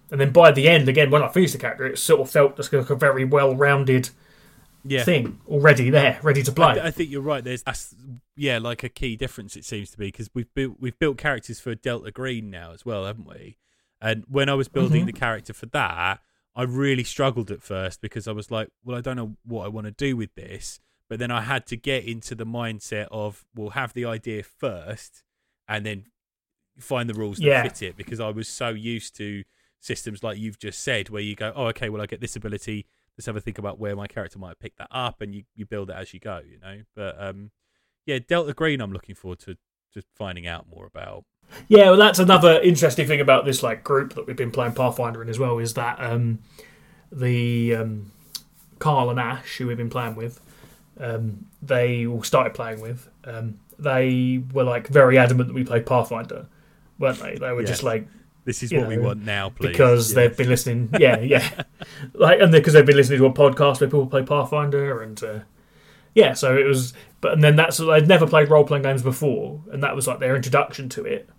And 0.10 0.22
then 0.22 0.32
by 0.32 0.52
the 0.52 0.70
end, 0.70 0.88
again, 0.88 1.12
when 1.12 1.22
I 1.22 1.28
finished 1.28 1.52
the 1.52 1.60
character, 1.60 1.86
it 1.86 1.98
sort 1.98 2.22
of 2.22 2.30
felt 2.30 2.56
just 2.56 2.72
like 2.72 2.90
a 2.90 2.96
very 2.96 3.26
well-rounded 3.26 4.10
yeah. 4.86 5.04
thing 5.04 5.42
already 5.50 5.90
there, 5.90 6.18
ready 6.24 6.42
to 6.44 6.52
I, 6.52 6.54
play. 6.54 6.74
th- 6.76 6.86
I 6.86 6.92
think 6.92 7.10
you're 7.10 7.22
right. 7.22 7.44
There's 7.44 7.64
that's 7.64 7.94
yeah, 8.36 8.58
like 8.60 8.84
a 8.84 8.90
key 8.90 9.16
difference 9.16 9.56
it 9.56 9.66
seems 9.66 9.92
to 9.92 9.98
be 9.98 10.08
because 10.08 10.30
we've 10.34 10.54
built 10.54 10.78
we've 10.80 10.98
built 10.98 11.18
characters 11.18 11.60
for 11.60 11.76
Delta 11.76 12.12
Green 12.12 12.50
now 12.50 12.72
as 12.72 12.86
well, 12.86 13.06
haven't 13.06 13.28
we? 13.28 13.58
And 14.02 14.24
when 14.28 14.50
I 14.50 14.54
was 14.54 14.68
building 14.68 15.04
Mhm. 15.04 15.08
the 15.08 15.14
character 15.14 15.54
for 15.54 15.66
that, 15.68 16.22
I 16.56 16.64
really 16.64 17.04
struggled 17.04 17.52
at 17.52 17.62
first 17.62 18.02
because 18.02 18.28
I 18.28 18.32
was 18.32 18.50
like, 18.52 18.70
well, 18.84 18.98
I 18.98 19.02
don't 19.02 19.16
know 19.16 19.38
what 19.44 19.66
I 19.66 19.68
want 19.70 19.86
to 19.86 19.92
do 19.92 20.16
with 20.18 20.34
this. 20.36 20.80
But 21.10 21.20
then 21.20 21.32
I 21.32 21.42
had 21.42 21.66
to 21.68 21.78
get 21.78 22.04
into 22.06 22.36
the 22.36 22.46
mindset 22.46 23.08
of 23.12 23.46
we'll 23.56 23.72
have 23.72 23.94
the 23.94 24.06
idea 24.06 24.44
first 24.44 25.24
and 25.68 25.86
then 25.86 26.06
find 26.80 27.10
the 27.10 27.14
rules 27.14 27.38
that 27.38 27.44
Yeah. 27.46 27.64
fit 27.64 27.82
it 27.82 27.98
because 27.98 28.20
I 28.20 28.30
was 28.30 28.48
so 28.48 28.70
used 28.70 29.16
to 29.18 29.44
systems 29.80 30.24
like 30.24 30.38
you've 30.38 30.60
just 30.60 30.80
said 30.82 31.10
where 31.10 31.22
you 31.22 31.36
go, 31.36 31.54
oh, 31.56 31.68
okay, 31.68 31.90
well, 31.90 32.02
I 32.02 32.08
get 32.08 32.20
this 32.22 32.36
ability. 32.36 32.86
Let's 33.18 33.26
have 33.26 33.36
a 33.36 33.42
think 33.42 33.58
about 33.58 33.80
where 33.80 33.96
my 33.96 34.06
character 34.08 34.38
might 34.38 34.60
pick 34.60 34.76
that 34.78 34.90
up, 34.92 35.22
and 35.22 35.34
you, 35.34 35.44
you 35.56 35.66
build 35.66 35.90
it 35.90 35.96
as 35.96 36.14
you 36.14 36.20
go, 36.20 36.40
you 36.48 36.60
know. 36.60 36.82
But 36.96 37.20
um, 37.22 37.52
yeah, 38.06 38.20
Delta 38.20 38.54
Green. 38.54 38.80
I'm 38.82 38.92
looking 38.92 39.16
forward 39.16 39.40
to 39.40 39.58
just 39.94 40.08
finding 40.16 40.46
out 40.46 40.68
more 40.68 40.86
about. 40.86 41.26
Yeah, 41.68 41.90
well, 41.90 41.98
that's 41.98 42.20
another 42.20 42.60
interesting 42.62 43.08
thing 43.08 43.22
about 43.22 43.46
this 43.46 43.64
like 43.64 43.84
group 43.84 44.14
that 44.16 44.28
we've 44.28 44.36
been 44.36 44.52
playing 44.52 44.74
Pathfinder 44.74 45.22
in 45.22 45.30
as 45.30 45.40
well 45.40 45.58
is 45.60 45.74
that 45.76 45.98
um, 46.00 46.40
the 47.12 47.76
um, 47.76 48.12
Carl 48.80 49.10
and 49.10 49.20
Ash, 49.20 49.58
who 49.58 49.68
we've 49.68 49.78
been 49.78 49.90
playing 49.90 50.16
with, 50.16 50.40
um, 51.00 51.46
they 51.62 52.06
all 52.06 52.24
started 52.24 52.54
playing 52.54 52.82
with. 52.82 53.10
Um, 53.24 53.60
they 53.80 54.42
were 54.54 54.64
like 54.64 54.88
very 54.88 55.18
adamant 55.18 55.50
that 55.50 55.54
we 55.54 55.64
played 55.64 55.86
Pathfinder, 55.86 56.48
weren't 57.00 57.20
they? 57.20 57.36
They 57.36 57.52
were 57.52 57.62
Yes. 57.62 57.70
just 57.70 57.84
like 57.84 58.08
This 58.46 58.64
is 58.64 58.74
what 58.74 58.88
we 58.88 58.98
want 58.98 59.24
now, 59.24 59.50
please. 59.50 59.68
because 59.70 60.12
Yeah. 60.12 60.16
they've 60.16 60.38
been 60.38 60.50
listening. 60.50 60.90
Yeah, 61.00 61.20
yeah, 61.20 61.64
like 62.14 62.40
and 62.40 62.52
because 62.52 62.74
they've 62.74 62.86
been 62.86 62.96
listening 62.98 63.20
to 63.20 63.26
a 63.26 63.32
podcast 63.34 63.80
where 63.82 63.90
people 63.90 64.08
play 64.08 64.24
Pathfinder, 64.24 65.02
and 65.02 65.22
uh, 65.24 65.40
yeah, 66.16 66.34
so 66.34 66.56
it 66.58 66.66
was. 66.66 66.94
But 67.22 67.34
and 67.34 67.44
then 67.44 67.56
that's 67.56 67.78
they'd 67.78 68.08
never 68.08 68.26
played 68.28 68.50
role 68.50 68.64
playing 68.64 68.84
games 68.84 69.02
before, 69.04 69.62
and 69.72 69.82
that 69.84 69.96
was 69.96 70.08
like 70.08 70.20
their 70.20 70.36
introduction 70.36 70.88
to 70.90 71.04
it. 71.06 71.30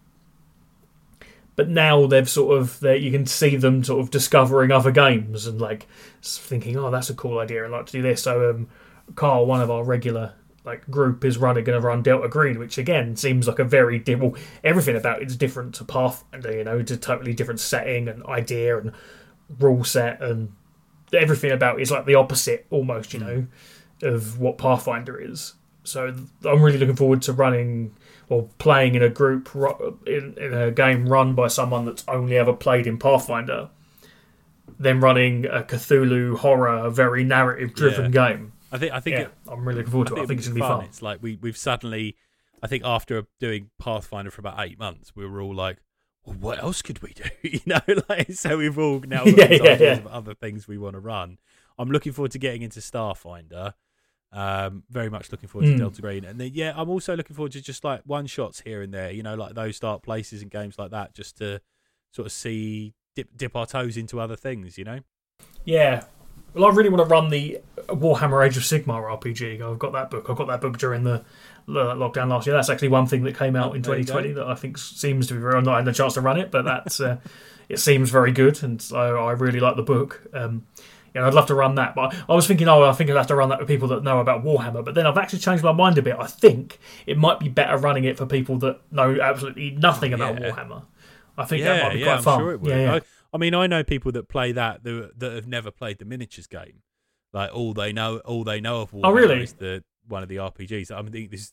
But 1.58 1.68
now 1.68 2.06
they've 2.06 2.28
sort 2.28 2.56
of 2.56 2.78
they 2.78 2.98
you 2.98 3.10
can 3.10 3.26
see 3.26 3.56
them 3.56 3.82
sort 3.82 3.98
of 3.98 4.12
discovering 4.12 4.70
other 4.70 4.92
games 4.92 5.44
and 5.44 5.60
like 5.60 5.88
thinking, 6.22 6.76
oh, 6.76 6.92
that's 6.92 7.10
a 7.10 7.14
cool 7.14 7.40
idea, 7.40 7.64
I'd 7.64 7.72
like 7.72 7.86
to 7.86 7.92
do 7.92 8.00
this. 8.00 8.22
So 8.22 8.50
um, 8.50 8.68
Carl, 9.16 9.44
one 9.44 9.60
of 9.60 9.68
our 9.68 9.82
regular 9.82 10.34
like 10.64 10.88
group, 10.88 11.24
is 11.24 11.36
running 11.36 11.64
going 11.64 11.80
to 11.80 11.84
run 11.84 12.00
Delta 12.04 12.28
Green, 12.28 12.60
which 12.60 12.78
again 12.78 13.16
seems 13.16 13.48
like 13.48 13.58
a 13.58 13.64
very 13.64 13.98
di- 13.98 14.14
well, 14.14 14.36
everything 14.62 14.94
about 14.94 15.20
it's 15.20 15.34
different 15.34 15.74
to 15.74 15.84
Pathfinder. 15.84 16.56
You 16.56 16.62
know, 16.62 16.78
it's 16.78 16.92
a 16.92 16.96
totally 16.96 17.34
different 17.34 17.58
setting 17.58 18.06
and 18.06 18.24
idea 18.26 18.78
and 18.78 18.92
rule 19.58 19.82
set 19.82 20.22
and 20.22 20.52
everything 21.12 21.50
about 21.50 21.80
it 21.80 21.82
is 21.82 21.90
like 21.90 22.06
the 22.06 22.14
opposite 22.14 22.68
almost. 22.70 23.12
You 23.12 23.18
know, 23.18 23.46
of 24.02 24.38
what 24.38 24.58
Pathfinder 24.58 25.20
is. 25.20 25.54
So 25.82 26.14
I'm 26.44 26.62
really 26.62 26.78
looking 26.78 26.94
forward 26.94 27.22
to 27.22 27.32
running 27.32 27.96
or 28.28 28.48
playing 28.58 28.94
in 28.94 29.02
a 29.02 29.08
group 29.08 29.54
in, 30.06 30.34
in 30.36 30.52
a 30.52 30.70
game 30.70 31.08
run 31.08 31.34
by 31.34 31.48
someone 31.48 31.84
that's 31.84 32.04
only 32.08 32.36
ever 32.36 32.52
played 32.52 32.86
in 32.86 32.98
Pathfinder. 32.98 33.70
Then 34.78 35.00
running 35.00 35.46
a 35.46 35.62
Cthulhu 35.62 36.36
horror, 36.38 36.88
very 36.90 37.24
narrative 37.24 37.74
driven 37.74 38.10
game. 38.10 38.52
I 38.70 38.78
think 38.78 38.92
I 38.92 39.00
think 39.00 39.14
Yeah, 39.14 39.22
it, 39.22 39.34
I'm 39.48 39.66
really 39.66 39.78
looking 39.78 39.90
forward 39.92 40.08
to 40.08 40.16
it. 40.16 40.22
I 40.22 40.26
think 40.26 40.38
it's 40.38 40.48
going 40.48 40.58
to 40.58 40.64
be 40.64 40.68
fun. 40.68 40.84
It's 40.84 41.02
like 41.02 41.22
we 41.22 41.36
we've 41.40 41.56
suddenly, 41.56 42.16
I 42.62 42.66
think 42.66 42.84
after 42.84 43.24
doing 43.40 43.70
Pathfinder 43.78 44.30
for 44.30 44.40
about 44.40 44.60
eight 44.60 44.78
months, 44.78 45.16
we 45.16 45.26
were 45.26 45.40
all 45.40 45.54
like, 45.54 45.78
well, 46.24 46.36
what 46.36 46.62
else 46.62 46.82
could 46.82 47.02
we 47.02 47.14
do? 47.14 47.24
you 47.42 47.60
know, 47.66 47.80
like 48.08 48.32
so 48.32 48.58
we've 48.58 48.78
all 48.78 49.00
now 49.00 49.24
got 49.24 49.36
Yeah, 49.38 49.44
yeah, 49.50 49.72
ideas 49.72 49.80
yeah. 49.80 49.92
of 49.94 50.06
other 50.06 50.34
things 50.34 50.68
we 50.68 50.78
want 50.78 50.94
to 50.94 51.00
run. 51.00 51.38
I'm 51.78 51.90
looking 51.90 52.12
forward 52.12 52.32
to 52.32 52.38
getting 52.38 52.62
into 52.62 52.80
Starfinder. 52.80 53.72
Um, 54.30 54.82
very 54.90 55.08
much 55.08 55.32
looking 55.32 55.48
forward 55.48 55.68
to 55.68 55.74
Mm. 55.74 55.78
Delta 55.78 56.02
Green, 56.02 56.24
and 56.24 56.38
then 56.38 56.50
yeah, 56.52 56.74
I'm 56.76 56.90
also 56.90 57.16
looking 57.16 57.34
forward 57.34 57.52
to 57.52 57.62
just 57.62 57.82
like 57.82 58.02
one 58.04 58.26
shots 58.26 58.60
here 58.60 58.82
and 58.82 58.92
there. 58.92 59.10
You 59.10 59.22
know, 59.22 59.34
like 59.34 59.54
those 59.54 59.80
dark 59.80 60.02
places 60.02 60.42
and 60.42 60.50
games 60.50 60.78
like 60.78 60.90
that, 60.90 61.14
just 61.14 61.38
to 61.38 61.60
sort 62.12 62.26
of 62.26 62.32
see 62.32 62.92
dip 63.16 63.28
dip 63.36 63.56
our 63.56 63.64
toes 63.66 63.96
into 63.96 64.20
other 64.20 64.36
things. 64.36 64.76
You 64.76 64.84
know. 64.84 65.00
Yeah. 65.64 66.04
Well, 66.54 66.70
I 66.70 66.74
really 66.74 66.88
want 66.90 67.06
to 67.08 67.14
run 67.14 67.30
the 67.30 67.58
Warhammer 67.88 68.46
Age 68.46 68.56
of 68.56 68.62
Sigmar 68.64 69.02
RPG. 69.18 69.60
I've 69.62 69.78
got 69.78 69.92
that 69.92 70.10
book. 70.10 70.26
I 70.28 70.34
got 70.34 70.48
that 70.48 70.60
book 70.60 70.78
during 70.78 71.04
the 71.04 71.24
lockdown 71.68 72.28
last 72.28 72.46
year. 72.46 72.54
That's 72.56 72.70
actually 72.70 72.88
one 72.88 73.06
thing 73.06 73.22
that 73.24 73.36
came 73.36 73.54
out 73.56 73.72
Oh, 73.72 73.74
in 73.74 73.82
2020 73.82 74.32
that 74.32 74.46
I 74.46 74.54
think 74.54 74.76
seems 74.78 75.26
to 75.28 75.34
be 75.34 75.40
very. 75.40 75.54
I'm 75.56 75.64
not 75.64 75.76
had 75.76 75.84
the 75.84 75.92
chance 75.92 76.14
to 76.14 76.20
run 76.20 76.38
it, 76.38 76.50
but 76.50 76.64
that's 76.64 77.00
uh, 77.00 77.18
it 77.68 77.78
seems 77.78 78.10
very 78.10 78.32
good, 78.32 78.62
and 78.62 78.80
so 78.80 78.96
I 79.24 79.32
really 79.32 79.60
like 79.60 79.76
the 79.76 79.82
book. 79.82 80.22
Um, 80.32 80.66
yeah, 81.18 81.26
I'd 81.26 81.34
love 81.34 81.46
to 81.46 81.54
run 81.54 81.74
that, 81.76 81.94
but 81.94 82.14
I 82.28 82.34
was 82.34 82.46
thinking, 82.46 82.68
oh, 82.68 82.84
I 82.84 82.92
think 82.92 83.10
I'd 83.10 83.16
have 83.16 83.26
to 83.28 83.34
run 83.34 83.48
that 83.50 83.58
with 83.58 83.68
people 83.68 83.88
that 83.88 84.02
know 84.02 84.20
about 84.20 84.44
Warhammer. 84.44 84.84
But 84.84 84.94
then 84.94 85.06
I've 85.06 85.18
actually 85.18 85.40
changed 85.40 85.64
my 85.64 85.72
mind 85.72 85.98
a 85.98 86.02
bit. 86.02 86.16
I 86.18 86.26
think 86.26 86.78
it 87.06 87.18
might 87.18 87.40
be 87.40 87.48
better 87.48 87.76
running 87.76 88.04
it 88.04 88.16
for 88.16 88.26
people 88.26 88.56
that 88.58 88.80
know 88.90 89.18
absolutely 89.20 89.70
nothing 89.72 90.12
about 90.12 90.40
yeah. 90.40 90.50
Warhammer. 90.50 90.84
I 91.36 91.44
think 91.44 91.64
that 91.64 91.82
might 91.82 91.92
be 91.94 92.00
yeah, 92.00 92.04
quite 92.06 92.16
I'm 92.16 92.22
fun. 92.22 92.40
sure 92.40 92.52
it 92.52 92.60
would. 92.60 92.70
Yeah, 92.70 92.82
yeah. 92.82 92.94
I, 92.94 93.00
I 93.32 93.38
mean, 93.38 93.54
I 93.54 93.66
know 93.66 93.84
people 93.84 94.12
that 94.12 94.28
play 94.28 94.52
that 94.52 94.82
that, 94.84 95.12
that 95.18 95.32
have 95.34 95.46
never 95.46 95.70
played 95.70 95.98
the 95.98 96.04
miniatures 96.04 96.46
game. 96.46 96.82
Like 97.32 97.54
all 97.54 97.74
they 97.74 97.92
know, 97.92 98.18
all 98.18 98.42
they 98.44 98.60
know 98.60 98.80
of 98.82 98.90
Warhammer 98.90 99.00
Oh, 99.04 99.12
really? 99.12 99.42
is 99.42 99.52
the 99.54 99.84
one 100.08 100.22
of 100.22 100.28
the 100.28 100.36
RPGs. 100.36 100.90
I 100.90 101.02
mean, 101.02 101.28
this 101.30 101.52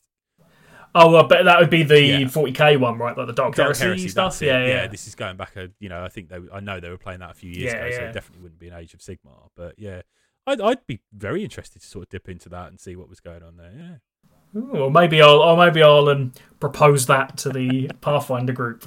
Oh, 0.98 1.10
well, 1.12 1.26
bet 1.28 1.44
that 1.44 1.60
would 1.60 1.70
be 1.70 1.82
the 1.82 2.00
Yeah. 2.00 2.18
40k 2.26 2.78
one, 2.80 2.98
right? 2.98 3.16
Like 3.16 3.26
the 3.26 3.32
Dark, 3.32 3.54
Dark 3.54 3.76
Heresy, 3.76 3.84
Heresy 3.84 4.08
stuff. 4.08 4.40
it. 4.40 4.46
Yeah, 4.46 4.66
yeah, 4.66 4.86
This 4.86 5.06
is 5.06 5.14
going 5.14 5.36
back 5.36 5.54
a, 5.56 5.68
you 5.78 5.88
know, 5.88 6.02
I 6.04 6.08
think 6.08 6.28
they, 6.28 6.38
I 6.52 6.60
know 6.60 6.80
they 6.80 6.88
were 6.88 6.96
playing 6.98 7.20
that 7.20 7.30
a 7.32 7.34
few 7.34 7.50
years 7.50 7.72
Yeah, 7.72 7.84
ago, 7.84 7.96
so 7.96 8.02
it 8.04 8.12
definitely 8.12 8.42
wouldn't 8.42 8.58
be 8.60 8.68
an 8.68 8.74
Age 8.74 8.94
of 8.94 9.00
Sigmar. 9.00 9.48
But 9.56 9.78
yeah, 9.78 10.02
I'd, 10.46 10.60
I'd 10.60 10.86
be 10.86 11.00
very 11.12 11.44
interested 11.44 11.82
to 11.82 11.86
sort 11.88 12.04
of 12.04 12.08
dip 12.08 12.28
into 12.28 12.48
that 12.50 12.68
and 12.68 12.80
see 12.80 12.96
what 12.96 13.08
was 13.08 13.20
going 13.20 13.42
on 13.42 13.56
there. 13.56 13.72
Yeah. 13.76 14.60
Ooh, 14.60 14.70
Or 14.84 14.90
maybe 14.90 15.20
I'll, 15.20 15.40
or 15.42 15.56
maybe 15.56 15.82
I'll 15.82 16.08
um, 16.08 16.32
propose 16.60 17.06
that 17.06 17.36
to 17.38 17.50
the 17.50 17.90
Pathfinder 18.00 18.52
group. 18.52 18.86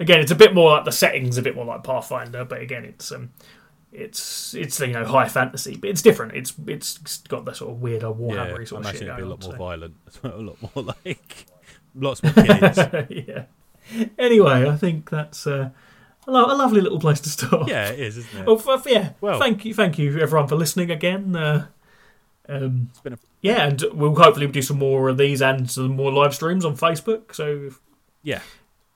Again, 0.00 0.20
it's 0.20 0.30
a 0.32 0.36
bit 0.36 0.54
more 0.54 0.70
like 0.72 0.84
the 0.84 0.92
settings, 0.92 1.38
a 1.38 1.42
bit 1.42 1.54
more 1.56 1.64
like 1.64 1.82
Pathfinder, 1.84 2.44
but 2.44 2.60
again, 2.60 2.84
it's 2.84 3.10
um, 3.12 3.30
it's 3.92 4.54
it's 4.54 4.78
you 4.80 4.88
know 4.88 5.04
high 5.04 5.28
fantasy, 5.28 5.76
but 5.76 5.90
it's 5.90 6.02
different. 6.02 6.34
It's 6.34 6.54
it's 6.66 7.18
got 7.28 7.44
the 7.44 7.54
sort 7.54 7.70
of 7.72 7.80
weird 7.80 8.04
old 8.04 8.18
yeah, 8.20 8.26
Warhammer 8.26 8.60
I 8.60 8.64
sort 8.64 8.84
of 8.84 8.92
shit 8.92 9.02
imagine 9.02 9.02
it'd 9.08 9.16
be 9.16 9.22
a 9.22 9.26
lot 9.26 9.44
on. 9.44 9.48
more 9.48 9.52
so- 9.52 9.58
violent, 9.58 9.94
a 10.24 10.28
lot 10.28 10.74
more 10.76 10.94
like, 11.04 11.46
lots 11.94 12.22
more 12.22 12.32
killings. 12.32 12.76
yeah. 13.26 13.44
Anyway, 14.18 14.68
I 14.68 14.76
think 14.76 15.08
that's 15.08 15.46
uh, 15.46 15.70
a, 16.26 16.30
lo- 16.30 16.52
a 16.52 16.56
lovely 16.56 16.80
little 16.82 17.00
place 17.00 17.20
to 17.20 17.30
start. 17.30 17.68
yeah, 17.68 17.88
it 17.88 17.98
is, 18.00 18.18
isn't 18.18 18.40
it? 18.40 18.46
Well, 18.46 18.60
f- 18.78 18.86
yeah. 18.86 19.12
Well- 19.20 19.38
thank 19.38 19.64
you, 19.64 19.72
thank 19.74 19.98
you 19.98 20.18
everyone 20.20 20.46
for 20.48 20.56
listening 20.56 20.90
again. 20.90 21.34
Uh, 21.34 21.66
um, 22.48 22.88
It's 22.90 23.00
been 23.00 23.14
a 23.14 23.18
yeah, 23.40 23.66
and 23.68 23.82
we'll 23.92 24.14
hopefully 24.16 24.46
do 24.48 24.60
some 24.62 24.78
more 24.78 25.08
of 25.08 25.16
these 25.16 25.40
and 25.40 25.70
some 25.70 25.94
more 25.96 26.12
live 26.12 26.34
streams 26.34 26.64
on 26.64 26.76
Facebook. 26.76 27.34
So 27.34 27.70
yeah, 28.22 28.40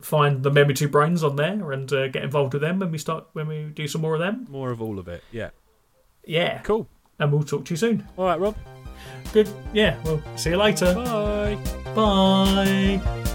find 0.02 0.42
the 0.42 0.50
Men 0.50 0.66
with 0.66 0.76
Two 0.76 0.88
Brains 0.88 1.22
on 1.24 1.36
there 1.36 1.72
and 1.72 1.92
uh, 1.92 2.08
get 2.08 2.22
involved 2.24 2.52
with 2.52 2.62
them 2.62 2.78
when 2.78 2.90
we 2.90 2.98
start 2.98 3.26
when 3.32 3.46
we 3.48 3.64
do 3.66 3.86
some 3.88 4.00
more 4.02 4.14
of 4.14 4.20
them. 4.20 4.46
more 4.50 4.70
of 4.70 4.82
all 4.82 4.98
of 4.98 5.08
it. 5.08 5.22
Yeah, 5.32 5.50
Yeah, 6.26 6.58
cool. 6.62 6.88
and 7.18 7.32
we'll 7.32 7.42
talk 7.44 7.64
to 7.66 7.72
you 7.72 7.76
soon. 7.78 8.06
All 8.16 8.26
right, 8.26 8.38
Rob. 8.40 8.56
Good. 9.32 9.48
Yeah. 9.72 9.96
Well, 10.04 10.20
see 10.36 10.50
you 10.50 10.56
later. 10.56 10.94
Bye. 10.94 11.58
Bye. 11.94 13.31